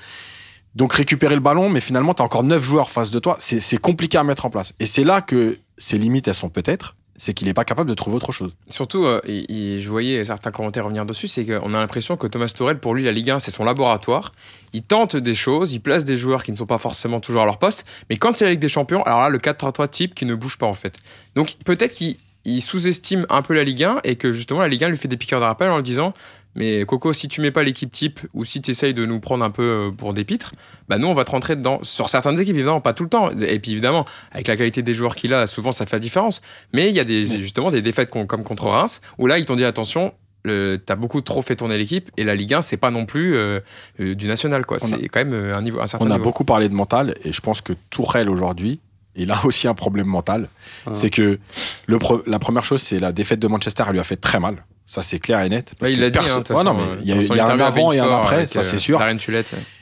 Donc 0.77 0.93
récupérer 0.93 1.35
le 1.35 1.41
ballon, 1.41 1.71
mais 1.71 1.81
finalement, 1.81 2.13
tu 2.13 2.21
as 2.21 2.25
encore 2.27 2.45
9 2.45 2.63
joueurs 2.63 2.91
face 2.91 3.11
de 3.11 3.19
toi. 3.19 3.37
C'est 3.39 3.81
compliqué 3.81 4.19
à 4.19 4.25
mettre 4.25 4.45
en 4.45 4.51
place. 4.51 4.75
Et 4.79 4.85
c'est 4.85 5.05
là 5.05 5.23
que 5.23 5.59
ses 5.79 5.97
limites, 5.97 6.29
elles 6.29 6.35
sont 6.35 6.51
peut-être, 6.51 6.97
c'est 7.17 7.33
qu'il 7.33 7.49
n'est 7.49 7.55
pas 7.55 7.65
capable 7.65 7.89
de 7.89 7.95
trouver 7.95 8.17
autre 8.17 8.31
chose. 8.31 8.55
Surtout, 8.69 9.05
euh, 9.07 9.21
je 9.27 9.89
voyais 9.89 10.23
certains 10.25 10.51
commentaires 10.51 10.85
revenir 10.85 11.07
dessus, 11.07 11.29
c'est 11.29 11.47
qu'on 11.47 11.73
a 11.73 11.79
l'impression 11.79 12.19
que 12.19 12.27
Thomas 12.27 12.53
Tuchel, 12.55 12.79
pour 12.79 12.95
lui, 12.95 13.05
la 13.05 13.13
Ligue 13.13 13.31
1, 13.31 13.39
c'est 13.39 13.51
son 13.51 13.65
laboratoire. 13.65 14.33
Il 14.75 14.83
tente 14.83 15.17
des 15.17 15.35
choses, 15.35 15.73
il 15.73 15.81
place 15.81 16.05
des 16.05 16.19
joueurs 16.19 16.45
qui 16.45 16.53
ne 16.53 16.57
sont 16.57 16.67
pas 16.67 16.79
forcément 16.79 17.21
toujours 17.21 17.41
à 17.41 17.47
leur 17.47 17.59
poste, 17.59 17.87
mais 18.11 18.17
quand 18.17 18.37
c'est 18.37 18.45
la 18.45 18.51
Ligue 18.51 18.61
des 18.61 18.69
Champions, 18.69 19.03
alors 19.05 19.21
là, 19.21 19.29
le 19.31 19.39
4-3-3 19.39 19.89
type 19.89 20.15
qui 20.15 20.27
ne 20.27 20.35
bouge 20.35 20.59
pas 20.59 20.67
en 20.67 20.75
fait. 20.75 20.99
Donc 21.35 21.55
peut-être 21.65 21.93
qu'il 21.93 22.17
il 22.45 22.61
sous-estime 22.61 23.27
un 23.29 23.43
peu 23.43 23.55
la 23.55 23.65
Ligue 23.65 23.83
1 23.83 24.01
et 24.05 24.17
que 24.17 24.31
justement 24.31 24.61
la 24.61 24.69
Ligue 24.69 24.85
1 24.85 24.91
lui 24.91 24.97
fait 24.97 25.09
des 25.09 25.17
piqueurs 25.17 25.41
de 25.41 25.47
rappel 25.47 25.71
en 25.71 25.77
lui 25.77 25.83
disant 25.83 26.13
mais 26.57 26.85
Coco, 26.85 27.13
si 27.13 27.29
tu 27.29 27.41
mets 27.41 27.51
pas 27.53 27.63
l'équipe 27.63 27.93
type 27.93 28.21
ou 28.35 28.45
si 28.45 28.61
tu 28.61 28.73
essayes 28.73 28.95
de 28.95 29.07
nous 29.07 29.21
prendre 29.21 29.45
un 29.45 29.51
peu 29.51 29.63
euh, 29.63 29.91
pour 29.91 30.15
des 30.15 30.25
pitres, 30.25 30.55
bah 30.89 30.99
nous 30.99 31.07
on 31.07 31.15
va 31.15 31.25
te 31.25 31.31
rentrer 31.31 31.55
dedans. 31.55 31.79
Sur 31.83 32.09
certaines 32.09 32.41
équipes, 32.41 32.57
évidemment, 32.57 32.81
pas 32.81 32.93
tout 32.95 33.05
le 33.05 33.09
temps. 33.11 33.31
Et 33.31 33.59
puis 33.61 33.73
évidemment, 33.73 34.05
avec 34.33 34.49
la 34.49 34.57
qualité 34.57 34.83
des 34.83 34.95
joueurs 34.95 35.15
qu'il 35.15 35.33
a, 35.35 35.47
souvent 35.47 35.71
ça 35.71 35.87
fait 35.87 35.95
la 35.97 36.01
différence. 36.01 36.43
Mais 36.73 36.89
il 36.89 36.95
y 36.97 37.01
a 37.01 37.05
des, 37.05 37.27
justement 37.27 37.71
des 37.71 37.83
défaites 37.83 38.11
comme 38.11 38.27
contre 38.43 38.65
Reims, 38.67 39.01
où 39.19 39.27
là 39.27 39.39
ils 39.39 39.45
t'ont 39.45 39.57
dit 39.57 39.65
attention, 39.65 40.13
t'as 40.45 40.95
beaucoup 40.97 41.21
trop 41.21 41.43
fait 41.43 41.57
tourner 41.57 41.77
l'équipe, 41.77 42.11
et 42.17 42.25
la 42.25 42.35
Ligue 42.35 42.55
1, 42.55 42.63
c'est 42.63 42.77
pas 42.77 42.91
non 42.91 43.05
plus 43.05 43.37
euh, 43.37 43.61
euh, 44.01 44.15
du 44.15 44.27
national, 44.29 44.65
quoi. 44.65 44.79
C'est 44.79 45.09
quand 45.09 45.25
même 45.25 45.53
un, 45.53 45.61
niveau, 45.61 45.81
un 45.81 45.87
certain 45.87 46.07
On 46.07 46.11
a 46.11 46.15
niveau. 46.15 46.25
beaucoup 46.25 46.45
parlé 46.45 46.69
de 46.69 46.75
mental, 46.75 47.15
et 47.25 47.33
je 47.33 47.41
pense 47.41 47.61
que 47.61 47.73
Tourelle 47.91 48.31
aujourd'hui, 48.31 48.79
il 49.17 49.31
a 49.31 49.41
aussi 49.45 49.67
un 49.67 49.75
problème 49.75 50.07
mental. 50.07 50.49
Ah. 50.87 50.91
C'est 50.95 51.11
que 51.11 51.39
le 51.87 51.97
pre- 51.99 52.23
la 52.27 52.39
première 52.39 52.65
chose, 52.65 52.81
c'est 52.83 53.01
la 53.01 53.13
défaite 53.13 53.41
de 53.41 53.49
Manchester, 53.49 53.83
elle 53.89 53.95
lui 53.95 54.01
a 54.01 54.05
fait 54.05 54.17
très 54.17 54.39
mal. 54.39 54.65
Ça, 54.87 55.03
c'est 55.03 55.19
clair 55.19 55.41
et 55.41 55.49
net. 55.49 55.73
Parce 55.79 55.91
Ouais, 55.91 55.97
il 55.97 56.01
l'a 56.01 56.11
dit, 56.11 56.19
hein, 56.19 56.43
Ouais, 56.51 56.63
non, 56.65 56.75
mais 56.75 56.83
il 57.03 57.09
y 57.09 57.13
a, 57.13 57.37
y 57.37 57.41
un 57.41 57.59
avant 57.59 57.91
et 57.93 57.99
un 57.99 58.09
après, 58.09 58.47
ça 58.47 58.61
euh, 58.61 58.63
c'est 58.63 58.79
sûr. 58.79 58.99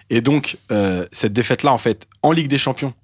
Et 0.09 0.23
donc, 0.23 0.57
euh, 0.73 1.05
cette 1.13 1.35
défaite-là, 1.35 1.73
en 1.73 1.79
fait, 1.79 2.07
en 2.23 2.33
Ligue 2.33 2.49
des 2.49 2.59
Champions, 2.59 2.95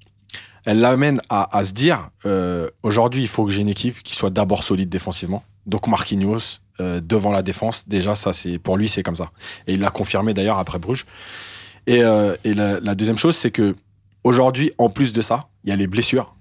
elle 0.65 0.81
l'amène 0.81 1.21
à, 1.29 1.57
à 1.57 1.63
se 1.63 1.73
dire 1.73 2.09
euh, 2.25 2.71
aujourd'hui, 2.83 3.23
il 3.23 3.29
faut 3.29 3.45
que 3.45 3.51
j'ai 3.51 3.61
une 3.61 3.69
équipe 3.69 4.03
qui 4.03 4.15
soit 4.17 4.31
d'abord 4.31 4.63
solide 4.65 4.89
défensivement. 4.89 5.45
Donc, 5.67 5.87
Marquinhos 5.89 6.61
euh, 6.81 7.01
devant 7.03 7.33
la 7.33 7.43
défense, 7.43 7.87
déjà, 7.87 8.17
ça, 8.17 8.33
c'est 8.33 8.59
pour 8.59 8.79
lui, 8.79 8.89
c'est 8.89 9.03
comme 9.03 9.17
ça. 9.17 9.31
Et 9.67 9.75
il 9.75 9.81
l'a 9.81 9.91
confirmé 9.91 10.33
d'ailleurs 10.33 10.59
après 10.59 10.79
Bruges. 10.79 11.05
Et, 11.87 12.01
et 12.45 12.55
la, 12.55 12.79
la 12.81 12.95
deuxième 12.95 13.17
chose, 13.17 13.37
c'est 13.37 13.51
que 13.51 13.75
aujourd'hui, 14.23 14.71
en 14.79 14.91
plus 14.91 15.13
de 15.13 15.23
ça, 15.23 15.49
il 15.65 15.71
y 15.71 15.73
a 15.73 15.77
les 15.77 15.87
blessures. 15.87 16.35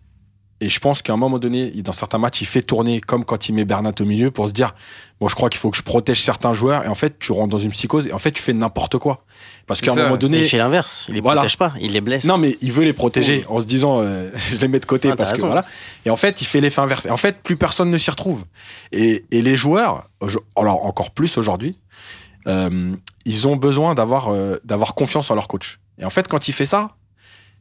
Et 0.62 0.68
je 0.68 0.80
pense 0.80 1.02
qu'à 1.02 1.14
un 1.14 1.18
moment 1.18 1.40
donné, 1.40 1.72
dans 1.72 1.94
certains 1.94 2.18
matchs, 2.18 2.42
il 2.42 2.46
fait 2.46 2.62
tourner 2.62 3.00
comme 3.00 3.24
quand 3.24 3.48
il 3.48 3.54
met 3.54 3.64
Bernat 3.64 3.94
au 4.02 4.04
milieu 4.06 4.30
pour 4.30 4.48
se 4.50 4.54
dire 4.54 4.76
Bon, 5.22 5.28
je 5.30 5.36
crois 5.36 5.50
qu'il 5.50 5.60
faut 5.60 5.70
que 5.72 5.78
je 5.78 5.84
protège 5.84 6.22
certains 6.22 6.52
joueurs. 6.54 6.84
Et 6.86 6.88
en 6.90 6.96
fait, 6.96 7.18
tu 7.20 7.32
rentres 7.32 7.50
dans 7.50 7.58
une 7.58 7.72
psychose 7.72 8.08
et 8.08 8.14
en 8.14 8.20
fait, 8.20 8.32
tu 8.32 8.42
fais 8.42 8.52
n'importe 8.54 8.98
quoi. 8.98 9.24
Parce 9.68 9.80
qu'à 9.82 9.92
un 9.94 9.96
moment 9.96 10.18
donné. 10.18 10.40
Il 10.40 10.46
fait 10.50 10.58
l'inverse. 10.58 11.06
Il 11.08 11.16
les 11.16 11.22
Voilà. 11.22 11.42
protège 11.42 11.58
pas. 11.58 11.74
Il 11.80 11.94
les 11.94 12.02
blesse. 12.02 12.26
Non, 12.26 12.38
mais 12.38 12.58
il 12.62 12.72
veut 12.74 12.84
les 12.84 12.94
protéger 12.94 13.46
en 13.48 13.62
se 13.62 13.66
disant 13.66 14.02
euh, 14.02 14.30
je 14.36 14.58
les 14.58 14.68
mets 14.68 14.80
de 14.80 14.86
côté 14.86 15.10
Ah, 15.12 15.16
parce 15.16 15.32
que 15.34 15.40
voilà. 15.42 15.64
Et 16.06 16.10
en 16.10 16.16
fait, 16.18 16.42
il 16.42 16.46
fait 16.46 16.60
l'effet 16.62 16.82
inverse. 16.82 17.06
Et 17.06 17.12
en 17.12 17.18
fait, 17.18 17.42
plus 17.42 17.56
personne 17.56 17.90
ne 17.90 17.98
s'y 17.98 18.12
retrouve. 18.12 18.44
Et, 18.92 19.26
et 19.32 19.42
les 19.42 19.56
joueurs, 19.56 20.10
alors 20.58 20.86
encore 20.86 21.12
plus 21.12 21.38
aujourd'hui, 21.38 21.78
euh, 22.48 22.96
ils 23.26 23.48
ont 23.48 23.56
besoin 23.56 23.96
d'avoir 23.96 24.34
euh, 24.34 24.58
d'avoir 24.64 24.96
confiance 24.96 25.30
en 25.32 25.36
leur 25.36 25.48
coach. 25.48 25.80
Et 26.00 26.06
en 26.06 26.10
fait, 26.10 26.28
quand 26.28 26.48
il 26.48 26.54
fait 26.54 26.66
ça, 26.66 26.92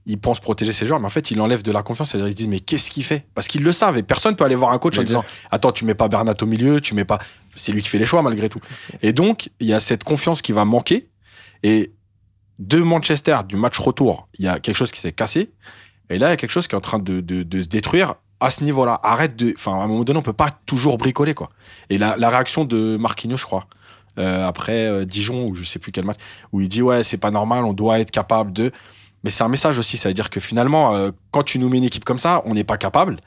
il 0.08 0.18
pense 0.18 0.40
protéger 0.40 0.72
ses 0.72 0.86
joueurs, 0.86 0.98
mais 0.98 1.06
en 1.06 1.10
fait, 1.10 1.30
il 1.30 1.40
enlève 1.40 1.62
de 1.62 1.70
la 1.70 1.82
confiance. 1.84 2.10
C'est-à-dire, 2.10 2.26
ils 2.28 2.32
se 2.32 2.36
disent 2.36 2.48
mais 2.48 2.58
qu'est-ce 2.60 2.90
qu'il 2.90 3.04
fait? 3.04 3.26
Parce 3.34 3.46
qu'ils 3.46 3.62
le 3.62 3.70
savent. 3.72 3.96
Et 3.98 4.02
personne 4.02 4.34
peut 4.34 4.44
aller 4.44 4.54
voir 4.56 4.72
un 4.72 4.78
coach 4.78 4.98
en 4.98 5.02
disant 5.04 5.24
attends, 5.50 5.70
tu 5.70 5.84
mets 5.84 5.94
pas 5.94 6.08
Bernat 6.08 6.34
au 6.42 6.46
milieu, 6.46 6.80
tu 6.80 6.94
mets 6.94 7.04
pas. 7.04 7.18
C'est 7.54 7.70
lui 7.72 7.82
qui 7.82 7.88
fait 7.88 7.98
les 7.98 8.06
choix 8.06 8.22
malgré 8.22 8.48
tout. 8.48 8.60
Et 9.02 9.12
donc, 9.12 9.50
il 9.60 9.66
y 9.68 9.74
a 9.74 9.80
cette 9.80 10.02
confiance 10.04 10.42
qui 10.42 10.52
va 10.52 10.64
manquer. 10.64 11.08
Et 11.62 11.92
de 12.58 12.78
Manchester, 12.78 13.36
du 13.46 13.56
match 13.56 13.78
retour, 13.78 14.28
il 14.38 14.44
y 14.44 14.48
a 14.48 14.58
quelque 14.58 14.76
chose 14.76 14.90
qui 14.90 14.98
s'est 15.00 15.12
cassé. 15.12 15.50
Et 16.10 16.18
là, 16.18 16.28
il 16.28 16.30
y 16.30 16.32
a 16.32 16.36
quelque 16.36 16.50
chose 16.50 16.66
qui 16.66 16.74
est 16.74 16.78
en 16.78 16.80
train 16.80 16.98
de, 16.98 17.20
de- 17.20 17.42
de 17.42 17.60
se 17.62 17.68
détruire 17.68 18.14
à 18.40 18.50
ce 18.50 18.64
niveau-là. 18.64 18.98
Arrête 19.02 19.36
de. 19.36 19.52
Enfin, 19.56 19.72
à 19.72 19.82
un 19.82 19.86
moment 19.88 20.04
donné, 20.04 20.18
on 20.18 20.22
peut 20.22 20.32
pas 20.32 20.50
toujours 20.66 20.96
bricoler, 20.96 21.34
quoi. 21.34 21.50
Et 21.90 21.98
la, 21.98 22.16
la 22.16 22.30
réaction 22.30 22.64
de 22.64 22.96
Marquinhos, 22.98 23.36
je 23.36 23.44
crois, 23.44 23.66
euh, 24.18 24.46
après 24.48 24.86
euh, 24.86 25.04
Dijon, 25.04 25.46
ou 25.48 25.54
je 25.54 25.64
sais 25.64 25.78
plus 25.78 25.92
quel 25.92 26.04
match, 26.06 26.16
où 26.52 26.60
il 26.62 26.68
dit 26.68 26.80
Ouais, 26.82 27.04
c'est 27.04 27.18
pas 27.18 27.30
normal, 27.30 27.64
on 27.64 27.74
doit 27.74 28.00
être 28.00 28.10
capable 28.10 28.52
de. 28.52 28.72
Mais 29.24 29.30
c'est 29.30 29.44
un 29.44 29.48
message 29.48 29.78
aussi, 29.78 29.96
ça 29.96 30.08
veut 30.08 30.14
dire 30.14 30.30
que 30.30 30.40
finalement, 30.40 30.94
euh, 30.94 31.10
quand 31.30 31.42
tu 31.42 31.58
nous 31.58 31.68
mets 31.68 31.78
une 31.78 31.84
équipe 31.84 32.04
comme 32.04 32.18
ça, 32.18 32.42
on 32.44 32.54
n'est 32.54 32.64
pas 32.64 32.76
capable. 32.76 33.18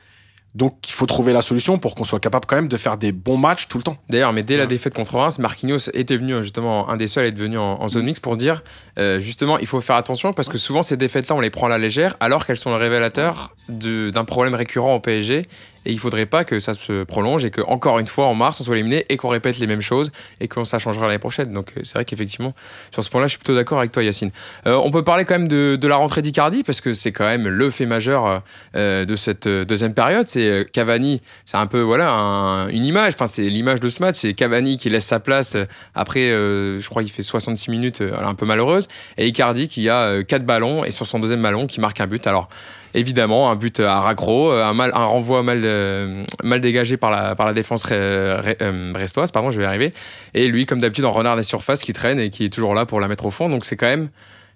Donc, 0.54 0.90
il 0.90 0.92
faut 0.92 1.06
trouver 1.06 1.32
la 1.32 1.42
solution 1.42 1.78
pour 1.78 1.96
qu'on 1.96 2.04
soit 2.04 2.20
capable 2.20 2.46
quand 2.46 2.58
même 2.58 2.68
de 2.68 2.76
faire 2.76 2.98
des 2.98 3.14
bons 3.14 3.38
matchs 3.38 3.70
tout 3.70 3.78
le 3.78 3.84
temps. 3.84 3.96
D'ailleurs, 4.10 4.34
mais 4.34 4.44
dès 4.44 4.58
la 4.58 4.66
défaite 4.66 4.94
contre 4.94 5.16
Reims, 5.16 5.40
Marquinhos 5.40 5.90
était 5.94 6.18
venu 6.18 6.34
euh, 6.34 6.42
justement, 6.42 6.90
un 6.90 6.98
des 6.98 7.08
seuls 7.08 7.24
à 7.24 7.28
être 7.28 7.38
venu 7.38 7.58
en, 7.58 7.82
en 7.82 7.88
zone 7.88 8.04
mixte 8.04 8.22
pour 8.22 8.36
dire 8.36 8.62
euh, 9.00 9.20
justement, 9.20 9.58
il 9.60 9.68
faut 9.68 9.80
faire 9.80 9.96
attention 9.96 10.34
parce 10.34 10.50
que 10.50 10.58
souvent 10.58 10.84
ces 10.84 10.98
défaites-là, 10.98 11.36
on 11.36 11.40
les 11.40 11.50
prend 11.50 11.68
à 11.68 11.70
la 11.70 11.78
légère 11.78 12.18
alors 12.20 12.46
qu'elles 12.46 12.58
sont 12.58 12.72
le 12.72 12.76
révélateur 12.76 13.56
d'un 13.70 14.26
problème 14.26 14.54
récurrent 14.54 14.96
au 14.96 15.00
PSG. 15.00 15.44
Et 15.86 15.92
il 15.92 16.00
faudrait 16.00 16.26
pas 16.26 16.44
que 16.44 16.60
ça 16.60 16.74
se 16.74 17.04
prolonge 17.04 17.44
et 17.46 17.50
que 17.52 17.62
encore 17.62 18.00
une 18.00 18.08
fois 18.08 18.28
en 18.28 18.36
mars 18.36 18.60
on 18.62 18.64
soit 18.64 18.76
éliminé 18.76 19.06
et 19.10 19.18
qu'on 19.18 19.30
répète 19.30 19.58
les 19.60 19.68
mêmes 19.68 19.82
choses 19.82 20.12
et 20.40 20.48
que 20.48 20.64
ça 20.64 20.80
changera 20.80 21.08
l'année 21.08 21.20
prochaine. 21.20 21.52
Donc 21.52 21.74
euh, 21.78 21.82
c'est 21.84 21.94
vrai 21.94 22.06
qu'effectivement 22.06 22.54
sur 22.92 23.04
ce 23.04 23.10
point-là, 23.10 23.28
je 23.28 23.32
suis 23.32 23.38
plutôt 23.40 23.56
d'accord 23.56 23.80
avec 23.80 23.92
toi, 23.92 24.04
Yacine. 24.04 24.32
Euh, 24.68 24.76
on 24.76 24.92
peut 24.92 25.04
parler 25.04 25.26
quand 25.26 25.38
même 25.38 25.48
de, 25.48 25.88
la 25.88 25.96
rentrée 25.96 26.22
d'Icardi 26.22 26.64
parce 26.64 26.82
que 26.82 26.94
c'est 26.94 27.12
quand 27.12 27.26
même 27.26 27.48
le 27.48 27.70
fait 27.70 27.86
majeur 27.86 28.44
euh, 28.76 29.06
de 29.06 29.16
cette 29.16 29.48
deuxième 29.48 29.94
période. 29.94 30.28
C'est 30.28 30.70
Cavani, 30.72 31.22
c'est 31.46 31.58
un 31.58 31.68
peu 31.68 31.82
voilà 31.82 32.12
un- 32.12 32.68
une 32.70 32.86
image. 32.86 33.14
Enfin, 33.16 33.28
c'est 33.28 33.44
l'image 33.44 33.80
de 33.80 33.90
ce 33.90 34.02
match. 34.02 34.18
C'est 34.18 34.34
Cavani 34.34 34.78
qui 34.78 34.90
laisse 34.90 35.06
sa 35.06 35.20
place 35.20 35.58
après, 35.96 36.30
je 36.30 36.88
crois 36.90 37.02
qu'il 37.04 37.12
fait 37.12 37.24
66 37.24 37.72
minutes, 37.72 38.02
un 38.02 38.36
peu 38.36 38.46
malheureuse, 38.46 38.88
et 39.18 39.28
Icardi 39.28 39.68
qui 39.68 39.90
a 39.90 40.24
4 40.24 40.46
ballons 40.46 40.86
et 40.86 40.92
sur 40.92 41.06
son 41.06 41.20
deuxième 41.20 41.42
ballon 41.42 41.68
qui 41.68 41.80
marque 41.80 42.00
un 42.00 42.08
but. 42.08 42.26
Alors 42.28 42.50
évidemment, 42.94 43.50
un 43.52 43.56
but 43.56 43.80
à 43.80 44.00
raccro, 44.02 44.52
euh, 44.52 44.64
un, 44.66 44.74
mal, 44.74 44.92
un 44.94 45.06
renvoi 45.06 45.44
mal, 45.44 45.62
euh, 45.64 46.24
mal 46.44 46.60
dégagé 46.62 46.98
par 46.98 47.12
la, 47.12 47.36
par 47.36 47.46
la 47.48 47.54
défense 47.54 47.84
ré- 47.84 48.36
ré- 48.40 48.58
euh, 48.62 48.92
brestoise, 48.94 49.32
pardon, 49.32 49.52
je 49.52 49.58
vais 49.58 49.64
y 49.64 49.68
arriver. 49.68 49.92
Et 50.34 50.48
lui, 50.48 50.66
comme 50.66 50.80
d'habitude, 50.80 51.06
en 51.06 51.12
renard 51.12 51.36
des 51.36 51.44
surfaces, 51.44 51.82
qui 51.84 51.94
traîne 51.94 52.20
et 52.20 52.30
qui 52.30 52.46
est 52.46 52.50
toujours 52.50 52.74
là 52.74 52.86
pour 52.86 53.00
la 53.00 53.08
mettre 53.08 53.26
au 53.26 53.32
fond. 53.32 53.50
Donc 53.50 53.66
c'est 53.66 53.76
quand 53.78 53.88
même 53.88 54.10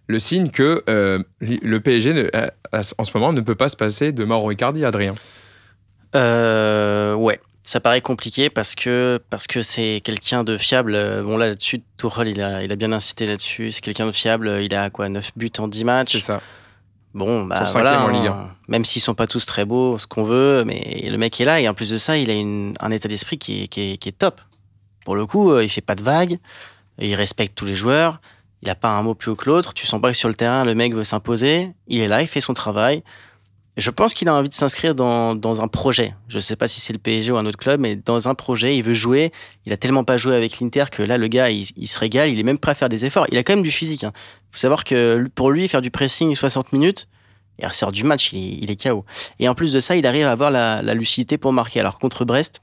le 0.07 0.19
signe 0.19 0.49
que 0.49 0.83
euh, 0.89 1.23
le 1.41 1.79
PSG, 1.79 2.13
ne- 2.13 2.29
en 2.97 3.03
ce 3.03 3.11
moment, 3.15 3.33
ne 3.33 3.41
peut 3.41 3.55
pas 3.55 3.69
se 3.69 3.75
passer 3.75 4.11
de 4.11 4.23
Mauro 4.25 4.51
Icardi, 4.51 4.83
Adrien. 4.85 5.15
Ouais, 6.13 7.39
ça 7.63 7.79
paraît 7.79 8.01
compliqué 8.01 8.49
parce 8.49 8.75
que 8.75 9.19
parce 9.29 9.47
que 9.47 9.61
c'est 9.61 10.01
quelqu'un 10.03 10.43
de 10.43 10.57
fiable. 10.57 10.93
Bon 11.23 11.37
là 11.37 11.49
là-dessus, 11.49 11.81
Tourelle 11.97 12.27
il 12.27 12.41
a 12.41 12.63
il 12.63 12.71
a 12.71 12.75
bien 12.75 12.91
insisté 12.91 13.25
là-dessus. 13.25 13.71
C'est 13.71 13.81
quelqu'un 13.81 14.05
de 14.05 14.11
fiable. 14.11 14.59
Il 14.61 14.73
a 14.75 14.89
quoi 14.89 15.09
9 15.09 15.31
buts 15.35 15.51
en 15.57 15.67
10 15.67 15.79
C'est 15.79 15.83
matchs. 15.85 16.17
ça. 16.19 16.41
Bon 17.15 17.45
bah 17.45 17.63
voilà. 17.71 18.03
en 18.03 18.09
Ligue 18.09 18.27
hein. 18.27 18.49
Même 18.67 18.83
s'ils 18.85 19.01
sont 19.01 19.15
pas 19.15 19.25
tous 19.25 19.45
très 19.45 19.63
beaux, 19.65 19.97
ce 19.97 20.05
qu'on 20.05 20.23
veut, 20.23 20.63
mais 20.65 21.07
le 21.09 21.17
mec 21.17 21.39
est 21.41 21.45
là 21.45 21.59
et 21.61 21.67
en 21.69 21.73
plus 21.73 21.89
de 21.89 21.97
ça, 21.97 22.17
il 22.17 22.29
a 22.29 22.33
une- 22.33 22.73
un 22.79 22.91
état 22.91 23.07
d'esprit 23.07 23.37
qui 23.37 23.63
est, 23.63 23.67
qui, 23.67 23.93
est, 23.93 23.97
qui 23.97 24.09
est 24.09 24.17
top. 24.17 24.41
Pour 25.05 25.15
le 25.15 25.25
coup, 25.25 25.51
euh, 25.51 25.63
il 25.63 25.69
fait 25.69 25.81
pas 25.81 25.95
de 25.95 26.03
vagues. 26.03 26.37
Il 26.99 27.15
respecte 27.15 27.55
tous 27.57 27.65
les 27.65 27.75
joueurs. 27.75 28.19
Il 28.61 28.69
a 28.69 28.75
pas 28.75 28.89
un 28.89 29.01
mot 29.03 29.13
plus 29.15 29.31
haut 29.31 29.35
que 29.35 29.45
l'autre. 29.49 29.73
Tu 29.73 29.85
sens 29.85 30.01
pas 30.01 30.11
que 30.11 30.17
sur 30.17 30.27
le 30.29 30.35
terrain, 30.35 30.65
le 30.65 30.73
mec 30.75 30.93
veut 30.95 31.03
s'imposer. 31.03 31.71
Il 31.87 31.99
est 31.99 32.07
là, 32.07 32.21
il 32.21 32.27
fait 32.27 32.41
son 32.41 32.53
travail. 32.53 33.03
Je 33.77 33.89
pense 33.91 34.13
qu'il 34.13 34.29
a 34.29 34.33
envie 34.33 34.47
de 34.47 34.53
s'inscrire 34.53 34.95
dans, 34.95 35.35
dans 35.35 35.61
un 35.61 35.67
projet. 35.67 36.15
Je 36.29 36.35
ne 36.35 36.39
sais 36.39 36.55
pas 36.55 36.67
si 36.69 36.79
c'est 36.79 36.93
le 36.93 36.99
PSG 36.99 37.33
ou 37.33 37.37
un 37.37 37.45
autre 37.45 37.57
club, 37.57 37.81
mais 37.81 37.97
dans 37.97 38.29
un 38.29 38.33
projet, 38.35 38.77
il 38.77 38.81
veut 38.83 38.93
jouer. 38.93 39.33
Il 39.65 39.73
a 39.73 39.77
tellement 39.77 40.05
pas 40.05 40.15
joué 40.17 40.33
avec 40.33 40.61
l'Inter 40.61 40.85
que 40.89 41.03
là, 41.03 41.17
le 41.17 41.27
gars, 41.27 41.49
il, 41.49 41.65
se 41.87 41.99
régale. 41.99 42.29
Il 42.29 42.39
est 42.39 42.43
même 42.43 42.57
prêt 42.57 42.71
à 42.71 42.75
faire 42.75 42.87
des 42.87 43.03
efforts. 43.03 43.25
Il 43.31 43.37
a 43.37 43.43
quand 43.43 43.53
même 43.53 43.63
du 43.63 43.71
physique. 43.71 44.03
Il 44.03 44.11
faut 44.51 44.59
savoir 44.59 44.85
que 44.85 45.27
pour 45.35 45.51
lui, 45.51 45.67
faire 45.67 45.81
du 45.81 45.91
pressing 45.91 46.33
60 46.33 46.71
minutes, 46.71 47.09
il 47.59 47.67
ressort 47.67 47.91
du 47.91 48.05
match, 48.05 48.31
il, 48.31 48.37
est- 48.39 48.57
il 48.63 48.71
est 48.71 48.81
KO. 48.81 49.03
Et 49.39 49.49
en 49.49 49.55
plus 49.55 49.73
de 49.73 49.81
ça, 49.81 49.97
il 49.97 50.07
arrive 50.07 50.25
à 50.25 50.31
avoir 50.31 50.51
la, 50.51 50.81
la 50.81 50.93
lucidité 50.93 51.37
pour 51.37 51.51
marquer. 51.51 51.81
Alors 51.81 51.99
contre 51.99 52.23
Brest, 52.23 52.61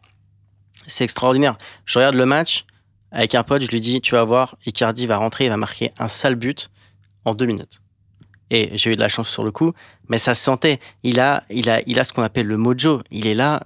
c'est 0.87 1.05
extraordinaire. 1.05 1.59
Je 1.85 1.99
regarde 1.99 2.15
le 2.15 2.25
match 2.25 2.65
avec 3.11 3.35
un 3.35 3.43
pote, 3.43 3.61
je 3.61 3.69
lui 3.69 3.81
dis, 3.81 4.01
tu 4.01 4.13
vas 4.15 4.25
voir, 4.25 4.57
Icardi 4.65 5.07
va 5.07 5.19
rentrer, 5.19 5.45
il 5.45 5.51
va 5.51 5.59
marquer 5.59 5.93
un 5.99 6.09
sale 6.09 6.37
but 6.37 6.71
en 7.27 7.35
deux 7.35 7.45
minutes. 7.45 7.82
Et 8.55 8.71
j'ai 8.75 8.93
eu 8.93 8.97
de 8.97 9.01
la 9.01 9.09
chance 9.09 9.31
sur 9.31 9.45
le 9.45 9.51
coup, 9.51 9.73
mais 10.11 10.19
ça 10.19 10.35
se 10.35 10.43
sentait. 10.45 10.79
Il 11.03 11.21
a, 11.21 11.43
il 11.49 11.71
a, 11.71 11.81
il 11.87 11.99
a 11.99 12.05
ce 12.05 12.13
qu'on 12.13 12.23
appelle 12.23 12.47
le 12.47 12.59
mojo. 12.59 13.01
Il 13.11 13.27
est 13.27 13.35
là 13.35 13.63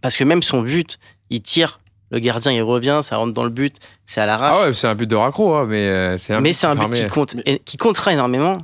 parce 0.00 0.16
que 0.16 0.24
même 0.24 0.42
son 0.42 0.62
but, 0.62 0.98
il 1.28 1.42
tire, 1.42 1.80
le 2.10 2.18
gardien 2.18 2.50
il 2.50 2.62
revient, 2.62 3.00
ça 3.02 3.18
rentre 3.18 3.34
dans 3.34 3.44
le 3.44 3.50
but, 3.50 3.76
c'est 4.06 4.22
à 4.22 4.26
l'arrache. 4.26 4.56
Ah 4.58 4.66
ouais, 4.68 4.72
c'est 4.72 4.86
un 4.86 4.94
but 4.94 5.06
de 5.06 5.16
raccro, 5.16 5.54
hein, 5.54 5.66
mais 5.68 5.86
euh, 5.86 6.16
c'est 6.16 6.32
un 6.32 6.40
mais 6.40 6.48
but 6.48 6.54
c'est 6.54 6.66
qui 6.66 6.78
un 6.80 6.88
but 6.88 6.94
qui 6.94 7.06
compte, 7.08 7.36
et 7.44 7.58
qui 7.58 7.76
comptera 7.76 8.14
énormément. 8.14 8.56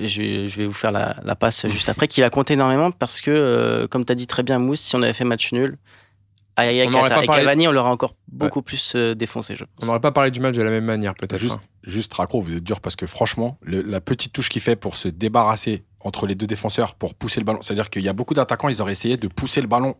Je, 0.00 0.46
je 0.48 0.56
vais 0.56 0.66
vous 0.66 0.72
faire 0.72 0.90
la, 0.90 1.14
la 1.22 1.36
passe 1.36 1.68
juste 1.68 1.88
après, 1.88 2.08
qui 2.08 2.20
va 2.20 2.30
compter 2.30 2.54
énormément 2.54 2.90
parce 2.90 3.20
que, 3.20 3.30
euh, 3.30 3.86
comme 3.86 4.04
tu 4.04 4.10
as 4.10 4.16
dit 4.16 4.26
très 4.26 4.42
bien, 4.42 4.58
Mousse, 4.58 4.80
si 4.80 4.96
on 4.96 5.02
avait 5.02 5.12
fait 5.12 5.24
match 5.24 5.52
nul, 5.52 5.76
On 6.58 6.62
n'aurait 6.90 7.08
pas 7.08 7.14
avec 7.16 7.26
parlé- 7.26 7.42
Cavani, 7.44 7.68
on 7.68 7.72
l'aurait 7.72 7.88
encore 7.90 8.14
beaucoup 8.28 8.62
plus 8.62 8.92
euh, 8.94 9.14
défoncé, 9.14 9.56
je 9.56 9.64
On 9.64 9.66
pense. 9.80 9.86
n'aurait 9.86 10.00
pas 10.00 10.12
parlé 10.12 10.30
du 10.30 10.40
match 10.40 10.54
de 10.54 10.62
la 10.62 10.70
même 10.70 10.84
manière, 10.84 11.14
peut-être. 11.14 11.38
Juste, 11.40 11.54
hein. 11.54 11.60
juste 11.84 12.12
raccro, 12.14 12.40
vous 12.40 12.56
êtes 12.56 12.64
dur 12.64 12.80
parce 12.80 12.96
que 12.96 13.06
franchement, 13.06 13.58
le- 13.62 13.80
la 13.82 14.00
petite 14.00 14.32
touche 14.32 14.48
qu'il 14.50 14.60
fait 14.62 14.76
pour 14.76 14.96
se 14.96 15.08
débarrasser 15.08 15.84
entre 16.00 16.26
les 16.26 16.34
deux 16.34 16.46
défenseurs 16.46 16.94
pour 16.94 17.14
pousser 17.14 17.40
le 17.40 17.44
ballon, 17.46 17.60
c'est-à-dire 17.62 17.88
qu'il 17.88 18.02
y 18.02 18.08
a 18.08 18.12
beaucoup 18.12 18.34
d'attaquants, 18.34 18.68
ils 18.68 18.82
auraient 18.82 18.92
essayé 18.92 19.16
de 19.16 19.28
pousser 19.28 19.60
le 19.62 19.66
ballon 19.66 19.94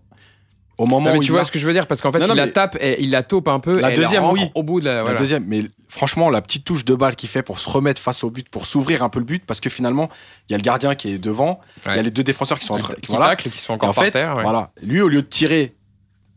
au 0.78 0.86
moment 0.86 1.06
Non, 1.06 1.12
mais 1.12 1.18
où 1.18 1.20
tu 1.22 1.28
il 1.28 1.32
vois 1.32 1.44
ce 1.44 1.52
que 1.52 1.58
je 1.58 1.66
veux 1.66 1.72
dire 1.74 1.86
parce 1.86 2.00
qu'en 2.00 2.10
fait 2.10 2.18
Non, 2.18 2.28
non, 2.28 2.34
il 2.34 2.38
la 2.38 2.48
tape 2.48 2.76
et 2.80 3.02
il 3.02 3.10
la 3.10 3.22
taupe 3.22 3.46
un 3.48 3.60
peu 3.60 3.78
La 3.80 3.88
et 3.88 3.92
elle 3.92 3.98
deuxième, 3.98 4.24
oui. 4.24 4.50
au 4.54 4.62
bout 4.62 4.80
de 4.80 4.86
la, 4.86 5.02
La 5.04 5.14
deuxième, 5.14 5.44
mais 5.46 5.64
franchement, 5.88 6.28
la 6.30 6.40
petite 6.42 6.64
touche 6.64 6.84
de 6.84 6.94
balle 6.94 7.14
qu'il 7.14 7.28
fait 7.28 7.42
pour 7.42 7.58
se 7.58 7.68
remettre 7.68 8.00
face 8.00 8.24
au 8.24 8.30
but, 8.30 8.48
pour 8.48 8.66
s'ouvrir 8.66 9.02
un 9.02 9.08
peu 9.10 9.18
le 9.20 9.24
but, 9.26 9.44
parce 9.46 9.60
que 9.60 9.68
finalement, 9.70 10.08
il 10.48 10.52
y 10.52 10.54
a 10.54 10.58
le 10.58 10.62
gardien 10.62 10.94
qui 10.94 11.12
est 11.12 11.18
devant, 11.18 11.60
il 11.86 11.94
y 11.94 11.98
a 11.98 12.02
les 12.02 12.10
deux 12.10 12.24
défenseurs 12.24 12.58
qui 12.58 12.66
sont 12.66 12.74
en 12.74 12.78
qui, 12.78 12.82
train. 12.82 12.94
qui 12.94 13.06
voilà. 13.10 13.26
taclent, 13.26 13.50
qui 13.50 13.58
sont 13.58 13.74
Et 13.74 13.76
encore 13.76 13.90
en 13.90 13.92
par 13.94 14.04
fait, 14.04 14.10
terre. 14.12 14.34
ouais. 14.36 14.42
voilà, 14.42 14.70
lui, 14.82 15.00
au 15.02 15.08
lieu 15.08 15.22
de 15.22 15.26
tirer 15.26 15.74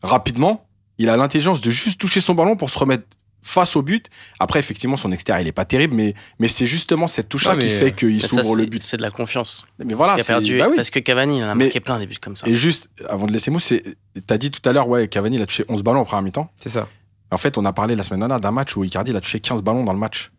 rapidement, 0.06 0.66
il 0.98 1.10
a 1.10 1.18
l'intelligence 1.18 1.62
de 1.62 1.70
juste 1.72 2.00
toucher 2.00 2.22
son 2.22 2.34
ballon 2.36 2.56
pour 2.56 2.70
se 2.70 2.80
remettre 2.80 3.04
face 3.42 3.76
au 3.76 3.82
but. 3.84 4.08
Après, 4.40 4.60
effectivement, 4.60 4.96
son 4.96 5.12
extérieur, 5.12 5.42
il 5.42 5.48
est 5.48 5.52
pas 5.52 5.66
terrible, 5.66 5.94
mais, 5.96 6.16
mais 6.40 6.48
c'est 6.48 6.66
justement 6.66 7.06
cette 7.08 7.30
touche-là 7.30 7.52
Ah, 7.56 7.62
qui 7.62 7.70
fait 7.70 7.92
qu'il 7.92 8.20
ça, 8.22 8.28
s'ouvre 8.28 8.56
le 8.56 8.66
but. 8.66 8.82
C'est 8.82 8.98
de 8.98 9.02
la 9.04 9.12
confiance. 9.12 9.66
Mais 9.84 9.94
voilà, 9.94 10.14
parce, 10.14 10.24
c'est- 10.26 10.34
perdu, 10.34 10.58
bah 10.58 10.68
oui. 10.70 10.76
parce 10.76 10.90
que 10.90 10.98
Cavani, 11.00 11.38
il 11.40 11.44
en 11.44 11.50
a 11.50 11.56
Mais- 11.56 11.66
marqué 11.66 11.80
plein 11.80 12.00
des 12.00 12.08
buts 12.08 12.16
comme 12.20 12.36
ça. 12.36 12.48
Et 12.48 12.56
juste, 12.56 12.90
avant 13.08 13.28
de 13.28 13.32
laisser 13.32 13.52
Mousse, 13.52 13.72
t'as 14.26 14.38
dit 14.38 14.50
tout 14.50 14.68
à 14.68 14.74
l'heure, 14.74 14.88
ouais, 14.88 15.08
Cavani, 15.08 15.36
il 15.36 15.42
a 15.42 15.46
touché 15.46 15.64
11 15.70 15.84
ballons 15.84 16.00
en 16.00 16.06
première 16.06 16.24
mi-temps. 16.24 16.50
C'est 16.56 16.70
ça. 16.70 16.88
En 17.32 17.38
fait, 17.38 17.58
on 17.58 17.66
a 17.66 17.74
parlé 17.74 17.96
la 17.96 18.04
semaine 18.04 18.20
dernière 18.22 18.40
d'un 18.40 18.52
match 18.52 18.76
où 18.78 18.84
Icardi, 18.84 19.12
il 19.12 19.18
a 19.18 19.22
touché 19.22 19.40
15 19.40 19.62
ballons 19.62 19.84
dans 19.84 19.94
le 19.94 20.00
match. 20.00 20.32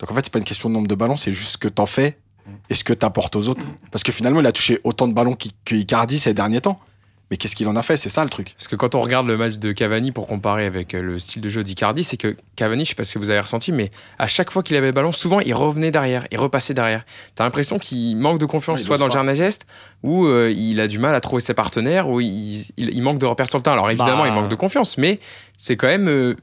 Donc 0.00 0.10
en 0.10 0.14
fait, 0.14 0.22
c'est 0.24 0.32
pas 0.32 0.38
une 0.38 0.44
question 0.44 0.68
de 0.68 0.74
nombre 0.74 0.86
de 0.88 0.94
ballons, 0.94 1.16
c'est 1.16 1.32
juste 1.32 1.50
ce 1.52 1.58
que 1.58 1.68
t'en 1.68 1.86
fais 1.86 2.18
et 2.70 2.74
ce 2.74 2.82
que 2.84 2.92
t'apportes 2.92 3.36
aux 3.36 3.48
autres. 3.48 3.62
Parce 3.92 4.02
que 4.02 4.10
finalement, 4.12 4.40
il 4.40 4.46
a 4.46 4.52
touché 4.52 4.80
autant 4.84 5.06
de 5.06 5.12
ballons 5.12 5.34
qu'I- 5.34 5.52
que 5.64 5.74
Icardi 5.74 6.18
ces 6.18 6.34
derniers 6.34 6.60
temps. 6.60 6.80
Mais 7.30 7.36
qu'est-ce 7.36 7.54
qu'il 7.54 7.68
en 7.68 7.76
a 7.76 7.82
fait? 7.82 7.98
C'est 7.98 8.08
ça 8.08 8.24
le 8.24 8.30
truc. 8.30 8.54
Parce 8.56 8.68
que 8.68 8.76
quand 8.76 8.94
on 8.94 9.00
regarde 9.00 9.26
le 9.26 9.36
match 9.36 9.58
de 9.58 9.72
Cavani 9.72 10.12
pour 10.12 10.26
comparer 10.26 10.64
avec 10.64 10.94
euh, 10.94 11.02
le 11.02 11.18
style 11.18 11.42
de 11.42 11.48
jeu 11.50 11.62
d'Icardi, 11.62 12.02
c'est 12.02 12.16
que 12.16 12.34
Cavani, 12.56 12.84
je 12.86 12.90
sais 12.90 12.94
pas 12.94 13.04
si 13.04 13.18
vous 13.18 13.28
avez 13.28 13.40
ressenti, 13.40 13.70
mais 13.70 13.90
à 14.18 14.26
chaque 14.26 14.50
fois 14.50 14.62
qu'il 14.62 14.76
avait 14.76 14.86
le 14.86 14.92
ballon, 14.92 15.12
souvent 15.12 15.40
il 15.40 15.52
revenait 15.54 15.90
derrière, 15.90 16.26
il 16.32 16.38
repassait 16.38 16.72
derrière. 16.72 17.04
T'as 17.34 17.44
l'impression 17.44 17.78
qu'il 17.78 18.16
manque 18.16 18.38
de 18.38 18.46
confiance, 18.46 18.80
Ouais, 18.80 18.86
soit 18.86 18.96
dans 18.98 19.04
le 19.06 19.12
jardin 19.12 19.34
geste, 19.34 19.66
ou 20.02 20.24
euh, 20.24 20.50
il 20.56 20.80
a 20.80 20.88
du 20.88 20.98
mal 20.98 21.14
à 21.14 21.20
trouver 21.20 21.42
ses 21.42 21.52
partenaires, 21.54 22.08
ou 22.08 22.20
il, 22.22 22.62
il- 22.78 22.94
il 22.94 23.02
manque 23.02 23.18
de 23.18 23.26
repères 23.26 23.48
sur 23.48 23.58
le 23.58 23.62
terrain. 23.62 23.74
Alors 23.76 23.90
évidemment, 23.90 24.22
Bah. 24.22 24.28
il 24.28 24.32
manque 24.32 24.48
de 24.48 24.54
confiance, 24.54 24.96
mais 24.96 25.20
c'est 25.56 25.76
quand 25.76 25.88
même 25.88 26.08
euh, 26.08 26.34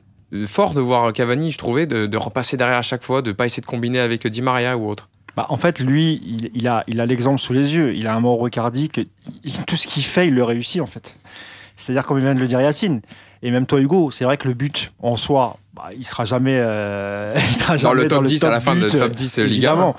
fort 0.46 0.76
de 0.76 0.82
voir 0.82 1.12
Cavani, 1.14 1.50
je 1.50 1.58
trouvais, 1.58 1.88
de, 1.88 2.06
de 2.06 2.18
repasser 2.18 2.58
derrière 2.58 2.78
à 2.78 2.82
chaque 2.84 3.04
fois, 3.04 3.24
de 3.24 3.32
pas 3.32 3.46
essayer 3.48 3.62
de 3.62 3.66
combiner 3.68 4.00
avec 4.00 4.28
Di 4.28 4.42
Maria 4.44 4.78
ou 4.78 4.88
autre. 4.88 5.10
Bah, 5.36 5.46
en 5.50 5.58
fait, 5.58 5.80
lui, 5.80 6.22
il, 6.26 6.50
il 6.54 6.68
a 6.68 6.84
il 6.88 7.00
a 7.02 7.06
l'exemple 7.06 7.40
sous 7.42 7.54
les 7.54 7.74
yeux. 7.76 7.94
Il 7.96 8.08
a 8.08 8.16
un 8.16 8.20
Mauro 8.20 8.48
Icardi 8.48 8.90
que 8.90 9.02
il- 9.44 9.66
tout 9.66 9.76
ce 9.76 9.86
qu'il 9.88 10.04
fait, 10.04 10.28
il 10.28 10.34
le 10.34 10.44
réussit 10.44 10.82
en 10.82 10.86
fait. 10.86 11.16
C'est-à-dire 11.76 12.06
comme 12.06 12.20
vient 12.20 12.34
de 12.36 12.40
le 12.40 12.48
dire 12.48 12.62
Yacine. 12.62 13.02
Et 13.44 13.52
même 13.52 13.66
toi, 13.66 13.80
Hugo, 13.82 14.10
c'est 14.12 14.24
vrai 14.24 14.38
que 14.38 14.48
le 14.48 14.54
but 14.54 14.94
en 15.02 15.18
soi, 15.18 15.58
bah, 15.74 15.90
il 15.96 16.06
sera 16.06 16.24
jamais, 16.26 16.58
euh, 16.58 17.36
il 17.50 17.56
sera 17.56 17.74
Dans 17.74 17.80
jamais 17.80 18.04
le 18.04 18.08
top 18.08 18.26
10 18.26 18.44
à 18.46 18.50
la 18.50 18.60
fin 18.60 18.76
de 18.76 18.90
top 18.90 19.12
10 19.12 19.38
Liga. 19.40 19.46
évidemment. 19.52 19.96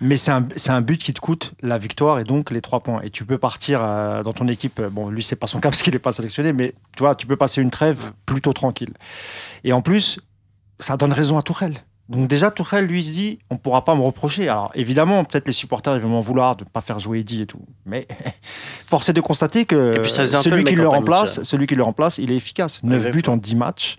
Mais 0.00 0.16
c'est 0.18 0.30
un, 0.30 0.46
un 0.68 0.80
but 0.82 0.98
qui 1.02 1.14
te 1.14 1.20
coûte 1.20 1.52
la 1.62 1.78
victoire 1.78 2.18
et 2.18 2.24
donc 2.24 2.50
les 2.50 2.60
trois 2.60 2.80
points. 2.80 3.00
Et 3.02 3.08
tu 3.10 3.24
peux 3.24 3.38
partir 3.38 3.80
euh, 3.82 4.22
dans 4.22 4.34
ton 4.34 4.46
équipe. 4.46 4.80
Bon, 4.92 5.08
lui, 5.08 5.22
c'est 5.22 5.36
pas 5.36 5.46
son 5.46 5.58
cas 5.58 5.68
parce 5.70 5.82
qu'il 5.82 5.94
n'est 5.94 5.98
pas 5.98 6.12
sélectionné, 6.12 6.52
mais 6.52 6.74
tu 6.96 7.00
vois, 7.02 7.14
tu 7.14 7.26
peux 7.26 7.36
passer 7.36 7.60
une 7.62 7.70
trêve 7.70 8.12
plutôt 8.26 8.52
tranquille. 8.52 8.92
Et 9.64 9.72
en 9.72 9.80
plus, 9.80 10.20
ça 10.78 10.96
donne 10.96 11.12
raison 11.12 11.38
à 11.38 11.42
Tourelle. 11.42 11.82
Donc 12.08 12.28
déjà, 12.28 12.52
Tourelle, 12.52 12.86
lui, 12.86 13.02
se 13.02 13.10
dit, 13.10 13.40
on 13.50 13.56
pourra 13.56 13.84
pas 13.84 13.96
me 13.96 14.02
reprocher. 14.02 14.48
Alors 14.48 14.70
évidemment, 14.74 15.24
peut-être 15.24 15.46
les 15.46 15.52
supporters, 15.52 15.96
ils 15.96 16.00
vont 16.00 16.08
m'en 16.08 16.20
vouloir 16.20 16.54
de 16.54 16.64
ne 16.64 16.68
pas 16.68 16.80
faire 16.80 17.00
jouer 17.00 17.20
Eddy 17.20 17.42
et 17.42 17.46
tout. 17.46 17.60
Mais 17.84 18.06
force 18.86 19.08
est 19.08 19.12
de 19.12 19.20
constater 19.20 19.64
que 19.64 19.98
puis 19.98 20.10
celui, 20.10 20.62
qui 20.64 20.76
le 20.76 20.86
remplace, 20.86 21.42
celui 21.42 21.66
qui 21.66 21.74
le 21.74 21.82
remplace, 21.82 22.18
il 22.18 22.30
est 22.30 22.36
efficace. 22.36 22.80
9 22.84 23.10
buts 23.10 23.22
en 23.26 23.36
10 23.36 23.56
matchs. 23.56 23.96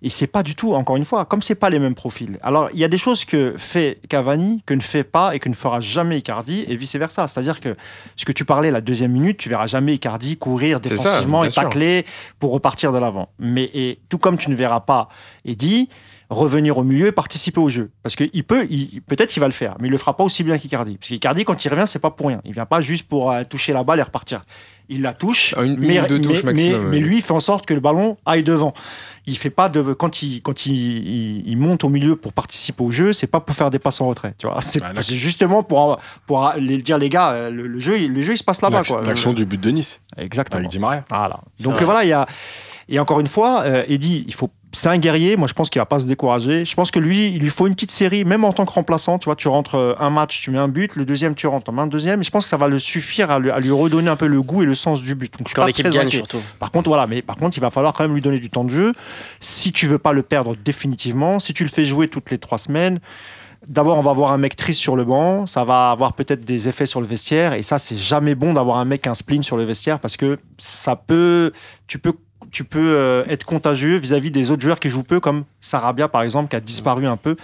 Et 0.00 0.08
c'est 0.08 0.26
pas 0.26 0.42
du 0.42 0.54
tout, 0.54 0.72
encore 0.72 0.96
une 0.96 1.04
fois, 1.04 1.26
comme 1.26 1.42
c'est 1.42 1.54
pas 1.54 1.68
les 1.68 1.78
mêmes 1.78 1.94
profils. 1.94 2.38
Alors, 2.42 2.70
il 2.72 2.80
y 2.80 2.84
a 2.84 2.88
des 2.88 2.98
choses 2.98 3.26
que 3.26 3.54
fait 3.58 4.00
Cavani, 4.08 4.62
que 4.64 4.72
ne 4.72 4.80
fait 4.80 5.04
pas 5.04 5.34
et 5.34 5.38
que 5.38 5.50
ne 5.50 5.54
fera 5.54 5.80
jamais 5.80 6.16
Icardi, 6.16 6.64
et 6.66 6.76
vice-versa. 6.76 7.28
C'est-à-dire 7.28 7.60
que 7.60 7.76
ce 8.16 8.24
que 8.24 8.32
tu 8.32 8.46
parlais 8.46 8.70
la 8.70 8.80
deuxième 8.80 9.12
minute, 9.12 9.36
tu 9.36 9.50
verras 9.50 9.66
jamais 9.66 9.94
Icardi 9.94 10.38
courir 10.38 10.78
ça, 10.82 10.88
défensivement 10.88 11.44
et 11.44 11.50
sûr. 11.50 11.62
tacler 11.62 12.06
pour 12.38 12.52
repartir 12.52 12.92
de 12.92 12.98
l'avant. 12.98 13.28
Mais 13.38 13.64
et, 13.74 14.00
tout 14.08 14.18
comme 14.18 14.38
tu 14.38 14.48
ne 14.48 14.54
verras 14.54 14.80
pas 14.80 15.10
Eddy 15.44 15.88
revenir 16.30 16.78
au 16.78 16.84
milieu 16.84 17.08
et 17.08 17.12
participer 17.12 17.60
au 17.60 17.68
jeu. 17.68 17.90
Parce 18.02 18.14
que 18.16 18.24
il 18.32 18.44
peut, 18.44 18.64
il- 18.70 19.02
peut-être 19.02 19.36
il 19.36 19.40
va 19.40 19.46
le 19.46 19.52
faire, 19.52 19.74
mais 19.80 19.88
il 19.88 19.90
le 19.90 19.98
fera 19.98 20.16
pas 20.16 20.22
aussi 20.24 20.42
bien 20.44 20.56
qu'Icardi. 20.58 20.96
Parce 20.96 21.08
qu'Icardi, 21.08 21.44
quand 21.44 21.64
il 21.64 21.68
revient, 21.68 21.84
c'est 21.86 21.98
pas 21.98 22.10
pour 22.10 22.28
rien. 22.28 22.40
Il 22.44 22.52
vient 22.52 22.66
pas 22.66 22.80
juste 22.80 23.08
pour 23.08 23.30
euh, 23.32 23.42
toucher 23.44 23.72
la 23.72 23.82
balle 23.82 23.98
et 23.98 24.02
repartir. 24.02 24.44
Il 24.88 25.02
la 25.02 25.12
touche, 25.12 25.54
Ah, 25.56 25.62
une- 25.64 25.76
mais, 25.78 26.00
deux 26.08 26.20
touches 26.20 26.42
mais- 26.44 26.52
maximum, 26.52 26.88
mais- 26.88 26.98
lui, 26.98 27.16
il 27.18 27.22
fait 27.22 27.32
en 27.32 27.40
sorte 27.40 27.64
que 27.66 27.74
le 27.74 27.80
ballon 27.80 28.16
aille 28.26 28.42
devant. 28.42 28.74
Il 29.26 29.36
fait 29.36 29.50
pas 29.50 29.68
de 29.68 29.82
quand 29.92 30.22
il 30.22 30.40
quand 30.42 30.66
il, 30.66 30.72
il- 30.74 31.42
il 31.48 31.56
monte 31.56 31.84
au 31.84 31.88
milieu 31.88 32.16
pour 32.16 32.32
participer 32.32 32.82
au 32.82 32.90
jeu, 32.90 33.12
c'est 33.12 33.26
pas 33.28 33.40
pour 33.40 33.54
faire 33.54 33.70
des 33.70 33.78
passes 33.78 34.00
en 34.00 34.08
retrait. 34.08 34.34
Tu 34.38 34.46
vois, 34.46 34.60
c'est 34.62 34.80
Bah, 34.80 34.90
c'est 35.02 35.14
justement 35.14 35.62
pour 35.62 35.98
pour 36.26 36.52
les 36.58 36.78
dire 36.82 36.98
les 36.98 37.08
gars, 37.08 37.30
euh, 37.32 37.50
le, 37.50 37.66
le 37.66 37.78
jeu, 37.80 37.98
il- 38.00 38.12
le 38.12 38.22
jeu, 38.22 38.32
il 38.34 38.38
se 38.38 38.44
passe 38.44 38.62
là-bas. 38.62 38.78
L'action 38.78 38.96
quoi. 38.96 39.04
l'action 39.06 39.32
du 39.32 39.44
but 39.44 39.60
de 39.62 39.70
Nice 39.70 40.00
Exactement. 40.16 40.60
avec 40.60 40.70
Di 40.70 40.78
Maria. 40.78 41.04
Voilà. 41.10 41.40
Donc 41.60 41.80
voilà, 41.82 42.04
il 42.04 42.08
y 42.08 42.12
a. 42.12 42.26
Et 42.88 42.98
encore 42.98 43.20
une 43.20 43.28
fois, 43.28 43.62
euh, 43.64 43.84
Eddy, 43.88 44.24
il 44.26 44.34
faut. 44.34 44.50
C'est 44.72 44.88
un 44.88 44.98
guerrier. 44.98 45.36
Moi, 45.36 45.48
je 45.48 45.54
pense 45.54 45.68
qu'il 45.68 45.80
va 45.80 45.86
pas 45.86 45.98
se 45.98 46.06
décourager. 46.06 46.64
Je 46.64 46.74
pense 46.74 46.90
que 46.90 47.00
lui, 47.00 47.28
il 47.28 47.40
lui 47.40 47.48
faut 47.48 47.66
une 47.66 47.74
petite 47.74 47.90
série, 47.90 48.24
même 48.24 48.44
en 48.44 48.52
tant 48.52 48.64
que 48.64 48.72
remplaçant. 48.72 49.18
Tu 49.18 49.24
vois, 49.24 49.34
tu 49.34 49.48
rentres 49.48 49.74
euh, 49.74 49.94
un 49.98 50.10
match, 50.10 50.40
tu 50.42 50.50
mets 50.50 50.58
un 50.58 50.68
but, 50.68 50.94
le 50.94 51.04
deuxième, 51.04 51.34
tu 51.34 51.46
rentres, 51.48 51.70
un 51.76 51.86
deuxième. 51.86 52.20
Et 52.20 52.22
je 52.22 52.30
pense 52.30 52.44
que 52.44 52.50
ça 52.50 52.56
va 52.56 52.68
le 52.68 52.78
suffire 52.78 53.30
à 53.30 53.40
lui, 53.40 53.50
à 53.50 53.58
lui 53.58 53.70
redonner 53.70 54.08
un 54.08 54.16
peu 54.16 54.26
le 54.28 54.42
goût 54.42 54.62
et 54.62 54.66
le 54.66 54.74
sens 54.74 55.02
du 55.02 55.14
but. 55.14 55.32
Donc, 55.38 55.48
je 55.48 55.50
suis 55.50 55.54
Quand 55.56 55.64
l'équipe 55.66 55.88
gagne 55.88 56.06
inquiet. 56.06 56.18
surtout. 56.18 56.40
Par 56.58 56.70
contre, 56.70 56.88
voilà, 56.88 57.06
mais 57.06 57.20
par 57.20 57.36
contre, 57.36 57.58
il 57.58 57.60
va 57.60 57.70
falloir 57.70 57.92
quand 57.92 58.04
même 58.04 58.14
lui 58.14 58.20
donner 58.20 58.38
du 58.38 58.50
temps 58.50 58.64
de 58.64 58.70
jeu. 58.70 58.92
Si 59.40 59.72
tu 59.72 59.86
veux 59.86 59.98
pas 59.98 60.12
le 60.12 60.22
perdre 60.22 60.54
définitivement, 60.56 61.40
si 61.40 61.52
tu 61.52 61.64
le 61.64 61.70
fais 61.70 61.84
jouer 61.84 62.06
toutes 62.06 62.30
les 62.30 62.38
trois 62.38 62.58
semaines, 62.58 63.00
d'abord, 63.66 63.98
on 63.98 64.02
va 64.02 64.12
avoir 64.12 64.32
un 64.32 64.38
mec 64.38 64.54
triste 64.54 64.80
sur 64.80 64.94
le 64.94 65.04
banc. 65.04 65.46
Ça 65.46 65.64
va 65.64 65.90
avoir 65.90 66.12
peut-être 66.12 66.44
des 66.44 66.68
effets 66.68 66.86
sur 66.86 67.00
le 67.00 67.06
vestiaire. 67.06 67.54
Et 67.54 67.62
ça, 67.62 67.78
c'est 67.78 67.96
jamais 67.96 68.34
bon 68.34 68.52
d'avoir 68.52 68.78
un 68.78 68.84
mec 68.84 69.06
un 69.06 69.14
spleen 69.14 69.42
sur 69.42 69.56
le 69.56 69.64
vestiaire 69.64 69.98
parce 69.98 70.16
que 70.16 70.38
ça 70.58 70.96
peut, 70.96 71.52
tu 71.86 71.98
peux, 71.98 72.12
tu 72.50 72.64
peux 72.64 72.78
euh, 72.96 73.24
être 73.28 73.44
contagieux 73.44 73.96
vis-à-vis 73.96 74.30
des 74.30 74.50
autres 74.50 74.62
joueurs 74.62 74.80
qui 74.80 74.88
jouent 74.88 75.02
peu, 75.02 75.20
comme 75.20 75.44
Sarabia 75.60 76.08
par 76.08 76.22
exemple, 76.22 76.48
qui 76.50 76.56
a 76.56 76.60
disparu 76.60 77.06
un 77.06 77.16
peu. 77.16 77.36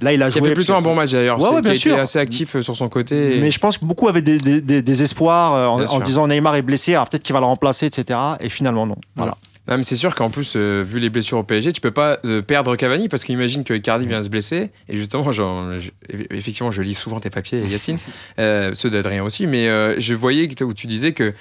Là, 0.00 0.12
il 0.12 0.22
a 0.22 0.30
Qui 0.30 0.38
a 0.38 0.40
joué 0.40 0.48
fait 0.50 0.54
plutôt 0.54 0.74
un 0.74 0.82
bon 0.82 0.94
match 0.94 1.12
d'ailleurs. 1.12 1.38
Ouais, 1.40 1.48
ouais, 1.50 1.56
a 1.56 1.60
bien 1.60 1.74
sûr. 1.74 1.96
assez 1.98 2.18
actif 2.18 2.56
euh, 2.56 2.62
sur 2.62 2.76
son 2.76 2.88
côté. 2.88 3.36
et- 3.36 3.40
mais 3.40 3.50
je 3.50 3.58
pense 3.58 3.78
que 3.78 3.84
beaucoup 3.84 4.08
avaient 4.08 4.22
des, 4.22 4.38
des- 4.38 4.60
des- 4.60 4.82
des 4.82 5.02
espoirs 5.02 5.54
euh, 5.54 5.66
en, 5.86 6.00
disant 6.00 6.26
Neymar 6.28 6.56
est 6.56 6.62
blessé, 6.62 6.94
alors 6.94 7.08
peut-être 7.08 7.22
qu'il 7.22 7.32
va 7.34 7.40
le 7.40 7.46
remplacer, 7.46 7.86
etc. 7.86 8.18
Et 8.40 8.48
finalement, 8.48 8.86
non. 8.86 8.96
Voilà. 9.16 9.36
Non, 9.68 9.76
mais 9.76 9.82
c'est 9.84 9.94
sûr 9.94 10.14
qu'en 10.16 10.30
plus, 10.30 10.54
euh, 10.56 10.82
vu 10.84 10.98
les 10.98 11.10
blessures 11.10 11.38
au 11.38 11.44
PSG, 11.44 11.72
tu 11.72 11.80
peux 11.80 11.92
pas 11.92 12.18
euh, 12.24 12.42
perdre 12.42 12.74
Cavani 12.74 13.08
parce 13.08 13.22
qu'imagine 13.22 13.62
que 13.62 13.72
Icardi 13.74 14.04
vient 14.06 14.20
se 14.20 14.28
blesser. 14.28 14.70
Et 14.88 14.96
justement, 14.96 15.30
genre, 15.30 15.74
je- 15.78 15.90
effectivement, 16.30 16.72
je 16.72 16.82
lis 16.82 16.94
souvent 16.94 17.20
tes 17.20 17.30
papiers, 17.30 17.60
Yacine, 17.68 17.98
euh, 18.40 18.70
ceux 18.74 18.90
d'Adrien 18.90 19.22
aussi, 19.22 19.46
mais 19.46 19.68
je 20.00 20.14
voyais 20.14 20.48
que 20.48 20.64
où 20.64 20.74
tu 20.74 20.86
disais 20.88 21.12
que 21.12 21.34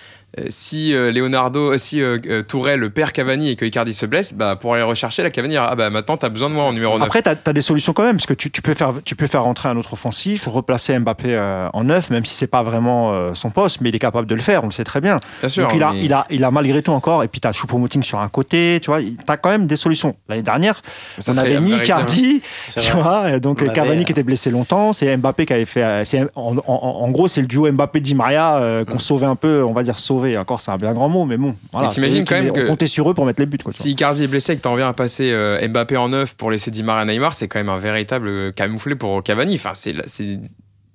si 0.50 0.94
euh, 0.94 1.12
Leonardo, 1.12 1.74
euh, 1.74 1.78
si 1.78 2.02
euh, 2.02 2.18
euh, 2.28 2.42
Tourelle 2.44 2.90
perd 2.92 3.12
Cavani 3.12 3.50
et 3.50 3.56
que 3.56 3.66
Icardi 3.66 3.94
se 3.94 4.06
blesse, 4.06 4.34
bah, 4.34 4.56
pour 4.56 4.74
aller 4.76 4.84
rechercher, 4.84 5.24
la 5.24 5.32
Cavani 5.32 5.54
dira 5.56 5.68
Ah 5.72 5.76
bah 5.76 5.90
maintenant, 5.90 6.18
t'as 6.18 6.30
besoin 6.30 6.50
de 6.50 6.54
moi 6.54 6.64
en 6.66 6.74
numéro 6.74 6.98
9. 7.00 7.06
Après, 7.06 7.22
tu 7.24 7.30
as, 7.30 7.54
des 7.54 7.62
solutions 7.62 7.94
quand 7.94 8.04
même, 8.04 8.18
parce 8.18 8.28
que 8.28 8.34
tu, 8.36 8.52
tu 8.52 8.62
peux, 8.62 8.74
faire, 8.76 8.94
tu 9.04 9.16
peux 9.16 9.28
faire 9.28 9.44
rentrer 9.44 9.70
un 9.70 9.78
autre 9.78 9.94
offensif, 9.94 10.46
replacer 10.48 10.98
Mbappé 11.00 11.30
euh, 11.36 11.68
en 11.74 11.84
neuf, 11.84 12.10
même 12.12 12.26
si 12.26 12.36
c'est 12.36 12.48
pas 12.48 12.62
vraiment 12.64 13.12
euh, 13.14 13.34
son 13.34 13.50
poste, 13.50 13.82
mais 13.82 13.90
il 13.90 13.96
est 13.96 14.00
capable 14.00 14.28
de 14.28 14.36
le 14.36 14.42
faire, 14.42 14.64
on 14.64 14.68
le 14.68 14.72
sait 14.72 14.84
très 14.84 15.02
bien. 15.02 15.18
Bien 15.40 15.50
sûr. 15.50 15.64
Donc 15.64 15.74
il 15.76 15.84
a, 15.84 15.92
mais 15.94 16.04
il, 16.04 16.14
a, 16.14 16.26
il 16.30 16.44
a 16.44 16.52
malgré 16.52 16.82
tout 16.84 16.92
encore, 16.92 17.24
et 17.24 17.28
puis 17.28 17.42
tu 17.42 17.48
as 17.48 17.52
Choupo-Moting 17.52 18.04
sur 18.04 18.20
un 18.20 18.30
côté, 18.30 18.80
tu 18.82 18.92
vois, 18.92 19.02
tu 19.02 19.16
as 19.28 19.38
quand 19.38 19.50
même 19.50 19.66
des 19.66 19.76
solutions. 19.76 20.16
L'année 20.30 20.44
dernière, 20.44 20.82
ça 21.18 21.32
on 21.34 21.38
avait 21.38 21.60
ni 21.60 21.72
Icardi, 21.74 22.42
C'est 22.66 22.82
tu 22.82 22.92
vois, 22.92 23.40
donc 23.40 23.60
On 23.62 23.66
euh, 23.66 23.74
Cavani 23.74 23.96
avait, 23.98 24.06
qui 24.06 24.12
était 24.12 24.24
blessé 24.24 24.52
longtemps, 24.52 24.94
c'est 24.94 25.18
Mbappé 25.18 25.46
qui 25.48 25.54
avait 25.54 25.66
fait. 25.66 25.84
euh, 25.84 26.04
en, 26.36 26.56
en- 26.58 26.64
en 27.00 27.12
gros, 27.12 27.28
c'est 27.28 27.42
le 27.42 27.48
duo 27.48 27.72
Mbappé-Di 27.72 28.14
Maria 28.16 28.58
euh, 28.58 28.86
qu'on 28.86 29.00
sauvait 29.00 29.26
un 29.26 29.36
peu, 29.36 29.64
on 29.64 29.74
va 29.74 29.84
dire 29.84 29.98
sauver, 30.20 30.38
encore 30.38 30.60
c'est 30.62 30.72
un 30.72 30.78
bien 30.78 30.94
grand 30.94 31.10
mot, 31.10 31.26
mais 31.26 31.38
bon, 31.38 31.56
voilà. 31.72 31.88
T'imagines 31.88 32.26
quand 32.26 32.36
même 32.36 32.52
que- 32.52 32.68
comptait 32.68 32.88
sur 32.88 33.10
eux 33.10 33.14
pour 33.14 33.26
mettre 33.26 33.40
les 33.40 33.46
buts. 33.46 33.58
Quoi. 33.64 33.72
Si 33.72 33.92
Icardi 33.92 34.24
est 34.24 34.28
blessé 34.28 34.54
et 34.54 34.58
que 34.58 34.62
t'en 34.62 34.76
viens 34.76 34.88
à 34.90 34.94
passer 34.94 35.32
euh, 35.32 35.66
Mbappé 35.68 35.98
en 35.98 36.10
neuf 36.10 36.34
pour 36.36 36.52
laisser 36.52 36.72
Di 36.72 36.84
Maria 36.84 37.06
Neymar, 37.06 37.34
c'est 37.34 37.48
quand 37.48 37.60
même 37.60 37.70
un 37.70 37.78
véritable 37.78 38.54
camouflet 38.54 38.96
pour 38.96 39.24
Cavani. 39.24 39.56
Enfin, 39.56 39.72
c'est 39.74 39.94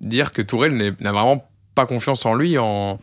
dire 0.01 0.31
que 0.31 0.41
Tourelle 0.41 0.95
n'a 0.99 1.11
vraiment 1.11 1.45
pas 1.73 1.85
confiance 1.85 2.25
en 2.25 2.33
lui 2.35 2.57
en, 2.57 2.99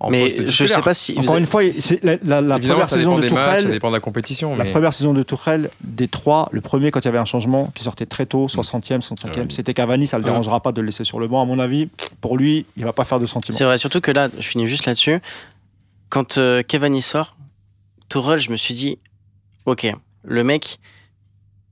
en 0.00 0.10
Mais 0.10 0.28
je 0.46 0.66
sais 0.66 0.80
pas 0.80 0.94
si. 0.94 1.16
Encore 1.18 1.36
une 1.38 1.46
fois, 1.46 1.62
c'est 1.70 2.02
la, 2.04 2.16
la- 2.24 2.40
la 2.40 2.56
Évidemment, 2.56 2.80
première 2.80 2.86
ça 2.86 2.96
saison 2.96 3.16
de 3.16 3.22
des 3.22 3.28
matchs, 3.28 3.38
ça 3.38 3.44
Tourelle. 3.58 3.70
dépend 3.70 3.88
de 3.90 3.94
la 3.94 4.00
compétition. 4.00 4.56
La 4.56 4.64
mais- 4.64 4.70
première 4.70 4.92
saison 4.92 5.12
de 5.12 5.22
Tourelle, 5.22 5.70
des 5.82 6.08
trois, 6.08 6.48
le 6.52 6.60
premier 6.60 6.90
quand 6.90 7.00
il 7.00 7.04
y 7.04 7.08
avait 7.08 7.18
un 7.18 7.24
changement 7.24 7.70
qui 7.74 7.84
sortait 7.84 8.06
très 8.06 8.26
tôt, 8.26 8.48
60e, 8.48 9.00
65e, 9.00 9.30
Ah 9.36 9.40
oui. 9.42 9.46
c'était 9.54 9.74
Cavani, 9.74 10.06
ça 10.08 10.18
le 10.18 10.24
Ah. 10.24 10.28
dérangera 10.30 10.60
pas 10.60 10.72
de 10.72 10.80
le 10.80 10.86
laisser 10.86 11.04
sur 11.04 11.20
le 11.20 11.28
banc. 11.28 11.40
À 11.42 11.44
mon 11.46 11.58
avis, 11.60 11.88
pour 12.20 12.36
lui, 12.36 12.66
il 12.76 12.84
va 12.84 12.92
pas 12.92 13.04
faire 13.04 13.20
de 13.20 13.26
sentiments. 13.26 13.56
C'est 13.56 13.64
vrai, 13.64 13.78
surtout 13.78 14.00
que 14.00 14.10
là, 14.10 14.28
je 14.38 14.46
finis 14.48 14.66
juste 14.66 14.86
là-dessus. 14.86 15.20
Quand 16.12 16.36
euh, 16.36 16.62
Cavani 16.62 17.00
sort, 17.00 17.36
Tourelle, 18.10 18.38
je 18.38 18.50
me 18.50 18.56
suis 18.56 18.74
dit, 18.74 18.98
ok, 19.64 19.86
le 20.24 20.44
mec, 20.44 20.78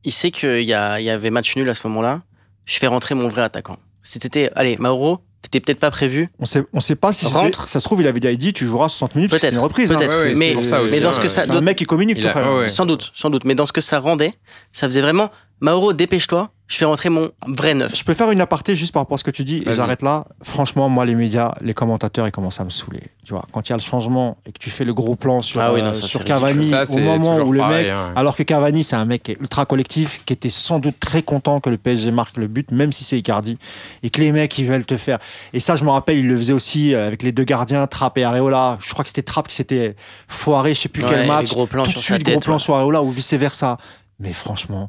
il 0.03 0.13
sait 0.13 0.31
qu'il 0.31 0.63
y, 0.63 0.73
a- 0.73 0.99
y 0.99 1.11
avait 1.11 1.29
match 1.29 1.55
nul 1.57 1.69
à 1.69 1.75
ce 1.75 1.87
moment-là. 1.89 2.23
Je 2.65 2.79
fais 2.79 2.87
rentrer 2.87 3.15
mon 3.15 3.29
vrai 3.29 3.43
attaquant. 3.43 3.77
C'était, 4.01 4.51
allez, 4.57 4.79
Mauro, 4.79 5.19
t'étais 5.43 5.61
peut-être 5.61 5.79
pas 5.79 5.91
prévu. 5.91 6.31
On 6.39 6.47
sait, 6.47 6.65
on 6.73 6.81
sait 6.81 6.97
pas 6.97 7.13
si 7.13 7.27
Rentre. 7.27 7.69
ça 7.69 7.81
se 7.81 7.85
trouve, 7.85 8.01
il 8.01 8.07
avait 8.07 8.19
déjà 8.19 8.35
dit 8.35 8.55
tu 8.55 8.65
joueras 8.65 8.89
60 8.89 9.15
minutes, 9.17 9.37
c'est 9.37 9.51
une 9.53 9.59
reprise. 9.59 9.93
hein. 9.93 9.97
peut-être. 9.99 10.11
Ouais, 10.11 10.29
ouais, 10.31 10.35
mais 10.35 10.65
ça 10.65 10.81
aussi, 10.81 10.95
mais 10.95 11.01
dans 11.03 11.11
hein, 11.11 11.13
ce 11.13 11.21
que 11.21 11.29
ça, 11.29 11.45
C'est 11.45 11.51
un 11.51 11.61
mec 11.61 11.77
qui 11.77 11.85
communique, 11.85 12.25
a- 12.25 12.67
sans 12.67 12.87
doute, 12.87 13.11
sans 13.13 13.29
doute. 13.29 13.45
Mais 13.45 13.55
dans 13.55 13.67
ce 13.67 13.75
que 13.75 13.83
ça 13.83 13.99
rendait, 14.01 14.33
ça 14.73 14.87
faisait 14.87 15.03
vraiment, 15.03 15.29
Mauro, 15.61 15.93
dépêche-toi. 15.93 16.51
Je 16.71 16.77
fais 16.77 16.85
rentrer 16.85 17.09
mon 17.11 17.31
vrai 17.49 17.75
neuf. 17.75 17.97
Je 17.97 18.05
peux 18.05 18.15
faire 18.15 18.31
une 18.31 18.41
aparté 18.41 18.77
juste 18.77 18.93
par 18.93 19.03
rapport 19.03 19.17
à 19.17 19.19
ce 19.19 19.25
que 19.25 19.33
tu 19.33 19.43
dis 19.43 19.61
et 19.67 19.73
j'arrête 19.73 20.03
là. 20.03 20.25
Franchement, 20.45 20.89
moi, 20.89 21.05
les 21.05 21.17
médias, 21.17 21.53
les 21.63 21.75
commentateurs, 21.75 22.29
ils 22.29 22.31
commencent 22.31 22.61
à 22.61 22.65
me 22.65 22.71
saouler. 22.71 23.03
Tu 23.27 23.33
vois, 23.33 23.45
quand 23.53 23.69
il 23.69 23.71
y 23.71 23.73
a 23.73 23.77
le 23.77 23.83
changement 23.83 24.37
et 24.47 24.53
que 24.53 24.59
tu 24.59 24.71
fais 24.71 24.85
le 24.85 24.95
gros 24.95 25.17
plan 25.17 25.43
sur, 25.43 25.61
Ah 25.61 25.73
oui, 25.73 25.83
non, 25.83 25.89
euh, 25.89 25.93
ça, 25.95 26.07
sur 26.07 26.21
c'est 26.21 26.27
Cavani 26.27 26.63
Ça, 26.65 26.85
au 26.95 26.99
moment 26.99 27.39
où 27.39 27.51
le 27.51 27.59
pareil, 27.59 27.87
mec. 27.87 27.93
hein. 27.93 28.13
Alors 28.15 28.37
que 28.37 28.45
Cavani, 28.45 28.85
c'est 28.85 28.95
un 28.95 29.05
mec 29.05 29.37
ultra 29.41 29.67
collectif, 29.67 30.23
qui 30.25 30.33
était 30.33 30.49
sans 30.49 30.79
doute 30.79 31.01
très 31.01 31.23
content 31.25 31.59
que 31.59 31.71
le 31.71 31.77
PSG 31.77 32.13
marque 32.13 32.37
le 32.37 32.47
but, 32.47 32.71
même 32.71 32.93
si 32.93 33.03
c'est 33.03 33.19
Icardi. 33.19 33.59
Et 34.05 34.11
que 34.11 34.21
les 34.21 34.31
mecs, 34.31 34.57
ils 34.57 34.65
veulent 34.67 34.87
te 34.87 34.97
faire. 34.97 35.19
Et 35.53 35.59
ça, 35.59 35.75
je 35.75 35.83
me 35.83 35.91
rappelle, 35.91 36.19
il 36.19 36.29
le 36.29 36.37
faisait 36.37 36.53
aussi 36.53 36.95
euh, 36.95 37.05
avec 37.05 37.25
les 37.25 37.33
deux 37.33 37.43
gardiens, 37.45 37.89
Trapp 37.89 38.17
et 38.17 38.23
Areola. 38.23 38.79
Je 38.81 38.91
crois 38.93 39.03
que 39.03 39.09
c'était 39.09 39.23
Trapp 39.23 39.49
qui 39.49 39.57
s'était 39.57 39.97
foiré, 40.29 40.75
je 40.75 40.83
sais 40.83 40.89
plus 40.89 41.03
Ouais, 41.03 41.09
quel 41.11 41.27
match. 41.27 41.51
gros 41.51 41.67
plans 41.67 41.83
Tout 41.83 41.91
de 41.95 41.99
suite, 41.99 42.23
gros 42.23 42.39
plan 42.39 42.53
ouais. 42.55 42.59
sur 42.61 42.77
Areola 42.77 43.03
ou 43.03 43.11
vice-versa. 43.11 43.77
Mais 44.21 44.33
franchement, 44.33 44.89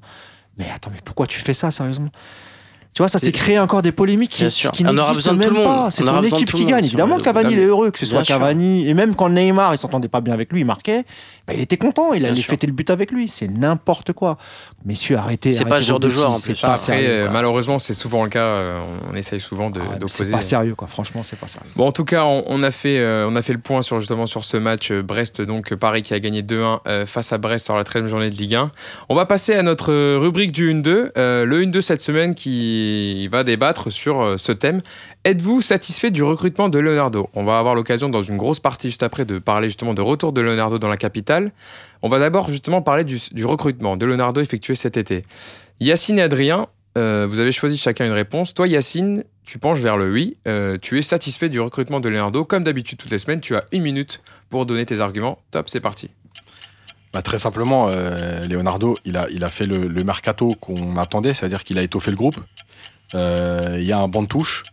mais 0.57 0.69
attends, 0.69 0.91
mais 0.91 1.01
pourquoi 1.03 1.27
tu 1.27 1.39
fais 1.39 1.53
ça, 1.53 1.71
sérieusement? 1.71 2.11
Tu 2.93 3.01
vois, 3.01 3.07
ça 3.07 3.19
s'est 3.19 3.31
créé 3.31 3.57
encore 3.57 3.81
des 3.81 3.91
polémiques 3.93 4.31
qui, 4.31 4.45
qui 4.73 4.83
n'existent 4.83 5.33
même 5.33 5.53
pas. 5.53 5.89
C'est 5.91 6.03
ton 6.03 6.21
équipe 6.23 6.51
qui 6.53 6.65
gagne. 6.65 6.83
Évidemment, 6.85 7.17
Cavani, 7.17 7.53
il 7.53 7.59
est 7.59 7.65
heureux, 7.65 7.89
que 7.91 7.97
ce 7.99 8.05
Bien 8.05 8.15
soit 8.15 8.23
sûr. 8.25 8.35
Cavani. 8.37 8.87
Et 8.87 8.93
même 8.93 9.15
quand 9.15 9.29
Neymar, 9.29 9.73
il 9.73 9.77
s'entendait 9.77 10.09
pas 10.09 10.19
bien 10.21 10.33
avec 10.33 10.51
lui, 10.51 10.61
il 10.61 10.65
marquait, 10.65 11.03
bah, 11.47 11.53
il 11.55 11.61
était 11.61 11.77
content. 11.77 12.13
Il 12.13 12.25
allait 12.25 12.41
fêter 12.41 12.67
le 12.67 12.73
but 12.73 12.89
avec 12.89 13.11
lui. 13.11 13.27
C'est 13.29 13.47
n'importe 13.47 14.11
quoi. 14.13 14.37
Messieurs, 14.85 15.15
arrêtez. 15.17 15.51
C'est 15.51 15.63
pas 15.65 15.79
ce 15.79 15.87
genre 15.87 15.99
de 15.99 16.09
joueur, 16.09 16.31
en 16.31 16.39
plus. 16.39 16.55
c'est 16.55 16.61
pas 16.61 16.73
Après, 16.73 16.77
sérieux, 16.85 17.21
quoi. 17.23 17.31
malheureusement, 17.31 17.79
c'est 17.79 17.93
souvent 17.93 18.23
le 18.23 18.29
cas. 18.29 18.55
euh, 18.55 18.83
on 19.09 19.15
essaye 19.15 19.39
souvent 19.39 19.69
de- 19.69 19.79
Ah, 19.79 19.83
mais 19.83 19.93
C'est 19.93 19.99
d'opposer. 19.99 20.31
pas 20.31 20.41
sérieux, 20.41 20.75
quoi. 20.75 20.87
Franchement, 20.87 21.23
c'est 21.23 21.39
pas 21.39 21.47
sérieux. 21.47 21.69
Bon, 21.77 21.87
en 21.87 21.91
tout 21.91 22.03
cas, 22.05 22.25
on, 22.25 22.43
on 22.47 22.61
a 22.63 22.71
fait, 22.71 22.99
euh, 22.99 23.27
on 23.29 23.35
a 23.35 23.41
fait 23.41 23.53
le 23.53 23.59
point 23.59 23.81
sur 23.81 23.99
justement 23.99 24.25
sur 24.25 24.43
ce 24.43 24.57
match 24.57 24.91
euh, 24.91 25.01
Brest, 25.01 25.41
donc 25.41 25.73
Paris 25.75 26.01
qui 26.01 26.13
a 26.13 26.19
gagné 26.19 26.41
2-1 26.41 26.79
euh, 26.87 27.05
face 27.05 27.31
à 27.31 27.37
Brest 27.37 27.65
sur 27.65 27.77
la 27.77 27.83
13e 27.83 28.07
journée 28.07 28.29
de 28.29 28.35
Ligue 28.35 28.55
1. 28.55 28.71
On 29.09 29.15
va 29.15 29.25
passer 29.25 29.53
à 29.53 29.61
notre 29.63 29.93
rubrique 30.17 30.51
du 30.51 30.73
1-2. 30.73 31.11
Euh, 31.17 31.45
le 31.45 31.61
1-2 31.65 31.81
cette 31.81 32.01
semaine 32.01 32.35
qui 32.35 32.80
va 33.31 33.43
débattre 33.43 33.91
sur 33.91 34.21
euh, 34.21 34.37
ce 34.37 34.51
thème. 34.51 34.81
Êtes-vous 35.23 35.61
satisfait 35.61 36.11
du 36.11 36.23
recrutement 36.23 36.69
de 36.69 36.79
Leonardo? 36.79 37.29
On 37.33 37.43
va 37.43 37.59
avoir 37.59 37.75
l'occasion 37.75 38.09
dans 38.09 38.21
une 38.21 38.37
grosse 38.37 38.59
partie 38.59 38.87
juste 38.87 39.03
après 39.03 39.25
de 39.25 39.39
parler 39.39 39.67
justement 39.67 39.93
de 39.93 40.01
retour 40.01 40.33
de 40.33 40.41
Leonardo 40.41 40.79
dans 40.79 40.89
la 40.89 40.97
capitale. 40.97 41.51
On 42.01 42.09
va 42.09 42.19
d'abord 42.19 42.49
justement 42.49 42.81
parler 42.81 43.03
du, 43.03 43.17
du 43.31 43.45
recrutement 43.45 43.97
de 43.97 44.05
Leonardo 44.05 44.41
effectué 44.41 44.75
cet 44.75 44.97
été. 44.97 45.21
Yacine 45.79 46.19
et 46.19 46.23
Adrien, 46.23 46.67
euh, 46.97 47.25
vous 47.29 47.39
avez 47.39 47.51
choisi 47.51 47.77
chacun 47.77 48.05
une 48.05 48.11
réponse. 48.11 48.53
Toi, 48.53 48.67
Yacine, 48.67 49.23
tu 49.43 49.59
penches 49.59 49.79
vers 49.79 49.97
le 49.97 50.11
oui. 50.11 50.37
Euh, 50.47 50.77
tu 50.81 50.97
es 50.97 51.01
satisfait 51.01 51.49
du 51.49 51.59
recrutement 51.59 51.99
de 51.99 52.09
Leonardo. 52.09 52.43
Comme 52.43 52.63
d'habitude, 52.63 52.97
toutes 52.97 53.11
les 53.11 53.17
semaines, 53.17 53.41
tu 53.41 53.55
as 53.55 53.63
une 53.71 53.83
minute 53.83 54.21
pour 54.49 54.65
donner 54.65 54.85
tes 54.85 54.99
arguments. 54.99 55.39
Top, 55.51 55.69
c'est 55.69 55.79
parti. 55.79 56.09
Bah, 57.13 57.21
très 57.21 57.39
simplement, 57.39 57.89
euh, 57.89 58.41
Leonardo, 58.47 58.95
il 59.03 59.17
a, 59.17 59.47
fait 59.49 59.65
le, 59.65 60.03
mercato 60.03 60.49
qu'on 60.61 60.97
attendait, 60.97 61.33
c'est-à-dire 61.33 61.63
qu'il 61.63 61.77
a 61.77 61.81
étoffé 61.81 62.09
le 62.09 62.15
groupe. 62.15 62.37
Euh, 63.15 63.77
Il 63.79 63.87
y 63.87 63.91
a 63.91 63.97
un 63.97 64.07
banc 64.07 64.23
de 64.23 64.27
touche. 64.27 64.63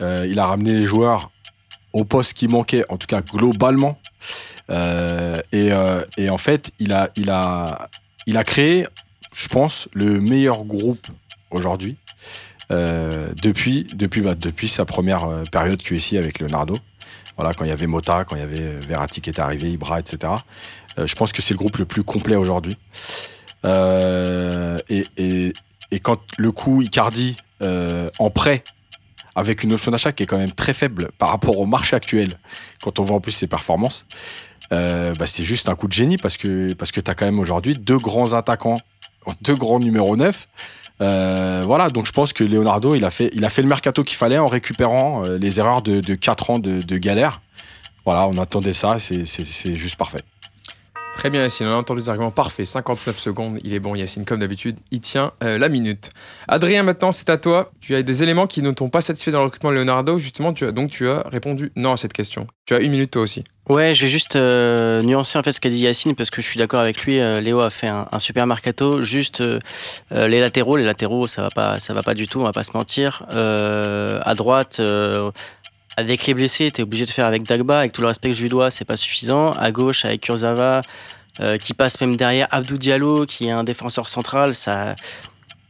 Euh, 0.00 0.26
il 0.28 0.38
a 0.38 0.46
ramené 0.46 0.72
les 0.72 0.86
joueurs 0.86 1.30
au 1.92 2.04
poste 2.04 2.32
qui 2.32 2.48
manquait, 2.48 2.84
en 2.88 2.96
tout 2.96 3.06
cas 3.06 3.20
globalement. 3.20 3.98
Et, 4.70 5.72
en 5.72 6.38
fait, 6.38 6.70
il 6.78 6.94
a, 6.94 7.10
il, 8.26 8.44
créé, 8.44 8.86
je 9.34 9.48
pense, 9.48 9.88
le 9.92 10.20
meilleur 10.20 10.64
groupe 10.64 11.06
aujourd'hui 11.50 11.96
bah, 12.70 12.84
depuis 13.44 14.68
sa 14.68 14.86
première 14.86 15.42
période 15.52 15.80
QSI 15.82 16.16
avec 16.16 16.40
Leonardo. 16.40 16.74
Quand 17.36 17.64
il 17.64 17.68
y 17.68 17.72
avait 17.72 17.86
Mota, 17.86 18.24
quand 18.24 18.36
il 18.36 18.40
y 18.40 18.42
avait 18.42 18.78
Verratti 18.86 19.20
qui 19.20 19.30
était 19.30 19.40
arrivé, 19.40 19.70
Ibra, 19.70 20.00
etc. 20.00 20.32
Euh, 20.98 21.06
je 21.06 21.14
pense 21.14 21.32
que 21.32 21.42
c'est 21.42 21.54
le 21.54 21.58
groupe 21.58 21.76
le 21.78 21.84
plus 21.84 22.02
complet 22.04 22.36
aujourd'hui. 22.36 22.76
Euh, 23.64 24.76
et, 24.88 25.52
quand 26.02 26.20
le 26.38 26.50
coup 26.50 26.82
Icardi 26.82 27.36
euh, 27.62 28.10
en 28.18 28.28
prêt, 28.28 28.64
avec 29.36 29.62
une 29.62 29.72
option 29.72 29.92
d'achat 29.92 30.12
qui 30.12 30.24
est 30.24 30.26
quand 30.26 30.38
même 30.38 30.50
très 30.50 30.74
faible 30.74 31.10
par 31.18 31.28
rapport 31.28 31.56
au 31.58 31.66
marché 31.66 31.94
actuel, 31.94 32.28
quand 32.82 32.98
on 32.98 33.04
voit 33.04 33.16
en 33.16 33.20
plus 33.20 33.32
ses 33.32 33.46
performances, 33.46 34.06
bah, 34.70 35.26
c'est 35.26 35.44
juste 35.44 35.70
un 35.70 35.76
coup 35.76 35.86
de 35.86 35.92
génie 35.92 36.16
parce 36.16 36.36
que, 36.36 36.72
parce 36.74 36.90
que 36.90 37.00
tu 37.00 37.08
as 37.08 37.14
quand 37.14 37.26
même 37.26 37.38
aujourd'hui 37.38 37.74
deux 37.74 37.96
grands 37.96 38.32
attaquants, 38.32 38.76
deux 39.42 39.54
grands 39.54 39.78
numéros 39.78 40.16
9. 40.16 40.48
Euh, 41.00 41.62
voilà, 41.64 41.88
donc 41.88 42.06
je 42.06 42.12
pense 42.12 42.32
que 42.32 42.42
Leonardo, 42.42 42.94
il 42.94 43.04
a 43.04 43.10
fait, 43.10 43.30
il 43.34 43.44
a 43.44 43.50
fait 43.50 43.62
le 43.62 43.68
mercato 43.68 44.02
qu'il 44.02 44.16
fallait 44.16 44.38
en 44.38 44.46
récupérant 44.46 45.22
les 45.22 45.60
erreurs 45.60 45.82
de, 45.82 46.00
de 46.00 46.14
4 46.16 46.50
ans 46.50 46.58
de, 46.58 46.98
galère. 46.98 47.40
Voilà, 48.04 48.26
on 48.26 48.36
attendait 48.38 48.72
ça, 48.72 48.98
c'est 48.98 49.76
juste 49.76 49.96
parfait. 49.96 50.18
Très 51.16 51.30
bien, 51.30 51.42
Yacine. 51.42 51.68
On 51.68 51.72
a 51.72 51.76
entendu 51.76 52.02
des 52.02 52.08
arguments 52.10 52.30
parfaits. 52.30 52.66
59 52.66 53.18
secondes. 53.18 53.58
Il 53.64 53.72
est 53.72 53.78
bon, 53.80 53.94
Yacine, 53.94 54.24
comme 54.24 54.40
d'habitude. 54.40 54.76
Il 54.90 55.00
tient 55.00 55.32
euh, 55.42 55.56
la 55.56 55.68
minute. 55.70 56.10
Adrien, 56.48 56.82
maintenant, 56.82 57.12
c'est 57.12 57.30
à 57.30 57.38
toi. 57.38 57.70
Tu 57.80 57.94
as 57.94 58.02
des 58.02 58.22
éléments 58.22 58.46
qui 58.46 58.60
ne 58.60 58.70
t'ont 58.72 58.90
pas 58.90 59.00
satisfait 59.00 59.30
dans 59.30 59.38
le 59.38 59.46
recrutement 59.46 59.70
de 59.70 59.76
Leonardo. 59.76 60.18
Justement, 60.18 60.52
tu 60.52 60.66
as, 60.66 60.72
donc 60.72 60.90
tu 60.90 61.08
as 61.08 61.22
répondu 61.26 61.72
non 61.76 61.92
à 61.92 61.96
cette 61.96 62.12
question. 62.12 62.46
Tu 62.66 62.74
as 62.74 62.80
une 62.80 62.90
minute, 62.90 63.12
toi 63.12 63.22
aussi. 63.22 63.42
Ouais, 63.70 63.94
je 63.94 64.02
vais 64.02 64.10
juste 64.10 64.36
euh, 64.36 65.00
nuancer 65.02 65.38
en 65.38 65.42
fait 65.42 65.52
ce 65.52 65.60
qu'a 65.60 65.70
dit 65.70 65.78
Yacine 65.78 66.14
parce 66.14 66.28
que 66.28 66.42
je 66.42 66.46
suis 66.46 66.58
d'accord 66.58 66.80
avec 66.80 67.02
lui. 67.04 67.18
euh, 67.18 67.40
Léo 67.40 67.60
a 67.60 67.70
fait 67.70 67.88
un, 67.88 68.06
super 68.18 68.46
mercato. 68.46 69.00
Juste 69.00 69.42
les 70.10 70.40
latéraux, 70.40 70.76
les 70.76 70.84
latéraux, 70.84 71.26
ça 71.26 71.40
va 71.40 71.48
pas, 71.48 71.76
ça 71.76 71.94
va 71.94 72.02
pas 72.02 72.12
du 72.14 72.26
tout. 72.26 72.40
On 72.40 72.44
va 72.44 72.52
pas 72.52 72.64
se 72.64 72.72
mentir. 72.74 73.24
À 73.30 74.34
droite, 74.34 74.82
avec 75.96 76.26
les 76.26 76.34
blessés, 76.34 76.70
t'es 76.70 76.82
obligé 76.82 77.06
de 77.06 77.10
faire 77.10 77.26
avec 77.26 77.42
Dagba. 77.42 77.78
Avec 77.78 77.92
tout 77.92 78.00
le 78.00 78.08
respect 78.08 78.30
que 78.30 78.36
je 78.36 78.42
lui 78.42 78.48
dois, 78.48 78.70
c'est 78.70 78.84
pas 78.84 78.96
suffisant. 78.96 79.52
À 79.52 79.70
gauche, 79.70 80.04
avec 80.04 80.20
Kurzawa, 80.22 80.80
euh, 81.40 81.56
qui 81.56 81.74
passe 81.74 82.00
même 82.00 82.16
derrière 82.16 82.48
Abdou 82.50 82.78
Diallo, 82.78 83.26
qui 83.26 83.48
est 83.48 83.52
un 83.52 83.64
défenseur 83.64 84.08
central, 84.08 84.54
ça. 84.54 84.94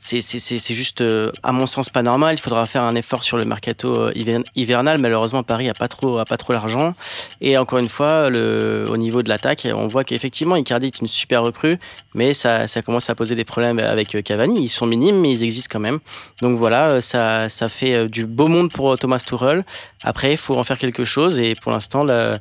C'est 0.07 0.75
juste, 0.75 1.01
euh, 1.01 1.33
à 1.43 1.53
mon 1.53 1.67
sens, 1.67 1.89
pas 1.89 2.03
normal. 2.03 2.35
Il 2.35 2.41
faudra 2.41 2.67
faire 2.67 2.83
un 2.83 2.95
effort 2.95 3.23
sur 3.23 3.39
le 3.39 3.45
mercato 3.45 3.99
euh, 3.99 4.13
hiver- 4.15 4.45
hivernal. 4.55 5.01
Malheureusement, 5.01 5.43
Paris 5.43 5.71
a 5.71 5.73
pas 5.73 5.89
trop, 5.89 6.23
trop 6.23 6.53
l'argent. 6.53 6.95
Et 7.41 7.57
encore 7.57 7.79
une 7.79 7.89
fois, 7.89 8.29
au 8.29 8.97
niveau 8.99 9.23
de 9.23 9.31
l'attaque, 9.31 9.67
on 9.75 9.87
voit 9.87 10.05
qu'effectivement, 10.05 10.57
Icardi 10.57 10.87
est 10.89 11.01
une 11.01 11.07
super 11.07 11.43
recrue, 11.43 11.75
mais 12.15 12.35
ça, 12.35 12.67
commence 12.85 13.09
à 13.09 13.15
poser 13.15 13.35
des 13.35 13.45
problèmes 13.45 13.79
avec 13.79 14.15
euh, 14.15 14.21
Cavani. 14.21 14.63
Ils 14.65 14.69
sont 14.69 14.87
minimes, 14.87 15.21
mais 15.21 15.31
ils 15.33 15.43
existent 15.43 15.71
quand 15.73 15.81
même. 15.81 16.01
Donc 16.43 16.59
voilà, 16.59 16.93
euh, 16.97 17.01
ça, 17.01 17.49
ça 17.49 17.69
fait 17.69 17.97
euh, 17.97 18.09
du 18.09 18.27
beau 18.27 18.47
monde 18.47 18.71
pour 18.71 18.93
euh, 18.93 18.97
Thomas 18.97 19.25
Tuchel. 19.27 19.65
Après, 20.03 20.33
il 20.33 20.37
faut 20.37 20.57
en 20.59 20.65
faire 20.65 20.77
quelque 20.77 21.05
chose, 21.05 21.39
et 21.39 21.55
pour 21.63 21.73
l'instant, 21.73 22.07
euh, 22.11 22.35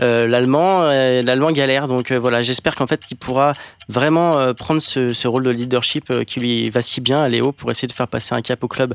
l'allemand, 0.00 0.84
euh, 0.84 1.22
l'allemand 1.22 1.52
galère. 1.52 1.88
Donc 1.88 2.10
euh, 2.10 2.18
voilà, 2.18 2.42
j'espère 2.42 2.74
qu'en 2.74 2.86
fait, 2.86 3.02
il 3.10 3.16
pourra 3.16 3.52
vraiment 3.88 4.38
euh, 4.38 4.54
prendre 4.54 4.80
ce, 4.80 5.26
rôle 5.26 5.44
de 5.44 5.50
leadership 5.50 6.10
euh, 6.10 6.24
qui 6.24 6.40
lui 6.40 6.70
va 6.70 6.80
si 6.80 7.00
bien 7.00 7.18
à 7.18 7.28
Léo 7.28 7.52
pour 7.52 7.70
essayer 7.70 7.88
de 7.88 7.92
faire 7.92 8.08
passer 8.08 8.34
un 8.34 8.42
cap 8.42 8.62
au 8.64 8.68
club 8.68 8.94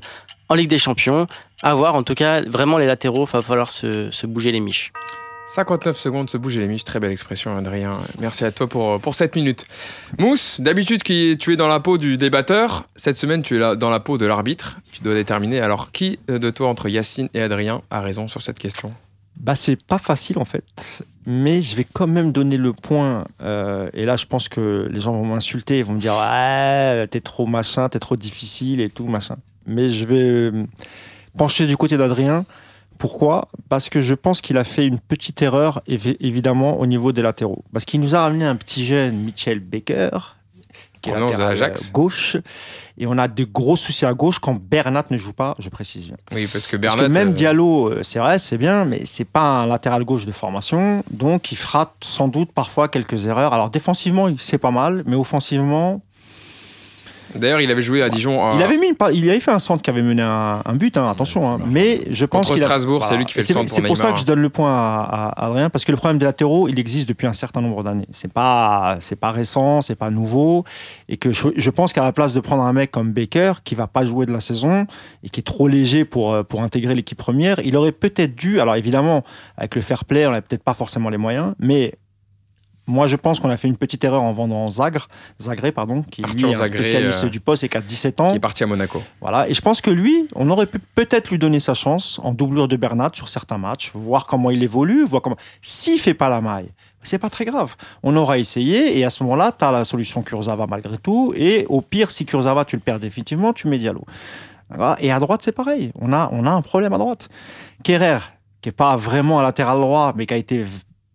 en 0.49 0.55
Ligue 0.55 0.69
des 0.69 0.79
Champions. 0.79 1.27
À 1.61 1.73
voir, 1.73 1.95
en 1.95 2.03
tout 2.03 2.13
cas, 2.13 2.41
vraiment 2.41 2.77
les 2.77 2.85
latéraux, 2.85 3.25
il 3.25 3.31
va 3.31 3.41
falloir 3.41 3.69
se, 3.69 4.25
bouger 4.25 4.51
les 4.51 4.59
miches. 4.59 4.91
59 5.47 5.95
secondes, 5.95 6.29
se 6.29 6.37
bouger 6.37 6.61
les 6.61 6.67
miches. 6.67 6.83
Très 6.83 6.99
belle 6.99 7.11
expression, 7.11 7.55
Adrien. 7.55 7.97
Merci 8.19 8.45
à 8.45 8.51
toi 8.51 8.67
pour, 8.67 9.15
cette 9.15 9.35
minute. 9.35 9.65
Mousse, 10.17 10.59
d'habitude, 10.59 11.03
tu 11.03 11.53
es 11.53 11.55
dans 11.55 11.67
la 11.67 11.79
peau 11.79 11.97
du 11.97 12.17
débatteur. 12.17 12.85
Cette 12.95 13.17
semaine, 13.17 13.43
tu 13.43 13.55
es 13.55 13.59
là 13.59 13.75
dans 13.75 13.91
la 13.91 13.99
peau 13.99 14.17
de 14.17 14.25
l'arbitre. 14.25 14.79
Tu 14.91 15.03
dois 15.03 15.13
déterminer. 15.13 15.59
Alors, 15.59 15.91
qui 15.91 16.19
euh, 16.29 16.39
de 16.39 16.49
toi, 16.49 16.67
entre 16.67 16.89
Yacine 16.89 17.29
et 17.33 17.41
Adrien, 17.41 17.81
a 17.91 18.01
raison 18.01 18.27
sur 18.27 18.41
cette 18.41 18.57
question? 18.57 18.91
Bah, 19.37 19.55
c'est 19.55 19.81
pas 19.81 19.97
facile 19.97 20.37
en 20.39 20.45
fait, 20.45 21.03
mais 21.25 21.61
je 21.61 21.75
vais 21.75 21.83
quand 21.91 22.07
même 22.07 22.31
donner 22.31 22.57
le 22.57 22.71
point. 22.73 23.25
euh, 23.41 23.89
et 23.93 24.05
là, 24.05 24.15
je 24.15 24.25
pense 24.25 24.47
que 24.49 24.87
les 24.91 24.99
gens 24.99 25.11
vont 25.13 25.25
m'insulter, 25.25 25.83
vont 25.83 25.93
me 25.93 25.99
dire 25.99 26.13
Ouais, 26.15 27.07
t'es 27.07 27.19
trop 27.21 27.45
machin, 27.45 27.89
t'es 27.89 27.99
trop 27.99 28.15
difficile 28.15 28.79
et 28.81 28.89
tout, 28.89 29.05
machin. 29.05 29.35
Mais 29.67 29.89
je 29.89 30.05
vais 30.05 30.15
euh, 30.21 30.63
pencher 31.37 31.67
du 31.67 31.75
côté 31.77 31.97
d'Adrien. 31.97 32.45
Pourquoi? 32.97 33.49
Parce 33.67 33.89
que 33.89 33.99
je 33.99 34.13
pense 34.13 34.39
qu'il 34.41 34.57
a 34.57 34.63
fait 34.63 34.87
une 34.87 34.99
petite 34.99 35.41
erreur, 35.41 35.81
évi- 35.87 36.15
évidemment, 36.21 36.79
au 36.79 36.85
niveau 36.85 37.11
des 37.11 37.21
latéraux. 37.21 37.61
Parce 37.73 37.83
qu'il 37.83 37.99
nous 37.99 38.15
a 38.15 38.21
ramené 38.21 38.45
un 38.45 38.55
petit 38.55 38.85
jeune, 38.85 39.17
Mitchell 39.17 39.59
Baker, 39.59 40.34
qui 41.05 41.09
est 41.11 41.19
latéral, 41.19 41.63
euh, 41.63 41.91
gauche. 41.91 42.37
Et 42.97 43.07
on 43.07 43.17
a 43.17 43.27
de 43.27 43.43
gros 43.43 43.75
soucis 43.75 44.05
à 44.05 44.13
gauche 44.13 44.39
quand 44.39 44.57
Bernat 44.57 45.03
ne 45.09 45.17
joue 45.17 45.33
pas, 45.33 45.55
je 45.59 45.69
précise 45.69 46.07
bien. 46.07 46.15
Oui, 46.33 46.47
parce 46.51 46.65
que 46.65 46.77
Parce 46.77 46.95
Bernat. 46.95 47.09
que 47.09 47.13
même 47.13 47.29
euh, 47.29 47.33
Diallo, 47.33 47.89
euh, 47.89 48.03
c'est 48.03 48.19
vrai, 48.19 48.39
c'est 48.39 48.57
bien, 48.57 48.85
mais 48.85 49.01
c'est 49.05 49.25
pas 49.27 49.41
un 49.41 49.65
latéral 49.65 50.05
gauche 50.05 50.25
de 50.25 50.31
formation, 50.31 51.03
donc 51.11 51.51
il 51.51 51.57
fera 51.57 51.93
sans 52.01 52.29
doute 52.29 52.51
parfois 52.53 52.87
quelques 52.87 53.27
erreurs. 53.27 53.53
Alors 53.53 53.69
défensivement, 53.69 54.29
c'est 54.37 54.57
pas 54.57 54.71
mal, 54.71 55.03
mais 55.05 55.15
offensivement, 55.17 56.01
D'ailleurs, 57.39 57.61
il 57.61 57.69
avait 57.71 57.81
joué 57.81 58.01
à 58.01 58.09
Dijon. 58.09 58.55
il 58.57 58.63
avait 58.63 58.77
mis, 58.77 58.87
une 58.87 58.95
il 59.13 59.29
avait 59.29 59.39
fait 59.39 59.51
un 59.51 59.59
centre 59.59 59.81
qui 59.81 59.89
avait 59.89 60.01
mené 60.01 60.21
un, 60.21 60.61
un 60.65 60.75
but, 60.75 60.97
hein, 60.97 61.09
attention. 61.09 61.49
hein. 61.49 61.59
mais 61.69 62.01
je 62.09 62.25
pense 62.25 62.47
Contre 62.47 62.61
a- 62.61 62.65
Strasbourg, 62.65 63.05
c'est 63.05 63.17
lui 63.17 63.25
qui 63.25 63.33
fait 63.33 63.41
le 63.41 63.45
centre 63.45 63.59
pour 63.67 63.69
C'est 63.75 63.81
pour 63.81 63.97
ça 63.97 64.11
que 64.13 64.19
je 64.19 64.25
donne 64.25 64.39
le 64.41 64.49
point 64.49 64.73
à, 64.73 65.45
Adrien, 65.45 65.69
parce 65.69 65.85
que 65.85 65.91
le 65.91 65.97
problème 65.97 66.17
des 66.17 66.25
latéraux, 66.25 66.67
il 66.67 66.79
existe 66.79 67.07
depuis 67.09 67.27
un 67.27 67.33
certain 67.33 67.61
nombre 67.61 67.83
d'années. 67.83 68.07
C'est 68.11 68.31
pas, 68.31 68.95
c'est 68.99 69.15
pas 69.15 69.31
récent, 69.31 69.81
c'est 69.81 69.95
pas 69.95 70.09
nouveau, 70.09 70.63
et 71.09 71.17
que 71.17 71.31
je, 71.31 71.47
je 71.55 71.69
pense 71.69 71.93
qu'à 71.93 72.03
la 72.03 72.11
place 72.13 72.33
de 72.33 72.39
prendre 72.39 72.63
un 72.63 72.73
mec 72.73 72.91
comme 72.91 73.11
Baker, 73.11 73.53
qui 73.63 73.75
va 73.75 73.87
pas 73.87 74.03
jouer 74.05 74.25
de 74.25 74.31
la 74.31 74.39
saison 74.39 74.85
et 75.23 75.29
qui 75.29 75.39
est 75.39 75.43
trop 75.43 75.67
léger 75.67 76.05
pour 76.05 76.33
euh, 76.33 76.43
pour 76.43 76.61
intégrer 76.61 76.95
l'équipe 76.95 77.17
première, 77.17 77.59
il 77.63 77.75
aurait 77.77 77.91
peut-être 77.91 78.35
dû. 78.35 78.59
Alors 78.59 78.75
évidemment, 78.75 79.23
avec 79.57 79.75
le 79.75 79.81
fair 79.81 80.05
play, 80.05 80.25
on 80.27 80.31
n'a 80.31 80.41
peut-être 80.41 80.63
pas 80.63 80.73
forcément 80.73 81.09
les 81.09 81.17
moyens, 81.17 81.53
mais 81.59 81.93
moi, 82.87 83.07
je 83.07 83.15
pense 83.15 83.39
qu'on 83.39 83.49
a 83.49 83.57
fait 83.57 83.67
une 83.67 83.77
petite 83.77 84.03
erreur 84.03 84.21
en 84.21 84.31
vendant 84.31 84.69
Zagre, 84.69 85.07
Zagré, 85.41 85.71
pardon, 85.71 86.03
qui 86.03 86.23
Arthur 86.23 86.47
lui 86.47 86.53
est 86.53 86.55
un 86.55 86.63
Zagré, 86.63 86.83
spécialiste 86.83 87.23
euh, 87.23 87.29
du 87.29 87.39
poste 87.39 87.63
et 87.63 87.69
qui 87.69 87.77
a 87.77 87.81
17 87.81 88.21
ans. 88.21 88.29
qui 88.29 88.35
est 88.35 88.39
parti 88.39 88.63
à 88.63 88.67
Monaco. 88.67 89.01
Voilà, 89.21 89.49
et 89.49 89.53
je 89.53 89.61
pense 89.61 89.81
que 89.81 89.89
lui, 89.89 90.27
on 90.35 90.49
aurait 90.49 90.67
pu 90.67 90.79
peut-être 90.79 91.31
lui 91.31 91.39
donner 91.39 91.59
sa 91.59 91.73
chance 91.73 92.19
en 92.23 92.33
doublure 92.33 92.67
de 92.67 92.75
Bernat 92.75 93.09
sur 93.13 93.27
certains 93.27 93.57
matchs, 93.57 93.91
voir 93.93 94.27
comment 94.27 94.51
il 94.51 94.61
évolue, 94.61 95.03
voir 95.03 95.21
comment. 95.21 95.37
S'il 95.61 95.99
fait 95.99 96.13
pas 96.13 96.29
la 96.29 96.41
maille, 96.41 96.71
c'est 97.01 97.19
pas 97.19 97.29
très 97.29 97.45
grave. 97.45 97.75
On 98.03 98.15
aura 98.15 98.37
essayé, 98.37 98.97
et 98.97 99.03
à 99.03 99.09
ce 99.09 99.23
moment-là, 99.23 99.51
tu 99.57 99.65
as 99.65 99.71
la 99.71 99.83
solution 99.83 100.21
Kurzawa 100.21 100.67
malgré 100.67 100.97
tout, 100.97 101.33
et 101.35 101.65
au 101.69 101.81
pire, 101.81 102.11
si 102.11 102.25
Kurzawa, 102.25 102.65
tu 102.65 102.75
le 102.75 102.81
perds 102.81 102.99
définitivement, 102.99 103.53
tu 103.53 103.67
mets 103.67 103.77
Diallo. 103.77 104.03
Et 104.99 105.11
à 105.11 105.19
droite, 105.19 105.41
c'est 105.43 105.51
pareil. 105.51 105.91
On 105.99 106.11
a, 106.11 106.29
on 106.31 106.45
a 106.45 106.51
un 106.51 106.61
problème 106.61 106.93
à 106.93 106.97
droite. 106.97 107.29
Kerrer, 107.83 108.19
qui 108.61 108.69
est 108.69 108.71
pas 108.71 108.95
vraiment 108.95 109.39
un 109.39 109.43
latéral 109.43 109.77
droit, 109.77 110.13
mais 110.15 110.25
qui 110.25 110.33
a 110.33 110.37
été 110.37 110.65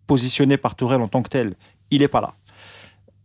positionné 0.07 0.57
par 0.57 0.75
Tourelle 0.75 1.01
en 1.01 1.07
tant 1.07 1.21
que 1.21 1.29
tel, 1.29 1.55
il 1.89 2.01
est 2.01 2.07
pas 2.07 2.21
là. 2.21 2.33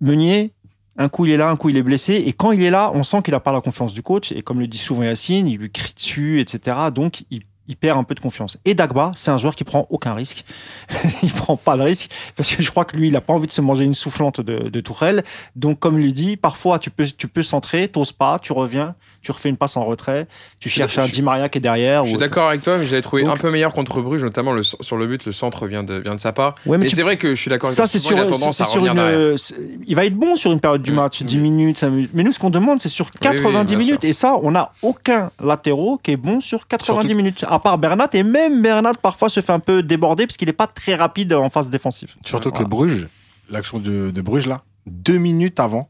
Meunier, 0.01 0.53
un 0.97 1.09
coup 1.09 1.27
il 1.27 1.33
est 1.33 1.37
là, 1.37 1.51
un 1.51 1.57
coup 1.57 1.69
il 1.69 1.77
est 1.77 1.83
blessé. 1.83 2.15
Et 2.15 2.33
quand 2.33 2.53
il 2.53 2.63
est 2.63 2.71
là, 2.71 2.91
on 2.95 3.03
sent 3.03 3.23
qu'il 3.23 3.33
n'a 3.33 3.41
pas 3.41 3.53
la 3.53 3.61
confiance 3.61 3.93
du 3.93 4.03
coach. 4.03 4.33
Et 4.33 4.43
comme 4.43 4.61
le 4.61 4.67
dit 4.67 4.79
souvent 4.79 5.03
Yacine, 5.03 5.47
il 5.47 5.59
lui 5.59 5.71
crie 5.71 5.95
dessus, 5.95 6.41
etc. 6.41 6.77
Donc 6.95 7.25
il, 7.31 7.43
il 7.69 7.77
perd 7.77 7.99
un 7.99 8.05
peu 8.05 8.15
de 8.15 8.21
confiance. 8.21 8.59
Et 8.65 8.75
Dagba, 8.75 9.11
c'est 9.15 9.31
un 9.31 9.39
joueur 9.39 9.55
qui 9.55 9.65
prend 9.65 9.87
aucun 9.91 10.15
risque. 10.15 10.45
il 11.23 11.33
prend 11.33 11.57
pas 11.57 11.77
de 11.77 11.83
risque 11.83 12.11
parce 12.37 12.55
que 12.55 12.63
je 12.63 12.71
crois 12.71 12.85
que 12.85 12.97
lui, 12.97 13.09
il 13.09 13.13
n'a 13.13 13.21
pas 13.21 13.33
envie 13.33 13.47
de 13.47 13.53
se 13.53 13.61
manger 13.61 13.85
une 13.85 13.95
soufflante 13.95 14.41
de, 14.41 14.69
de 14.69 14.81
Tourelle. 14.81 15.25
Donc 15.57 15.79
comme 15.79 15.99
il 15.99 16.05
lui 16.05 16.13
dit, 16.13 16.37
parfois 16.37 16.79
tu 16.79 16.91
peux, 16.91 17.07
tu 17.07 17.29
peux 17.29 17.43
centrer, 17.43 17.89
t'oses 17.89 18.13
pas, 18.13 18.39
tu 18.39 18.53
reviens, 18.53 18.95
tu 19.23 19.33
refais 19.33 19.49
une 19.49 19.57
passe 19.57 19.77
en 19.77 19.85
retrait, 19.85 20.27
tu 20.61 20.69
cherches 20.69 20.99
un 20.99 21.07
Di 21.07 21.23
Maria 21.23 21.49
qui 21.49 21.59
est 21.59 21.61
derrière. 21.61 22.05
Je 22.05 22.11
suis 22.11 22.19
d'accord 22.19 22.49
avec 22.49 22.63
toi, 22.63 22.79
mais 22.79 22.87
je 22.87 22.91
l'avais 22.93 23.03
trouvé 23.03 23.25
Donc- 23.25 23.35
un 23.35 23.41
peu 23.41 23.51
meilleur 23.51 23.73
contre 23.75 24.01
Bruges, 24.01 24.23
notamment 24.23 24.53
le, 24.53 24.63
sur 24.63 24.97
le 24.97 25.07
but. 25.07 25.25
Le 25.27 25.33
centre 25.33 25.67
vient 25.67 25.83
de, 25.83 25.95
vient 25.95 26.15
de 26.15 26.21
sa 26.21 26.33
part. 26.33 26.55
Ouais, 26.67 26.79
mais 26.79 26.89
c'est 26.89 27.03
vrai 27.03 27.17
que 27.17 27.35
je 27.35 27.41
suis 27.41 27.49
d'accord 27.51 27.69
avec 27.69 27.77
Ça, 27.77 27.83
toi. 27.85 27.89
c'est 27.89 27.99
sur, 27.99 28.17
a 28.19 28.27
tendance 28.27 28.57
c'est 28.57 28.65
sur 28.65 28.85
une. 28.87 29.37
c'est- 29.39 29.55
Il 29.87 29.97
va 29.97 30.05
être 30.05 30.15
bon 30.15 30.37
sur 30.37 30.53
une 30.53 30.61
période 30.61 30.83
du 30.83 30.93
match, 30.93 31.23
10 31.23 31.37
Oui. 31.37 31.43
minutes, 31.43 31.79
5 31.79 31.91
minutes. 31.91 32.11
Mais 32.15 32.23
nous, 32.23 32.33
ce 32.33 32.39
qu'on 32.39 32.51
demande, 32.51 32.81
c'est 32.81 32.89
sur 32.89 33.07
oui, 33.07 33.19
90 33.21 33.67
bien 33.77 33.79
minutes. 33.79 34.05
Et 34.05 34.13
ça, 34.13 34.37
on 34.43 34.53
n'a 34.53 34.73
aucun 34.83 35.31
latéraux 35.43 35.99
qui 36.03 36.13
est 36.13 36.17
bon 36.17 36.41
sur 36.41 36.67
90 36.67 36.87
Surtout- 37.09 37.17
minutes. 37.17 37.45
À 37.57 37.59
part 37.59 37.79
Bernat. 37.79 38.11
Et 38.13 38.23
même 38.23 38.61
Bernat, 38.61 38.93
parfois, 39.01 39.31
se 39.31 39.41
fait 39.41 39.53
un 39.53 39.61
peu 39.61 39.83
déborder 39.83 40.27
parce 40.27 40.37
qu'il 40.37 40.47
n'est 40.47 40.53
pas 40.53 40.67
très 40.67 40.95
rapide 40.95 41.33
en 41.33 41.49
phase 41.49 41.71
défensive. 41.71 42.15
Surtout 42.23 42.51
que. 42.51 42.63
Bruges, 42.63 43.09
l'action 43.49 43.79
de, 43.79 44.11
de 44.11 44.21
Bruges 44.21 44.47
là, 44.47 44.63
deux 44.85 45.17
minutes 45.17 45.59
avant, 45.59 45.89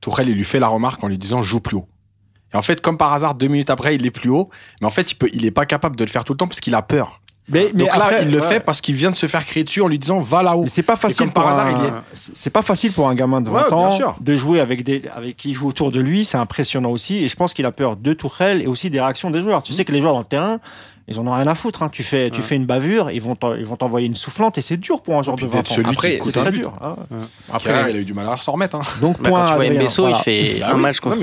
Tourelle 0.00 0.28
il 0.28 0.36
lui 0.36 0.44
fait 0.44 0.60
la 0.60 0.68
remarque 0.68 1.02
en 1.02 1.08
lui 1.08 1.18
disant 1.18 1.42
joue 1.42 1.58
plus 1.58 1.76
haut. 1.76 1.88
Et 2.52 2.56
en 2.56 2.62
fait, 2.62 2.80
comme 2.80 2.96
par 2.96 3.12
hasard, 3.12 3.34
deux 3.34 3.48
minutes 3.48 3.70
après, 3.70 3.96
il 3.96 4.06
est 4.06 4.12
plus 4.12 4.30
haut. 4.30 4.48
Mais 4.80 4.86
en 4.86 4.90
fait, 4.90 5.10
il 5.10 5.16
peut, 5.16 5.28
il 5.32 5.44
est 5.44 5.50
pas 5.50 5.66
capable 5.66 5.96
de 5.96 6.04
le 6.04 6.10
faire 6.10 6.22
tout 6.22 6.32
le 6.32 6.36
temps 6.36 6.46
parce 6.46 6.60
qu'il 6.60 6.76
a 6.76 6.82
peur. 6.82 7.20
Mais, 7.48 7.70
mais 7.74 7.80
Donc 7.80 7.88
là, 7.88 8.04
après, 8.06 8.22
il 8.22 8.30
le 8.30 8.40
ouais. 8.40 8.48
fait 8.48 8.60
parce 8.60 8.80
qu'il 8.80 8.94
vient 8.94 9.10
de 9.10 9.16
se 9.16 9.26
faire 9.26 9.44
crier 9.44 9.64
dessus 9.64 9.82
en 9.82 9.86
lui 9.88 9.98
disant 9.98 10.18
va 10.18 10.42
là-haut. 10.42 10.62
Mais 10.62 10.68
c'est 10.68 10.82
pas 10.82 10.96
facile 10.96 11.30
par 11.30 11.48
hasard, 11.48 11.66
un- 11.66 11.98
est. 11.98 12.02
c'est 12.14 12.48
pas 12.50 12.62
facile 12.62 12.92
pour 12.92 13.06
un 13.08 13.14
gamin 13.14 13.42
de 13.42 13.50
20 13.50 13.62
Ouais, 13.64 13.68
bien 13.68 14.06
ans 14.08 14.16
de 14.18 14.34
jouer 14.36 14.60
avec 14.60 14.82
des 14.82 15.02
avec 15.14 15.36
qui 15.36 15.52
joue 15.52 15.68
autour 15.68 15.92
de 15.92 16.00
lui, 16.00 16.24
c'est 16.24 16.38
impressionnant 16.38 16.90
aussi 16.90 17.22
et 17.22 17.28
je 17.28 17.36
pense 17.36 17.52
qu'il 17.52 17.66
a 17.66 17.72
peur 17.72 17.96
de 17.96 18.12
Tourelle 18.14 18.62
et 18.62 18.66
aussi 18.66 18.88
des 18.88 18.98
réactions 19.00 19.30
des 19.30 19.42
joueurs. 19.42 19.62
Tu 19.62 19.72
Mmh. 19.72 19.76
sais 19.76 19.84
que 19.84 19.92
les 19.92 20.00
joueurs 20.00 20.14
dans 20.14 20.20
le 20.20 20.24
terrain 20.24 20.58
Ils 21.06 21.20
en 21.20 21.26
ont 21.26 21.32
rien 21.34 21.46
à 21.46 21.54
foutre. 21.54 21.82
hein. 21.82 21.90
Tu 21.92 22.02
fais, 22.02 22.30
tu 22.30 22.40
Ouais. 22.40 22.46
fais 22.46 22.56
une 22.56 22.64
bavure, 22.64 23.10
ils 23.10 23.20
vont 23.20 23.34
t'en- 23.36 23.54
ils 23.54 23.66
vont 23.66 23.76
t'envoyer 23.76 24.06
une 24.06 24.14
soufflante 24.14 24.56
et 24.56 24.62
c'est 24.62 24.78
dur 24.78 25.02
pour 25.02 25.18
un 25.18 25.22
joueur 25.22 25.36
de 25.36 25.42
20 25.42 25.48
d'être 25.58 25.70
ans. 25.70 25.74
celui 25.74 25.90
Après, 25.90 26.18
C'est 26.22 26.32
très 26.32 26.50
but. 26.50 26.60
dur. 26.60 26.72
hein. 26.80 26.96
Après, 27.52 27.90
il 27.90 27.96
a 27.96 27.98
eu 28.00 28.04
du 28.04 28.14
mal 28.14 28.26
à 28.26 28.36
s'en 28.38 28.52
remettre. 28.52 28.76
Hein. 28.76 28.82
Donc, 29.02 29.20
Bah, 29.20 29.28
point 29.28 29.44
quand 29.44 29.52
tu 29.60 29.66
vois 29.66 29.70
Mbesso, 29.70 30.02
voilà. 30.02 30.16
il 30.18 30.22
fait 30.22 30.60
Bah 30.60 30.68
un 30.70 30.74
oui. 30.76 30.80
match 30.80 31.00
contre. 31.00 31.18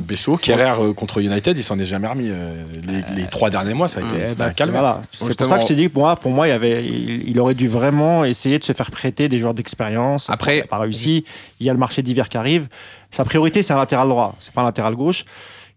Mbesso, 0.00 0.36
Kerrer 0.38 0.72
euh, 0.80 0.92
contre 0.94 1.18
United, 1.20 1.58
il 1.58 1.62
s'en 1.62 1.78
est 1.78 1.84
jamais 1.84 2.08
remis. 2.08 2.28
euh, 2.30 2.64
les, 2.86 3.22
les 3.22 3.28
trois 3.28 3.50
derniers 3.50 3.74
mois, 3.74 3.88
ça 3.88 4.00
a 4.00 4.02
été 4.04 4.34
calvaire. 4.56 4.80
voilà. 4.80 5.02
C'est 5.20 5.36
pour 5.36 5.46
ça 5.46 5.56
que 5.58 5.62
je 5.64 5.68
t'ai 5.68 5.74
dit 5.74 5.90
que 5.90 5.98
moi, 5.98 6.16
pour 6.16 6.30
moi, 6.30 6.46
il, 6.46 6.50
y 6.50 6.54
avait, 6.54 6.82
il, 6.84 7.28
il 7.28 7.38
aurait 7.40 7.54
dû 7.54 7.68
vraiment 7.68 8.24
essayer 8.24 8.58
de 8.58 8.64
se 8.64 8.72
faire 8.72 8.90
prêter 8.90 9.28
des 9.28 9.36
joueurs 9.36 9.52
d'expérience. 9.54 10.30
Après- 10.30 10.56
il 10.56 10.60
n'a 10.60 10.66
pas 10.66 10.78
réussi. 10.78 11.24
Il 11.60 11.66
y 11.66 11.70
a 11.70 11.72
le 11.74 11.78
marché 11.78 12.00
d'hiver 12.02 12.28
qui 12.30 12.38
arrive. 12.38 12.68
Sa 13.10 13.24
priorité, 13.24 13.62
c'est 13.62 13.74
un 13.74 13.78
latéral 13.78 14.08
droit. 14.08 14.34
C'est 14.38 14.52
pas 14.54 14.62
un 14.62 14.64
latéral 14.64 14.94
gauche. 14.94 15.24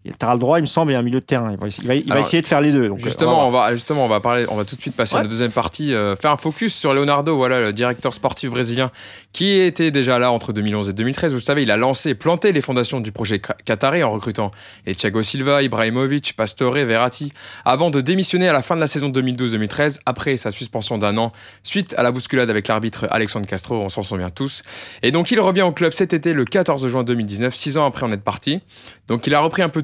Et 0.04 0.08
le 0.08 0.12
latéral 0.12 0.38
droit, 0.38 0.58
il 0.58 0.62
me 0.62 0.66
semble, 0.66 0.90
il 0.90 0.94
y 0.94 0.96
a 0.96 1.00
un 1.00 1.02
milieu 1.02 1.20
de 1.20 1.24
terrain. 1.24 1.50
Il 1.50 1.56
va, 1.56 1.66
il 1.66 1.86
va- 1.86 1.94
il 1.94 2.04
va 2.06 2.12
Alors, 2.14 2.24
essayer 2.26 2.42
de 2.42 2.46
faire 2.46 2.60
les 2.60 2.72
deux. 2.72 2.88
Donc, 2.88 3.00
euh, 3.00 3.04
Justement, 3.04 3.44
on 3.44 3.48
on 3.48 3.50
va, 3.50 3.72
justement, 3.74 4.04
on 4.04 4.08
va 4.08 4.20
parler, 4.20 4.44
on 4.50 4.56
va 4.56 4.64
tout 4.66 4.76
de 4.76 4.80
suite 4.80 4.94
passer 4.94 5.16
à 5.16 5.22
la 5.22 5.28
deuxième 5.28 5.50
partie, 5.50 5.94
euh, 5.94 6.14
faire 6.14 6.30
un 6.30 6.36
focus 6.36 6.74
sur 6.74 6.92
Leonardo, 6.92 7.34
voilà, 7.36 7.60
le 7.60 7.72
directeur 7.72 8.12
sportif 8.12 8.50
brésilien, 8.50 8.90
qui 9.32 9.52
était 9.60 9.90
déjà 9.90 10.18
là 10.18 10.30
entre 10.30 10.52
2011 10.52 10.90
et 10.90 10.92
2013. 10.92 11.32
Vous 11.32 11.40
savez, 11.40 11.62
il 11.62 11.70
a 11.70 11.76
lancé, 11.78 12.10
et 12.10 12.14
planté 12.14 12.52
les 12.52 12.60
fondations 12.60 13.00
du 13.00 13.12
projet 13.12 13.36
Qa- 13.38 13.56
qatari 13.64 14.02
en 14.02 14.10
recrutant 14.10 14.50
les 14.86 14.94
Thiago 14.94 15.22
Silva, 15.22 15.62
Ibrahimovic, 15.62 16.34
Pastore, 16.36 16.74
Verratti, 16.74 17.32
avant 17.64 17.90
de 17.90 18.00
démissionner 18.02 18.48
à 18.48 18.52
la 18.52 18.60
fin 18.62 18.74
de 18.76 18.80
la 18.80 18.86
saison 18.86 19.08
2012-2013, 19.08 20.00
après 20.06 20.36
sa 20.36 20.50
suspension 20.50 20.98
d'un 20.98 21.16
an, 21.18 21.32
suite 21.62 21.94
à 21.96 22.02
la 22.02 22.10
bousculade 22.12 22.50
avec 22.50 22.68
l'arbitre 22.68 23.06
Alexandre 23.10 23.46
Castro, 23.46 23.76
on 23.80 23.88
s'en 23.88 24.02
souvient 24.02 24.30
tous. 24.30 24.62
Et 25.02 25.10
donc, 25.12 25.30
il 25.30 25.40
revient 25.40 25.62
au 25.62 25.72
club 25.72 25.92
cet 25.92 26.12
été, 26.12 26.32
le 26.34 26.44
14 26.44 26.86
juin 26.88 27.04
2019, 27.04 27.54
six 27.54 27.76
ans 27.78 27.86
après 27.86 28.04
en 28.04 28.12
être 28.12 28.22
parti. 28.22 28.60
Donc, 29.08 29.26
il 29.26 29.34
a 29.34 29.40
repris 29.40 29.62
un 29.62 29.68
peu 29.68 29.82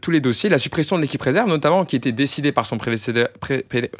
tous 0.00 0.10
les, 0.10 0.20
dossiers, 0.20 0.48
la 0.48 0.58
suppression 0.58 0.96
de 0.96 1.02
l'équipe 1.02 1.22
réserve, 1.22 1.48
notamment, 1.48 1.84
qui 1.84 1.96
était 1.96 2.12
décidée 2.12 2.52
par 2.52 2.66
son 2.66 2.78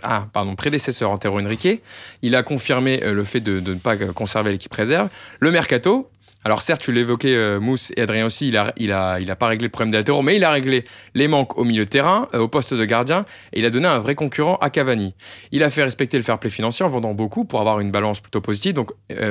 ah, 0.02 0.26
prédécesseur 0.56 1.10
Antero 1.10 1.40
Henrique. 1.40 1.82
Il 2.22 2.36
a 2.36 2.42
confirmé 2.42 3.02
euh, 3.02 3.12
le 3.12 3.24
fait 3.24 3.40
de, 3.40 3.60
ne 3.60 3.78
pas 3.78 3.96
euh, 3.96 4.12
conserver 4.12 4.52
l'équipe 4.52 4.72
réserve. 4.72 5.08
Le 5.40 5.50
mercato. 5.50 6.08
Alors 6.44 6.60
certes, 6.60 6.82
tu 6.82 6.90
l'évoquais, 6.90 7.36
euh, 7.36 7.60
Mousse 7.60 7.92
et 7.96 8.00
Adrien 8.00 8.26
aussi, 8.26 8.48
il 8.48 8.56
a, 8.56 8.72
il, 8.76 8.90
a, 8.90 9.20
il 9.20 9.30
a 9.30 9.36
pas 9.36 9.46
réglé 9.46 9.66
le 9.66 9.70
problème 9.70 9.92
latéraux, 9.92 10.22
mais 10.22 10.34
il 10.34 10.42
a 10.42 10.50
réglé 10.50 10.84
les 11.14 11.28
manques 11.28 11.56
au 11.56 11.62
milieu 11.62 11.84
de 11.84 11.88
terrain, 11.88 12.26
au 12.34 12.48
poste 12.48 12.74
de 12.74 12.84
gardien, 12.84 13.24
et 13.52 13.60
il 13.60 13.64
a 13.64 13.70
donné 13.70 13.86
un 13.86 14.00
vrai 14.00 14.16
concurrent 14.16 14.56
à 14.56 14.68
Cavani. 14.68 15.14
Il 15.52 15.62
a 15.62 15.70
fait 15.70 15.84
respecter 15.84 16.16
le 16.16 16.24
fair 16.24 16.40
play 16.40 16.50
financier 16.50 16.84
en 16.84 16.88
vendant 16.88 17.14
beaucoup 17.14 17.44
pour 17.44 17.60
avoir 17.60 17.78
une 17.78 17.92
balance 17.92 18.18
plutôt 18.18 18.40
positive. 18.40 18.72
Donc, 18.72 18.90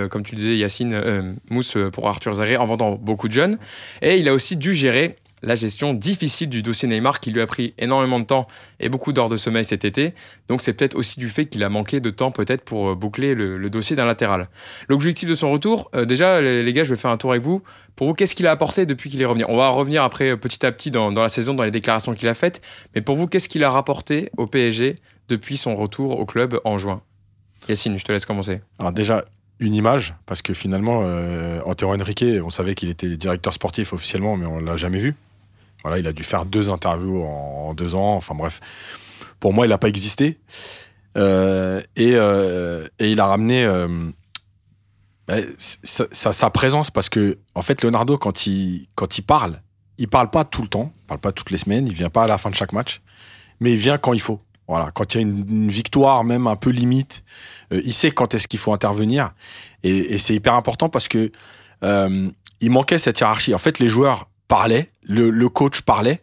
comme 0.10 0.24
tu 0.24 0.36
disais, 0.36 0.56
Yacine 0.56 1.36
Mousse 1.50 1.76
pour 1.92 2.08
Arthur 2.08 2.36
Zaré 2.36 2.56
en 2.56 2.66
vendant 2.66 2.96
beaucoup 2.96 3.28
de 3.28 3.34
jeunes. 3.34 3.58
Et 4.02 4.16
il 4.16 4.30
a 4.30 4.34
aussi 4.34 4.56
dû 4.56 4.74
gérer 4.74 5.18
la 5.42 5.56
gestion 5.56 5.94
difficile 5.94 6.50
du 6.50 6.62
dossier 6.62 6.88
Neymar 6.88 7.20
qui 7.20 7.32
lui 7.32 7.42
a 7.42 7.48
pris 7.48 7.74
énormément 7.78 8.20
de 8.20 8.26
temps 8.26 8.48
et 8.80 8.90
beaucoup 8.90 9.14
d'heures 9.14 9.30
de 9.30 9.36
sommeil 9.36 9.66
cet 9.66 9.86
été. 9.86 10.14
Donc 10.48 10.62
c'est 10.62 10.74
peut-être 10.74 10.96
aussi 10.96 11.20
du 11.20 11.30
fait 11.30 11.46
qu'il 11.46 11.64
a 11.64 11.70
manqué 11.70 12.00
de 12.00 12.10
temps 12.10 12.32
peut-être 12.32 12.64
pour 12.64 12.90
euh, 12.90 12.96
boucler 12.96 13.34
le, 13.34 13.70
dossier 13.70 13.96
d'un 13.96 14.06
latéral. 14.06 14.50
L'objectif 14.90 15.30
de 15.30 15.36
son 15.36 15.52
retour, 15.52 15.90
euh, 15.96 16.06
déjà 16.06 16.42
les, 16.42 16.74
gars, 16.74 16.84
je 16.84 16.90
vais 16.90 17.00
faire 17.00 17.12
un 17.12 17.18
tour 17.18 17.32
avec 17.32 17.44
vous. 17.44 17.62
Pour 17.96 18.08
vous, 18.08 18.14
qu'est-ce 18.14 18.36
qu'il 18.36 18.48
a 18.48 18.52
apporté 18.52 18.86
depuis 18.86 19.10
qu'il 19.10 19.22
est 19.22 19.26
revenu? 19.26 19.46
On 19.48 19.58
va 19.58 19.70
revenir 19.70 20.04
après 20.04 20.32
euh, 20.32 20.38
petit 20.38 20.66
à 20.66 20.72
petit 20.72 20.92
dans, 20.92 21.12
dans 21.12 21.22
la 21.22 21.30
saison, 21.30 21.54
dans 21.54 21.64
les 21.64 21.72
déclarations 21.72 22.14
qu'il 22.14 22.28
a 22.28 22.34
faites. 22.34 22.62
Mais 22.96 23.02
pour 23.02 23.16
vous, 23.16 23.28
qu'est-ce 23.28 23.50
qu'il 23.50 23.64
a 23.64 23.70
rapporté 23.70 24.30
au 24.38 24.48
PSG 24.48 24.96
depuis 25.30 25.58
son 25.58 25.76
retour 25.76 26.20
au 26.20 26.26
club 26.26 26.60
en 26.66 26.78
juin? 26.78 27.02
Yacine, 27.70 27.98
je 27.98 28.04
te 28.04 28.12
laisse 28.12 28.26
commencer. 28.26 28.62
Alors 28.80 28.92
déjà, 28.92 29.24
une 29.62 29.76
image, 29.76 30.16
parce 30.26 30.42
que 30.42 30.54
finalement, 30.54 31.04
euh, 31.06 31.62
Antero 31.66 31.94
Henrique, 31.94 32.26
on 32.44 32.50
savait 32.50 32.74
qu'il 32.76 32.90
était 32.90 33.16
directeur 33.16 33.54
sportif 33.54 33.94
officiellement, 33.94 34.36
mais 34.36 34.48
on 34.48 34.60
l'a 34.60 34.76
jamais 34.76 35.00
vu. 35.00 35.16
Voilà, 35.84 36.00
il 36.00 36.08
a 36.08 36.14
dû 36.14 36.24
faire 36.24 36.46
deux 36.46 36.70
interviews 36.70 37.24
en, 37.24 37.74
deux 37.74 37.96
ans. 37.96 38.16
Enfin 38.16 38.36
bref, 38.36 38.60
pour 39.40 39.54
moi, 39.54 39.66
il 39.66 39.70
n'a 39.70 39.78
pas 39.78 39.90
existé. 39.90 40.40
Euh, 41.18 41.82
et, 41.96 42.14
euh, 42.16 42.88
et 43.00 43.12
il 43.12 43.20
a 43.20 43.26
ramené 43.26 43.66
euh, 43.66 44.10
bah, 45.28 45.38
sa, 45.58 46.50
présence, 46.50 46.92
parce 46.92 47.10
que 47.10 47.40
en 47.56 47.62
fait, 47.62 47.84
Leonardo, 47.84 48.18
quand 48.18 48.48
il, 48.48 48.88
quand 48.96 49.18
il 49.18 49.24
parle, 49.24 49.62
il 49.98 50.08
parle 50.08 50.30
pas 50.30 50.46
tout 50.46 50.62
le 50.62 50.68
temps, 50.68 50.94
il 50.96 51.08
parle 51.08 51.20
pas 51.20 51.32
toutes 51.32 51.52
les 51.52 51.58
semaines, 51.58 51.88
il 51.88 51.94
vient 51.94 52.10
pas 52.10 52.24
à 52.24 52.28
la 52.28 52.38
fin 52.38 52.50
de 52.50 52.56
chaque 52.56 52.74
match, 52.74 53.02
mais 53.60 53.74
il 53.74 53.78
vient 53.78 53.98
quand 53.98 54.14
il 54.14 54.22
faut. 54.22 54.40
Voilà, 54.68 54.90
quand 54.92 55.16
il 55.16 55.18
y 55.18 55.20
a 55.20 55.28
une, 55.28 55.68
victoire, 55.68 56.24
même 56.24 56.48
un 56.48 56.56
peu 56.56 56.70
limite, 56.70 57.26
il 57.72 57.94
sait 57.94 58.12
quand 58.12 58.34
est-ce 58.34 58.48
qu'il 58.48 58.60
faut 58.60 58.72
intervenir. 58.72 59.34
Et, 59.84 60.14
et 60.14 60.18
c'est 60.18 60.34
hyper 60.34 60.54
important 60.54 60.88
parce 60.88 61.10
que 61.10 61.30
il 62.62 62.70
manquait 62.70 63.00
cette 63.00 63.20
hiérarchie. 63.20 63.54
En 63.54 63.58
fait, 63.58 63.80
les 63.80 63.90
joueurs 63.90 64.30
parlaient, 64.56 64.90
le, 65.04 65.30
le 65.30 65.50
coach 65.50 65.82
parlait, 65.82 66.20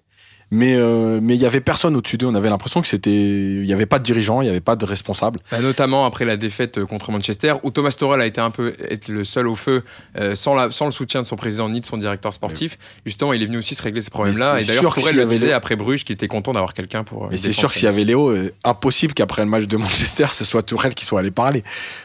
mais 0.50 0.76
euh, 0.76 1.20
mais 1.22 1.34
il 1.34 1.40
y 1.42 1.44
avait 1.44 1.60
personne 1.60 1.94
au-dessus 1.94 2.16
d'eux. 2.16 2.26
On 2.26 2.34
avait 2.34 2.48
l'impression 2.48 2.80
que 2.80 2.88
c'était, 2.88 3.10
il 3.10 3.66
y 3.66 3.72
avait 3.74 3.84
pas 3.94 3.98
de 3.98 4.04
dirigeant, 4.04 4.40
il 4.40 4.46
y 4.46 4.48
avait 4.48 4.62
pas 4.70 4.76
de 4.76 4.84
responsable. 4.86 5.40
Bah, 5.50 5.60
notamment 5.60 6.06
après 6.06 6.24
la 6.24 6.38
défaite 6.38 6.78
euh, 6.78 6.86
contre 6.86 7.12
Manchester, 7.12 7.52
où 7.64 7.70
Thomas 7.70 7.94
Torel 7.98 8.20
a 8.22 8.26
été 8.26 8.40
un 8.40 8.50
peu 8.50 8.74
être 8.94 9.08
le 9.08 9.24
seul 9.24 9.46
au 9.46 9.54
feu, 9.54 9.82
euh, 10.16 10.34
sans, 10.34 10.54
la- 10.54 10.70
sans 10.70 10.86
le 10.86 10.90
soutien 10.90 11.20
de 11.20 11.26
son 11.26 11.36
président 11.36 11.68
ni 11.68 11.80
de 11.82 11.86
son 11.86 11.98
directeur 11.98 12.32
sportif. 12.32 12.78
Justement, 13.04 13.34
il 13.34 13.42
est 13.42 13.46
venu 13.46 13.58
aussi 13.58 13.74
se 13.74 13.82
régler 13.82 14.00
ces 14.00 14.08
problèmes-là. 14.10 14.58
Et 14.60 14.64
d'ailleurs, 14.64 14.96
y 14.98 15.12
le 15.12 15.26
disait 15.26 15.52
après 15.52 15.76
Bruges 15.76 16.04
qu'il 16.04 16.14
était 16.14 16.28
content 16.28 16.52
d'avoir 16.52 16.72
quelqu'un 16.72 17.04
pour. 17.04 17.28
Mais 17.30 17.36
c'est 17.36 17.52
sûr 17.52 17.70
s'il 17.74 17.84
y 17.84 17.86
avait. 17.86 18.04
Léo, 18.04 18.30
euh, 18.30 18.50
impossible 18.64 19.12
qu'après 19.12 19.42
le 19.44 19.50
match 19.50 19.66
de 19.66 19.76
Manchester, 19.76 20.28
ce 20.32 20.44
soit 20.46 20.62
Tourelle 20.62 20.94
qui 20.94 21.04
soit 21.04 21.20
allé 21.20 21.30
parler. 21.30 21.62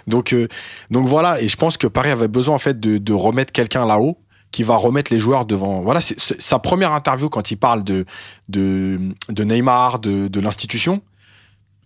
Donc, 0.07 0.36
donc 0.91 1.07
voilà, 1.07 1.41
et 1.41 1.47
je 1.47 1.55
pense 1.55 1.78
que 1.78 1.88
Paris 1.88 2.09
avait 2.09 2.28
besoin 2.28 2.55
en 2.55 2.63
fait 2.67 2.78
de, 2.80 2.97
de 2.97 3.13
remettre 3.13 3.53
quelqu'un 3.53 3.86
là-haut 3.86 4.17
qui 4.54 4.62
va 4.62 4.78
remettre 4.78 5.12
les 5.12 5.20
joueurs 5.20 5.45
devant. 5.45 5.82
Voilà, 5.82 5.99
c'est 5.99 6.39
sa 6.39 6.60
première 6.60 6.93
interview 6.93 7.28
quand 7.28 7.49
il 7.49 7.58
parle 7.58 7.84
de, 7.84 8.06
de, 8.47 9.43
Neymar, 9.43 9.97
de, 9.97 10.28
de 10.28 10.39
l'institution. 10.39 11.01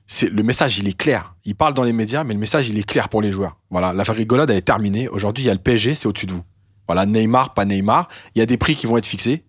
C'est 0.05 0.29
le 0.29 0.43
message, 0.43 0.77
il 0.77 0.87
est 0.87 0.97
clair. 0.97 1.33
Il 1.45 1.55
parle 1.55 1.73
dans 1.73 1.85
les 1.85 1.93
médias, 1.93 2.25
mais 2.25 2.33
le 2.33 2.39
message, 2.39 2.67
il 2.67 2.77
est 2.77 2.83
clair 2.83 3.07
pour 3.07 3.21
les 3.21 3.31
joueurs. 3.31 3.57
Voilà, 3.71 3.93
la 3.93 4.03
rigolade 4.03 4.49
elle 4.49 4.57
est 4.57 4.61
terminée. 4.61 5.07
Aujourd'hui, 5.07 5.45
il 5.45 5.47
y 5.47 5.49
a 5.49 5.53
le 5.53 5.61
PSG, 5.61 5.95
c'est 5.95 6.07
au-dessus 6.07 6.25
de 6.25 6.33
vous. 6.33 6.43
Voilà, 6.87 7.05
Neymar, 7.05 7.53
pas 7.53 7.63
Neymar. 7.63 8.09
Il 8.35 8.39
y 8.39 8.41
a 8.41 8.45
des 8.45 8.57
prix 8.57 8.75
qui 8.75 8.85
vont 8.85 8.97
être 8.97 9.05
fixés. 9.05 9.45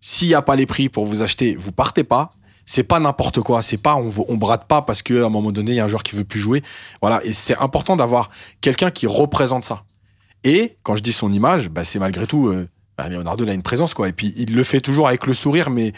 S'il 0.00 0.28
n'y 0.28 0.34
a 0.34 0.42
pas 0.42 0.54
les 0.54 0.66
prix 0.66 0.88
pour 0.88 1.04
vous 1.04 1.22
acheter, 1.22 1.56
vous 1.56 1.72
partez 1.72 2.04
pas. 2.04 2.30
C'est 2.64 2.84
pas 2.84 3.00
n'importe 3.00 3.40
quoi. 3.40 3.60
C'est 3.60 3.76
pas 3.76 3.96
on, 3.96 4.10
on 4.28 4.36
brade 4.36 4.66
pas 4.66 4.82
parce 4.82 5.02
qu'à 5.02 5.26
un 5.26 5.28
moment 5.28 5.50
donné, 5.50 5.72
il 5.72 5.76
y 5.76 5.80
a 5.80 5.84
un 5.84 5.88
joueur 5.88 6.04
qui 6.04 6.14
veut 6.14 6.24
plus 6.24 6.40
jouer. 6.40 6.62
Voilà, 7.00 7.24
et 7.24 7.32
c'est 7.32 7.56
important 7.58 7.96
d'avoir 7.96 8.30
quelqu'un 8.60 8.92
qui 8.92 9.08
représente 9.08 9.64
ça. 9.64 9.82
Et 10.44 10.76
quand 10.82 10.96
je 10.96 11.02
dis 11.02 11.12
son 11.12 11.32
image, 11.32 11.68
bah, 11.68 11.84
c'est 11.84 11.98
malgré 11.98 12.26
tout. 12.26 12.48
euh, 12.48 12.68
bah, 12.98 13.08
Leonardo 13.08 13.44
il 13.44 13.50
a 13.50 13.54
une 13.54 13.62
présence 13.62 13.92
quoi. 13.94 14.08
Et 14.08 14.12
puis 14.12 14.32
il 14.36 14.54
le 14.54 14.64
fait 14.64 14.80
toujours 14.80 15.08
avec 15.08 15.26
le 15.26 15.34
sourire, 15.34 15.68
mais 15.70 15.92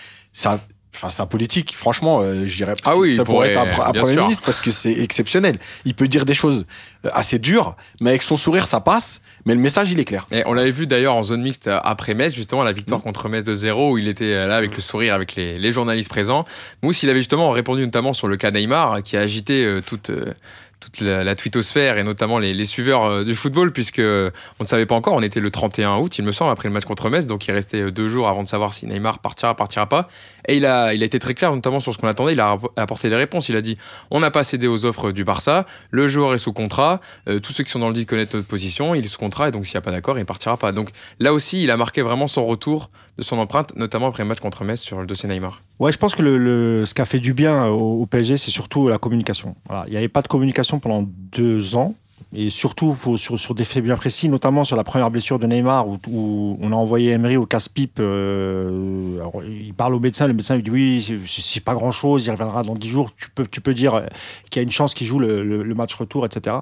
un, 0.45 0.59
enfin 0.97 1.23
un 1.23 1.27
politique. 1.27 1.75
Franchement, 1.77 2.21
euh, 2.23 2.45
je 2.47 2.57
dirais. 2.57 2.75
Ah 2.85 2.97
oui, 2.97 3.15
ça 3.15 3.25
pourrait 3.25 3.51
être 3.51 3.61
un, 3.61 3.93
premier 3.93 4.13
sûr. 4.15 4.23
ministre 4.23 4.45
parce 4.45 4.61
que 4.61 4.71
c'est 4.73 4.93
exceptionnel. 4.99 5.59
Il 5.85 5.95
peut 5.95 6.09
dire 6.09 6.25
des 6.25 6.35
choses 6.35 6.67
euh, 7.05 7.11
assez 7.13 7.39
dures, 7.39 7.77
mais 8.01 8.11
avec 8.11 8.23
son 8.23 8.37
sourire 8.37 8.67
ça 8.67 8.81
passe. 8.81 9.21
Mais 9.47 9.55
le 9.55 9.61
message 9.61 9.93
il 9.93 10.01
est 10.01 10.05
clair. 10.05 10.27
Et 10.33 10.43
on 10.47 10.53
l'avait 10.55 10.73
vu 10.73 10.87
d'ailleurs 10.89 11.15
en 11.15 11.23
zone 11.23 11.43
mixte 11.43 11.69
euh, 11.69 11.79
après 11.85 12.15
Metz, 12.15 12.35
justement, 12.35 12.65
la 12.65 12.73
victoire 12.73 13.01
Mm. 13.01 13.05
contre 13.05 13.29
Metz 13.29 13.45
de 13.45 13.53
0, 13.55 13.93
où 13.93 13.99
il 13.99 14.09
était 14.09 14.37
euh, 14.37 14.47
là 14.49 14.57
avec 14.57 14.75
le 14.75 14.83
sourire, 14.83 15.15
avec 15.15 15.37
les, 15.37 15.57
les 15.59 15.71
journalistes 15.71 16.11
présents. 16.11 16.45
Mousse, 16.83 17.03
il 17.05 17.11
avait 17.11 17.21
justement 17.21 17.51
répondu 17.51 17.83
notamment 17.83 18.13
sur 18.13 18.27
le 18.27 18.37
cas 18.37 18.51
Neymar, 18.51 19.03
qui 19.05 19.17
a 19.17 19.21
agité 19.21 19.65
euh, 19.65 19.81
toute, 19.81 20.11
euh, 20.11 20.35
toute 20.81 21.01
la, 21.01 21.25
la 21.25 21.35
twittosphère 21.35 21.99
et 21.99 22.05
notamment 22.05 22.39
les, 22.39 22.65
suiveurs 22.65 23.05
euh, 23.05 23.25
du 23.25 23.35
football, 23.35 23.73
puisque 23.73 24.01
on 24.01 24.31
ne 24.61 24.67
savait 24.67 24.87
pas 24.87 24.95
encore, 24.95 25.15
on 25.15 25.23
était 25.23 25.41
le 25.41 25.51
31 25.51 25.97
août, 25.97 26.19
il 26.19 26.25
me 26.25 26.33
semble, 26.33 26.53
après 26.53 26.69
le 26.69 26.75
match 26.75 26.85
contre 26.85 27.11
Metz, 27.11 27.27
donc 27.27 27.47
il 27.47 27.53
restait 27.53 27.83
euh, 27.83 27.91
deux 27.91 28.09
jours 28.09 28.29
avant 28.29 28.43
de 28.43 28.49
savoir 28.49 28.73
si 28.73 28.87
Neymar 28.87 29.19
partira, 29.19 29.55
partira 29.55 29.89
pas. 29.89 30.09
Et 30.47 30.57
il 30.57 30.67
a, 30.67 30.95
il 30.95 31.03
a 31.03 31.07
été 31.07 31.19
très 31.19 31.35
clair, 31.35 31.55
notamment 31.55 31.81
sur 31.81 31.93
ce 31.93 31.99
qu'on 31.99 32.09
attendait, 32.09 32.33
il 32.33 32.41
a 32.41 32.57
apporté 32.77 33.11
des 33.11 33.17
réponses. 33.17 33.49
Il 33.49 33.57
a 33.57 33.61
dit 33.61 33.77
on 34.11 34.21
n'a 34.21 34.31
pas 34.31 34.45
cédé 34.45 34.67
aux 34.67 34.85
offres 34.85 35.13
du 35.13 35.25
Barça, 35.25 35.67
le 35.91 36.09
joueur 36.09 36.35
est 36.35 36.39
sous 36.39 36.53
contrat, 36.53 37.01
euh, 37.29 37.41
tous 37.41 37.53
ceux 37.53 37.65
qui 37.65 37.71
sont 37.71 37.81
dans 37.81 37.89
le 37.89 37.95
dit 37.95 38.07
connaissent 38.07 38.33
notre 38.35 38.47
position, 38.47 38.95
il 38.95 39.05
est 39.05 39.09
sous 39.09 39.19
contrat, 39.19 39.49
et 39.49 39.53
donc 39.53 39.67
s'il 39.67 39.75
n'y 39.75 39.79
a 39.79 39.83
pas 39.83 39.93
d'accord, 39.93 40.17
il 40.17 40.23
ne 40.23 40.27
partira 40.27 40.57
pas. 40.57 40.73
Donc 40.73 40.91
là 41.19 41.33
aussi, 41.33 41.63
il 41.63 41.71
a 41.71 41.77
marqué 41.77 42.03
vraiment 42.03 42.29
son 42.29 42.47
retour 42.47 42.91
de 43.19 43.23
son 43.23 43.39
empreinte, 43.39 43.75
notamment 43.77 44.09
après 44.09 44.23
le 44.23 44.29
match 44.29 44.41
contre 44.41 44.65
Metz 44.65 44.81
sur 44.81 45.01
le 45.01 45.07
dossier 45.07 45.29
Neymar. 45.29 45.61
Ouais, 45.79 45.93
je 45.93 45.99
pense 45.99 46.15
que 46.17 46.85
ce 46.85 46.93
qui 46.93 47.01
a 47.01 47.05
fait 47.05 47.21
du 47.21 47.35
bien 47.35 47.67
au, 47.67 48.05
PSG, 48.07 48.37
c'est 48.37 48.51
surtout 48.51 48.89
la 48.89 48.99
communication. 48.99 49.55
Il 49.87 49.91
n'y 49.91 49.97
avait 49.97 50.09
pas 50.09 50.23
de 50.23 50.29
communication 50.29 50.81
pendant 50.81 51.05
deux 51.07 51.77
ans. 51.77 51.95
Et 52.35 52.51
surtout 52.51 52.95
sur, 53.17 53.55
des 53.55 53.65
faits 53.65 53.83
bien 53.83 53.97
précis, 53.97 54.29
notamment 54.29 54.63
sur 54.63 54.77
la 54.77 54.85
première 54.85 55.11
blessure 55.11 55.39
de 55.39 55.47
Neymar, 55.47 55.89
où, 55.89 56.59
on 56.61 56.73
a 56.73 56.75
envoyé 56.75 57.13
Emery 57.13 57.39
au 57.39 57.47
casse-pipe. 57.47 57.99
euh, 58.01 59.19
il 59.47 59.73
parle 59.73 59.95
au 59.95 60.01
médecin, 60.01 60.27
le 60.27 60.35
médecin 60.35 60.57
lui 60.57 60.63
dit 60.63 60.71
oui, 60.71 61.21
c'est- 61.27 61.61
pas 61.61 61.75
grand-chose, 61.75 62.27
il 62.27 62.31
reviendra 62.31 62.63
dans 62.65 62.75
dix 62.75 62.89
jours. 62.89 63.13
Tu 63.15 63.31
peux, 63.61 63.73
dire 63.73 63.95
euh, 63.95 64.07
qu'il 64.51 64.61
y 64.61 64.63
a 64.63 64.65
une 64.65 64.71
chance 64.71 64.95
qu'il 64.95 65.07
joue 65.07 65.21
le, 65.21 65.75
match 65.75 65.95
retour, 65.95 66.27
etc. 66.27 66.57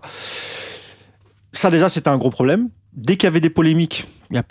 Ça, 1.53 1.71
déjà, 1.71 1.89
c'était 1.89 2.11
un 2.11 2.19
gros 2.19 2.31
problème. 2.31 2.69
Dès 2.93 3.17
qu'il 3.17 3.27
y 3.27 3.29
avait 3.29 3.41
des 3.41 3.51
polémiques, 3.51 4.05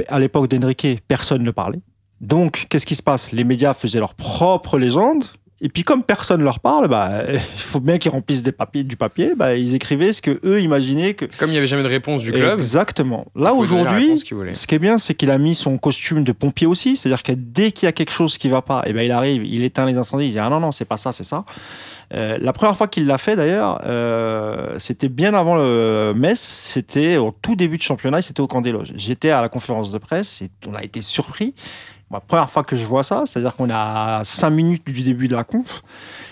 à 0.10 0.20
l'époque 0.20 0.50
d'Enrique, 0.50 0.86
personne 1.08 1.44
ne 1.44 1.52
parlait. 1.52 1.80
Donc, 2.22 2.68
qu'est-ce 2.70 2.86
qui 2.86 2.96
se 2.96 3.04
passe? 3.04 3.32
Les 3.32 3.44
médias 3.44 3.74
faisaient 3.74 4.00
leur 4.00 4.14
propre 4.14 4.78
légende. 4.78 5.26
Et 5.62 5.70
puis 5.70 5.84
comme 5.84 6.04
personne 6.04 6.44
leur 6.44 6.60
parle, 6.60 6.90
bah, 6.90 7.10
il 7.32 7.40
faut 7.40 7.80
bien 7.80 7.98
qu'ils 7.98 8.12
remplissent 8.12 8.44
des 8.44 8.52
papiers, 8.52 8.84
du 8.84 8.98
papier. 8.98 9.34
Bah, 9.38 9.56
ils 9.56 9.74
écrivaient 9.74 10.12
ce 10.12 10.22
que 10.22 10.40
eux 10.44 10.62
imaginaient 10.62 11.14
que. 11.14 11.26
Comme 11.38 11.50
il 11.50 11.54
n'y 11.54 11.58
avait 11.58 11.68
jamais 11.68 11.84
de 11.84 11.88
réponse 11.88 12.24
du 12.24 12.34
club. 12.34 12.60
Exactement. 12.60 13.26
Là 13.36 13.54
aujourd'hui, 13.54 14.18
ce 14.18 14.68
qui 14.68 14.76
est 14.76 14.80
bien, 14.80 14.98
c'est 14.98 15.16
qu'il 15.16 15.32
a 15.32 15.38
mis 15.38 15.56
son 15.56 15.78
costume 15.78 16.24
de 16.24 16.34
pompier 16.34 16.68
aussi. 16.68 16.98
C'est-à-dire 16.98 17.24
que 17.24 17.32
dès 17.32 17.72
qu'il 17.72 17.86
y 17.86 17.90
a 17.90 17.94
quelque 17.94 18.12
chose 18.12 18.38
qui 18.38 18.50
va 18.50 18.62
pas, 18.62 18.84
et 18.86 18.90
eh 18.90 18.94
ben 18.94 19.06
il 19.06 19.12
arrive, 19.12 19.46
il 19.46 19.64
éteint 19.64 19.86
les 19.86 19.98
incendies. 19.98 20.26
Il 20.26 20.32
dit 20.32 20.40
ah 20.40 20.50
non 20.50 20.60
non, 20.60 20.74
c'est 20.74 20.86
pas 20.86 20.98
ça, 20.98 21.14
c'est 21.14 21.24
ça. 21.24 21.46
Euh, 22.14 22.38
la 22.40 22.54
première 22.54 22.76
fois 22.76 22.88
qu'il 22.88 23.08
l'a 23.08 23.18
fait 23.18 23.36
d'ailleurs, 23.36 23.82
euh, 23.86 24.76
c'était 24.78 25.10
bien 25.10 25.34
avant 25.34 25.56
le 25.56 26.14
Metz, 26.16 26.40
c'était 26.40 27.18
au 27.18 27.34
tout 27.42 27.56
début 27.56 27.78
de 27.78 27.82
championnat, 27.82 28.22
c'était 28.22 28.42
au 28.42 28.48
camp 28.48 28.62
des 28.62 28.72
loges. 28.72 28.92
J'étais 28.96 29.32
à 29.32 29.42
la 29.42 29.50
conférence 29.50 29.90
de 29.92 29.98
presse 29.98 30.42
et 30.42 30.50
on 30.68 30.76
a 30.76 30.84
été 30.84 31.02
surpris. 31.02 31.56
La 32.16 32.22
première 32.22 32.50
fois 32.50 32.64
que 32.64 32.76
je 32.76 32.86
vois 32.86 33.04
ça, 33.04 33.24
c'est-à-dire 33.26 33.56
qu'on 33.56 33.70
est 33.70 33.74
à 33.74 34.22
5 34.24 34.50
minutes 34.50 34.86
du 34.86 35.02
début 35.02 35.28
de 35.28 35.36
la 35.36 35.44
conf, 35.44 35.84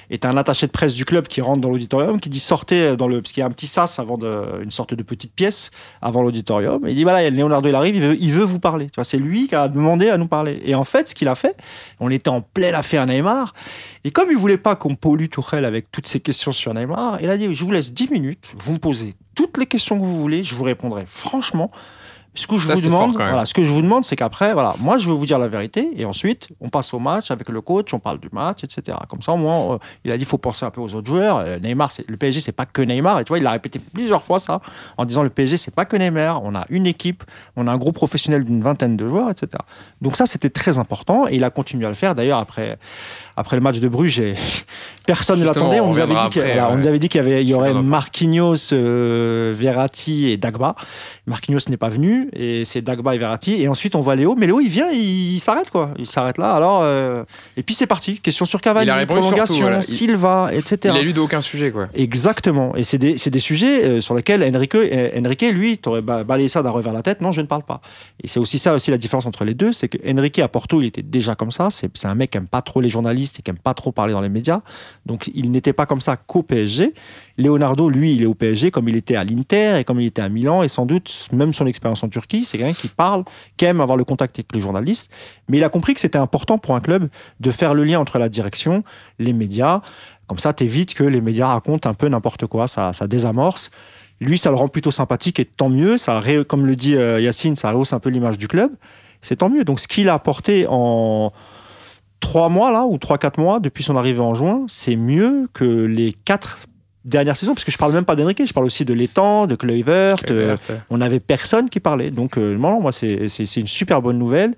et 0.10 0.20
tu 0.20 0.28
un 0.28 0.38
attaché 0.38 0.68
de 0.68 0.72
presse 0.72 0.94
du 0.94 1.06
club 1.06 1.28
qui 1.28 1.42
rentre 1.42 1.62
dans 1.62 1.70
l'auditorium, 1.70 2.20
qui 2.20 2.30
dit 2.30 2.40
sortez 2.40 2.96
dans 2.96 3.08
le. 3.08 3.22
Parce 3.22 3.32
qu'il 3.32 3.42
y 3.42 3.44
a 3.44 3.48
un 3.48 3.52
petit 3.52 3.68
sas 3.68 4.00
avant 4.00 4.18
de. 4.18 4.62
une 4.62 4.72
sorte 4.72 4.94
de 4.94 5.02
petite 5.02 5.34
pièce 5.34 5.72
avant 6.02 6.22
l'auditorium. 6.22 6.84
Il 6.88 6.96
dit 6.96 7.04
voilà, 7.04 7.30
Leonardo, 7.30 7.68
il 7.68 7.76
arrive, 7.76 7.96
il 7.96 8.02
veut, 8.02 8.18
il 8.20 8.32
veut 8.32 8.44
vous 8.44 8.60
parler. 8.60 8.86
Tu 8.86 8.96
vois, 8.96 9.04
c'est 9.04 9.18
lui 9.18 9.48
qui 9.48 9.56
a 9.56 9.68
demandé 9.68 10.10
à 10.10 10.18
nous 10.18 10.28
parler. 10.28 10.62
Et 10.66 10.76
en 10.76 10.84
fait, 10.84 11.10
ce 11.10 11.16
qu'il 11.16 11.28
a 11.28 11.36
fait, 11.36 11.58
on 12.00 12.12
était 12.12 12.30
en 12.30 12.42
pleine 12.42 12.76
affaire 12.76 13.06
Neymar. 13.08 13.54
Et 14.04 14.12
comme 14.12 14.30
il 14.30 14.38
voulait 14.38 14.58
pas 14.58 14.76
qu'on 14.76 14.96
pollue 14.96 15.30
Tourelle 15.30 15.66
avec 15.66 15.92
toutes 15.92 16.08
ces 16.08 16.20
questions 16.20 16.52
sur 16.52 16.74
Neymar, 16.74 17.20
il 17.22 17.30
a 17.30 17.38
dit 17.38 17.54
je 17.54 17.64
vous 17.64 17.72
laisse 17.72 17.94
10 17.94 18.12
minutes, 18.12 18.52
vous 18.56 18.74
me 18.74 18.80
posez 18.80 19.16
toutes 19.36 19.58
les 19.58 19.66
questions 19.66 19.98
que 19.98 20.04
vous 20.04 20.20
voulez, 20.20 20.44
je 20.44 20.54
vous 20.54 20.64
répondrai 20.64 21.06
franchement. 21.08 21.70
Ce 22.36 22.48
que 22.48 22.58
je 22.58 22.72
vous 22.72 22.82
demande, 22.82 23.14
voilà, 23.14 23.46
ce 23.46 23.54
que 23.54 23.64
je 23.64 23.72
vous 23.72 23.82
demande, 23.84 24.04
c'est 24.04 24.16
qu'après, 24.16 24.54
voilà, 24.54 24.74
moi, 24.80 24.98
je 24.98 25.08
veux 25.08 25.14
vous 25.14 25.26
dire 25.26 25.38
la 25.38 25.48
vérité, 25.48 25.92
et 25.96 26.04
ensuite, 26.04 26.48
on 26.62 26.70
passe 26.70 26.92
au 26.94 27.00
match 27.00 27.30
avec 27.30 27.48
le 27.48 27.62
coach, 27.62 27.94
on 27.94 28.00
parle 28.00 28.20
du 28.20 28.30
match, 28.32 28.64
etc. 28.64 28.98
Comme 29.08 29.22
ça, 29.22 29.34
au 29.34 29.38
moins, 29.38 29.74
euh, 29.74 29.78
il 30.04 30.12
a 30.12 30.18
dit, 30.18 30.24
il 30.24 30.28
faut 30.28 30.40
penser 30.40 30.66
un 30.66 30.72
peu 30.72 30.82
aux 30.82 30.96
autres 30.96 31.08
joueurs. 31.08 31.38
Euh, 31.38 31.60
Neymar, 31.60 31.90
le 32.08 32.18
PSG, 32.18 32.40
c'est 32.40 32.52
pas 32.52 32.66
que 32.66 32.82
Neymar, 32.82 33.20
et 33.20 33.24
tu 33.24 33.30
vois, 33.30 33.38
il 33.38 33.46
a 33.46 33.52
répété 33.52 33.80
plusieurs 33.80 34.24
fois 34.24 34.40
ça, 34.40 34.62
en 34.98 35.06
disant, 35.06 35.22
le 35.22 35.30
PSG, 35.30 35.58
c'est 35.58 35.76
pas 35.76 35.86
que 35.86 35.96
Neymar, 35.96 36.44
on 36.44 36.56
a 36.56 36.66
une 36.70 36.88
équipe, 36.88 37.24
on 37.56 37.68
a 37.68 37.72
un 37.72 37.78
groupe 37.78 37.96
professionnel 37.96 38.44
d'une 38.44 38.64
vingtaine 38.64 38.98
de 38.98 39.08
joueurs, 39.08 39.30
etc. 39.30 39.50
Donc 40.02 40.16
ça, 40.16 40.26
c'était 40.26 40.50
très 40.50 40.80
important, 40.80 41.28
et 41.28 41.36
il 41.36 41.44
a 41.44 41.52
continué 41.52 41.86
à 41.86 41.90
le 41.90 41.96
faire. 41.96 42.16
D'ailleurs, 42.16 42.40
après, 42.40 42.80
après 43.36 43.56
le 43.56 43.62
match 43.62 43.80
de 43.80 43.88
Bruges, 43.88 44.22
personne 45.08 45.40
ne 45.40 45.46
l'attendait. 45.46 45.80
On, 45.80 45.90
nous 45.90 46.00
avait 46.00 46.14
dit 46.14 46.40
nous 46.40 46.88
avait 46.88 47.00
dit 47.00 47.10
qu'il 47.10 47.20
y, 47.20 47.24
avait, 47.24 47.44
il 47.44 47.48
y 47.48 47.54
aurait 47.54 47.74
Marquinhos, 47.74 48.74
euh, 48.74 49.54
Verratti 49.56 50.30
et 50.30 50.38
Dagba. 50.38 50.76
Marquinhos 51.26 51.70
n'est 51.70 51.78
pas 51.78 51.90
venu 51.90 52.30
et 52.34 52.66
c'est 52.66 52.82
Dagba 52.82 53.16
et 53.16 53.18
Verratti. 53.18 53.62
Et 53.62 53.68
ensuite 53.68 53.96
on 53.96 54.02
voit 54.02 54.16
Léo, 54.16 54.36
mais 54.36 54.46
Léo 54.46 54.60
il 54.60 54.70
vient, 54.70 54.90
il, 54.92 55.40
s'arrête 55.40 55.70
quoi. 55.70 55.92
Il 55.98 56.06
s'arrête 56.06 56.38
là. 56.38 56.54
Alors 56.54 56.82
euh, 56.84 57.24
et 57.58 57.64
puis 57.64 57.74
c'est 57.74 57.88
parti. 57.88 58.20
Question 58.20 58.46
sur 58.46 58.62
Cavani, 58.62 59.06
prolongation, 59.06 59.82
Silva, 59.82 60.50
etc. 60.54 60.94
Il 60.96 61.00
a 61.00 61.02
lu 61.02 61.14
d'aucun 61.14 61.42
sujet 61.42 61.72
quoi. 61.72 61.88
Exactement. 61.96 62.76
Et 62.76 62.84
c'est 62.84 62.98
des, 62.98 63.16
des, 63.16 63.40
sujets 63.40 63.84
euh, 63.84 64.02
sur 64.02 64.14
lesquels 64.16 64.44
Enrique, 64.44 64.76
Enrique 65.18 65.46
lui, 65.52 65.78
t'aurais 65.78 66.02
balayé 66.02 66.48
ça 66.48 66.62
d'un 66.62 66.70
revers 66.70 66.94
la 66.94 67.02
tête. 67.02 67.22
Non, 67.22 67.32
je 67.32 67.42
ne 67.42 67.48
parle 67.48 67.64
pas. 67.64 67.82
Et 68.24 68.28
c'est 68.28 68.40
aussi 68.40 68.60
ça 68.60 68.74
aussi 68.74 68.92
la 68.92 68.98
différence 68.98 69.26
entre 69.26 69.44
les 69.44 69.54
deux, 69.54 69.74
c'est 69.74 69.88
que 69.88 69.98
Enrique 70.10 70.40
à 70.40 70.48
Porto 70.48 70.82
il 70.82 70.88
était 70.88 71.02
déjà 71.02 71.36
comme 71.36 71.52
ça. 71.52 71.70
C'est 71.72 72.06
un 72.06 72.16
mec 72.16 72.32
qui 72.32 72.38
aime 72.38 72.48
pas 72.48 72.62
trop 72.62 72.82
les 72.82 72.90
journalistes 72.90 73.23
et 73.24 73.42
qui 73.42 73.52
n'aime 73.52 73.60
pas 73.60 73.74
trop 73.74 73.92
parler 73.92 74.14
dans 74.14 74.22
les 74.22 74.30
médias. 74.30 74.62
Donc 75.06 75.30
il 75.34 75.52
n'était 75.52 75.74
pas 75.74 75.86
comme 75.86 76.02
ça 76.02 76.16
qu'au 76.16 76.44
PSG. 76.44 76.94
Leonardo, 77.38 77.90
lui, 77.90 78.14
il 78.14 78.22
est 78.22 78.26
au 78.26 78.36
PSG 78.36 78.72
comme 78.72 78.88
il 78.90 78.96
était 78.96 79.16
à 79.16 79.24
l'Inter 79.24 79.80
et 79.80 79.84
comme 79.84 80.00
il 80.00 80.08
était 80.08 80.22
à 80.22 80.30
Milan. 80.30 80.64
Et 80.64 80.68
sans 80.68 80.86
doute, 80.86 81.28
même 81.32 81.54
son 81.54 81.66
expérience 81.66 82.04
en 82.04 82.10
Turquie, 82.10 82.46
c'est 82.46 82.58
quelqu'un 82.58 82.74
qui 82.74 82.88
parle, 82.88 83.24
qui 83.58 83.66
aime 83.66 83.82
avoir 83.82 83.98
le 83.98 84.04
contact 84.04 84.36
avec 84.38 84.54
les 84.54 84.60
journalistes. 84.60 85.12
Mais 85.50 85.58
il 85.58 85.64
a 85.64 85.70
compris 85.70 85.94
que 85.94 86.00
c'était 86.00 86.18
important 86.18 86.58
pour 86.58 86.76
un 86.76 86.82
club 86.82 87.10
de 87.40 87.52
faire 87.52 87.74
le 87.74 87.84
lien 87.84 88.00
entre 88.00 88.20
la 88.20 88.30
direction, 88.30 88.84
les 89.20 89.34
médias. 89.34 89.82
Comme 90.28 90.40
ça, 90.40 90.54
t'évites 90.54 90.94
que 90.94 91.04
les 91.04 91.22
médias 91.22 91.48
racontent 91.48 91.90
un 91.90 91.94
peu 91.94 92.08
n'importe 92.08 92.46
quoi. 92.46 92.68
Ça, 92.68 92.94
ça 92.94 93.08
désamorce. 93.08 93.72
Lui, 94.20 94.38
ça 94.38 94.50
le 94.52 94.56
rend 94.56 94.68
plutôt 94.68 94.92
sympathique 94.92 95.40
et 95.40 95.46
tant 95.46 95.70
mieux. 95.70 95.98
Ça, 95.98 96.22
comme 96.48 96.66
le 96.66 96.76
dit 96.76 96.96
euh, 96.96 97.20
Yacine, 97.20 97.56
ça 97.56 97.72
rehausse 97.72 97.94
un 97.94 98.00
peu 98.00 98.10
l'image 98.10 98.38
du 98.38 98.48
club. 98.48 98.72
C'est 99.22 99.38
tant 99.38 99.50
mieux. 99.50 99.64
Donc, 99.64 99.80
ce 99.80 99.88
qu'il 99.88 100.10
a 100.10 100.14
apporté 100.14 100.66
en, 100.70 101.32
trois 102.24 102.48
mois 102.48 102.72
là 102.72 102.86
ou 102.86 102.98
trois 102.98 103.18
quatre 103.18 103.38
mois 103.38 103.60
depuis 103.60 103.84
son 103.84 103.98
arrivée 103.98 104.22
en 104.22 104.34
juin, 104.34 104.64
c'est 104.68 104.96
mieux 104.96 105.50
que 105.54 105.66
les 105.66 106.14
quatre 106.14 106.60
dernières 107.04 107.36
saisons, 107.36 107.54
parce 107.54 107.66
que 107.66 107.72
je 107.72 107.78
parle 107.78 107.92
même 107.92 108.06
pas 108.06 108.16
d'Enrique, 108.16 108.42
je 108.46 108.54
parle 108.54 108.66
aussi 108.66 108.86
de 108.86 108.94
l'étang, 108.94 109.46
de 109.46 109.56
Kluivert. 109.56 110.16
on 110.90 110.98
n'avait 110.98 111.20
personne 111.20 111.70
qui 111.70 111.82
parlait, 111.82 112.12
donc 112.12 112.38
euh, 112.38 112.56
non, 112.58 112.80
moi 112.80 112.94
c'est 112.94 113.28
une 113.58 113.68
super 113.68 114.02
bonne 114.02 114.18
nouvelle. 114.18 114.56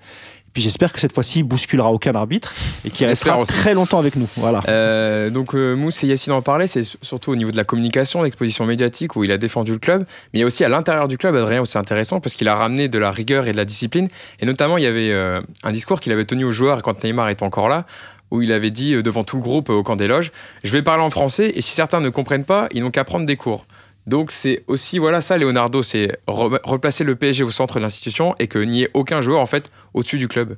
Puis 0.56 0.62
j'espère 0.62 0.90
que 0.90 1.00
cette 1.00 1.12
fois-ci, 1.12 1.40
il 1.40 1.42
bousculera 1.42 1.92
aucun 1.92 2.14
arbitre 2.14 2.54
et 2.86 2.88
qu'il 2.88 3.06
restera 3.06 3.42
très 3.42 3.74
longtemps 3.74 3.98
avec 3.98 4.16
nous. 4.16 4.26
Voilà. 4.36 4.62
Euh, 4.68 5.28
donc 5.28 5.54
euh, 5.54 5.74
Mousse 5.74 6.02
et 6.02 6.06
Yacine 6.06 6.32
en 6.32 6.40
parlaient, 6.40 6.66
c'est 6.66 6.82
surtout 7.02 7.30
au 7.30 7.36
niveau 7.36 7.50
de 7.50 7.58
la 7.58 7.64
communication, 7.64 8.22
l'exposition 8.22 8.64
médiatique 8.64 9.16
où 9.16 9.24
il 9.24 9.30
a 9.32 9.36
défendu 9.36 9.72
le 9.72 9.78
club. 9.78 10.06
Mais 10.32 10.38
il 10.38 10.40
y 10.40 10.42
a 10.44 10.46
aussi 10.46 10.64
à 10.64 10.70
l'intérieur 10.70 11.08
du 11.08 11.18
club, 11.18 11.36
Adrien, 11.36 11.60
aussi 11.60 11.76
intéressant 11.76 12.20
parce 12.20 12.36
qu'il 12.36 12.48
a 12.48 12.54
ramené 12.54 12.88
de 12.88 12.98
la 12.98 13.10
rigueur 13.10 13.46
et 13.46 13.52
de 13.52 13.58
la 13.58 13.66
discipline. 13.66 14.08
Et 14.40 14.46
notamment, 14.46 14.78
il 14.78 14.84
y 14.84 14.86
avait 14.86 15.10
euh, 15.10 15.42
un 15.62 15.72
discours 15.72 16.00
qu'il 16.00 16.12
avait 16.12 16.24
tenu 16.24 16.46
aux 16.46 16.52
joueurs 16.52 16.80
quand 16.80 17.04
Neymar 17.04 17.28
était 17.28 17.42
encore 17.42 17.68
là 17.68 17.84
où 18.30 18.40
il 18.40 18.50
avait 18.50 18.70
dit 18.70 19.00
devant 19.02 19.24
tout 19.24 19.36
le 19.36 19.42
groupe 19.42 19.68
au 19.68 19.82
camp 19.82 19.94
des 19.94 20.08
loges, 20.08 20.32
je 20.64 20.72
vais 20.72 20.82
parler 20.82 21.02
en 21.02 21.10
français 21.10 21.52
et 21.54 21.60
si 21.60 21.72
certains 21.72 22.00
ne 22.00 22.08
comprennent 22.08 22.46
pas, 22.46 22.66
ils 22.72 22.82
n'ont 22.82 22.90
qu'à 22.90 23.04
prendre 23.04 23.26
des 23.26 23.36
cours. 23.36 23.66
Donc 24.06 24.30
c'est 24.30 24.62
aussi 24.68 24.98
voilà 24.98 25.20
ça 25.20 25.36
Leonardo, 25.36 25.82
c'est 25.82 26.16
replacer 26.28 27.02
le 27.02 27.16
PSG 27.16 27.42
au 27.42 27.50
centre 27.50 27.74
de 27.76 27.80
l'institution 27.80 28.34
et 28.38 28.46
que 28.46 28.58
n'y 28.58 28.84
ait 28.84 28.90
aucun 28.94 29.20
joueur 29.20 29.40
en 29.40 29.46
fait 29.46 29.70
au-dessus 29.94 30.18
du 30.18 30.28
club. 30.28 30.56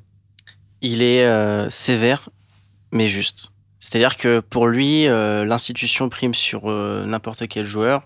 Il 0.83 1.03
est 1.03 1.25
euh, 1.25 1.71
sévère 1.71 2.29
mais 2.93 3.09
juste. 3.09 3.51
C'est-à-dire 3.81 4.17
que 4.17 4.41
pour 4.41 4.67
lui, 4.67 5.07
euh, 5.07 5.45
l'institution 5.45 6.09
prime 6.09 6.35
sur 6.35 6.63
euh, 6.65 7.05
n'importe 7.07 7.47
quel 7.49 7.65
joueur 7.65 8.03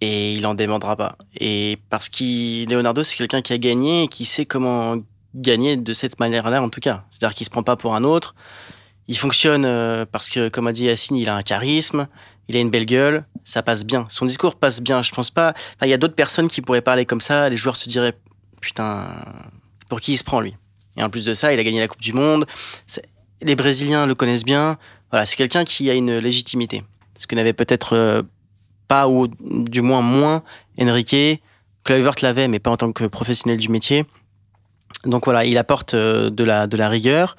et 0.00 0.32
il 0.32 0.46
en 0.46 0.54
demandera 0.54 0.96
pas. 0.96 1.16
Et 1.38 1.78
parce 1.90 2.08
que 2.08 2.68
Leonardo, 2.68 3.02
c'est 3.02 3.16
quelqu'un 3.16 3.42
qui 3.42 3.52
a 3.52 3.58
gagné 3.58 4.04
et 4.04 4.08
qui 4.08 4.24
sait 4.24 4.46
comment 4.46 4.96
gagner 5.34 5.76
de 5.76 5.92
cette 5.92 6.18
manière-là 6.18 6.62
en 6.62 6.70
tout 6.70 6.80
cas. 6.80 7.04
C'est-à-dire 7.10 7.36
qu'il 7.36 7.44
se 7.44 7.50
prend 7.50 7.62
pas 7.62 7.76
pour 7.76 7.94
un 7.94 8.02
autre. 8.02 8.34
Il 9.06 9.18
fonctionne 9.18 9.62
parce 10.06 10.30
que, 10.30 10.48
comme 10.48 10.68
a 10.68 10.72
dit 10.72 10.84
Yacine, 10.84 11.16
il 11.16 11.28
a 11.28 11.34
un 11.34 11.42
charisme, 11.42 12.06
il 12.50 12.56
a 12.56 12.60
une 12.60 12.70
belle 12.70 12.86
gueule, 12.86 13.24
ça 13.44 13.62
passe 13.62 13.86
bien. 13.86 14.06
Son 14.08 14.26
discours 14.26 14.56
passe 14.56 14.80
bien, 14.82 15.02
je 15.02 15.12
pense 15.12 15.30
pas. 15.30 15.54
Il 15.82 15.88
y 15.88 15.92
a 15.92 15.96
d'autres 15.96 16.14
personnes 16.14 16.48
qui 16.48 16.60
pourraient 16.60 16.82
parler 16.82 17.06
comme 17.06 17.20
ça, 17.20 17.48
les 17.48 17.56
joueurs 17.56 17.76
se 17.76 17.88
diraient 17.88 18.16
putain, 18.60 19.06
pour 19.88 20.00
qui 20.00 20.12
il 20.12 20.18
se 20.18 20.24
prend 20.24 20.40
lui? 20.40 20.56
Et 20.96 21.02
en 21.02 21.10
plus 21.10 21.24
de 21.24 21.34
ça, 21.34 21.52
il 21.52 21.58
a 21.58 21.64
gagné 21.64 21.80
la 21.80 21.88
Coupe 21.88 22.00
du 22.00 22.12
Monde. 22.12 22.46
Les 23.42 23.54
Brésiliens 23.54 24.06
le 24.06 24.14
connaissent 24.14 24.44
bien. 24.44 24.76
Voilà, 25.10 25.24
c'est 25.24 25.36
quelqu'un 25.36 25.64
qui 25.64 25.88
a 25.90 25.94
une 25.94 26.18
légitimité. 26.18 26.82
Ce 27.16 27.26
que 27.26 27.34
n'avait 27.34 27.52
peut-être 27.52 27.94
euh, 27.94 28.22
pas, 28.88 29.08
ou 29.08 29.28
du 29.40 29.80
moins 29.80 30.02
moins, 30.02 30.42
Enrique. 30.78 31.40
Kluivert 31.84 32.14
l'avait, 32.22 32.48
mais 32.48 32.58
pas 32.58 32.70
en 32.70 32.76
tant 32.76 32.92
que 32.92 33.04
professionnel 33.04 33.58
du 33.58 33.68
métier. 33.68 34.04
Donc 35.04 35.24
voilà, 35.24 35.44
il 35.44 35.56
apporte 35.56 35.94
euh, 35.94 36.28
de 36.28 36.44
la, 36.44 36.66
de 36.66 36.76
la 36.76 36.88
rigueur, 36.88 37.36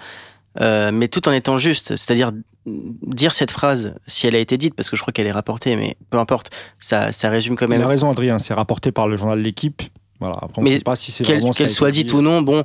euh, 0.60 0.92
mais 0.92 1.08
tout 1.08 1.28
en 1.30 1.32
étant 1.32 1.58
juste. 1.58 1.96
C'est-à-dire 1.96 2.32
dire 2.66 3.34
cette 3.34 3.52
phrase, 3.52 3.96
si 4.08 4.28
elle 4.28 4.36
a 4.36 4.40
été 4.40 4.58
dite, 4.58 4.76
parce 4.76 4.90
que 4.90 4.96
je 4.96 5.02
crois 5.02 5.12
qu'elle 5.12 5.28
est 5.28 5.32
rapportée, 5.32 5.76
mais 5.76 5.98
peu 6.10 6.18
importe, 6.20 6.52
ça, 6.80 7.12
ça 7.12 7.30
résume 7.30 7.56
quand 7.56 7.68
même. 7.68 7.80
Il 7.80 7.84
a 7.84 7.88
raison, 7.88 8.12
Adrien, 8.12 8.38
c'est 8.40 8.54
rapporté 8.54 8.92
par 8.92 9.08
le 9.08 9.16
journal 9.16 9.40
L'équipe. 9.40 9.82
Voilà. 10.20 10.36
Après, 10.42 10.60
on 10.60 10.62
mais 10.62 10.78
sait 10.78 10.80
pas 10.82 10.96
si 10.96 11.12
c'est 11.12 11.24
qu'elle 11.24 11.70
soit 11.70 11.92
dite 11.92 12.14
ou 12.14 12.22
non, 12.22 12.42
bon, 12.42 12.64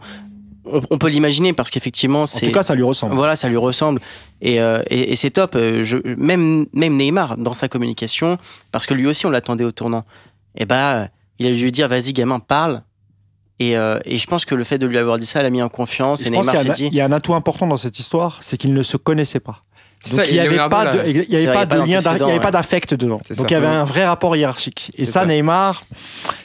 on, 0.67 0.99
peut 0.99 1.09
l'imaginer 1.09 1.53
parce 1.53 1.71
qu'effectivement, 1.71 2.27
c'est. 2.27 2.47
En 2.47 2.49
tout 2.49 2.55
cas, 2.55 2.63
ça 2.63 2.75
lui 2.75 2.83
ressemble. 2.83 3.15
Voilà, 3.15 3.37
ça 3.37 3.49
lui 3.49 3.57
ressemble. 3.57 4.01
Et, 4.41 4.61
euh, 4.61 4.83
et, 4.91 5.17
c'est 5.17 5.31
top. 5.31 5.55
Euh, 5.55 5.83
je, 5.83 5.97
même, 6.17 6.67
même 6.73 6.97
Neymar, 6.97 7.37
dans 7.39 7.55
sa 7.55 7.69
communication, 7.69 8.39
parce 8.73 8.87
que 8.87 8.95
lui 8.95 9.07
aussi, 9.07 9.27
on 9.27 9.31
l'attendait 9.31 9.65
au 9.65 9.73
tournant, 9.73 10.05
et 10.57 10.63
eh 10.63 10.67
bah, 10.67 11.09
il 11.39 11.47
a 11.47 11.53
dû 11.53 11.63
lui 11.63 11.73
dire 11.73 11.89
vas-y, 11.89 12.13
gamin, 12.13 12.41
parle. 12.41 12.83
Et, 13.59 13.77
euh, 13.77 13.99
et, 14.05 14.19
je 14.19 14.27
pense 14.27 14.45
que 14.45 14.55
le 14.55 14.65
fait 14.65 14.79
de 14.79 14.87
lui 14.87 14.99
avoir 14.99 15.19
dit 15.19 15.25
ça 15.25 15.43
l'a 15.43 15.51
mis 15.51 15.63
en 15.63 15.69
confiance. 15.69 16.27
Et, 16.27 16.31
Neymar 16.31 16.59
s'est 16.59 16.69
dit. 16.71 16.87
Il 16.87 16.95
y 16.95 17.01
a 17.01 17.05
un 17.05 17.13
atout 17.13 17.35
important 17.35 17.67
dans 17.67 17.77
cette 17.77 17.99
histoire, 17.99 18.39
c'est 18.41 18.57
qu'il 18.57 18.75
ne 18.75 18.83
se 18.83 18.97
connaissait 18.97 19.41
pas. 19.41 19.57
Donc 20.11 20.27
il 20.29 20.33
n'y 20.33 20.41
avait, 20.41 20.69
pas 20.69 20.87
de, 20.93 21.03
il 21.07 21.25
y 21.29 21.37
avait 21.37 21.53
pas 21.53 21.67
de 21.67 21.77
lien, 21.79 21.99
il 21.99 22.25
n'y 22.25 22.31
avait 22.31 22.41
pas 22.41 22.51
d'affect 22.51 22.95
dedans. 22.95 23.19
Donc 23.37 23.51
il 23.51 23.55
y 23.55 23.57
avait 23.57 23.67
un 23.67 23.85
vrai 23.85 24.05
rapport 24.05 24.37
hiérarchique. 24.37 24.93
Et 24.97 25.05
ça, 25.05 25.25
Neymar, 25.25 25.83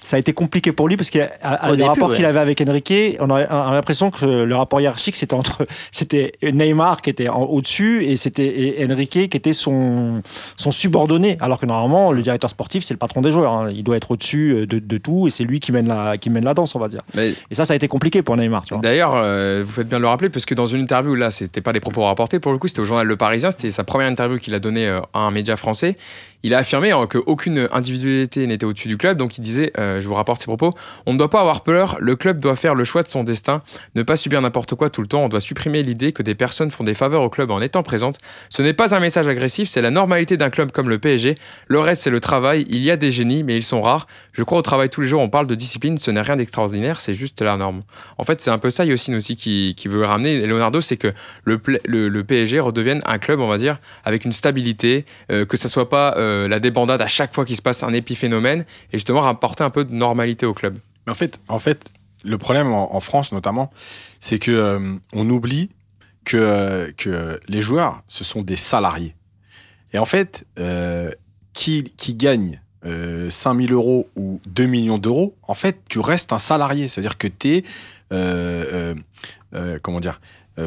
ça 0.04 0.16
a 0.16 0.20
été 0.20 0.34
compliqué 0.34 0.72
pour 0.72 0.88
lui 0.88 0.98
parce 0.98 1.10
que 1.10 1.20
le 1.20 1.84
rapport 1.84 2.14
qu'il 2.14 2.26
avait 2.26 2.40
avec 2.40 2.62
Enrique, 2.62 3.18
on 3.20 3.30
a, 3.30 3.72
l'impression 3.72 4.12
que 4.12 4.26
le 4.26 4.56
rapport 4.56 4.82
hiérarchique 4.82 5.16
c'était 5.16 5.34
entre, 5.34 5.66
c'était 5.92 6.34
Neymar 6.44 7.02
qui 7.02 7.10
était 7.10 7.30
au-dessus 7.30 8.04
et 8.04 8.18
c'était 8.18 8.86
Enrique 8.90 9.30
qui 9.30 9.38
était 9.38 9.54
son, 9.54 10.22
son 10.58 10.72
subordonné. 10.72 11.38
Alors 11.40 11.60
que 11.60 11.66
normalement, 11.66 12.12
le 12.12 12.22
directeur 12.22 12.50
sportif, 12.50 12.84
c'est 12.84 12.94
le 12.94 12.98
patron 12.98 13.22
des 13.22 13.32
joueurs. 13.32 13.54
Hein. 13.54 13.70
Il 13.72 13.84
doit 13.84 13.98
être 13.98 14.12
au-dessus 14.12 14.52
euh, 14.52 14.66
de, 14.66 14.80
de, 14.80 14.98
tout 14.98 15.28
et 15.28 15.30
c'est 15.30 15.44
lui 15.44 15.60
qui 15.60 15.72
mène 15.72 15.88
la, 15.88 16.18
qui 16.18 16.30
mène 16.30 16.44
la 16.44 16.54
danse, 16.54 16.76
on 16.76 16.80
va 16.80 16.88
dire. 16.88 17.02
et 17.18 17.36
ça, 17.52 17.66
ça 17.66 17.74
a 17.74 17.76
été 17.76 17.88
compliqué 17.88 18.22
pour 18.22 18.38
Neymar. 18.38 18.64
D'ailleurs, 18.82 19.14
euh, 19.16 19.64
vous 19.66 19.72
faites 19.72 19.88
bien 19.88 19.98
de 19.98 20.04
le 20.04 20.08
rappeler 20.08 20.30
parce 20.30 20.46
que 20.46 20.56
dans 20.56 20.66
une 20.66 20.82
interview 20.82 21.16
là, 21.16 21.32
c'était 21.32 21.62
pas 21.62 21.74
des 21.74 21.80
propos 21.80 22.04
rapportés 22.04 22.40
pour 22.40 22.52
le 22.52 22.58
coup, 22.58 22.68
c'était 22.68 22.82
au 22.82 22.86
journal 22.86 23.08
Le 23.08 23.16
Parisien 23.16 23.52
c'était 23.52 23.72
sa 23.72 23.84
première 23.84 24.08
interview 24.08 24.38
qu'il 24.38 24.56
a 24.56 24.60
donnée 24.60 24.88
euh, 24.88 25.02
à 25.14 25.20
un 25.20 25.32
média 25.32 25.56
français. 25.56 25.96
Il 26.44 26.54
a 26.54 26.60
affirmé 26.60 26.92
hein, 26.92 27.08
qu'aucune 27.08 27.68
individualité 27.72 28.48
n'était 28.48 28.66
au-dessus 28.66 28.88
du 28.88 28.98
club, 28.98 29.18
donc 29.18 29.38
il 29.38 29.42
disait 29.42 29.72
je 29.78 30.08
vous 30.08 30.16
rapporte 30.16 30.42
ses 30.42 30.48
propos. 30.48 30.74
On 31.06 31.14
ne 31.14 31.18
doit 31.18 31.30
pas 31.30 31.40
avoir 31.40 31.64
peur, 31.64 31.98
le 32.00 32.16
club 32.16 32.40
doit 32.40 32.56
faire 32.56 32.76
le 32.76 32.84
choix 32.84 33.04
de 33.04 33.08
son 33.08 33.24
destin, 33.24 33.62
ne 33.96 34.04
pas 34.04 34.16
subir 34.16 34.42
n'importe 34.42 34.76
quoi 34.76 34.90
tout 34.90 35.02
le 35.02 35.08
temps, 35.08 35.24
on 35.24 35.30
doit 35.30 35.40
supprimer 35.40 35.84
l'idée 35.84 36.12
que 36.12 36.24
des 36.24 36.36
personnes 36.36 36.72
font 36.72 36.84
des 36.84 36.94
faveurs 36.94 37.22
au 37.22 37.30
club 37.30 37.52
en 37.52 37.62
étant 37.62 37.84
présentes. 37.84 38.18
Ce 38.50 38.62
n'est 38.62 38.74
pas 38.74 38.96
un 38.96 39.00
message 39.00 39.28
agressif, 39.28 39.70
c'est 39.70 39.82
la 39.82 39.92
normalité 39.92 40.38
d'un 40.38 40.50
club 40.50 40.72
comme 40.72 40.90
le 40.90 41.00
PSG. 41.00 41.36
Le 41.68 41.80
reste, 41.80 42.04
c'est 42.04 42.10
le 42.10 42.20
travail. 42.20 42.66
Il 42.70 42.82
y 42.82 42.92
a 42.92 42.98
des 42.98 43.12
génies, 43.12 43.44
mais 43.44 43.58
ils 43.58 43.64
sont 43.64 43.82
rares. 43.82 44.08
Je 44.32 44.44
crois 44.44 44.60
au 44.60 44.62
travail 44.62 44.90
tous 44.90 45.02
les 45.02 45.08
jours, 45.08 45.22
on 45.22 45.30
parle 45.30 45.48
de 45.48 45.56
discipline, 45.56 45.98
ce 45.98 46.12
n'est 46.12 46.22
rien 46.22 46.36
d'extraordinaire, 46.36 47.00
c'est 47.00 47.14
juste 47.14 47.42
la 47.42 47.58
norme. 47.58 47.82
En 48.18 48.24
fait, 48.24 48.42
c'est 48.42 48.52
un 48.52 48.58
peu 48.58 48.70
ça, 48.70 48.86
Yossine 48.86 49.16
aussi, 49.16 49.36
qui, 49.36 49.76
qui 49.76 49.88
veut 49.88 50.04
ramener, 50.04 50.46
Leonardo, 50.46 50.82
c'est 50.82 50.98
que 50.98 51.14
le, 51.44 51.60
le, 51.86 52.24
PSG 52.24 52.60
redevienne 52.60 53.02
un 53.06 53.18
club, 53.18 53.40
on 53.40 53.48
va 53.48 53.58
dire, 53.58 53.80
avec 54.06 54.26
une 54.26 54.34
stabilité, 54.34 55.06
euh, 55.32 55.46
que 55.46 55.58
ça 55.58 55.70
soit 55.70 55.90
pas 55.90 56.16
euh, 56.18 56.31
la 56.48 56.60
débandade 56.60 57.02
à 57.02 57.08
chaque 57.08 57.34
fois 57.34 57.46
qu'il 57.46 57.56
se 57.56 57.62
passe 57.62 57.84
un 57.84 57.94
épiphénomène, 57.94 58.66
et 58.92 58.98
justement 58.98 59.22
rapporter 59.22 59.64
un 59.64 59.70
peu 59.70 59.86
de 59.86 59.94
normalité 59.94 60.46
au 60.46 60.54
club. 60.54 60.78
En 61.08 61.14
fait, 61.14 61.40
en 61.48 61.60
fait 61.60 61.94
le 62.24 62.38
problème 62.38 62.70
en, 62.70 63.00
France 63.00 63.32
notamment, 63.32 63.72
c'est 64.20 64.40
que 64.40 64.52
euh, 64.52 64.96
on 65.14 65.30
oublie 65.30 65.70
que, 66.24 66.94
que 66.98 67.40
les 67.48 67.62
joueurs, 67.62 68.04
ce 68.08 68.24
sont 68.24 68.42
des 68.42 68.56
salariés. 68.56 69.16
Et 69.94 69.98
en 69.98 70.06
fait, 70.06 70.46
qui, 71.54 71.84
qui 71.84 72.14
gagne 72.14 72.62
euh, 72.86 73.30
5000 73.30 73.74
euros 73.74 74.10
ou 74.16 74.40
2 74.48 74.66
millions 74.66 74.98
d'euros, 74.98 75.36
en 75.44 75.54
fait, 75.54 75.80
tu 75.90 76.00
restes 76.00 76.32
un 76.34 76.40
salarié. 76.40 76.88
C'est-à-dire 76.88 77.18
que 77.18 77.28
tu 77.28 77.58
es, 77.58 77.64
euh, 78.14 78.96
comment 79.82 80.00
dire, 80.00 80.22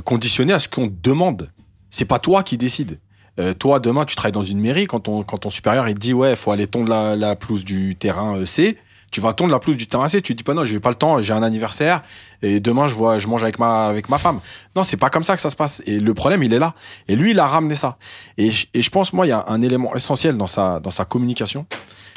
conditionné 0.04 0.52
à 0.52 0.58
ce 0.58 0.68
qu'on 0.68 0.88
te 0.88 0.94
demande. 1.02 1.50
C'est 1.90 2.04
pas 2.04 2.18
toi 2.18 2.42
qui 2.42 2.58
décides. 2.58 2.98
Euh, 3.38 3.52
toi, 3.54 3.80
demain, 3.80 4.04
tu 4.04 4.14
travailles 4.14 4.32
dans 4.32 4.42
une 4.42 4.60
mairie, 4.60 4.86
quand 4.86 5.00
ton, 5.00 5.50
supérieur 5.50 5.88
il 5.88 5.94
te 5.94 6.00
dit 6.00 6.14
ouais, 6.14 6.30
il 6.30 6.36
faut 6.36 6.50
aller 6.50 6.66
tondre 6.66 6.90
la, 6.90 7.16
la 7.16 7.36
pelouse 7.36 7.64
du 7.64 7.96
terrain 7.96 8.36
euh, 8.36 8.46
C, 8.46 8.78
tu 9.14 9.20
vas 9.20 9.32
tondre 9.32 9.52
la 9.52 9.60
pelouse 9.60 9.76
du 9.76 9.86
terrain 9.86 10.08
C, 10.08 10.20
tu 10.20 10.34
dis 10.34 10.42
pas 10.42 10.54
non, 10.54 10.64
j'ai 10.64 10.80
pas 10.80 10.88
le 10.88 10.96
temps, 10.96 11.22
j'ai 11.22 11.32
un 11.32 11.42
anniversaire 11.44 12.02
et 12.42 12.58
demain 12.58 12.88
je 12.88 12.94
vois, 12.94 13.18
je 13.18 13.28
mange 13.28 13.44
avec 13.44 13.60
ma, 13.60 13.94
femme. 14.18 14.40
Non, 14.74 14.82
c'est 14.82 14.96
pas 14.96 15.08
comme 15.08 15.22
ça 15.22 15.36
que 15.36 15.40
ça 15.40 15.50
se 15.50 15.56
passe. 15.56 15.82
Et 15.86 16.00
le 16.00 16.14
problème, 16.14 16.42
il 16.42 16.52
est 16.52 16.58
là. 16.58 16.74
Et 17.06 17.14
lui, 17.14 17.30
il 17.30 17.38
a 17.38 17.46
ramené 17.46 17.76
ça. 17.76 17.96
Et, 18.38 18.50
je 18.50 18.90
pense, 18.90 19.12
moi, 19.12 19.24
il 19.24 19.28
y 19.28 19.32
a 19.32 19.44
un 19.46 19.62
élément 19.62 19.94
essentiel 19.94 20.36
dans 20.36 20.48
sa, 20.48 20.80
dans 20.80 20.90
sa 20.90 21.04
communication. 21.04 21.64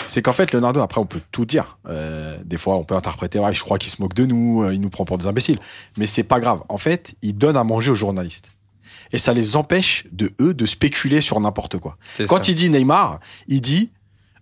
C'est 0.07 0.23
qu'en 0.23 0.33
fait, 0.33 0.51
Leonardo, 0.53 0.79
après, 0.81 0.99
on 0.99 1.05
peut 1.05 1.21
tout 1.31 1.45
dire. 1.45 1.77
Euh, 1.87 2.37
des 2.43 2.57
fois, 2.57 2.77
on 2.77 2.83
peut 2.83 2.95
interpréter, 2.95 3.39
ouais, 3.39 3.53
je 3.53 3.63
crois 3.63 3.77
qu'il 3.77 3.91
se 3.91 4.01
moque 4.01 4.15
de 4.15 4.25
nous, 4.25 4.67
il 4.71 4.81
nous 4.81 4.89
prend 4.89 5.05
pour 5.05 5.19
des 5.19 5.27
imbéciles. 5.27 5.59
Mais 5.97 6.07
c'est 6.07 6.23
pas 6.23 6.39
grave. 6.39 6.63
En 6.67 6.77
fait, 6.77 7.13
il 7.21 7.37
donne 7.37 7.57
à 7.57 7.63
manger 7.63 7.91
aux 7.91 7.95
journalistes 7.95 8.51
et 9.11 9.17
ça 9.17 9.33
les 9.33 9.55
empêche 9.55 10.05
de 10.11 10.31
eux 10.41 10.53
de 10.53 10.65
spéculer 10.65 11.21
sur 11.21 11.39
n'importe 11.39 11.77
quoi. 11.77 11.97
Quand 12.27 12.47
il 12.47 12.55
dit 12.55 12.69
Neymar, 12.69 13.19
il 13.47 13.61
dit 13.61 13.91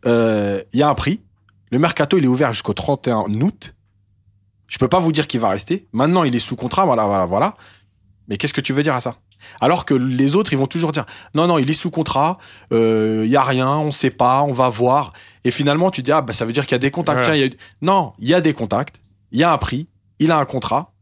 euh, 0.06 0.62
il 0.74 0.80
y 0.80 0.84
a 0.84 0.90
un 0.90 0.96
prix. 0.96 1.22
Le 1.72 1.80
mercato, 1.80 2.18
il 2.18 2.24
est 2.24 2.28
ouvert 2.28 2.52
jusqu'au 2.52 2.74
31 2.74 3.26
août. 3.42 3.74
Je 4.68 4.78
peux 4.78 4.88
pas 4.88 5.00
vous 5.00 5.12
dire 5.12 5.28
qu'il 5.28 5.40
va 5.40 5.50
rester. 5.50 5.88
Maintenant, 5.94 6.24
il 6.24 6.36
est 6.36 6.40
sous 6.40 6.56
contrat, 6.56 6.86
voilà, 6.86 7.06
voilà, 7.06 7.26
voilà. 7.26 7.56
Mais 8.28 8.38
qu'est-ce 8.38 8.54
que 8.54 8.62
tu 8.62 8.74
veux 8.74 8.84
dire 8.84 8.96
à 8.96 9.02
ça? 9.02 9.16
Alors 9.62 9.86
que 9.86 9.94
les 9.94 10.36
autres, 10.36 10.54
ils 10.54 10.58
vont 10.58 10.68
toujours 10.68 10.92
dire 10.92 11.06
non, 11.36 11.48
non, 11.48 11.58
il 11.58 11.70
est 11.70 11.74
sous 11.74 11.92
contrat, 11.92 12.40
euh, 12.72 13.22
il 13.26 13.30
y 13.30 13.36
a 13.36 13.44
rien, 13.44 13.70
on 13.70 13.92
sait 13.92 14.10
pas, 14.10 14.42
on 14.42 14.54
va 14.54 14.70
voir. 14.70 15.12
Et 15.44 15.52
finalement, 15.52 15.92
tu 15.92 16.02
dis 16.02 16.12
ah, 16.12 16.22
bah, 16.22 16.34
ça 16.34 16.46
veut 16.46 16.54
dire 16.54 16.66
qu'il 16.66 16.74
y 16.74 16.76
a 16.76 16.80
des 16.80 16.92
contacts. 16.92 17.30
Non, 17.82 18.14
il 18.20 18.28
y 18.28 18.34
a 18.34 18.42
des 18.42 18.54
contacts, 18.54 19.00
il 19.32 19.40
y 19.40 19.44
a 19.44 19.52
un 19.52 19.58
prix, 19.58 19.88
il 20.20 20.32
a 20.32 20.38
un 20.38 20.46
contrat. 20.46 20.94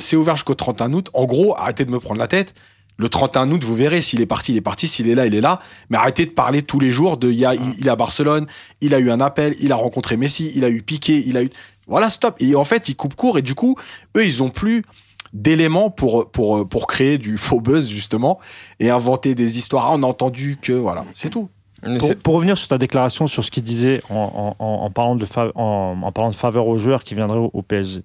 C'est 0.00 0.16
ouvert 0.16 0.36
jusqu'au 0.36 0.54
31 0.54 0.92
août. 0.94 1.10
En 1.12 1.26
gros, 1.26 1.56
arrêtez 1.56 1.84
de 1.84 1.90
me 1.90 2.00
prendre 2.00 2.18
la 2.18 2.28
tête. 2.28 2.54
Le 2.98 3.08
31 3.08 3.50
août, 3.50 3.62
vous 3.62 3.74
verrez 3.74 4.00
s'il 4.00 4.20
est 4.20 4.26
parti, 4.26 4.52
il 4.52 4.58
est 4.58 4.62
parti. 4.62 4.88
S'il 4.88 5.08
est 5.08 5.14
là, 5.14 5.26
il 5.26 5.34
est 5.34 5.40
là. 5.40 5.60
Mais 5.90 5.98
arrêtez 5.98 6.24
de 6.24 6.30
parler 6.30 6.62
tous 6.62 6.80
les 6.80 6.90
jours 6.90 7.16
de. 7.16 7.30
Il, 7.30 7.44
a, 7.44 7.54
il, 7.54 7.86
est 7.86 7.90
à 7.90 7.96
Barcelone, 7.96 8.46
il 8.80 8.94
a 8.94 8.98
eu 8.98 9.10
un 9.10 9.20
appel, 9.20 9.54
il 9.60 9.72
a 9.72 9.76
rencontré 9.76 10.16
Messi, 10.16 10.52
il 10.54 10.64
a 10.64 10.70
eu 10.70 10.82
Piqué, 10.82 11.22
il 11.26 11.36
a 11.36 11.42
eu. 11.42 11.50
Voilà, 11.86 12.08
stop. 12.08 12.36
Et 12.40 12.54
en 12.56 12.64
fait, 12.64 12.88
ils 12.88 12.96
coupent 12.96 13.14
court. 13.14 13.38
Et 13.38 13.42
du 13.42 13.54
coup, 13.54 13.76
eux, 14.16 14.24
ils 14.24 14.42
ont 14.42 14.48
plus 14.48 14.82
d'éléments 15.32 15.90
pour, 15.90 16.30
pour, 16.30 16.66
pour 16.66 16.86
créer 16.86 17.18
du 17.18 17.36
faux 17.36 17.60
buzz, 17.60 17.88
justement, 17.88 18.38
et 18.80 18.90
inventer 18.90 19.34
des 19.34 19.58
histoires. 19.58 19.86
Ah, 19.86 19.92
on 19.94 20.02
a 20.02 20.06
entendu 20.06 20.56
que. 20.60 20.72
Voilà, 20.72 21.04
c'est 21.14 21.30
tout. 21.30 21.50
Pour, 22.24 22.34
revenir 22.34 22.56
sur 22.56 22.68
ta 22.68 22.78
déclaration, 22.78 23.26
sur 23.28 23.44
ce 23.44 23.50
qu'il 23.50 23.62
disait 23.62 24.00
en, 24.08 24.56
en, 24.58 24.90
parlant 24.90 25.14
de 25.14 25.26
en, 25.54 26.10
parlant 26.10 26.30
de 26.30 26.34
faveur 26.34 26.66
aux 26.66 26.78
joueurs 26.78 27.04
qui 27.04 27.14
viendraient 27.14 27.48
au 27.52 27.62
PSG, 27.62 28.02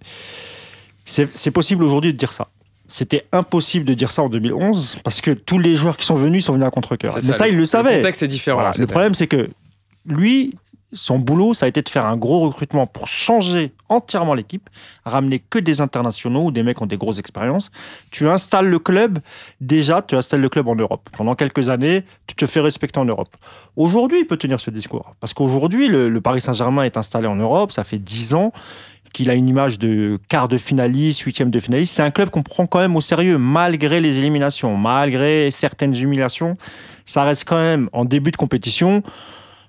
c'est 1.06 1.52
possible 1.52 1.84
aujourd'hui 1.84 2.12
de 2.12 2.18
dire 2.18 2.34
ça 2.34 2.50
c'était 2.92 3.24
impossible 3.32 3.86
de 3.86 3.94
dire 3.94 4.12
ça 4.12 4.22
en 4.22 4.28
2011 4.28 4.98
parce 5.02 5.22
que 5.22 5.32
tous 5.32 5.60
les 5.60 5.76
joueurs 5.76 5.96
qui 5.96 6.06
sont 6.06 6.16
venus 6.16 6.44
sont 6.46 6.54
venus 6.54 6.68
à 6.68 6.72
contre-cœur. 6.72 7.16
Mais 7.16 7.32
ça, 7.32 7.48
il 7.48 7.56
le 7.56 7.64
savait. 7.64 7.92
Le 7.92 7.98
contexte 8.00 8.24
est 8.24 8.28
différent. 8.28 8.70
le 8.78 8.86
problème, 8.86 9.14
c'est 9.14 9.28
que 9.28 9.50
lui, 10.06 10.56
son 10.92 11.18
boulot, 11.18 11.54
ça 11.54 11.68
a 11.68 11.70
été 11.70 11.82
de 11.82 11.88
faire 11.88 12.06
un 12.06 12.18
gros 12.18 12.40
recrutement 12.42 12.88
pour 12.88 13.08
changer 13.08 13.72
entièrement 13.88 14.34
l'équipe, 14.34 14.70
ramener 15.06 15.40
que 15.40 15.58
des 15.58 15.80
internationaux 15.80 16.48
ou 16.48 16.52
des 16.52 16.64
mecs 16.64 16.78
qui 16.78 16.84
ont 16.84 16.88
des 16.88 16.98
grosses 16.98 17.20
expériences. 17.20 17.72
Tu 18.10 18.28
installes 18.28 18.68
le 18.68 18.80
club, 18.80 19.20
déjà, 19.62 20.02
tu 20.02 20.16
installes 20.16 20.42
le 20.42 20.50
club 20.50 20.68
en 20.68 20.76
Europe. 20.76 21.08
Pendant 21.16 21.36
quelques 21.36 21.70
années, 21.70 22.04
tu 22.28 22.36
te 22.36 22.46
fais 22.46 22.60
respecter 22.60 23.00
en 23.00 23.06
Europe. 23.06 23.38
Aujourd'hui, 23.78 24.20
il 24.20 24.26
peut 24.26 24.38
tenir 24.38 24.60
ce 24.60 24.70
discours. 24.70 25.16
Parce 25.22 25.34
qu'aujourd'hui, 25.34 25.88
le, 25.88 26.10
le 26.10 26.22
Paris 26.22 26.42
Saint-Germain 26.42 26.84
est 26.84 26.98
installé 26.98 27.28
en 27.28 27.38
Europe, 27.38 27.72
ça 27.72 27.86
fait 27.86 28.00
10 28.00 28.34
ans 28.34 28.52
qu'il 29.14 29.30
a 29.30 29.34
une 29.34 29.50
image 29.50 29.80
de 29.80 30.20
quart 30.30 30.48
de 30.48 30.58
finaliste, 30.58 31.22
huitième 31.22 31.50
de 31.50 31.60
finaliste. 31.60 31.96
C'est 31.96 32.04
un 32.04 32.12
club 32.12 32.30
qu'on 32.30 32.44
prend 32.44 32.66
quand 32.66 32.80
même 32.80 32.96
au 32.96 33.02
sérieux, 33.02 33.38
malgré 33.38 34.00
les 34.02 34.18
éliminations, 34.18 34.78
malgré 34.78 35.52
certaines 35.52 35.96
humiliations. 35.96 36.58
Ça 37.06 37.24
reste 37.24 37.46
quand 37.46 37.58
même 37.58 37.90
en 37.94 38.06
début 38.06 38.32
de 38.32 38.38
compétition 38.38 39.04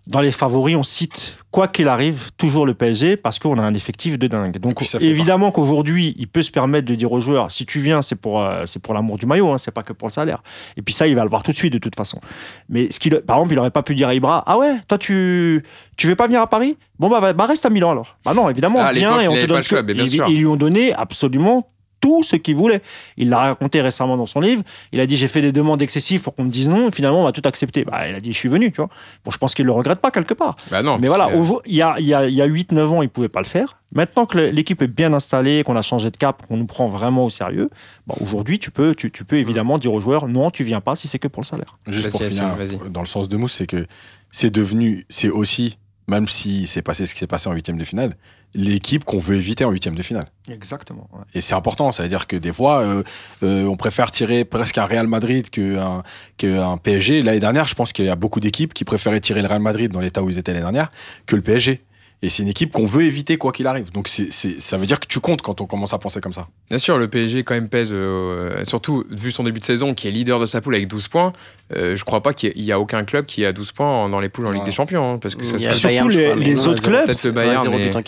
dans 0.06 0.20
les 0.20 0.32
favoris, 0.32 0.74
on 0.74 0.82
cite, 0.82 1.38
quoi 1.52 1.68
qu'il 1.68 1.86
arrive, 1.86 2.30
toujours 2.36 2.66
le 2.66 2.74
PSG 2.74 3.16
parce 3.16 3.38
qu'on 3.38 3.58
a 3.58 3.62
un 3.62 3.74
effectif 3.74 4.18
de 4.18 4.26
dingue. 4.26 4.58
Donc, 4.58 4.82
évidemment 5.00 5.52
qu'aujourd'hui, 5.52 6.14
il 6.18 6.26
peut 6.26 6.42
se 6.42 6.50
permettre 6.50 6.88
de 6.88 6.94
dire 6.96 7.12
aux 7.12 7.20
joueurs 7.20 7.52
si 7.52 7.66
tu 7.66 7.80
viens, 7.80 8.02
c'est 8.02 8.16
pour, 8.16 8.40
euh, 8.40 8.64
c'est 8.66 8.80
pour 8.80 8.94
l'amour 8.94 9.18
du 9.18 9.26
maillot, 9.26 9.52
hein, 9.52 9.58
c'est 9.58 9.70
pas 9.70 9.82
que 9.82 9.92
pour 9.92 10.08
le 10.08 10.12
salaire. 10.12 10.42
Et 10.76 10.82
puis 10.82 10.92
ça, 10.92 11.06
il 11.06 11.14
va 11.14 11.22
le 11.22 11.30
voir 11.30 11.44
tout 11.44 11.52
de 11.52 11.56
suite, 11.56 11.72
de 11.72 11.78
toute 11.78 11.94
façon. 11.94 12.20
Mais 12.68 12.90
ce 12.90 12.98
qu'il, 12.98 13.14
par 13.20 13.36
exemple, 13.36 13.52
il 13.52 13.58
aurait 13.60 13.70
pas 13.70 13.82
pu 13.82 13.94
dire 13.94 14.08
à 14.08 14.14
Ibra 14.14 14.42
ah 14.46 14.58
ouais, 14.58 14.74
toi, 14.88 14.98
tu, 14.98 15.62
tu 15.96 16.08
veux 16.08 16.16
pas 16.16 16.26
venir 16.26 16.40
à 16.40 16.48
Paris? 16.48 16.76
Bon, 16.98 17.08
bah, 17.08 17.32
bah, 17.32 17.46
reste 17.46 17.64
à 17.66 17.70
Milan 17.70 17.92
alors. 17.92 18.16
Bah 18.24 18.34
non, 18.34 18.48
évidemment, 18.50 18.80
ah, 18.80 18.92
viens 18.92 19.20
et 19.20 19.28
on 19.28 19.34
te 19.34 19.46
donne. 19.46 20.28
ils 20.28 20.38
lui 20.38 20.46
ont 20.46 20.56
donné 20.56 20.92
absolument 20.92 21.71
tout 22.02 22.22
ce 22.22 22.36
qu'il 22.36 22.56
voulait. 22.56 22.82
Il 23.16 23.30
l'a 23.30 23.38
raconté 23.38 23.80
récemment 23.80 24.18
dans 24.18 24.26
son 24.26 24.40
livre. 24.40 24.62
Il 24.92 25.00
a 25.00 25.06
dit 25.06 25.16
j'ai 25.16 25.28
fait 25.28 25.40
des 25.40 25.52
demandes 25.52 25.80
excessives 25.80 26.20
pour 26.20 26.34
qu'on 26.34 26.44
me 26.44 26.50
dise 26.50 26.68
non. 26.68 26.88
Et 26.88 26.90
finalement, 26.90 27.22
on 27.22 27.24
va 27.24 27.32
tout 27.32 27.42
accepter. 27.46 27.84
Bah, 27.84 28.06
il 28.08 28.14
a 28.14 28.20
dit 28.20 28.34
je 28.34 28.38
suis 28.38 28.50
venu. 28.50 28.70
Tu 28.70 28.76
vois. 28.76 28.90
Bon, 29.24 29.30
je 29.30 29.38
pense 29.38 29.54
qu'il 29.54 29.64
le 29.64 29.72
regrette 29.72 30.00
pas 30.00 30.10
quelque 30.10 30.34
part. 30.34 30.56
Bah 30.70 30.82
non, 30.82 30.98
Mais 30.98 31.06
voilà, 31.06 31.30
il 31.64 31.74
y 31.74 31.80
a, 31.80 31.94
il 31.98 32.04
y 32.04 32.12
a, 32.12 32.26
il 32.28 32.34
y 32.34 32.42
a 32.42 32.46
8-9 32.46 32.80
ans, 32.88 33.02
il 33.02 33.08
pouvait 33.08 33.30
pas 33.30 33.40
le 33.40 33.46
faire. 33.46 33.78
Maintenant 33.94 34.26
que 34.26 34.38
l'équipe 34.38 34.80
est 34.82 34.86
bien 34.86 35.12
installée, 35.12 35.62
qu'on 35.64 35.76
a 35.76 35.82
changé 35.82 36.10
de 36.10 36.16
cap, 36.16 36.46
qu'on 36.46 36.56
nous 36.56 36.66
prend 36.66 36.88
vraiment 36.88 37.26
au 37.26 37.30
sérieux, 37.30 37.68
bah, 38.06 38.14
aujourd'hui, 38.20 38.58
tu 38.58 38.70
peux, 38.70 38.94
tu, 38.94 39.10
tu, 39.10 39.24
peux 39.24 39.36
évidemment 39.36 39.78
dire 39.78 39.92
aux 39.92 40.00
joueurs 40.00 40.28
non, 40.28 40.50
tu 40.50 40.64
viens 40.64 40.80
pas 40.80 40.96
si 40.96 41.08
c'est 41.08 41.18
que 41.18 41.28
pour 41.28 41.42
le 41.42 41.46
salaire. 41.46 41.78
Juste 41.86 42.10
pour 42.10 42.22
finir, 42.22 42.56
dans 42.90 43.02
le 43.02 43.06
sens 43.06 43.28
de 43.28 43.36
Mousse, 43.36 43.52
c'est 43.52 43.66
que 43.66 43.86
c'est 44.30 44.50
devenu, 44.50 45.04
c'est 45.10 45.28
aussi, 45.28 45.78
même 46.08 46.26
si 46.26 46.66
c'est 46.66 46.82
passé 46.82 47.06
ce 47.06 47.14
qui 47.14 47.20
s'est 47.20 47.26
passé 47.26 47.48
en 47.48 47.52
huitième 47.52 47.78
de 47.78 47.84
finale, 47.84 48.16
l'équipe 48.54 49.04
qu'on 49.04 49.18
veut 49.18 49.36
éviter 49.36 49.64
en 49.64 49.70
huitième 49.70 49.94
de 49.94 50.02
finale. 50.02 50.26
Exactement. 50.50 51.08
Et 51.34 51.40
c'est 51.40 51.54
important, 51.54 51.90
ça 51.92 52.02
veut 52.02 52.08
dire 52.08 52.26
que 52.26 52.36
des 52.36 52.52
fois, 52.52 52.82
euh, 52.82 53.02
euh, 53.42 53.64
on 53.64 53.76
préfère 53.76 54.10
tirer 54.10 54.44
presque 54.44 54.78
un 54.78 54.84
Real 54.84 55.06
Madrid 55.06 55.48
qu'un 55.48 56.02
un 56.42 56.76
PSG. 56.76 57.22
L'année 57.22 57.40
dernière, 57.40 57.66
je 57.66 57.74
pense 57.74 57.92
qu'il 57.92 58.04
y 58.04 58.10
a 58.10 58.16
beaucoup 58.16 58.40
d'équipes 58.40 58.74
qui 58.74 58.84
préféraient 58.84 59.20
tirer 59.20 59.42
le 59.42 59.48
Real 59.48 59.62
Madrid 59.62 59.90
dans 59.90 60.00
l'état 60.00 60.22
où 60.22 60.28
ils 60.28 60.38
étaient 60.38 60.52
l'année 60.52 60.64
dernière 60.64 60.88
que 61.26 61.36
le 61.36 61.42
PSG. 61.42 61.82
Et 62.24 62.28
c'est 62.28 62.44
une 62.44 62.48
équipe 62.48 62.70
qu'on 62.70 62.86
veut 62.86 63.02
éviter 63.02 63.36
quoi 63.36 63.50
qu'il 63.50 63.66
arrive. 63.66 63.90
Donc 63.90 64.06
c'est, 64.06 64.30
ça 64.30 64.76
veut 64.76 64.86
dire 64.86 65.00
que 65.00 65.08
tu 65.08 65.18
comptes 65.18 65.42
quand 65.42 65.60
on 65.60 65.66
commence 65.66 65.92
à 65.92 65.98
penser 65.98 66.20
comme 66.20 66.32
ça. 66.32 66.46
Bien 66.70 66.78
sûr, 66.78 66.96
le 66.96 67.08
PSG 67.08 67.42
quand 67.42 67.54
même 67.54 67.68
pèse, 67.68 67.90
euh, 67.92 68.64
surtout 68.64 69.04
vu 69.10 69.32
son 69.32 69.42
début 69.42 69.58
de 69.58 69.64
saison, 69.64 69.92
qui 69.92 70.06
est 70.06 70.12
leader 70.12 70.38
de 70.38 70.46
sa 70.46 70.60
poule 70.60 70.76
avec 70.76 70.86
12 70.86 71.08
points. 71.08 71.32
Euh, 71.74 71.96
je 71.96 72.04
crois 72.04 72.22
pas 72.22 72.32
qu'il 72.32 72.60
y, 72.62 72.70
a 72.70 72.78
aucun 72.78 73.02
club 73.02 73.26
qui 73.26 73.44
a 73.44 73.52
12 73.52 73.72
points 73.72 74.08
dans 74.08 74.20
les 74.20 74.28
poules 74.28 74.46
en 74.46 74.52
Ligue 74.52 74.62
des 74.62 74.70
Champions. 74.70 75.14
Hein, 75.14 75.18
parce 75.18 75.34
que 75.34 75.44
ça 75.44 75.58
surtout 75.74 76.08
les, 76.08 76.66
autres 76.68 76.82
clubs. 76.82 77.10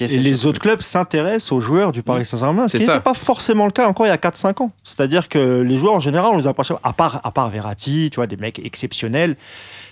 et 0.00 0.18
les 0.18 0.46
autres 0.46 0.60
clubs 0.60 0.80
s'intéressent 0.80 1.50
aux 1.50 1.60
joueurs 1.60 1.90
du 1.90 2.04
Paris 2.04 2.24
Saint-Germain. 2.24 2.68
Ce 2.68 2.76
qui 2.76 2.86
n'était 2.86 3.00
pas 3.00 3.14
forcément 3.14 3.66
le 3.66 3.72
cas 3.72 3.88
encore 3.88 4.06
il 4.06 4.10
y 4.10 4.12
a 4.12 4.16
4-5 4.16 4.62
ans. 4.62 4.70
C'est-à-dire 4.84 5.28
que 5.28 5.60
les 5.62 5.76
joueurs 5.76 5.94
en 5.94 6.00
général, 6.00 6.30
on 6.32 6.36
les 6.36 6.46
a 6.46 6.54
pas 6.54 6.62
à 6.84 6.92
part, 6.92 7.20
à 7.24 7.32
part 7.32 7.50
Verratti, 7.50 8.10
tu 8.12 8.16
vois, 8.16 8.28
des 8.28 8.36
mecs 8.36 8.60
exceptionnels. 8.64 9.36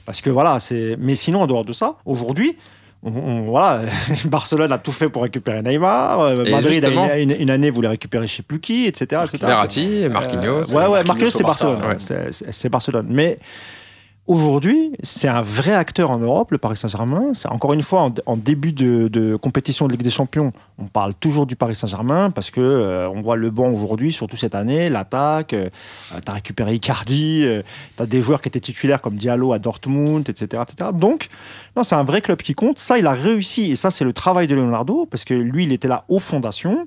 Parce 0.06 0.20
que 0.20 0.30
voilà, 0.30 0.60
c'est. 0.60 0.96
Mais 1.00 1.16
sinon, 1.16 1.42
en 1.42 1.46
dehors 1.48 1.64
de 1.64 1.72
ça, 1.72 1.96
aujourd'hui, 2.04 2.56
voilà, 3.02 3.80
Barcelone 4.26 4.70
a 4.70 4.78
tout 4.78 4.92
fait 4.92 5.08
pour 5.08 5.22
récupérer 5.22 5.60
Neymar. 5.60 6.20
Euh, 6.20 6.50
Madrid, 6.50 6.84
a 6.84 7.18
une, 7.18 7.32
une, 7.32 7.50
année, 7.50 7.70
voulait 7.70 7.88
récupérer 7.88 8.28
je 8.28 8.36
sais 8.36 8.42
plus 8.44 8.60
qui, 8.60 8.86
etc. 8.86 9.22
Verratti, 9.40 10.06
Marquinhos. 10.08 10.72
Euh, 10.72 10.78
ouais, 10.78 10.86
ouais, 10.86 11.04
Marquinhos, 11.04 11.30
c'était 11.30 11.42
Barcelone. 11.42 11.96
C'était 12.30 12.68
Barcelone. 12.68 13.06
Mais 13.08 13.38
Aujourd'hui, 14.28 14.92
c'est 15.02 15.26
un 15.26 15.42
vrai 15.42 15.74
acteur 15.74 16.12
en 16.12 16.18
Europe, 16.18 16.52
le 16.52 16.58
Paris 16.58 16.76
Saint-Germain. 16.76 17.32
Encore 17.46 17.72
une 17.72 17.82
fois 17.82 18.12
en, 18.24 18.36
début 18.36 18.72
de, 18.72 19.34
compétition 19.34 19.88
de 19.88 19.92
Ligue 19.92 20.02
des 20.02 20.10
Champions, 20.10 20.52
on 20.78 20.84
parle 20.84 21.12
toujours 21.12 21.44
du 21.44 21.56
Paris 21.56 21.74
Saint-Germain 21.74 22.30
parce 22.30 22.52
que 22.52 22.60
euh, 22.60 23.10
on 23.10 23.20
voit 23.20 23.34
le 23.34 23.50
banc 23.50 23.68
aujourd'hui, 23.72 24.12
surtout 24.12 24.36
cette 24.36 24.54
année, 24.54 24.88
l'attaque. 24.90 25.54
Euh, 25.54 25.70
tu 26.24 26.30
as 26.30 26.34
récupéré 26.34 26.74
Icardi, 26.74 27.42
euh, 27.44 27.62
tu 27.96 28.02
as 28.04 28.06
des 28.06 28.22
joueurs 28.22 28.40
qui 28.40 28.48
étaient 28.48 28.60
titulaires 28.60 29.00
comme 29.00 29.16
Diallo 29.16 29.52
à 29.54 29.58
Dortmund, 29.58 30.28
etc., 30.28 30.62
etc. 30.68 30.90
Donc, 30.94 31.26
non, 31.76 31.82
c'est 31.82 31.96
un 31.96 32.04
vrai 32.04 32.20
club 32.20 32.40
qui 32.42 32.54
compte. 32.54 32.78
Ça, 32.78 32.98
il 32.98 33.08
a 33.08 33.14
réussi 33.14 33.72
et 33.72 33.76
ça, 33.76 33.90
c'est 33.90 34.04
le 34.04 34.12
travail 34.12 34.46
de 34.46 34.54
Leonardo 34.54 35.04
parce 35.04 35.24
que 35.24 35.34
lui, 35.34 35.64
il 35.64 35.72
était 35.72 35.88
là 35.88 36.04
aux 36.08 36.20
fondations. 36.20 36.86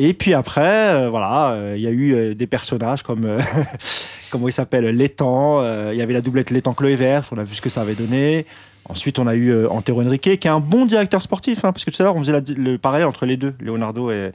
Et 0.00 0.14
puis 0.14 0.32
après, 0.32 1.08
voilà, 1.08 1.74
il 1.74 1.82
y 1.82 1.86
a 1.86 1.90
eu 1.90 2.34
des 2.34 2.46
personnages 2.46 3.02
comme 3.02 3.38
comment 4.30 4.48
il 4.48 4.52
s'appelle, 4.52 4.84
L'étang. 4.86 5.60
Euh, 5.60 5.90
il 5.92 5.98
y 5.98 6.02
avait 6.02 6.12
la 6.12 6.20
doublette 6.20 6.50
L'étang 6.50 6.74
Vert, 6.78 7.24
on 7.32 7.38
a 7.38 7.44
vu 7.44 7.54
ce 7.54 7.60
que 7.60 7.70
ça 7.70 7.82
avait 7.82 7.94
donné. 7.94 8.46
Ensuite, 8.88 9.18
on 9.18 9.26
a 9.26 9.34
eu 9.34 9.50
euh, 9.50 9.68
Antero 9.68 10.02
Henrique, 10.02 10.22
qui 10.22 10.30
est 10.30 10.46
un 10.46 10.60
bon 10.60 10.86
directeur 10.86 11.20
sportif, 11.20 11.64
hein, 11.64 11.72
parce 11.72 11.84
que 11.84 11.90
tout 11.90 12.00
à 12.00 12.04
l'heure, 12.04 12.16
on 12.16 12.20
faisait 12.20 12.40
le 12.56 12.78
parallèle 12.78 13.06
entre 13.06 13.26
les 13.26 13.36
deux, 13.36 13.54
Leonardo 13.60 14.10
et. 14.10 14.32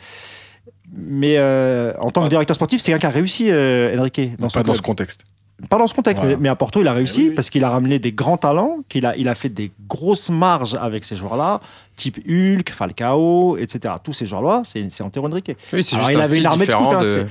Mais 0.96 1.38
euh, 1.38 1.94
en 2.00 2.12
tant 2.12 2.24
que 2.24 2.30
directeur 2.30 2.56
sportif, 2.56 2.80
c'est 2.80 2.92
quelqu'un 2.92 3.08
qui 3.10 3.14
a 3.14 3.18
réussi, 3.18 3.52
Enrique. 3.52 4.38
Dans 4.38 4.48
pas 4.48 4.62
dans 4.62 4.76
ce 4.76 4.82
contexte. 4.82 5.22
Pas 5.70 5.78
dans 5.78 5.88
ce 5.88 5.94
contexte, 5.94 6.22
mais, 6.40 6.50
à 6.50 6.56
Porto, 6.56 6.82
il 6.82 6.88
a 6.88 6.94
réussi 6.94 7.30
parce 7.30 7.50
qu'il 7.50 7.64
a 7.64 7.70
ramené 7.70 7.98
des 7.98 8.12
grands 8.12 8.38
talents, 8.38 8.80
qu'il 8.90 9.06
a, 9.06 9.16
il 9.16 9.28
a 9.28 9.36
fait 9.36 9.50
des 9.50 9.72
grosses 9.88 10.30
marges 10.30 10.76
avec 10.76 11.04
ces 11.04 11.16
joueurs-là, 11.16 11.62
type 11.96 12.20
Hulk, 12.28 12.70
Falcao, 12.72 13.58
etc. 13.58 13.96
Tous 14.04 14.14
ces 14.14 14.26
joueurs-là, 14.26 14.64
c'est 14.66 15.02
Antero 15.02 15.28
Henrique. 15.28 15.52
Oui, 15.72 15.84
c'est 15.84 15.98
juste 15.98 16.10
il 16.12 16.20
avait 16.20 16.38
une 16.38 16.46
armée 16.46 16.66
de 16.66 16.72
scouts. 16.72 16.94
Hein, 16.94 17.28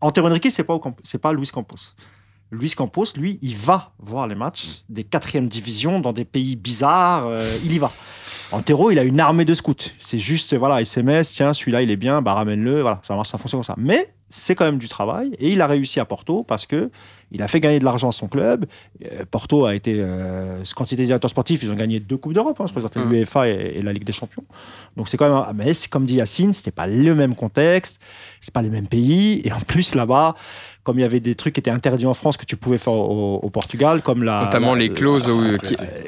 Antero 0.00 0.28
Henrique, 0.28 0.50
c'est 0.50 0.64
pas, 0.64 0.78
c'est 1.02 1.20
pas 1.20 1.32
Luis 1.32 1.48
Campos. 1.48 1.94
Luis 2.50 2.70
Campos, 2.70 3.06
lui, 3.16 3.38
il 3.42 3.56
va 3.56 3.92
voir 3.98 4.26
les 4.26 4.34
matchs 4.34 4.82
des 4.88 5.04
quatrièmes 5.04 5.48
divisions 5.48 6.00
dans 6.00 6.12
des 6.12 6.24
pays 6.24 6.56
bizarres. 6.56 7.26
Euh, 7.26 7.56
il 7.64 7.72
y 7.72 7.78
va. 7.78 7.92
Antero, 8.52 8.90
il 8.90 8.98
a 8.98 9.04
une 9.04 9.20
armée 9.20 9.44
de 9.44 9.54
scouts. 9.54 9.74
C'est 10.00 10.18
juste, 10.18 10.56
voilà, 10.56 10.80
SMS, 10.80 11.32
tiens, 11.32 11.52
celui-là, 11.52 11.82
il 11.82 11.90
est 11.90 11.96
bien, 11.96 12.22
bah 12.22 12.34
ramène-le. 12.34 12.80
Voilà, 12.80 12.98
ça 13.02 13.14
marche, 13.14 13.28
ça 13.28 13.38
fonctionne 13.38 13.60
comme 13.60 13.64
ça. 13.64 13.76
Mais 13.76 14.12
c'est 14.28 14.54
quand 14.54 14.64
même 14.64 14.78
du 14.78 14.88
travail 14.88 15.32
et 15.38 15.50
il 15.50 15.60
a 15.60 15.66
réussi 15.66 16.00
à 16.00 16.04
Porto 16.04 16.44
parce 16.44 16.66
que 16.66 16.90
il 17.32 17.42
a 17.42 17.48
fait 17.48 17.60
gagner 17.60 17.78
de 17.78 17.84
l'argent 17.84 18.08
à 18.08 18.12
son 18.12 18.28
club. 18.28 18.66
Euh, 19.04 19.24
Porto 19.30 19.64
a 19.64 19.74
été, 19.74 19.96
euh, 19.98 20.62
quand 20.74 20.90
il 20.90 20.94
était 20.94 21.06
directeur 21.06 21.30
sportif, 21.30 21.62
ils 21.62 21.70
ont 21.70 21.76
gagné 21.76 22.00
deux 22.00 22.16
coupes 22.16 22.32
d'Europe. 22.32 22.60
Hein, 22.60 22.66
je 22.66 22.72
présente 22.72 22.96
mmh. 22.96 23.10
l'UEFA 23.10 23.48
et, 23.48 23.74
et, 23.76 23.82
la 23.82 23.92
Ligue 23.92 24.04
des 24.04 24.12
Champions. 24.12 24.44
Donc 24.96 25.08
c'est 25.08 25.16
quand 25.16 25.28
même, 25.28 25.56
mais 25.56 25.72
comme 25.90 26.06
dit 26.06 26.16
Yacine, 26.16 26.52
c'était 26.52 26.70
pas 26.70 26.86
le 26.86 27.14
même 27.14 27.34
contexte, 27.34 28.00
c'est 28.40 28.52
pas 28.52 28.62
les 28.62 28.70
mêmes 28.70 28.88
pays 28.88 29.42
et 29.44 29.52
en 29.52 29.60
plus 29.60 29.94
là-bas 29.94 30.34
comme 30.82 30.98
il 30.98 31.02
y 31.02 31.04
avait 31.04 31.20
des 31.20 31.34
trucs 31.34 31.54
qui 31.54 31.60
étaient 31.60 31.70
interdits 31.70 32.06
en 32.06 32.14
France 32.14 32.36
que 32.36 32.46
tu 32.46 32.56
pouvais 32.56 32.78
faire 32.78 32.94
au, 32.94 33.50
Portugal, 33.50 34.00
comme 34.02 34.22
la. 34.22 34.44
Notamment 34.44 34.74
les 34.74 34.88
clauses, 34.88 35.28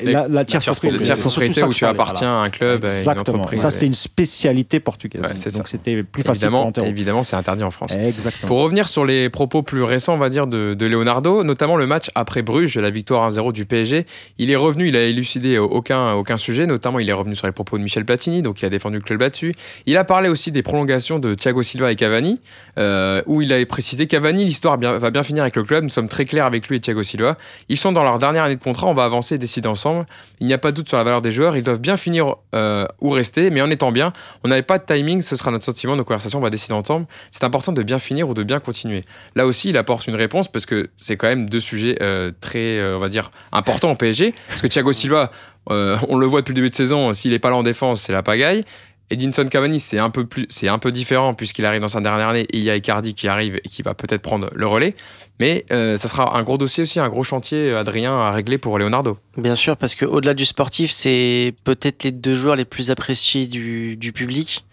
la, 0.02 0.28
la, 0.28 0.44
tierce 0.44 0.78
propriété, 0.78 1.62
où 1.62 1.72
tu 1.72 1.84
appartiens 1.84 2.40
à 2.40 2.44
un 2.44 2.50
club, 2.50 2.84
Exactement. 2.84 3.12
une 3.12 3.20
entreprise. 3.20 3.60
Ça, 3.60 3.70
c'était 3.70 3.86
une 3.86 3.92
spécialité 3.94 4.80
portugaise. 4.80 5.22
Donc 5.54 5.68
c'était 5.68 6.02
plus 6.02 6.22
facile 6.22 6.46
évidemment, 6.46 6.72
Évidemment, 6.84 7.22
c'est 7.22 7.36
interdit 7.36 7.64
en 7.64 7.70
France. 7.70 7.92
Exactement. 7.94 8.48
Pour 8.48 8.58
revenir 8.60 8.88
sur 8.88 9.04
les 9.04 9.28
propos 9.28 9.62
plus 9.62 9.82
récents, 9.82 10.14
on 10.14 10.18
va 10.18 10.30
dire, 10.30 10.46
de, 10.46 10.74
de 10.74 10.86
Leonardo, 10.86 11.44
notamment 11.44 11.76
le 11.76 11.86
match 11.86 12.10
après 12.14 12.42
Bruges, 12.42 12.76
la 12.78 12.90
victoire 12.90 13.28
1-0 13.28 13.52
du 13.52 13.66
PSG, 13.66 14.06
il 14.38 14.50
est 14.50 14.56
revenu, 14.56 14.88
il 14.88 14.96
a 14.96 15.02
élucidé 15.02 15.58
aucun, 15.58 16.12
aucun 16.14 16.36
sujet, 16.36 16.66
notamment 16.66 16.98
il 16.98 17.08
est 17.08 17.14
revenu 17.14 17.36
sur 17.36 17.46
les 17.46 17.52
propos 17.52 17.76
de 17.76 17.82
Michel 17.82 18.04
Platini, 18.04 18.42
donc 18.42 18.62
il 18.62 18.66
a 18.66 18.70
défendu 18.70 18.96
le 18.96 19.02
club 19.02 19.20
là-dessus. 19.20 19.54
Il 19.86 19.96
a 19.96 20.04
parlé 20.04 20.28
aussi 20.28 20.50
des 20.50 20.62
prolongations 20.62 21.18
de 21.18 21.34
Thiago 21.34 21.62
Silva 21.62 21.92
et 21.92 21.96
Cavani, 21.96 22.40
euh, 22.78 23.22
où 23.26 23.42
il 23.42 23.52
avait 23.52 23.66
précisé 23.66 24.06
Cavani, 24.06 24.44
l'histoire 24.44 24.61
va 24.64 25.10
bien 25.10 25.22
finir 25.22 25.42
avec 25.42 25.56
le 25.56 25.62
club. 25.62 25.84
Nous 25.84 25.90
sommes 25.90 26.08
très 26.08 26.24
clairs 26.24 26.46
avec 26.46 26.68
lui 26.68 26.76
et 26.76 26.80
Thiago 26.80 27.02
Silva. 27.02 27.36
Ils 27.68 27.76
sont 27.76 27.92
dans 27.92 28.02
leur 28.02 28.18
dernière 28.18 28.44
année 28.44 28.56
de 28.56 28.62
contrat. 28.62 28.86
On 28.86 28.94
va 28.94 29.04
avancer 29.04 29.34
et 29.34 29.38
décider 29.38 29.68
ensemble. 29.68 30.06
Il 30.40 30.46
n'y 30.46 30.52
a 30.52 30.58
pas 30.58 30.70
de 30.70 30.76
doute 30.76 30.88
sur 30.88 30.96
la 30.96 31.04
valeur 31.04 31.22
des 31.22 31.30
joueurs. 31.30 31.56
Ils 31.56 31.62
doivent 31.62 31.80
bien 31.80 31.96
finir 31.96 32.36
euh, 32.54 32.86
ou 33.00 33.10
rester, 33.10 33.50
mais 33.50 33.62
en 33.62 33.70
étant 33.70 33.92
bien. 33.92 34.12
On 34.44 34.48
n'avait 34.48 34.62
pas 34.62 34.78
de 34.78 34.84
timing. 34.84 35.22
Ce 35.22 35.36
sera 35.36 35.50
notre 35.50 35.64
sentiment. 35.64 35.96
Nos 35.96 36.04
conversations, 36.04 36.38
on 36.38 36.42
va 36.42 36.50
décider 36.50 36.74
ensemble. 36.74 37.06
C'est 37.30 37.44
important 37.44 37.72
de 37.72 37.82
bien 37.82 37.98
finir 37.98 38.28
ou 38.28 38.34
de 38.34 38.42
bien 38.42 38.60
continuer. 38.60 39.02
Là 39.34 39.46
aussi, 39.46 39.70
il 39.70 39.76
apporte 39.76 40.06
une 40.06 40.16
réponse 40.16 40.48
parce 40.48 40.66
que 40.66 40.90
c'est 40.98 41.16
quand 41.16 41.28
même 41.28 41.48
deux 41.48 41.60
sujets 41.60 41.98
euh, 42.00 42.30
très, 42.40 42.78
euh, 42.78 42.96
on 42.96 43.00
va 43.00 43.08
dire, 43.08 43.30
importants 43.52 43.90
au 43.90 43.96
PSG. 43.96 44.34
Parce 44.48 44.62
que 44.62 44.66
Thiago 44.66 44.92
Silva, 44.92 45.30
on 45.66 46.16
le 46.16 46.26
voit 46.26 46.40
depuis 46.40 46.52
le 46.52 46.56
début 46.56 46.70
de 46.70 46.74
saison. 46.74 47.14
S'il 47.14 47.30
n'est 47.30 47.38
pas 47.38 47.50
là 47.50 47.56
en 47.56 47.62
défense, 47.62 48.02
c'est 48.02 48.12
la 48.12 48.22
pagaille. 48.22 48.64
Edinson 49.12 49.46
Cavani, 49.46 49.78
c'est 49.78 49.98
un 49.98 50.10
peu 50.10 50.24
plus, 50.24 50.46
c'est 50.48 50.68
un 50.68 50.78
peu 50.78 50.90
différent 50.90 51.34
puisqu'il 51.34 51.66
arrive 51.66 51.82
dans 51.82 51.88
sa 51.88 52.00
dernière 52.00 52.28
année 52.28 52.46
et 52.50 52.58
il 52.58 52.64
y 52.64 52.70
a 52.70 52.76
Icardi 52.76 53.14
qui 53.14 53.28
arrive 53.28 53.56
et 53.56 53.68
qui 53.68 53.82
va 53.82 53.94
peut-être 53.94 54.22
prendre 54.22 54.50
le 54.54 54.66
relais. 54.66 54.96
Mais 55.38 55.64
euh, 55.70 55.96
ça 55.96 56.08
sera 56.08 56.36
un 56.36 56.42
gros 56.42 56.56
dossier 56.56 56.82
aussi, 56.82 57.00
un 57.00 57.08
gros 57.08 57.24
chantier, 57.24 57.70
euh, 57.70 57.80
Adrien, 57.80 58.18
à 58.18 58.30
régler 58.30 58.58
pour 58.58 58.78
Leonardo. 58.78 59.18
Bien 59.36 59.54
sûr, 59.54 59.76
parce 59.76 59.94
qu'au-delà 59.94 60.34
du 60.34 60.44
sportif, 60.44 60.90
c'est 60.90 61.54
peut-être 61.64 62.04
les 62.04 62.10
deux 62.10 62.34
joueurs 62.34 62.56
les 62.56 62.64
plus 62.64 62.90
appréciés 62.90 63.46
du, 63.46 64.12
public. 64.14 64.64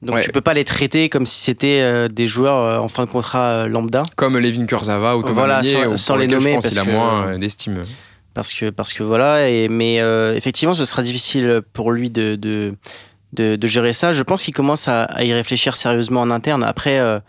Donc 0.00 0.20
tu 0.20 0.30
peux 0.30 0.40
pas 0.40 0.54
les 0.54 0.64
traiter 0.64 1.08
comme 1.08 1.26
si 1.26 1.40
c'était 1.40 1.80
euh, 1.80 2.08
des 2.08 2.26
joueurs 2.26 2.82
en 2.82 2.88
fin 2.88 3.04
de 3.04 3.10
contrat 3.10 3.68
lambda. 3.68 4.02
Comme 4.16 4.38
Levin 4.38 4.66
Kurzava 4.66 5.16
ou 5.16 5.22
Thomas 5.22 5.60
voilà, 5.60 5.62
sans, 5.96 6.16
les 6.16 6.26
nommer, 6.26 6.54
parce 6.54 6.68
qu'il 6.68 6.78
a 6.80 6.84
moins 6.84 7.38
d'estime. 7.38 7.82
Parce 8.34 8.52
que, 8.54 8.70
parce 8.70 8.94
que 8.94 9.02
voilà, 9.02 9.48
et, 9.48 9.68
mais 9.68 9.96
effectivement, 10.36 10.74
ce 10.74 10.84
sera 10.84 11.02
difficile 11.02 11.62
pour 11.72 11.92
lui 11.92 12.10
de 12.10 12.36
de, 12.36 12.74
gérer 13.66 13.92
ça. 13.92 14.12
Je 14.12 14.22
pense 14.22 14.42
qu'il 14.42 14.54
commence 14.54 14.88
à, 14.88 15.08
y 15.22 15.32
réfléchir 15.32 15.76
sérieusement 15.76 16.20
en 16.20 16.30
interne. 16.30 16.64
Après, 16.64 16.98
euh, 16.98 17.20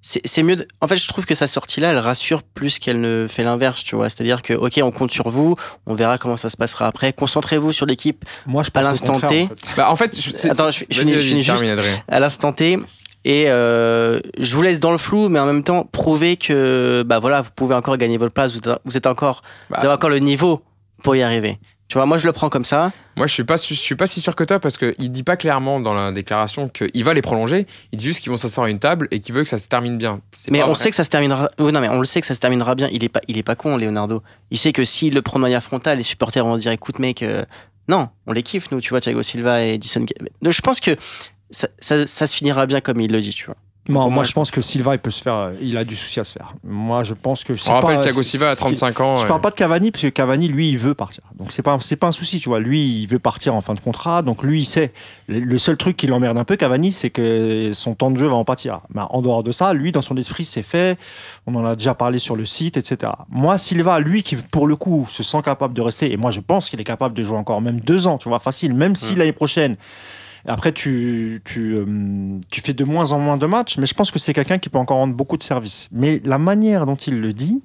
c'est 0.00 0.42
mieux. 0.42 0.66
En 0.80 0.86
fait, 0.86 0.96
je 0.96 1.08
trouve 1.08 1.26
que 1.26 1.34
sa 1.34 1.46
sortie-là, 1.46 1.90
elle 1.90 1.98
rassure 1.98 2.42
plus 2.42 2.78
qu'elle 2.78 3.00
ne 3.00 3.26
fait 3.28 3.42
l'inverse, 3.42 3.82
tu 3.82 3.96
vois. 3.96 4.08
C'est-à-dire 4.08 4.42
que, 4.42 4.54
ok, 4.54 4.80
on 4.82 4.92
compte 4.92 5.10
sur 5.10 5.28
vous, 5.28 5.56
on 5.86 5.94
verra 5.94 6.16
comment 6.18 6.36
ça 6.36 6.48
se 6.48 6.56
passera 6.56 6.86
après. 6.86 7.12
Concentrez-vous 7.12 7.72
sur 7.72 7.86
l'équipe 7.86 8.24
Moi, 8.46 8.62
je 8.62 8.70
à 8.74 8.82
l'instant 8.82 9.18
T. 9.18 9.48
Bah, 9.76 9.90
en 9.90 9.96
fait, 9.96 10.18
je, 10.18 10.48
attends, 10.48 10.70
je, 10.70 10.84
finis 10.88 11.42
juste 11.42 11.64
à 12.08 12.20
l'instant 12.20 12.52
T. 12.52 12.78
Et 13.24 13.46
euh, 13.48 14.20
je 14.38 14.54
vous 14.54 14.62
laisse 14.62 14.78
dans 14.78 14.92
le 14.92 14.98
flou, 14.98 15.28
mais 15.28 15.40
en 15.40 15.46
même 15.46 15.64
temps, 15.64 15.82
prouver 15.82 16.36
que, 16.36 17.02
bah 17.04 17.18
voilà, 17.18 17.40
vous 17.40 17.50
pouvez 17.56 17.74
encore 17.74 17.96
gagner 17.96 18.18
votre 18.18 18.32
place. 18.32 18.52
Vous 18.84 18.96
êtes, 18.96 19.06
encore, 19.06 19.42
vous 19.68 19.76
avez 19.78 19.88
bah. 19.88 19.94
encore 19.94 20.10
le 20.10 20.20
niveau 20.20 20.62
pour 21.02 21.16
y 21.16 21.22
arriver. 21.22 21.58
Tu 21.88 21.98
vois, 21.98 22.06
moi 22.06 22.18
je 22.18 22.26
le 22.26 22.32
prends 22.32 22.48
comme 22.48 22.64
ça. 22.64 22.92
Moi 23.16 23.26
je 23.26 23.32
suis 23.32 23.44
pas, 23.44 23.56
je 23.56 23.74
suis 23.74 23.94
pas 23.94 24.06
si 24.06 24.20
sûr 24.20 24.34
que 24.34 24.42
toi 24.42 24.58
parce 24.58 24.76
qu'il 24.76 25.12
dit 25.12 25.22
pas 25.22 25.36
clairement 25.36 25.78
dans 25.78 25.94
la 25.94 26.10
déclaration 26.10 26.68
qu'il 26.68 27.04
va 27.04 27.14
les 27.14 27.22
prolonger. 27.22 27.66
Il 27.92 27.98
dit 27.98 28.04
juste 28.04 28.20
qu'ils 28.20 28.30
vont 28.30 28.36
s'asseoir 28.36 28.66
à 28.66 28.70
une 28.70 28.80
table 28.80 29.06
et 29.12 29.20
qu'il 29.20 29.34
veut 29.34 29.44
que 29.44 29.48
ça 29.48 29.58
se 29.58 29.68
termine 29.68 29.96
bien. 29.96 30.20
Mais 30.50 30.62
on 30.64 30.74
sait 30.74 30.90
que 30.90 30.96
ça 30.96 31.04
se 31.04 31.10
terminera. 31.10 31.48
non 31.58 31.80
mais 31.80 31.88
on 31.88 32.00
le 32.00 32.04
sait 32.04 32.20
que 32.20 32.26
ça 32.26 32.34
se 32.34 32.40
terminera 32.40 32.74
bien. 32.74 32.88
Il 32.90 33.04
est 33.04 33.08
pas, 33.08 33.20
il 33.28 33.38
est 33.38 33.44
pas 33.44 33.54
con 33.54 33.76
Leonardo. 33.76 34.22
Il 34.50 34.58
sait 34.58 34.72
que 34.72 34.84
s'il 34.84 35.14
le 35.14 35.22
prend 35.22 35.38
de 35.38 35.42
manière 35.42 35.62
frontale, 35.62 35.98
les 35.98 36.02
supporters 36.02 36.44
vont 36.44 36.56
se 36.56 36.62
dire 36.62 36.72
écoute 36.72 36.98
mec, 36.98 37.22
euh, 37.22 37.44
non, 37.88 38.08
on 38.26 38.32
les 38.32 38.42
kiffe 38.42 38.72
nous. 38.72 38.80
Tu 38.80 38.90
vois 38.90 39.00
Thiago 39.00 39.22
Silva 39.22 39.64
et 39.64 39.74
Edison. 39.74 40.04
Je 40.42 40.60
pense 40.60 40.80
que 40.80 40.96
ça, 41.50 41.68
ça, 41.78 42.06
ça 42.06 42.26
se 42.26 42.34
finira 42.34 42.66
bien 42.66 42.80
comme 42.80 43.00
il 43.00 43.12
le 43.12 43.20
dit. 43.20 43.32
Tu 43.32 43.46
vois. 43.46 43.56
Moi, 43.88 44.24
je 44.24 44.32
pense 44.32 44.50
que 44.50 44.60
Silva, 44.60 44.94
il 44.94 44.98
peut 44.98 45.10
se 45.10 45.22
faire. 45.22 45.52
Il 45.60 45.76
a 45.76 45.84
du 45.84 45.96
souci 45.96 46.20
à 46.20 46.24
se 46.24 46.32
faire. 46.32 46.54
Moi, 46.64 47.02
je 47.04 47.14
pense 47.14 47.44
que. 47.44 47.52
On 47.68 47.72
rappelle 47.72 48.00
Thiago 48.00 48.22
Silva 48.22 48.48
à 48.48 48.56
35 48.56 49.00
ans. 49.00 49.16
Je 49.16 49.26
parle 49.26 49.40
pas 49.40 49.50
de 49.50 49.54
Cavani 49.54 49.90
parce 49.90 50.02
que 50.02 50.08
Cavani, 50.08 50.48
lui, 50.48 50.70
il 50.70 50.78
veut 50.78 50.94
partir. 50.94 51.22
Donc 51.38 51.52
c'est 51.52 51.62
pas 51.62 51.76
c'est 51.80 51.96
pas 51.96 52.08
un 52.08 52.12
souci, 52.12 52.40
tu 52.40 52.48
vois. 52.48 52.60
Lui, 52.60 53.02
il 53.02 53.06
veut 53.06 53.18
partir 53.18 53.54
en 53.54 53.60
fin 53.60 53.74
de 53.74 53.80
contrat. 53.80 54.22
Donc 54.22 54.42
lui, 54.42 54.60
il 54.60 54.64
sait. 54.64 54.92
Le 55.28 55.58
seul 55.58 55.76
truc 55.76 55.96
qui 55.96 56.06
l'emmerde 56.06 56.38
un 56.38 56.44
peu, 56.44 56.56
Cavani, 56.56 56.92
c'est 56.92 57.10
que 57.10 57.72
son 57.72 57.94
temps 57.94 58.10
de 58.10 58.16
jeu 58.16 58.26
va 58.26 58.34
en 58.34 58.44
pâtir. 58.44 58.80
Mais 58.94 59.02
en 59.10 59.22
dehors 59.22 59.42
de 59.42 59.52
ça, 59.52 59.72
lui, 59.72 59.92
dans 59.92 60.02
son 60.02 60.16
esprit, 60.16 60.44
c'est 60.44 60.62
fait. 60.62 60.98
On 61.46 61.54
en 61.54 61.64
a 61.64 61.76
déjà 61.76 61.94
parlé 61.94 62.18
sur 62.18 62.36
le 62.36 62.44
site, 62.44 62.76
etc. 62.76 63.12
Moi, 63.30 63.58
Silva, 63.58 64.00
lui, 64.00 64.22
qui 64.22 64.36
pour 64.36 64.66
le 64.66 64.76
coup 64.76 65.06
se 65.10 65.22
sent 65.22 65.42
capable 65.44 65.74
de 65.74 65.82
rester, 65.82 66.12
et 66.12 66.16
moi, 66.16 66.30
je 66.30 66.40
pense 66.40 66.70
qu'il 66.70 66.80
est 66.80 66.84
capable 66.84 67.14
de 67.14 67.22
jouer 67.22 67.36
encore 67.36 67.60
même 67.60 67.80
deux 67.80 68.06
ans, 68.06 68.18
tu 68.18 68.28
vois, 68.28 68.38
facile. 68.38 68.74
Même 68.74 68.96
si 68.96 69.14
mm. 69.14 69.18
l'année 69.18 69.32
prochaine 69.32 69.76
après, 70.46 70.72
tu, 70.72 71.42
tu, 71.44 71.74
euh, 71.74 72.38
tu 72.50 72.60
fais 72.60 72.72
de 72.72 72.84
moins 72.84 73.12
en 73.12 73.18
moins 73.18 73.36
de 73.36 73.46
matchs, 73.46 73.78
mais 73.78 73.86
je 73.86 73.94
pense 73.94 74.10
que 74.10 74.18
c'est 74.18 74.32
quelqu'un 74.32 74.58
qui 74.58 74.68
peut 74.68 74.78
encore 74.78 74.98
rendre 74.98 75.14
beaucoup 75.14 75.36
de 75.36 75.42
services. 75.42 75.88
Mais 75.92 76.20
la 76.24 76.38
manière 76.38 76.86
dont 76.86 76.94
il 76.94 77.20
le 77.20 77.32
dit, 77.32 77.62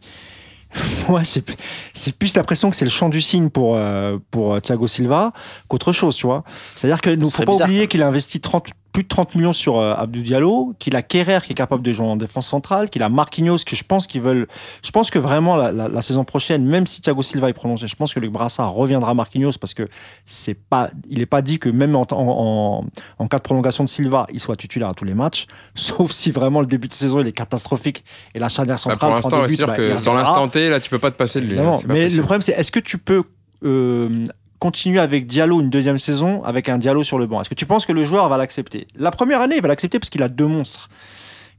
ouais, 1.09 1.23
c'est 1.23 2.15
plus 2.17 2.35
l'impression 2.35 2.69
que 2.69 2.75
c'est 2.75 2.85
le 2.85 2.91
chant 2.91 3.09
du 3.09 3.21
cygne 3.21 3.49
pour, 3.49 3.75
euh, 3.75 4.17
pour 4.31 4.59
Thiago 4.61 4.87
Silva 4.87 5.31
qu'autre 5.67 5.91
chose, 5.91 6.15
tu 6.15 6.25
vois. 6.25 6.43
C'est-à-dire 6.75 7.01
qu'il 7.01 7.19
ne 7.19 7.25
faut 7.27 7.43
pas 7.43 7.63
oublier 7.63 7.87
qu'il 7.87 8.03
a 8.03 8.07
investi 8.07 8.39
30, 8.39 8.69
plus 8.91 9.03
de 9.03 9.07
30 9.07 9.35
millions 9.35 9.53
sur 9.53 9.77
euh, 9.77 9.93
Abdou 9.95 10.21
Diallo, 10.21 10.73
qu'il 10.79 10.95
a 10.95 11.01
Kerrer 11.01 11.39
qui 11.43 11.53
est 11.53 11.55
capable 11.55 11.81
de 11.81 11.91
jouer 11.91 12.05
en 12.05 12.15
défense 12.15 12.47
centrale, 12.47 12.89
qu'il 12.89 13.03
a 13.03 13.09
Marquinhos 13.09 13.59
que 13.65 13.75
je 13.75 13.83
pense 13.83 14.07
qu'ils 14.07 14.21
veulent. 14.21 14.47
Je 14.83 14.91
pense 14.91 15.09
que 15.09 15.19
vraiment 15.19 15.55
la, 15.55 16.01
saison 16.01 16.23
prochaine, 16.23 16.65
même 16.65 16.87
si 16.87 17.01
Thiago 17.01 17.21
Silva 17.21 17.49
est 17.49 17.53
prolongé, 17.53 17.87
je 17.87 17.95
pense 17.95 18.13
que 18.13 18.19
le 18.19 18.29
Brassard 18.29 18.73
reviendra 18.73 19.13
Marquinhos 19.13 19.53
parce 19.59 19.73
que 19.73 19.87
c'est 20.25 20.55
pas, 20.55 20.89
il 21.09 21.19
n'est 21.19 21.25
pas 21.25 21.41
dit 21.41 21.59
que 21.59 21.69
même 21.69 21.95
en, 21.95 22.05
en, 22.11 23.27
cas 23.27 23.37
de 23.37 23.43
prolongation 23.43 23.83
de 23.83 23.89
Silva, 23.89 24.27
il 24.33 24.39
soit 24.39 24.55
titulaire 24.55 24.89
à 24.89 24.93
tous 24.93 25.05
les 25.05 25.13
matchs, 25.13 25.45
sauf 25.75 26.11
si 26.11 26.31
vraiment 26.31 26.59
le 26.59 26.67
début 26.67 26.87
de 26.87 26.93
saison 26.93 27.21
il 27.21 27.27
est 27.27 27.31
catastrophique 27.31 28.03
et 28.33 28.39
la 28.39 28.49
charnière 28.49 28.75
bah, 28.75 28.79
centrale. 28.79 28.99
pour 28.99 29.15
l'instant, 29.15 29.43
c'est 29.47 29.55
sûr 29.55 29.67
bah, 29.67 29.75
que 29.75 29.97
sur 29.97 30.13
l'instant 30.13 30.47
T, 30.47 30.69
là, 30.69 30.79
tu 30.79 30.89
peux 30.89 30.99
pas 30.99 31.11
te 31.11 31.17
passer 31.17 31.39
de 31.39 31.45
lui. 31.45 31.55
Non, 31.55 31.79
mais 31.87 32.09
le 32.09 32.21
problème 32.21 32.41
c'est 32.41 32.53
est-ce 32.53 32.71
que 32.71 32.79
tu 32.79 32.97
peux 32.97 33.23
euh, 33.63 34.25
continuer 34.61 34.99
avec 34.99 35.25
Diallo 35.25 35.59
une 35.59 35.71
deuxième 35.71 35.97
saison 35.97 36.43
avec 36.43 36.69
un 36.69 36.77
Diallo 36.77 37.03
sur 37.03 37.17
le 37.17 37.25
banc 37.25 37.41
Est-ce 37.41 37.49
que 37.49 37.55
tu 37.55 37.65
penses 37.65 37.87
que 37.87 37.91
le 37.93 38.03
joueur 38.05 38.29
va 38.29 38.37
l'accepter? 38.37 38.85
La 38.95 39.09
première 39.09 39.41
année, 39.41 39.55
il 39.55 39.61
va 39.61 39.67
l'accepter 39.67 39.97
parce 39.97 40.11
qu'il 40.11 40.21
a 40.21 40.29
deux 40.29 40.45
monstres. 40.45 40.87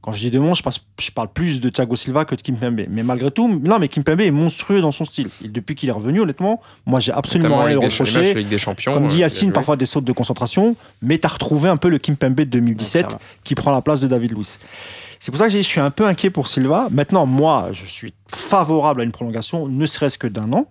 Quand 0.02 0.12
je 0.12 0.20
dis 0.20 0.30
de 0.30 0.38
monstre, 0.38 0.58
je, 0.58 0.62
passe- 0.62 0.80
je 1.00 1.10
parle 1.10 1.28
plus 1.32 1.60
de 1.60 1.68
Thiago 1.68 1.96
Silva 1.96 2.24
que 2.24 2.36
de 2.36 2.42
Kimpembe. 2.42 2.82
Mais 2.88 3.02
malgré 3.02 3.32
tout, 3.32 3.60
non, 3.60 3.80
mais 3.80 3.88
Kimpembe 3.88 4.20
est 4.20 4.30
monstrueux 4.30 4.80
dans 4.80 4.92
son 4.92 5.04
style. 5.04 5.28
Et 5.44 5.48
depuis 5.48 5.74
qu'il 5.74 5.88
est 5.88 5.92
revenu, 5.92 6.20
honnêtement, 6.20 6.60
moi, 6.86 7.00
j'ai 7.00 7.10
absolument 7.12 7.58
rien 7.58 7.66
à 7.66 7.68
lui 7.80 7.86
reprocher. 7.88 8.44
Des 8.44 8.58
Champions. 8.58 8.92
Comme 8.94 9.06
euh, 9.06 9.08
dit 9.08 9.16
a 9.16 9.26
Yacine, 9.26 9.52
parfois 9.52 9.76
des 9.76 9.86
sautes 9.86 10.04
de 10.04 10.12
concentration, 10.12 10.76
mais 11.02 11.18
tu 11.18 11.26
as 11.26 11.30
retrouvé 11.30 11.68
un 11.68 11.76
peu 11.76 11.88
le 11.88 11.98
Kimpembe 11.98 12.34
de 12.36 12.44
2017 12.44 13.06
clairement. 13.06 13.18
qui 13.42 13.54
prend 13.56 13.72
la 13.72 13.82
place 13.82 14.00
de 14.00 14.06
David 14.06 14.32
Luiz. 14.36 14.60
C'est 15.18 15.32
pour 15.32 15.38
ça 15.38 15.46
que 15.46 15.52
je 15.52 15.58
suis 15.62 15.80
un 15.80 15.90
peu 15.90 16.06
inquiet 16.06 16.30
pour 16.30 16.46
Silva. 16.46 16.86
Maintenant, 16.92 17.26
moi, 17.26 17.68
je 17.72 17.84
suis 17.86 18.12
favorable 18.28 19.00
à 19.00 19.04
une 19.04 19.12
prolongation, 19.12 19.66
ne 19.68 19.86
serait-ce 19.86 20.18
que 20.18 20.28
d'un 20.28 20.52
an. 20.52 20.66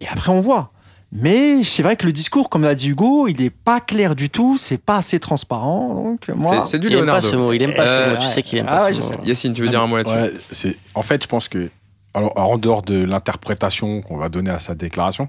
Et 0.00 0.08
après, 0.08 0.32
on 0.32 0.40
voit. 0.40 0.72
Mais 1.14 1.62
c'est 1.62 1.82
vrai 1.82 1.96
que 1.96 2.06
le 2.06 2.12
discours, 2.12 2.48
comme 2.48 2.62
l'a 2.62 2.74
dit 2.74 2.88
Hugo, 2.88 3.28
il 3.28 3.38
n'est 3.42 3.50
pas 3.50 3.80
clair 3.80 4.14
du 4.16 4.30
tout, 4.30 4.56
c'est 4.56 4.78
pas 4.78 4.96
assez 4.96 5.20
transparent. 5.20 5.94
Donc, 5.94 6.28
moi, 6.28 6.64
C'est- 6.64 6.72
C'est 6.72 6.78
du 6.78 6.86
Il 6.86 6.94
aime 6.94 7.00
pas 7.00 7.04
Leonardo. 7.20 7.28
ce 7.28 7.36
mot, 7.36 7.52
il 7.52 7.62
aime 7.62 7.74
pas 7.74 7.86
Euh, 7.86 8.04
ce 8.06 8.14
mot. 8.14 8.20
Tu 8.22 8.26
sais 8.28 8.42
qu'il 8.42 8.58
aime 8.58 8.66
ah 8.68 8.78
pas 8.78 8.84
ouais, 8.86 8.94
ce 8.94 9.00
mot. 9.12 9.22
Yacine, 9.24 9.52
tu 9.52 9.60
veux 9.60 9.68
dire 9.68 9.82
un 9.82 9.86
mot 9.86 9.98
là-dessus 9.98 10.14
Ouais, 10.16 10.32
c'est 10.52 10.76
en 10.94 11.02
fait, 11.02 11.22
je 11.22 11.28
pense 11.28 11.48
que 11.48 11.70
alors 12.14 12.32
en 12.38 12.56
dehors 12.56 12.82
de 12.82 13.02
l'interprétation 13.04 14.00
qu'on 14.00 14.16
va 14.16 14.30
donner 14.30 14.50
à 14.50 14.58
sa 14.58 14.74
déclaration, 14.74 15.28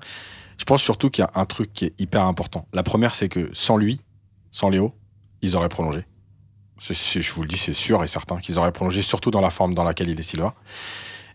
je 0.58 0.64
pense 0.64 0.82
surtout 0.82 1.10
qu'il 1.10 1.24
y 1.24 1.28
a 1.28 1.32
un 1.40 1.46
truc 1.46 1.74
qui 1.74 1.86
est 1.86 1.94
hyper 2.00 2.24
important. 2.24 2.66
La 2.74 2.84
première, 2.84 3.14
c'est 3.14 3.28
que 3.28 3.50
sans 3.52 3.76
lui, 3.76 4.00
sans 4.52 4.70
Léo, 4.70 4.94
ils 5.42 5.58
auraient 5.58 5.68
prolongé. 5.70 6.06
C'est- 6.78 6.94
c'est- 6.94 7.22
je 7.22 7.34
vous 7.34 7.42
le 7.42 7.48
dis, 7.50 7.58
c'est 7.58 7.74
sûr 7.74 8.02
et 8.04 8.08
certain 8.08 8.38
qu'ils 8.38 8.58
auraient 8.58 8.72
prolongé, 8.72 9.02
surtout 9.02 9.32
dans 9.32 9.42
la 9.42 9.50
forme 9.50 9.74
dans 9.74 9.84
laquelle 9.84 10.10
il 10.10 10.18
est 10.20 10.24
Silva. 10.24 10.54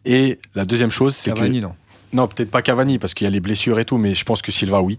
Et 0.07 0.38
la 0.55 0.64
deuxième 0.64 0.90
chose, 0.90 1.14
c'est 1.14 1.32
que 1.34 1.44
non. 1.61 1.74
Non, 2.12 2.26
peut-être 2.28 2.50
pas 2.50 2.62
Cavani, 2.62 2.98
parce 2.98 3.14
qu'il 3.14 3.24
y 3.24 3.28
a 3.28 3.30
les 3.30 3.40
blessures 3.40 3.78
et 3.78 3.84
tout, 3.84 3.98
mais 3.98 4.14
je 4.14 4.24
pense 4.24 4.42
que 4.42 4.52
Silva, 4.52 4.80
oui. 4.80 4.98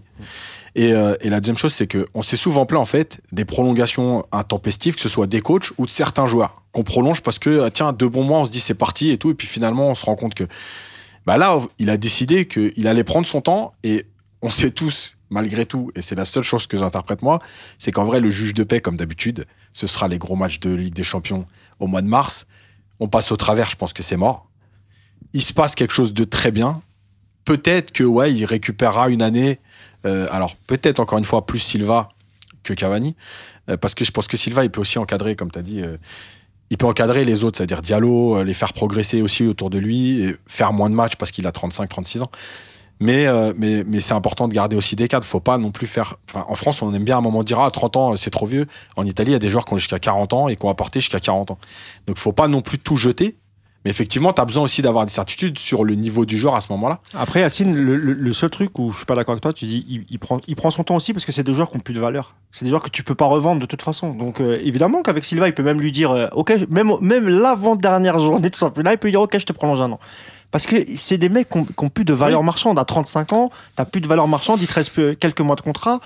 Et, 0.74 0.92
euh, 0.92 1.16
la 1.24 1.40
deuxième 1.40 1.58
chose, 1.58 1.74
c'est 1.74 1.88
qu'on 1.88 2.22
s'est 2.22 2.36
souvent 2.36 2.66
plaint, 2.66 2.80
en 2.80 2.84
fait, 2.84 3.20
des 3.32 3.44
prolongations 3.44 4.24
intempestives, 4.32 4.94
que 4.94 5.00
ce 5.00 5.08
soit 5.08 5.26
des 5.26 5.40
coachs 5.40 5.72
ou 5.78 5.86
de 5.86 5.90
certains 5.90 6.26
joueurs, 6.26 6.62
qu'on 6.72 6.84
prolonge 6.84 7.22
parce 7.22 7.38
que, 7.38 7.62
ah, 7.62 7.70
tiens, 7.70 7.92
deux 7.92 8.08
bons 8.08 8.22
mois, 8.22 8.40
on 8.40 8.46
se 8.46 8.52
dit 8.52 8.60
c'est 8.60 8.74
parti 8.74 9.10
et 9.10 9.18
tout, 9.18 9.30
et 9.30 9.34
puis 9.34 9.46
finalement, 9.46 9.88
on 9.88 9.94
se 9.94 10.04
rend 10.04 10.16
compte 10.16 10.34
que. 10.34 10.44
Bah 11.26 11.36
là, 11.36 11.58
il 11.78 11.90
a 11.90 11.98
décidé 11.98 12.46
qu'il 12.46 12.86
allait 12.86 13.04
prendre 13.04 13.26
son 13.26 13.40
temps, 13.40 13.74
et 13.82 14.06
on 14.42 14.48
sait 14.48 14.70
tous, 14.70 15.18
malgré 15.28 15.66
tout, 15.66 15.90
et 15.94 16.02
c'est 16.02 16.14
la 16.14 16.24
seule 16.24 16.42
chose 16.44 16.66
que 16.66 16.76
j'interprète 16.76 17.22
moi, 17.22 17.40
c'est 17.78 17.92
qu'en 17.92 18.04
vrai, 18.04 18.20
le 18.20 18.30
juge 18.30 18.54
de 18.54 18.64
paix, 18.64 18.80
comme 18.80 18.96
d'habitude, 18.96 19.46
ce 19.72 19.86
sera 19.86 20.08
les 20.08 20.18
gros 20.18 20.36
matchs 20.36 20.60
de 20.60 20.70
Ligue 20.70 20.94
des 20.94 21.02
Champions 21.02 21.44
au 21.78 21.86
mois 21.86 22.02
de 22.02 22.06
mars. 22.06 22.46
On 23.00 23.08
passe 23.08 23.32
au 23.32 23.36
travers, 23.36 23.68
je 23.70 23.76
pense 23.76 23.92
que 23.92 24.02
c'est 24.02 24.16
mort. 24.16 24.48
Il 25.32 25.42
se 25.42 25.52
passe 25.52 25.74
quelque 25.74 25.92
chose 25.92 26.14
de 26.14 26.24
très 26.24 26.50
bien, 26.50 26.82
peut-être 27.44 27.92
que 27.92 28.04
ouais, 28.04 28.32
il 28.32 28.44
récupérera 28.44 29.10
une 29.10 29.22
année. 29.22 29.58
euh, 30.06 30.26
alors 30.30 30.56
peut-être 30.66 31.00
encore 31.00 31.18
une 31.18 31.24
fois 31.24 31.46
plus 31.46 31.58
Silva 31.58 32.08
que 32.62 32.72
Cavani, 32.74 33.16
euh, 33.68 33.76
parce 33.76 33.94
que 33.94 34.04
je 34.04 34.10
pense 34.10 34.26
que 34.26 34.36
Silva 34.36 34.64
il 34.64 34.70
peut 34.70 34.80
aussi 34.80 34.98
encadrer, 34.98 35.36
comme 35.36 35.50
tu 35.50 35.58
as 35.58 35.62
dit, 35.62 35.82
euh, 35.82 35.96
il 36.70 36.76
peut 36.76 36.86
encadrer 36.86 37.24
les 37.24 37.44
autres, 37.44 37.58
c'est-à-dire 37.58 37.82
Diallo, 37.82 38.42
les 38.42 38.54
faire 38.54 38.72
progresser 38.72 39.22
aussi 39.22 39.44
autour 39.44 39.70
de 39.70 39.78
lui, 39.78 40.22
et 40.22 40.36
faire 40.46 40.72
moins 40.72 40.88
de 40.88 40.94
matchs 40.94 41.16
parce 41.16 41.32
qu'il 41.32 41.46
a 41.46 41.50
35-36 41.50 42.22
ans. 42.22 42.30
Mais, 43.00 43.26
mais, 43.56 43.82
mais 43.82 43.98
c'est 44.00 44.12
important 44.12 44.46
de 44.46 44.52
garder 44.52 44.76
aussi 44.76 44.94
des 44.94 45.08
cadres. 45.08 45.26
Faut 45.26 45.40
pas 45.40 45.56
non 45.58 45.72
plus 45.72 45.86
faire. 45.86 46.16
En 46.34 46.54
France, 46.54 46.82
on 46.82 46.92
aime 46.94 47.02
bien 47.02 47.16
à 47.16 47.18
un 47.18 47.22
moment 47.22 47.42
dire 47.42 47.58
à 47.58 47.70
30 47.70 47.96
ans, 47.96 48.16
c'est 48.16 48.30
trop 48.30 48.46
vieux. 48.46 48.66
En 48.96 49.06
Italie, 49.06 49.30
il 49.30 49.32
y 49.32 49.36
a 49.36 49.40
des 49.40 49.48
joueurs 49.48 49.64
qui 49.64 49.72
ont 49.72 49.78
jusqu'à 49.78 49.98
40 49.98 50.32
ans 50.34 50.48
et 50.48 50.54
qui 50.54 50.64
ont 50.66 50.68
apporté 50.68 51.00
jusqu'à 51.00 51.18
40 51.18 51.50
ans. 51.50 51.58
Donc, 52.06 52.18
faut 52.18 52.32
pas 52.32 52.46
non 52.46 52.60
plus 52.60 52.78
tout 52.78 52.96
jeter. 52.96 53.36
Mais 53.84 53.90
effectivement, 53.90 54.32
tu 54.34 54.42
as 54.42 54.44
besoin 54.44 54.62
aussi 54.64 54.82
d'avoir 54.82 55.06
des 55.06 55.10
certitudes 55.12 55.58
sur 55.58 55.84
le 55.84 55.94
niveau 55.94 56.26
du 56.26 56.36
joueur 56.36 56.54
à 56.54 56.60
ce 56.60 56.66
moment-là. 56.70 57.00
Après, 57.14 57.40
Yacine, 57.40 57.74
le, 57.80 57.96
le- 57.96 58.12
le 58.12 58.32
seul 58.34 58.50
truc 58.50 58.78
où 58.78 58.90
je 58.92 58.98
suis 58.98 59.06
pas 59.06 59.14
d'accord 59.14 59.32
avec 59.32 59.40
toi, 59.42 59.54
tu 59.54 59.64
dis 59.64 59.86
il, 59.88 60.04
il 60.10 60.18
prend, 60.18 60.38
il 60.46 60.54
prend 60.54 60.70
son 60.70 60.84
temps 60.84 60.96
aussi 60.96 61.14
parce 61.14 61.24
que 61.24 61.32
c'est 61.32 61.42
des 61.42 61.54
joueurs 61.54 61.70
qui 61.70 61.78
ont 61.78 61.80
plus 61.80 61.94
de 61.94 62.00
valeur. 62.00 62.34
C'est 62.52 62.66
des 62.66 62.70
joueurs 62.70 62.82
que 62.82 62.90
tu 62.90 63.02
peux 63.02 63.14
pas 63.14 63.24
revendre 63.24 63.58
de 63.60 63.66
toute 63.66 63.80
façon. 63.80 64.10
Donc 64.12 64.40
euh, 64.42 64.58
évidemment 64.62 65.00
qu'avec 65.00 65.24
Silva, 65.24 65.48
il 65.48 65.54
peut 65.54 65.62
même 65.62 65.80
lui 65.80 65.92
dire 65.92 66.10
euh, 66.10 66.26
ok, 66.32 66.52
même 66.68 66.92
même 67.00 67.26
l'avant-dernière 67.28 68.18
journée 68.18 68.50
de 68.50 68.54
championnat, 68.54 68.92
il 68.92 68.98
peut 68.98 69.08
lui 69.08 69.12
dire 69.12 69.22
ok, 69.22 69.38
je 69.38 69.46
te 69.46 69.52
prolonge 69.54 69.80
un 69.80 69.92
an. 69.92 70.00
Parce 70.50 70.66
que 70.66 70.76
c'est 70.96 71.16
des 71.16 71.28
mecs 71.28 71.48
qui 71.48 71.58
ont, 71.58 71.64
qui 71.64 71.72
ont 71.84 71.88
plus 71.88 72.04
de 72.04 72.12
valeur 72.12 72.42
marchande. 72.42 72.78
À 72.78 72.84
35 72.84 73.32
ans, 73.32 73.50
t'as 73.76 73.84
plus 73.84 74.00
de 74.00 74.06
valeur 74.08 74.26
marchande, 74.28 74.60
il 74.60 74.66
te 74.66 74.74
reste 74.74 74.92
peu- 74.92 75.14
quelques 75.14 75.40
mois 75.40 75.56
de 75.56 75.60
contrat. 75.62 76.00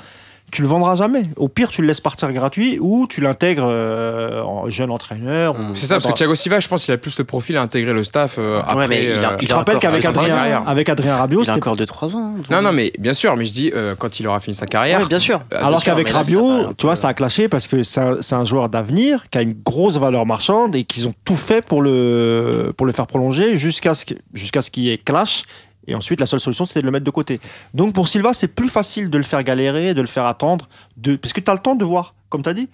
Tu 0.52 0.62
le 0.62 0.68
vendras 0.68 0.94
jamais. 0.94 1.24
Au 1.36 1.48
pire, 1.48 1.68
tu 1.70 1.80
le 1.82 1.88
laisses 1.88 2.00
partir 2.00 2.32
gratuit 2.32 2.78
ou 2.80 3.08
tu 3.08 3.20
l'intègres 3.20 3.66
euh, 3.66 4.40
en 4.42 4.68
jeune 4.70 4.92
entraîneur. 4.92 5.56
C'est 5.74 5.86
ça, 5.86 5.96
parce 5.96 6.06
que 6.06 6.12
Thiago 6.12 6.36
Silva, 6.36 6.60
je 6.60 6.68
pense 6.68 6.84
qu'il 6.84 6.94
a 6.94 6.96
plus 6.96 7.18
le 7.18 7.24
profil 7.24 7.56
à 7.56 7.62
intégrer 7.62 7.92
le 7.92 8.04
staff 8.04 8.36
euh, 8.38 8.60
après. 8.64 8.86
mais 8.86 9.04
il 9.04 9.10
a- 9.24 9.32
euh, 9.32 9.36
Tu 9.36 9.46
il 9.46 9.48
te 9.48 9.54
encore- 9.54 9.78
qu'avec 9.80 10.02
il 10.04 10.06
Adrien, 10.06 10.62
avec 10.64 10.88
Adrien 10.88 11.16
Rabiot, 11.16 11.42
Il 11.42 11.50
a 11.50 11.54
encore 11.56 11.76
2-3 11.76 12.14
ans. 12.14 12.34
donc- 12.36 12.50
Non, 12.50 12.62
non, 12.62 12.70
mais 12.72 12.92
bien 13.00 13.14
sûr, 13.14 13.34
mais 13.36 13.46
je 13.46 13.52
dis 13.52 13.72
euh, 13.74 13.96
quand 13.98 14.20
il 14.20 14.28
aura 14.28 14.38
fini 14.38 14.54
sa 14.54 14.66
carrière. 14.66 15.00
Ouais, 15.00 15.06
bien 15.06 15.18
sûr. 15.18 15.40
euh, 15.52 15.58
Alors 15.60 15.82
qu'avec 15.82 16.08
Rabiot, 16.08 16.72
tu 16.78 16.86
vois, 16.86 16.94
ça 16.94 17.08
a 17.08 17.14
clashé 17.14 17.48
parce 17.48 17.66
que 17.66 17.82
c'est 17.82 18.00
un, 18.34 18.44
joueur 18.44 18.68
d'avenir 18.68 19.28
qui 19.30 19.38
a 19.38 19.42
une 19.42 19.54
grosse 19.54 19.98
valeur 19.98 20.24
marchande 20.24 20.76
et 20.76 20.84
qu'ils 20.84 21.08
ont 21.08 21.14
tout 21.24 21.34
fait 21.36 21.62
pour 21.64 21.82
le, 21.82 22.72
pour 22.76 22.86
le 22.86 22.92
faire 22.92 23.06
prolonger 23.08 23.56
jusqu'à 23.56 23.94
ce 23.94 24.04
que- 24.04 24.14
jusqu'à 24.34 24.62
ce 24.62 24.70
qu'il 24.70 24.84
y 24.84 24.90
ait 24.92 24.98
clash. 24.98 25.44
Et 25.86 25.94
ensuite, 25.94 26.20
la 26.20 26.26
seule 26.26 26.40
solution, 26.40 26.64
c'était 26.64 26.80
de 26.80 26.86
le 26.86 26.92
mettre 26.92 27.04
de 27.04 27.10
côté. 27.10 27.40
Donc 27.74 27.92
pour 27.92 28.08
Silva, 28.08 28.32
c'est 28.32 28.48
plus 28.48 28.68
facile 28.68 29.10
de 29.10 29.18
le 29.18 29.24
faire 29.24 29.42
galérer, 29.42 29.94
de 29.94 30.00
le 30.00 30.06
faire 30.06 30.26
attendre, 30.26 30.68
de, 30.96 31.16
parce 31.16 31.32
que 31.32 31.40
tu 31.40 31.50
as 31.50 31.54
le 31.54 31.60
temps 31.60 31.74
de 31.74 31.84
voir, 31.84 32.14
comme 32.28 32.42
tu 32.42 32.48
as 32.48 32.54
dit. 32.54 32.68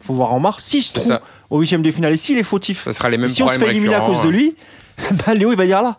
faut 0.00 0.14
voir 0.14 0.32
en 0.32 0.40
mars. 0.40 0.64
S'il 0.64 0.82
se 0.82 0.94
trouve 0.94 1.18
au 1.50 1.60
huitième 1.60 1.82
de 1.82 1.90
finale 1.90 2.12
et 2.12 2.16
s'il 2.16 2.38
est 2.38 2.42
fautif, 2.42 2.84
Ça 2.84 2.92
sera 2.92 3.08
les 3.08 3.18
mêmes 3.18 3.28
si 3.28 3.42
on 3.42 3.48
se 3.48 3.58
fait 3.58 3.68
éliminer 3.70 3.94
à 3.94 4.00
cause 4.00 4.20
de 4.22 4.28
lui, 4.28 4.56
bah, 5.26 5.34
Léo, 5.34 5.52
il 5.52 5.58
va 5.58 5.66
dire 5.66 5.82
là, 5.82 5.98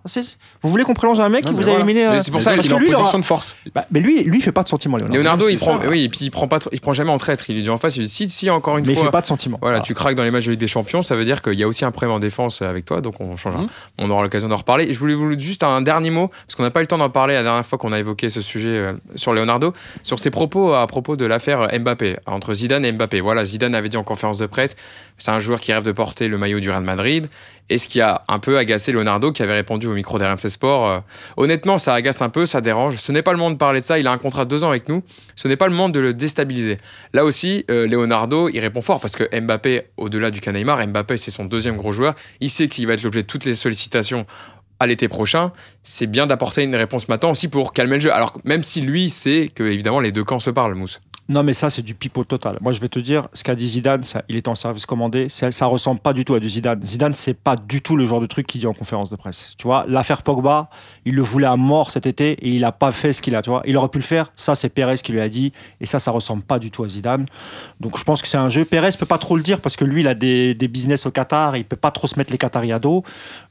vous 0.62 0.70
voulez 0.70 0.84
qu'on 0.84 0.93
prolonge 0.93 1.20
un 1.20 1.30
mec 1.30 1.45
Non, 1.45 1.52
qui 1.52 1.56
vous 1.56 1.62
a 1.62 1.72
voilà. 1.72 1.80
éliminé 1.86 2.08
euh, 2.08 2.20
c'est 2.20 2.32
pour 2.32 2.39
Mais 2.39 2.43
ça 2.43 2.52
donc, 2.52 2.58
parce 2.58 2.68
il 2.68 2.70
que 2.70 2.74
est 2.74 2.78
en 2.78 2.80
lui, 2.80 2.91
position 2.91 3.20
de 3.20 3.26
force. 3.26 3.56
bah, 3.76 3.86
mais 3.91 4.00
lui, 4.00 4.24
lui, 4.24 4.39
il 4.39 4.41
fait 4.41 4.52
pas 4.52 4.64
de 4.64 4.68
sentiments, 4.68 4.98
Léonard. 4.98 5.16
Leonardo, 5.16 5.50
il 5.50 5.58
prend, 5.58 5.82
ça. 5.82 5.88
oui, 5.89 6.04
et 6.04 6.10
puis 6.10 6.20
il 6.26 6.32
prend 6.32 6.48
pas, 6.48 6.60
il 6.72 6.82
prend 6.82 6.93
jamais 6.93 7.12
en 7.12 7.18
traître. 7.18 7.50
Il 7.50 7.62
dit 7.62 7.70
en 7.70 7.78
face, 7.78 7.95
il 7.98 8.04
dit 8.04 8.10
si, 8.10 8.30
si, 8.30 8.50
encore 8.50 8.78
une 8.78 8.86
mais 8.86 8.93
il 8.93 8.95
fois. 8.95 9.06
fait 9.06 9.12
pas 9.12 9.22
de 9.22 9.28
sentiments. 9.28 9.60
Voilà, 9.62 9.82
tu 9.82 9.93
craques 9.93 10.16
dans 10.16 10.24
les 10.24 10.32
matchs 10.32 10.45
de 10.45 10.52
Ligue 10.52 10.60
des 10.60 10.68
Champions, 10.68 11.04
ça 11.04 11.16
veut 11.16 11.26
dire 11.26 11.41
qu'il 11.41 11.54
y 11.54 11.64
a 11.64 11.68
aussi 11.68 11.86
un 11.86 11.91
problème 11.91 12.12
en 12.16 12.20
défense 12.20 12.62
avec 12.62 12.86
toi, 12.86 13.02
donc 13.02 13.22
on 13.22 13.38
changera. 13.38 13.62
Mhm. 13.62 13.68
On 14.00 14.10
aura 14.10 14.24
l'occasion 14.24 14.48
d'en 14.48 14.58
reparler. 14.58 14.91
Je 14.93 15.00
voulais 15.00 15.14
vous 15.14 15.38
juste 15.38 15.64
un 15.64 15.82
dernier 15.82 16.10
mot, 16.10 16.30
parce 16.30 16.56
qu'on 16.56 16.64
n'a 16.64 16.72
pas 16.72 16.80
eu 16.80 16.84
le 16.84 16.88
temps 16.88 16.98
d'en 16.98 17.10
parler 17.10 17.34
la 17.36 17.43
dernière 17.43 17.66
fois 17.66 17.78
qu'on 17.78 17.91
a 17.93 18.00
évoqué 18.00 18.30
ce 18.30 18.41
sujet 18.41 18.70
euh, 18.70 18.93
sur 19.16 19.34
Leonardo, 19.34 19.74
sur 20.04 20.18
ses 20.20 20.32
propos 20.32 20.74
à 20.74 20.88
propos 20.88 21.16
de 21.16 21.26
l'affaire 21.26 21.68
Mbappé, 21.80 22.18
entre 22.26 22.54
Zidane 22.54 22.84
et 22.86 22.91
Mbappé. 22.91 23.22
Voilà, 23.22 23.45
Zidane 23.45 23.76
avait 23.76 23.89
dit 23.89 23.98
en 23.98 24.04
conférence 24.04 24.39
de 24.39 24.48
presse, 24.48 24.76
c'est 25.18 25.32
un 25.32 25.39
joueur 25.39 25.60
qui 25.60 25.72
rêve 25.74 25.84
de 25.84 25.91
porter 25.91 26.28
le 26.28 26.38
maillot 26.38 26.60
du 26.60 26.70
Real 26.70 26.84
Madrid, 26.84 27.28
et 27.70 27.78
ce 27.78 27.88
qui 27.89 28.00
a 28.00 28.22
un 28.30 28.39
peu 28.39 28.58
agacé 28.58 28.86
Leonardo, 28.91 29.31
qui 29.31 29.43
avait 29.43 29.53
répondu 29.53 29.88
au 29.88 29.93
micro 29.93 30.17
d'RMC 30.17 30.49
Sport. 30.49 30.88
euh, 30.88 30.99
Honnêtement, 31.38 31.77
ça 31.77 31.93
agace 31.93 32.21
un 32.21 32.29
peu, 32.29 32.45
ça 32.45 32.61
dérange. 32.61 32.95
Ce 32.97 33.11
n'est 33.11 33.21
pas 33.21 33.31
le 33.31 33.38
moment 33.38 33.51
de 33.51 33.57
parler 33.57 33.81
de 33.81 33.85
ça, 33.85 33.99
il 33.99 34.07
a 34.07 34.11
un 34.11 34.17
contrat 34.17 34.45
de 34.45 34.49
deux 34.49 34.63
ans 34.63 34.69
avec 34.69 34.89
nous, 34.89 35.03
ce 35.35 35.47
n'est 35.47 35.55
pas 35.57 35.67
le 35.67 35.73
moment 35.73 35.89
de 35.89 35.99
le 35.99 36.13
déstabiliser. 36.13 36.77
Là 37.13 37.25
aussi, 37.25 37.65
euh, 37.69 37.88
Leonardo, 37.88 38.49
il 38.49 38.59
répond 38.59 38.81
fort 38.81 38.99
parce 38.99 39.15
que 39.15 39.23
Mbappé, 39.39 39.83
au-delà 39.97 40.31
du 40.31 40.41
cas 40.41 40.51
Mbappé, 40.51 41.17
c'est 41.17 41.31
son 41.31 41.45
deuxième 41.45 41.77
gros 41.77 41.91
joueur. 41.91 42.15
Il 42.39 42.49
sait 42.49 42.67
qu'il 42.67 42.88
va 42.88 42.93
être 42.93 43.03
l'objet 43.03 43.23
de 43.23 43.27
toutes 43.27 43.45
les 43.45 43.55
sollicitations 43.55 44.25
à 44.79 44.88
l'été 44.88 45.07
prochain. 45.07 45.51
C'est 45.89 46.05
bien 46.05 46.27
d'apporter 46.27 46.63
une 46.63 46.75
réponse 46.75 47.07
maintenant 47.07 47.31
aussi 47.31 47.47
pour 47.47 47.71
calmer 47.71 47.95
le 47.95 48.01
jeu. 48.01 48.13
Alors, 48.13 48.38
même 48.43 48.61
si 48.61 48.81
lui 48.81 49.09
sait 49.09 49.47
que, 49.47 49.63
évidemment, 49.63 50.01
les 50.01 50.11
deux 50.11 50.25
camps 50.25 50.41
se 50.41 50.49
parlent, 50.49 50.75
Mousse. 50.75 50.99
Non, 51.29 51.43
mais 51.43 51.51
ça, 51.51 51.69
c'est 51.69 51.81
du 51.81 51.93
pipeau 51.93 52.23
total. 52.23 52.57
Moi, 52.61 52.71
je 52.71 52.79
vais 52.79 52.88
te 52.88 52.99
dire, 52.99 53.27
ce 53.33 53.43
qu'a 53.43 53.53
dit 53.53 53.67
Zidane, 53.67 54.03
ça, 54.03 54.23
il 54.29 54.38
est 54.38 54.47
en 54.47 54.55
service 54.55 54.85
commandé, 54.85 55.27
ça, 55.27 55.51
ça 55.51 55.65
ressemble 55.65 55.99
pas 55.99 56.13
du 56.13 56.23
tout 56.23 56.33
à 56.35 56.39
du 56.39 56.47
Zidane. 56.47 56.81
Zidane, 56.81 57.13
c'est 57.13 57.33
pas 57.33 57.57
du 57.57 57.81
tout 57.81 57.97
le 57.97 58.05
genre 58.05 58.21
de 58.21 58.27
truc 58.27 58.47
qu'il 58.47 58.61
dit 58.61 58.67
en 58.67 58.73
conférence 58.73 59.09
de 59.09 59.17
presse. 59.17 59.53
Tu 59.57 59.67
vois, 59.67 59.83
l'affaire 59.89 60.23
Pogba, 60.23 60.69
il 61.03 61.15
le 61.15 61.21
voulait 61.21 61.47
à 61.47 61.57
mort 61.57 61.91
cet 61.91 62.05
été 62.05 62.31
et 62.31 62.51
il 62.51 62.63
a 62.63 62.71
pas 62.71 62.93
fait 62.93 63.11
ce 63.11 63.21
qu'il 63.21 63.35
a. 63.35 63.41
Tu 63.41 63.49
vois, 63.49 63.61
il 63.65 63.75
aurait 63.75 63.89
pu 63.89 63.97
le 63.97 64.05
faire. 64.05 64.31
Ça, 64.38 64.55
c'est 64.55 64.69
Pérez 64.69 64.95
qui 64.95 65.11
lui 65.11 65.19
a 65.19 65.27
dit. 65.27 65.51
Et 65.81 65.85
ça, 65.85 65.99
ça 65.99 66.11
ressemble 66.11 66.43
pas 66.43 66.59
du 66.59 66.71
tout 66.71 66.85
à 66.85 66.88
Zidane. 66.88 67.25
Donc, 67.81 67.97
je 67.97 68.05
pense 68.05 68.21
que 68.21 68.27
c'est 68.29 68.38
un 68.38 68.49
jeu. 68.49 68.63
Pérez 68.63 68.91
peut 68.97 69.05
pas 69.05 69.17
trop 69.17 69.35
le 69.35 69.43
dire 69.43 69.59
parce 69.59 69.75
que 69.75 69.83
lui, 69.83 70.01
il 70.01 70.07
a 70.07 70.15
des, 70.15 70.55
business 70.55 71.05
au 71.05 71.11
Qatar. 71.11 71.57
Il 71.57 71.65
peut 71.65 71.75
pas 71.75 71.91
trop 71.91 72.07
se 72.07 72.17
mettre 72.17 72.31
les 72.31 72.38
Qataris 72.38 72.71
à 72.71 72.79
dos. 72.79 73.03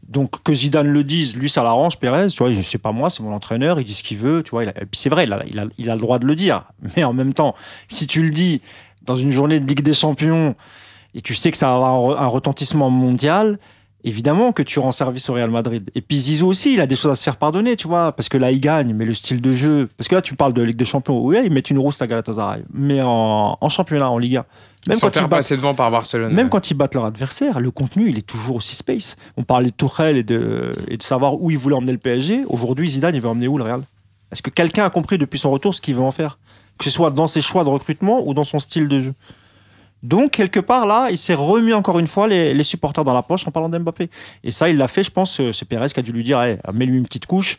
Donc, 0.08 0.42
que 0.42 0.54
Zidane 0.54 0.88
le 0.88 1.04
dise, 1.04 1.36
lui, 1.36 1.50
ça 1.50 1.62
l'arrange, 1.62 1.98
Pérez. 1.98 2.25
Tu 2.34 2.42
vois, 2.42 2.52
je 2.52 2.60
sais 2.62 2.78
pas 2.78 2.92
moi, 2.92 3.10
c'est 3.10 3.22
mon 3.22 3.32
entraîneur. 3.32 3.78
Il 3.80 3.84
dit 3.84 3.94
ce 3.94 4.02
qu'il 4.02 4.18
veut. 4.18 4.42
Tu 4.42 4.50
vois, 4.50 4.64
il 4.64 4.68
a- 4.70 4.82
et 4.82 4.86
puis 4.86 4.98
c'est 4.98 5.08
vrai, 5.10 5.24
il 5.26 5.32
a, 5.90 5.94
le 5.94 6.00
droit 6.00 6.18
de 6.18 6.26
le 6.26 6.34
dire. 6.34 6.64
Mais 6.96 7.04
en 7.04 7.12
même 7.12 7.34
temps, 7.34 7.54
si 7.88 8.06
tu 8.06 8.22
le 8.22 8.30
dis 8.30 8.60
dans 9.02 9.16
une 9.16 9.32
journée 9.32 9.60
de 9.60 9.66
Ligue 9.66 9.82
des 9.82 9.94
Champions 9.94 10.54
et 11.14 11.20
tu 11.20 11.34
sais 11.34 11.50
que 11.50 11.56
ça 11.56 11.68
va 11.68 11.74
avoir 11.74 11.92
un 11.94 12.14
re- 12.14 12.18
un 12.24 12.26
retentissement 12.26 12.90
mondial, 12.90 13.58
évidemment 14.04 14.52
que 14.52 14.62
tu 14.62 14.78
rends 14.78 14.92
service 14.92 15.28
au 15.30 15.32
Real 15.34 15.50
Madrid. 15.50 15.90
Et 15.94 16.00
puis 16.00 16.16
Zizou 16.16 16.46
aussi, 16.48 16.74
il 16.74 16.80
a 16.80 16.86
des 16.86 16.94
choses 16.96 17.10
à 17.10 17.14
se 17.14 17.24
faire 17.24 17.36
pardonner, 17.36 17.74
tu 17.76 17.88
vois, 17.88 18.12
parce 18.12 18.28
que 18.28 18.36
là, 18.38 18.50
il 18.50 18.60
gagne, 18.60 18.92
mais 18.94 19.04
le 19.04 19.14
style 19.14 19.40
de 19.40 19.52
jeu. 19.52 19.88
Parce 19.96 20.08
que 20.08 20.14
là, 20.14 20.22
tu 20.22 20.34
parles 20.36 20.52
de 20.52 20.62
Ligue 20.62 20.76
des 20.76 20.84
Champions. 20.84 21.18
Oui, 21.24 21.38
ils 21.44 21.50
mettent 21.52 21.70
une 21.70 21.78
rousse 21.78 22.00
à 22.02 22.06
Galatasaray, 22.06 22.62
mais 22.72 23.00
en, 23.02 23.56
en 23.60 23.68
championnat, 23.68 24.10
en 24.10 24.18
Ligue 24.18 24.36
1. 24.36 24.44
Même 24.86 24.96
Sans 24.96 25.06
quand, 25.06 25.14
faire 25.14 25.22
ils 25.22 25.28
battent, 25.28 25.38
passer 25.38 25.56
devant 25.56 25.74
par 25.74 25.90
Barcelone. 25.90 26.32
même 26.32 26.48
quand 26.48 26.70
ils 26.70 26.74
battent 26.74 26.94
leur 26.94 27.04
adversaire, 27.04 27.60
le 27.60 27.70
contenu, 27.70 28.08
il 28.08 28.18
est 28.18 28.26
toujours 28.26 28.56
aussi 28.56 28.76
space. 28.76 29.16
On 29.36 29.42
parlait 29.42 29.68
de 29.68 29.74
Tourelle 29.74 30.16
et 30.16 30.22
de, 30.22 30.76
et 30.88 30.96
de 30.96 31.02
savoir 31.02 31.40
où 31.40 31.50
il 31.50 31.58
voulait 31.58 31.76
emmener 31.76 31.92
le 31.92 31.98
PSG. 31.98 32.44
Aujourd'hui, 32.48 32.88
Zidane, 32.88 33.14
il 33.14 33.20
veut 33.20 33.28
emmener 33.28 33.48
où 33.48 33.58
le 33.58 33.64
Real? 33.64 33.82
Est-ce 34.32 34.42
que 34.42 34.50
quelqu'un 34.50 34.84
a 34.84 34.90
compris 34.90 35.18
depuis 35.18 35.38
son 35.38 35.50
retour 35.50 35.74
ce 35.74 35.80
qu'il 35.80 35.94
veut 35.94 36.02
en 36.02 36.10
faire? 36.10 36.38
Que 36.78 36.84
ce 36.84 36.90
soit 36.90 37.10
dans 37.10 37.26
ses 37.26 37.40
choix 37.40 37.64
de 37.64 37.68
recrutement 37.68 38.26
ou 38.26 38.34
dans 38.34 38.44
son 38.44 38.58
style 38.58 38.86
de 38.88 39.00
jeu. 39.00 39.14
Donc, 40.02 40.32
quelque 40.32 40.60
part, 40.60 40.86
là, 40.86 41.08
il 41.10 41.18
s'est 41.18 41.34
remis 41.34 41.72
encore 41.72 41.98
une 41.98 42.06
fois 42.06 42.28
les, 42.28 42.54
les 42.54 42.62
supporters 42.62 43.02
dans 43.02 43.14
la 43.14 43.22
poche 43.22 43.46
en 43.48 43.50
parlant 43.50 43.68
d'Mbappé. 43.68 44.10
Et 44.44 44.50
ça, 44.50 44.68
il 44.68 44.76
l'a 44.76 44.88
fait, 44.88 45.02
je 45.02 45.10
pense, 45.10 45.40
euh, 45.40 45.52
c'est 45.52 45.64
Pérez 45.64 45.88
qui 45.88 45.98
a 45.98 46.02
dû 46.02 46.12
lui 46.12 46.22
dire 46.22 46.40
hey, 46.40 46.58
mets-lui 46.72 46.98
une 46.98 47.04
petite 47.04 47.26
couche. 47.26 47.56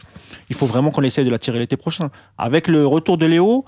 Il 0.49 0.55
faut 0.55 0.67
vraiment 0.67 0.91
qu'on 0.91 1.01
essaye 1.01 1.25
de 1.25 1.29
la 1.29 1.39
tirer 1.39 1.59
l'été 1.59 1.77
prochain. 1.77 2.09
Avec 2.37 2.67
le 2.67 2.85
retour 2.85 3.17
de 3.17 3.25
Léo, 3.25 3.65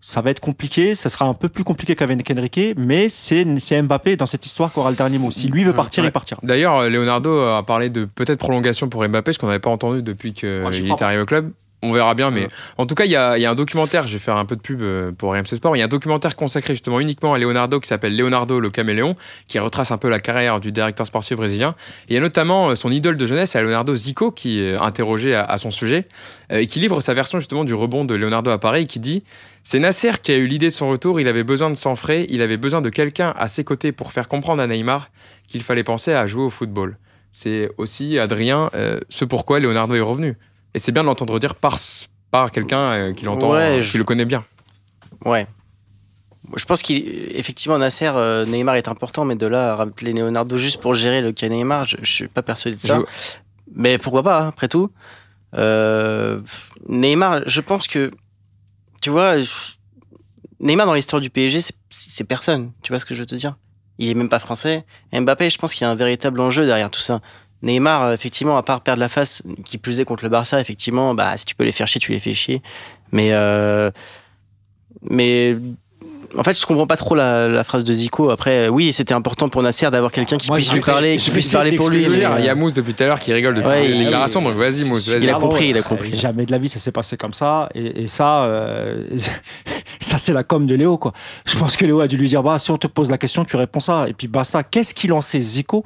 ça 0.00 0.20
va 0.22 0.30
être 0.30 0.40
compliqué. 0.40 0.94
Ça 0.94 1.08
sera 1.10 1.26
un 1.26 1.34
peu 1.34 1.48
plus 1.48 1.64
compliqué 1.64 1.94
qu'avec 1.94 2.30
Enrique, 2.30 2.74
mais 2.76 3.08
c'est 3.08 3.46
c'est 3.58 3.80
Mbappé 3.82 4.16
dans 4.16 4.26
cette 4.26 4.44
histoire 4.46 4.72
qui 4.72 4.78
aura 4.78 4.90
le 4.90 4.96
dernier 4.96 5.18
mot. 5.18 5.30
Si 5.30 5.48
lui 5.48 5.64
veut 5.64 5.72
partir, 5.74 6.02
Ouais. 6.02 6.08
il 6.08 6.12
partira. 6.12 6.40
D'ailleurs, 6.42 6.76
euh, 6.78 6.88
Leonardo 6.88 7.38
a 7.40 7.62
parlé 7.64 7.90
de 7.90 8.04
peut-être 8.06 8.38
prolongation 8.38 8.88
pour 8.88 9.06
Mbappé, 9.06 9.32
ce 9.32 9.38
qu'on 9.38 9.46
n'avait 9.46 9.58
pas 9.58 9.70
entendu 9.70 10.02
depuis 10.02 10.32
qu'il 10.32 10.48
est 10.48 11.02
arrivé 11.02 11.22
au 11.22 11.26
club. 11.26 11.52
On 11.82 11.92
verra 11.92 12.14
bien, 12.14 12.30
mais 12.30 12.42
Ouais. 12.42 12.46
en 12.76 12.84
tout 12.86 12.94
cas, 12.94 13.06
il 13.06 13.10
y, 13.10 13.16
a 13.16 13.38
il 13.38 13.40
y 13.40 13.46
a 13.46 13.50
un 13.50 13.54
documentaire, 13.54 14.06
je 14.06 14.12
vais 14.12 14.18
faire 14.18 14.36
un 14.36 14.44
peu 14.44 14.54
de 14.54 14.60
pub 14.60 14.82
euh, 14.82 15.12
pour 15.12 15.32
RMC 15.32 15.46
Sport, 15.46 15.76
il 15.76 15.78
y 15.78 15.82
a 15.82 15.86
un 15.86 15.88
documentaire 15.88 16.36
consacré 16.36 16.74
justement 16.74 17.00
uniquement 17.00 17.32
à 17.32 17.38
Leonardo 17.38 17.80
qui 17.80 17.88
s'appelle 17.88 18.14
Leonardo 18.16 18.60
le 18.60 18.68
caméléon, 18.68 19.16
qui 19.48 19.58
retrace 19.58 19.90
un 19.90 19.96
peu 19.96 20.10
la 20.10 20.20
carrière 20.20 20.60
du 20.60 20.72
directeur 20.72 21.06
sportif 21.06 21.38
brésilien. 21.38 21.74
Et 22.08 22.12
il 22.12 22.14
y 22.14 22.18
a 22.18 22.20
notamment 22.20 22.68
euh, 22.68 22.74
son 22.74 22.90
idole 22.92 23.16
de 23.16 23.24
jeunesse, 23.24 23.54
Leonardo 23.56 23.94
Zico, 23.96 24.30
qui 24.30 24.60
est 24.60 24.76
interrogé 24.76 25.34
à, 25.34 25.42
à 25.42 25.56
son 25.56 25.70
sujet, 25.70 26.04
euh, 26.52 26.58
et 26.58 26.66
qui 26.66 26.80
livre 26.80 27.00
sa 27.00 27.14
version 27.14 27.38
justement 27.40 27.64
du 27.64 27.72
rebond 27.72 28.04
de 28.04 28.14
Leonardo 28.14 28.50
à 28.50 28.58
Paris, 28.58 28.82
et 28.82 28.86
qui 28.86 28.98
dit 29.00 29.24
C'est 29.64 29.78
Nasser 29.78 30.10
qui 30.22 30.32
a 30.32 30.36
eu 30.36 30.46
l'idée 30.46 30.66
de 30.68 30.74
son 30.74 30.90
retour, 30.90 31.18
il 31.18 31.28
avait 31.28 31.44
besoin 31.44 31.70
de 31.70 31.76
sang 31.76 31.96
frais, 31.96 32.26
il 32.28 32.42
avait 32.42 32.58
besoin 32.58 32.82
de 32.82 32.90
quelqu'un 32.90 33.32
à 33.38 33.48
ses 33.48 33.64
côtés 33.64 33.92
pour 33.92 34.12
faire 34.12 34.28
comprendre 34.28 34.62
à 34.62 34.66
Neymar 34.66 35.08
qu'il 35.46 35.62
fallait 35.62 35.82
penser 35.84 36.12
à 36.12 36.26
jouer 36.26 36.42
au 36.44 36.50
football. 36.50 36.98
C'est 37.32 37.70
aussi, 37.78 38.18
Adrien, 38.18 38.70
euh, 38.74 39.00
ce 39.08 39.24
pourquoi 39.24 39.60
Leonardo 39.60 39.94
est 39.94 40.00
revenu. 40.00 40.36
Et 40.74 40.78
c'est 40.78 40.92
bien 40.92 41.02
de 41.02 41.06
l'entendre 41.06 41.38
dire 41.38 41.54
par, 41.54 41.78
par 42.30 42.50
quelqu'un 42.50 42.78
euh, 42.78 43.12
qui 43.12 43.24
l'entend, 43.24 43.50
Ouais, 43.52 43.78
euh, 43.78 43.80
je- 43.82 43.90
qui 43.92 43.98
le 43.98 44.04
connaît 44.04 44.24
bien. 44.24 44.44
Ouais. 45.24 45.46
Je 46.56 46.64
pense 46.64 46.82
qu'effectivement, 46.82 47.78
Nasser, 47.78 48.10
euh, 48.14 48.44
Neymar 48.46 48.74
est 48.76 48.88
important, 48.88 49.24
mais 49.24 49.36
de 49.36 49.46
là 49.46 49.72
à 49.72 49.76
rappeler 49.76 50.12
Leonardo 50.12 50.56
juste 50.56 50.80
pour 50.80 50.94
gérer 50.94 51.20
le 51.20 51.32
cas 51.32 51.48
Neymar, 51.48 51.84
je, 51.84 51.96
je 52.02 52.10
suis 52.12 52.28
pas 52.28 52.42
persuadé 52.42 52.76
de 52.76 52.80
ça. 52.80 52.98
Je- 52.98 53.36
Mais 53.76 53.98
pourquoi 53.98 54.22
pas, 54.22 54.40
hein, 54.42 54.48
après 54.48 54.66
tout. 54.68 54.90
Euh, 55.56 56.40
Neymar, 56.88 57.40
je 57.46 57.60
pense 57.60 57.86
que, 57.86 58.10
tu 59.00 59.10
vois, 59.10 59.34
Neymar 60.60 60.86
dans 60.86 60.94
l'histoire 60.94 61.20
du 61.20 61.30
PSG, 61.30 61.60
c'est- 61.60 61.74
c'est 61.88 62.24
personne. 62.24 62.72
Tu 62.82 62.92
vois 62.92 62.98
ce 62.98 63.04
que 63.04 63.14
je 63.14 63.20
veux 63.20 63.26
te 63.26 63.34
dire? 63.34 63.56
Il 63.98 64.08
est 64.08 64.14
même 64.14 64.28
pas 64.28 64.38
français. 64.38 64.84
Mbappé, 65.12 65.50
je 65.50 65.58
pense 65.58 65.72
qu'il 65.74 65.82
y 65.84 65.88
a 65.88 65.90
un 65.90 65.94
véritable 65.94 66.40
enjeu 66.40 66.66
derrière 66.66 66.90
tout 66.90 67.00
ça. 67.00 67.20
Neymar, 67.62 68.04
euh, 68.04 68.14
effectivement, 68.14 68.56
à 68.56 68.62
part 68.62 68.80
perdre 68.80 69.00
la 69.00 69.08
face, 69.08 69.42
qui 69.64 69.78
plus 69.78 70.00
est 70.00 70.04
contre 70.04 70.24
le 70.24 70.30
Barça, 70.30 70.60
effectivement, 70.60 71.14
bah, 71.14 71.36
si 71.36 71.44
tu 71.44 71.54
peux 71.54 71.64
les 71.64 71.72
faire 71.72 71.86
chier, 71.86 72.00
tu 72.00 72.12
les 72.12 72.20
fais 72.20 72.32
chier. 72.32 72.62
Mais, 73.12 73.30
euh, 73.32 73.90
mais 75.10 75.56
en 76.38 76.44
fait, 76.44 76.58
je 76.58 76.64
comprends 76.64 76.86
pas 76.86 76.96
trop 76.96 77.14
la, 77.16 77.48
la 77.48 77.64
phrase 77.64 77.82
de 77.82 77.92
Zico. 77.92 78.30
Après, 78.30 78.68
oui, 78.68 78.92
c'était 78.92 79.14
important 79.14 79.48
pour 79.48 79.62
Nasser 79.64 79.90
d'avoir 79.90 80.12
quelqu'un 80.12 80.36
qui 80.36 80.46
Moi, 80.48 80.58
puisse 80.58 80.72
lui 80.72 80.80
parler, 80.80 81.18
je 81.18 81.24
qui 81.24 81.30
puisse 81.32 81.50
parler 81.50 81.72
pour 81.76 81.90
lui. 81.90 82.04
Il 82.04 82.18
y 82.18 82.24
a 82.24 82.36
euh, 82.36 82.54
Mousse 82.54 82.72
depuis 82.74 82.94
tout 82.94 83.02
à 83.02 83.06
l'heure 83.06 83.18
qui 83.20 83.32
rigole 83.32 83.54
depuis 83.56 83.68
Ouais, 83.68 83.86
les 83.88 83.94
il- 83.96 84.04
déclarations, 84.04 84.40
donc 84.40 84.54
vas-y 84.54 84.84
Mousse, 84.88 85.08
vas-y. 85.08 85.24
Il 85.24 85.30
a 85.30 85.34
compris, 85.34 85.70
il 85.70 85.76
a 85.78 85.82
compris. 85.82 86.14
Jamais 86.16 86.46
de 86.46 86.52
la 86.52 86.58
vie, 86.58 86.68
ça 86.68 86.78
s'est 86.78 86.92
passé 86.92 87.16
comme 87.16 87.32
ça. 87.34 87.68
Et, 87.74 88.02
et 88.02 88.06
ça, 88.06 88.44
euh, 88.44 89.02
ça 90.00 90.18
c'est 90.18 90.32
la 90.32 90.44
com 90.44 90.66
de 90.66 90.74
Léo, 90.76 90.98
quoi. 90.98 91.12
Je 91.46 91.58
pense 91.58 91.76
que 91.76 91.84
Léo 91.84 92.00
a 92.00 92.06
dû 92.06 92.16
lui 92.16 92.28
dire, 92.28 92.42
bah, 92.44 92.58
si 92.60 92.70
on 92.70 92.78
te 92.78 92.86
pose 92.86 93.10
la 93.10 93.18
question, 93.18 93.44
tu 93.44 93.56
réponds 93.56 93.80
ça. 93.80 94.06
Et 94.08 94.12
puis 94.12 94.28
basta. 94.28 94.62
Qu'est-ce 94.62 94.94
qu'il 94.94 95.12
en 95.12 95.20
sait, 95.20 95.40
Zico? 95.40 95.82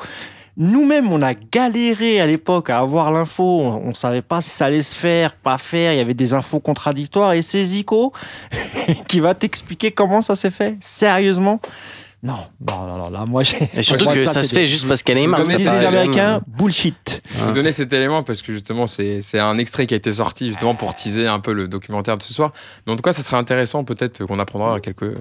Nous-mêmes, 0.57 1.13
on 1.13 1.21
a 1.21 1.35
galéré 1.35 2.21
à 2.21 2.27
l'époque 2.27 2.71
à 2.71 2.79
avoir 2.79 3.11
l'info. 3.11 3.43
On, 3.43 3.89
on 3.89 3.95
savait 3.95 4.23
pas 4.23 4.41
si 4.41 4.51
ça 4.51 4.67
allait 4.67 4.83
se 4.83 4.95
faire, 4.95 5.35
pas 5.35 5.59
faire. 5.59 5.93
Il 5.93 5.97
y 5.97 6.01
avait 6.01 6.15
des 6.15 6.33
infos 6.33 6.61
contradictoires. 6.61 7.33
Et 7.33 7.43
c'est 7.43 7.65
Zico 7.65 8.13
qui 9.09 9.21
va 9.21 9.35
t'expliquer 9.35 9.91
comment 9.91 10.21
ça 10.21 10.37
s'est 10.37 10.51
fait. 10.51 10.77
Sérieusement 10.81 11.61
Non, 12.25 12.39
non, 12.67 12.87
non, 12.87 12.97
non. 12.97 13.11
Là, 13.11 13.25
moi, 13.29 13.43
j'ai. 13.43 13.69
Et 13.77 13.83
surtout 13.83 14.05
moi, 14.05 14.15
que 14.15 14.25
ça, 14.25 14.43
se 14.43 14.49
des- 14.49 14.61
fait 14.61 14.67
juste 14.67 14.89
parce 14.89 15.03
qu'elle 15.03 15.19
est 15.19 15.27
Comme 15.27 15.37
les 15.47 15.57
disent 15.57 15.67
paraît 15.67 15.79
les 15.81 15.85
quand 15.85 15.91
même- 15.91 16.01
Américains, 16.05 16.41
bullshit. 16.49 17.21
Je 17.35 17.39
vais 17.39 17.45
vous 17.45 17.53
donner 17.53 17.71
cet 17.71 17.93
élément 17.93 18.23
parce 18.23 18.41
que 18.41 18.51
justement, 18.53 18.87
c'est 18.87 19.21
c'est 19.21 19.39
un 19.39 19.59
extrait 19.59 19.87
qui 19.87 19.93
a 19.93 19.99
été 19.99 20.11
sorti 20.11 20.49
justement 20.49 20.75
pour 20.75 20.95
teaser 20.95 21.27
un 21.27 21.39
peu 21.39 21.53
le 21.53 21.69
documentaire 21.69 22.17
de 22.17 22.23
ce 22.23 22.33
soir. 22.33 22.53
Mais 22.87 22.95
en 22.95 22.97
tout 22.97 23.03
cas, 23.03 23.13
ça 23.13 23.23
serait 23.23 23.37
intéressant 23.37 23.85
peut-être 23.85 24.25
qu'on 24.25 24.39
apprendra 24.39 24.81
quelques, 24.81 25.15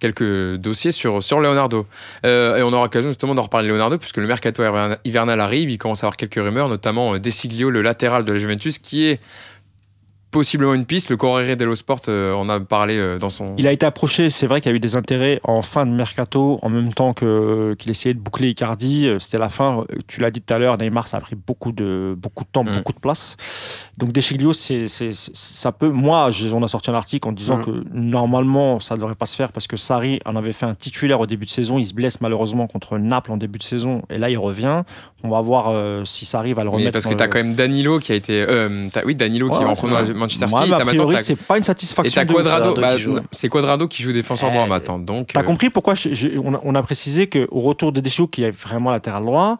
quelques 0.00 0.56
dossiers 0.56 0.90
sur, 0.92 1.22
sur 1.22 1.38
Leonardo. 1.40 1.86
Euh, 2.26 2.56
et 2.56 2.62
on 2.64 2.72
aura 2.72 2.82
l'occasion 2.84 3.10
justement 3.10 3.36
d'en 3.36 3.42
reparler 3.42 3.68
Leonardo 3.68 3.96
puisque 3.96 4.16
le 4.16 4.26
mercato 4.26 4.62
hiverna- 4.62 4.98
hivernal 5.04 5.40
arrive. 5.40 5.70
Il 5.70 5.78
commence 5.78 6.02
à 6.02 6.06
avoir 6.06 6.16
quelques 6.16 6.34
rumeurs, 6.42 6.68
notamment 6.68 7.14
euh, 7.14 7.18
Desiglio, 7.20 7.70
le 7.70 7.82
latéral 7.82 8.24
de 8.24 8.32
la 8.32 8.38
Juventus, 8.38 8.78
qui 8.78 9.06
est 9.06 9.20
possiblement 10.30 10.74
une 10.74 10.84
piste. 10.84 11.10
Le 11.10 11.16
Corriere 11.16 11.56
dello 11.56 11.74
Sport 11.74 12.00
euh, 12.08 12.32
en 12.34 12.48
a 12.48 12.60
parlé 12.60 12.96
euh, 12.96 13.18
dans 13.18 13.28
son. 13.28 13.54
Il 13.58 13.66
a 13.66 13.72
été 13.72 13.86
approché, 13.86 14.30
c'est 14.30 14.46
vrai 14.46 14.60
qu'il 14.60 14.70
y 14.70 14.72
a 14.72 14.76
eu 14.76 14.80
des 14.80 14.96
intérêts 14.96 15.40
en 15.44 15.62
fin 15.62 15.86
de 15.86 15.90
mercato, 15.92 16.58
en 16.62 16.68
même 16.68 16.92
temps 16.92 17.12
que 17.12 17.74
qu'il 17.78 17.90
essayait 17.90 18.14
de 18.14 18.20
boucler 18.20 18.48
Icardi. 18.50 19.06
Euh, 19.06 19.18
C'était 19.18 19.38
la 19.38 19.48
fin. 19.48 19.80
Euh, 19.90 19.96
Tu 20.06 20.20
l'as 20.20 20.30
dit 20.30 20.40
tout 20.40 20.52
à 20.54 20.58
l'heure, 20.58 20.76
Neymar, 20.78 21.06
ça 21.08 21.16
a 21.18 21.20
pris 21.20 21.36
beaucoup 21.36 21.72
de, 21.72 22.14
beaucoup 22.16 22.44
de 22.44 22.48
temps, 22.50 22.64
Mm. 22.64 22.74
beaucoup 22.74 22.92
de 22.92 22.98
place. 23.00 23.36
Donc 23.96 24.12
Deschiglio, 24.12 24.52
c'est, 24.52 24.86
c'est, 24.88 25.12
c'est- 25.12 25.34
ça 25.36 25.72
peut. 25.72 25.88
Moi, 25.90 26.28
on 26.52 26.62
a 26.62 26.68
sorti 26.68 26.90
un 26.90 26.94
article 26.94 27.28
en 27.28 27.32
disant 27.32 27.58
Mm. 27.58 27.64
que 27.64 27.70
normalement, 27.92 28.80
ça 28.80 28.94
ne 28.94 29.00
devrait 29.00 29.14
pas 29.14 29.26
se 29.26 29.36
faire 29.36 29.52
parce 29.52 29.66
que 29.66 29.76
Sarri 29.76 30.20
en 30.24 30.36
avait 30.36 30.52
fait 30.52 30.66
un 30.66 30.74
titulaire 30.74 31.20
au 31.20 31.26
début 31.26 31.46
de 31.46 31.50
saison. 31.50 31.78
Il 31.78 31.84
se 31.84 31.94
blesse 31.94 32.20
malheureusement 32.20 32.66
contre 32.66 32.98
Naples 32.98 33.32
en 33.32 33.36
début 33.36 33.58
de 33.58 33.62
saison, 33.64 34.02
et 34.10 34.18
là, 34.18 34.30
il 34.30 34.38
revient. 34.38 34.82
On 35.24 35.30
va 35.30 35.40
voir 35.40 35.68
euh, 35.70 36.04
si 36.04 36.24
Sarri 36.26 36.52
va 36.52 36.62
le 36.64 36.70
Oui, 36.70 36.76
remettre. 36.76 36.92
parce 36.92 37.06
que 37.06 37.14
tu 37.14 37.22
as 37.22 37.26
euh, 37.26 37.28
quand 37.28 37.38
même 37.38 37.54
Danilo 37.54 37.98
qui 37.98 38.12
a 38.12 38.14
été. 38.14 38.44
euh, 38.48 38.86
t'as- 38.92 39.04
oui, 39.04 39.14
Danilo 39.14 39.48
qui 39.48 39.58
ouais, 39.58 39.64
va 39.64 39.70
en 39.70 39.74
Manchester 40.18 40.46
Moi, 40.50 40.60
City. 40.60 40.70
T'as 40.76 40.82
a 40.82 40.86
priori, 40.86 41.16
t'as- 41.16 41.22
c'est 41.22 41.36
pas 41.36 41.56
une 41.56 41.62
Et 41.62 41.66
satisfaction. 41.66 42.12
t'as 42.14 42.24
de 42.24 42.32
ouf. 42.32 42.42
Quadrado, 42.42 42.74
bah, 42.74 42.96
c'est 43.32 43.48
Quadrado 43.48 43.88
qui 43.88 44.02
joue 44.02 44.12
défenseur 44.12 44.50
droit 44.50 44.64
Eh, 44.66 44.68
maintenant. 44.68 44.98
Donc, 44.98 45.28
T'as 45.32 45.40
euh, 45.40 45.44
compris 45.44 45.70
pourquoi 45.70 45.94
je- 45.94 46.12
je- 46.14 46.38
on, 46.42 46.54
a, 46.54 46.60
on 46.64 46.74
a 46.74 46.82
précisé 46.82 47.28
qu'au 47.28 47.60
retour 47.60 47.92
de 47.92 48.00
Deschamps, 48.00 48.26
qui 48.26 48.42
est 48.42 48.50
vraiment 48.50 48.90
latéral 48.90 49.24
droit, 49.24 49.58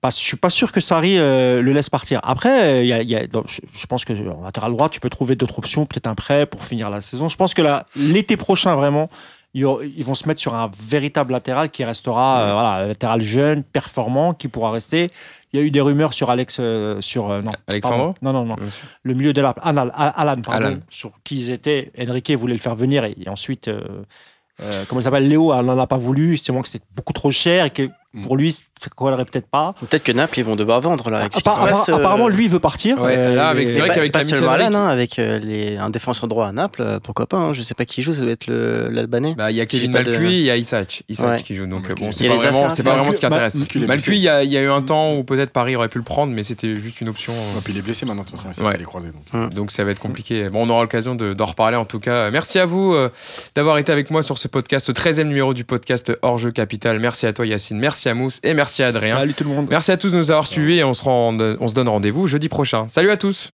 pas, 0.00 0.10
je 0.10 0.16
suis 0.16 0.36
pas 0.36 0.50
sûr 0.50 0.72
que 0.72 0.80
Sarri 0.80 1.16
euh, 1.18 1.62
le 1.62 1.72
laisse 1.72 1.90
partir. 1.90 2.20
Après, 2.22 2.84
il 2.84 2.88
y 2.88 2.92
a- 2.92 3.02
il 3.02 3.10
y 3.10 3.16
a- 3.16 3.26
donc, 3.26 3.44
je, 3.48 3.60
je 3.76 3.86
pense 3.86 4.04
que 4.04 4.12
en 4.30 4.42
latéral 4.44 4.72
droit, 4.72 4.88
tu 4.88 5.00
peux 5.00 5.10
trouver 5.10 5.34
d'autres 5.36 5.58
options, 5.58 5.86
peut-être 5.86 6.06
un 6.06 6.14
prêt 6.14 6.46
pour 6.46 6.62
finir 6.64 6.90
la 6.90 7.00
saison. 7.00 7.28
Je 7.28 7.36
pense 7.36 7.54
que 7.54 7.62
là, 7.62 7.86
l'été 7.96 8.36
prochain, 8.36 8.74
vraiment, 8.76 9.08
ils 9.54 9.64
vont 10.04 10.12
se 10.12 10.28
mettre 10.28 10.40
sur 10.40 10.54
un 10.54 10.70
véritable 10.86 11.32
latéral 11.32 11.70
qui 11.70 11.82
restera 11.82 12.40
euh, 12.40 12.52
voilà, 12.52 12.68
un 12.72 12.86
latéral 12.88 13.22
jeune, 13.22 13.64
performant, 13.64 14.34
qui 14.34 14.48
pourra 14.48 14.70
rester. 14.70 15.10
Il 15.56 15.60
y 15.60 15.62
a 15.62 15.66
eu 15.66 15.70
des 15.70 15.80
rumeurs 15.80 16.12
sur 16.12 16.28
Alex, 16.28 16.58
euh, 16.60 17.00
sur 17.00 17.30
euh, 17.30 17.40
non, 17.40 17.50
Alexandro 17.66 18.12
pardon. 18.12 18.14
non, 18.20 18.32
non, 18.32 18.44
non, 18.44 18.56
Monsieur. 18.62 18.86
le 19.02 19.14
milieu 19.14 19.32
de 19.32 19.40
la 19.40 19.50
Alan, 19.62 19.88
Alan, 19.94 20.34
pardon, 20.42 20.66
Alan. 20.66 20.78
sur 20.90 21.12
qui 21.24 21.36
ils 21.36 21.50
étaient. 21.50 21.90
Enrique 21.98 22.30
voulait 22.32 22.52
le 22.52 22.60
faire 22.60 22.74
venir 22.74 23.04
et, 23.04 23.16
et 23.18 23.28
ensuite, 23.30 23.68
euh, 23.68 23.80
euh, 24.60 24.84
comment 24.86 25.00
il 25.00 25.04
s'appelle, 25.04 25.28
Léo 25.28 25.54
n'en 25.62 25.78
a 25.78 25.86
pas 25.86 25.96
voulu, 25.96 26.34
estimant 26.34 26.60
que 26.60 26.68
c'était 26.68 26.84
beaucoup 26.94 27.14
trop 27.14 27.30
cher 27.30 27.64
et 27.64 27.70
que 27.70 27.88
pour 28.22 28.36
lui, 28.36 28.52
ça 28.52 28.60
ne 28.86 28.94
collerait 28.94 29.24
peut-être 29.24 29.46
pas. 29.48 29.74
Peut-être 29.80 30.02
que 30.04 30.12
Naples, 30.12 30.38
ils 30.38 30.44
vont 30.44 30.56
devoir 30.56 30.80
vendre 30.80 31.10
là. 31.10 31.18
avec 31.18 31.34
euh, 31.36 31.94
Apparemment, 31.94 32.28
lui, 32.28 32.44
il 32.44 32.50
veut 32.50 32.60
partir. 32.60 33.00
Ouais, 33.00 33.16
Euh, 33.16 33.34
là, 33.34 33.48
avec- 33.48 33.70
c'est 33.70 33.80
vrai 33.80 33.90
qu'avec 33.94 34.12
pas 34.12 34.20
Alan, 34.20 34.48
avec- 34.48 34.74
hein, 34.74 34.86
avec 34.88 35.18
euh, 35.18 35.38
les, 35.38 35.76
un 35.76 35.90
défenseur 35.90 36.28
droit 36.28 36.46
à 36.46 36.52
Naples, 36.52 36.98
pourquoi 37.02 37.26
pas. 37.26 37.36
hein, 37.36 37.52
je 37.52 37.62
sais 37.62 37.74
pas 37.74 37.84
qui 37.84 38.02
joue, 38.02 38.12
ça 38.12 38.22
doit 38.22 38.30
être 38.30 38.46
l'Albanais. 38.48 39.34
Bah, 39.36 39.50
il 39.50 39.56
y 39.56 39.60
a 39.60 39.66
Kevin 39.66 39.90
de- 39.90 39.96
Malcuit 39.98 40.34
et 40.34 40.38
il 40.40 40.44
y 40.44 40.50
a 40.50 40.56
Isaac, 40.56 41.02
Isaac 41.08 41.30
Ouais. 41.30 41.42
qui 41.42 41.54
joue. 41.54 41.66
Donc, 41.66 41.88
Ok. 41.90 41.98
bon, 41.98 42.08
Il 42.10 42.12
c'est 42.14 42.28
pas 42.28 42.34
vraiment, 42.34 42.70
c'est 42.70 42.82
pas 42.82 43.12
ce 43.12 43.16
qui 43.18 43.26
intéresse. 43.26 43.66
Malcuit, 43.76 44.16
il 44.18 44.22
est 44.22 44.24
y, 44.24 44.28
a- 44.28 44.42
il 44.44 44.50
y 44.52 44.56
a 44.56 44.62
eu 44.62 44.70
un 44.70 44.82
temps 44.82 45.14
où 45.14 45.24
peut-être 45.24 45.50
Paris 45.50 45.76
aurait 45.76 45.88
pu 45.88 45.98
le 45.98 46.04
prendre, 46.04 46.32
mais 46.32 46.42
c'était 46.42 46.78
juste 46.78 47.00
une 47.00 47.08
option. 47.08 47.32
Et 47.32 47.60
puis 47.62 47.72
il 47.72 47.78
est 47.78 47.82
blessé 47.82 48.06
maintenant, 48.06 48.22
de 48.24 48.28
toute 48.30 48.40
façon, 48.40 48.62
il 48.64 48.70
fait 48.72 48.78
les 48.78 48.84
croisés. 48.84 49.08
donc. 49.32 49.52
Donc 49.54 49.70
ça 49.72 49.84
va 49.84 49.90
être 49.90 50.00
compliqué. 50.00 50.48
Bon, 50.48 50.66
on 50.66 50.70
aura 50.70 50.82
l'occasion 50.82 51.14
de- 51.14 51.32
d'en 51.34 51.46
reparler 51.46 51.76
en 51.76 51.84
tout 51.84 52.00
cas. 52.00 52.30
Merci 52.30 52.58
à 52.58 52.66
vous 52.66 52.94
d'avoir 53.54 53.78
été 53.78 53.92
avec 53.92 54.10
moi 54.10 54.22
sur 54.22 54.38
ce 54.38 54.48
podcast, 54.48 54.86
ce 54.86 54.92
13e 54.92 55.28
numéro 55.28 55.54
du 55.54 55.64
podcast 55.64 56.12
Hors 56.22 56.38
Jeu 56.38 56.50
Capital. 56.50 56.98
Merci 57.00 57.26
à 57.26 57.32
toi 57.32 57.46
Yacine, 57.46 57.78
merci 58.06 58.08
à 58.08 58.14
Mousse 58.14 58.40
et 58.42 58.54
merci 58.54 58.82
à 58.82 58.86
Adrien. 58.88 59.16
Salut 59.16 59.34
tout 59.34 59.44
le 59.44 59.50
monde. 59.50 59.66
Merci 59.70 59.90
à 59.92 59.96
tous 59.96 60.10
de 60.12 60.16
nous 60.16 60.30
avoir 60.30 60.46
suivis 60.46 60.78
et 60.78 60.84
on 60.84 60.94
se, 60.94 61.02
rend- 61.04 61.36
on 61.60 61.68
se 61.68 61.74
donne 61.74 61.88
rendez-vous 61.88 62.26
jeudi 62.26 62.48
prochain. 62.48 62.86
Salut 62.88 63.10
à 63.10 63.16
tous 63.16 63.50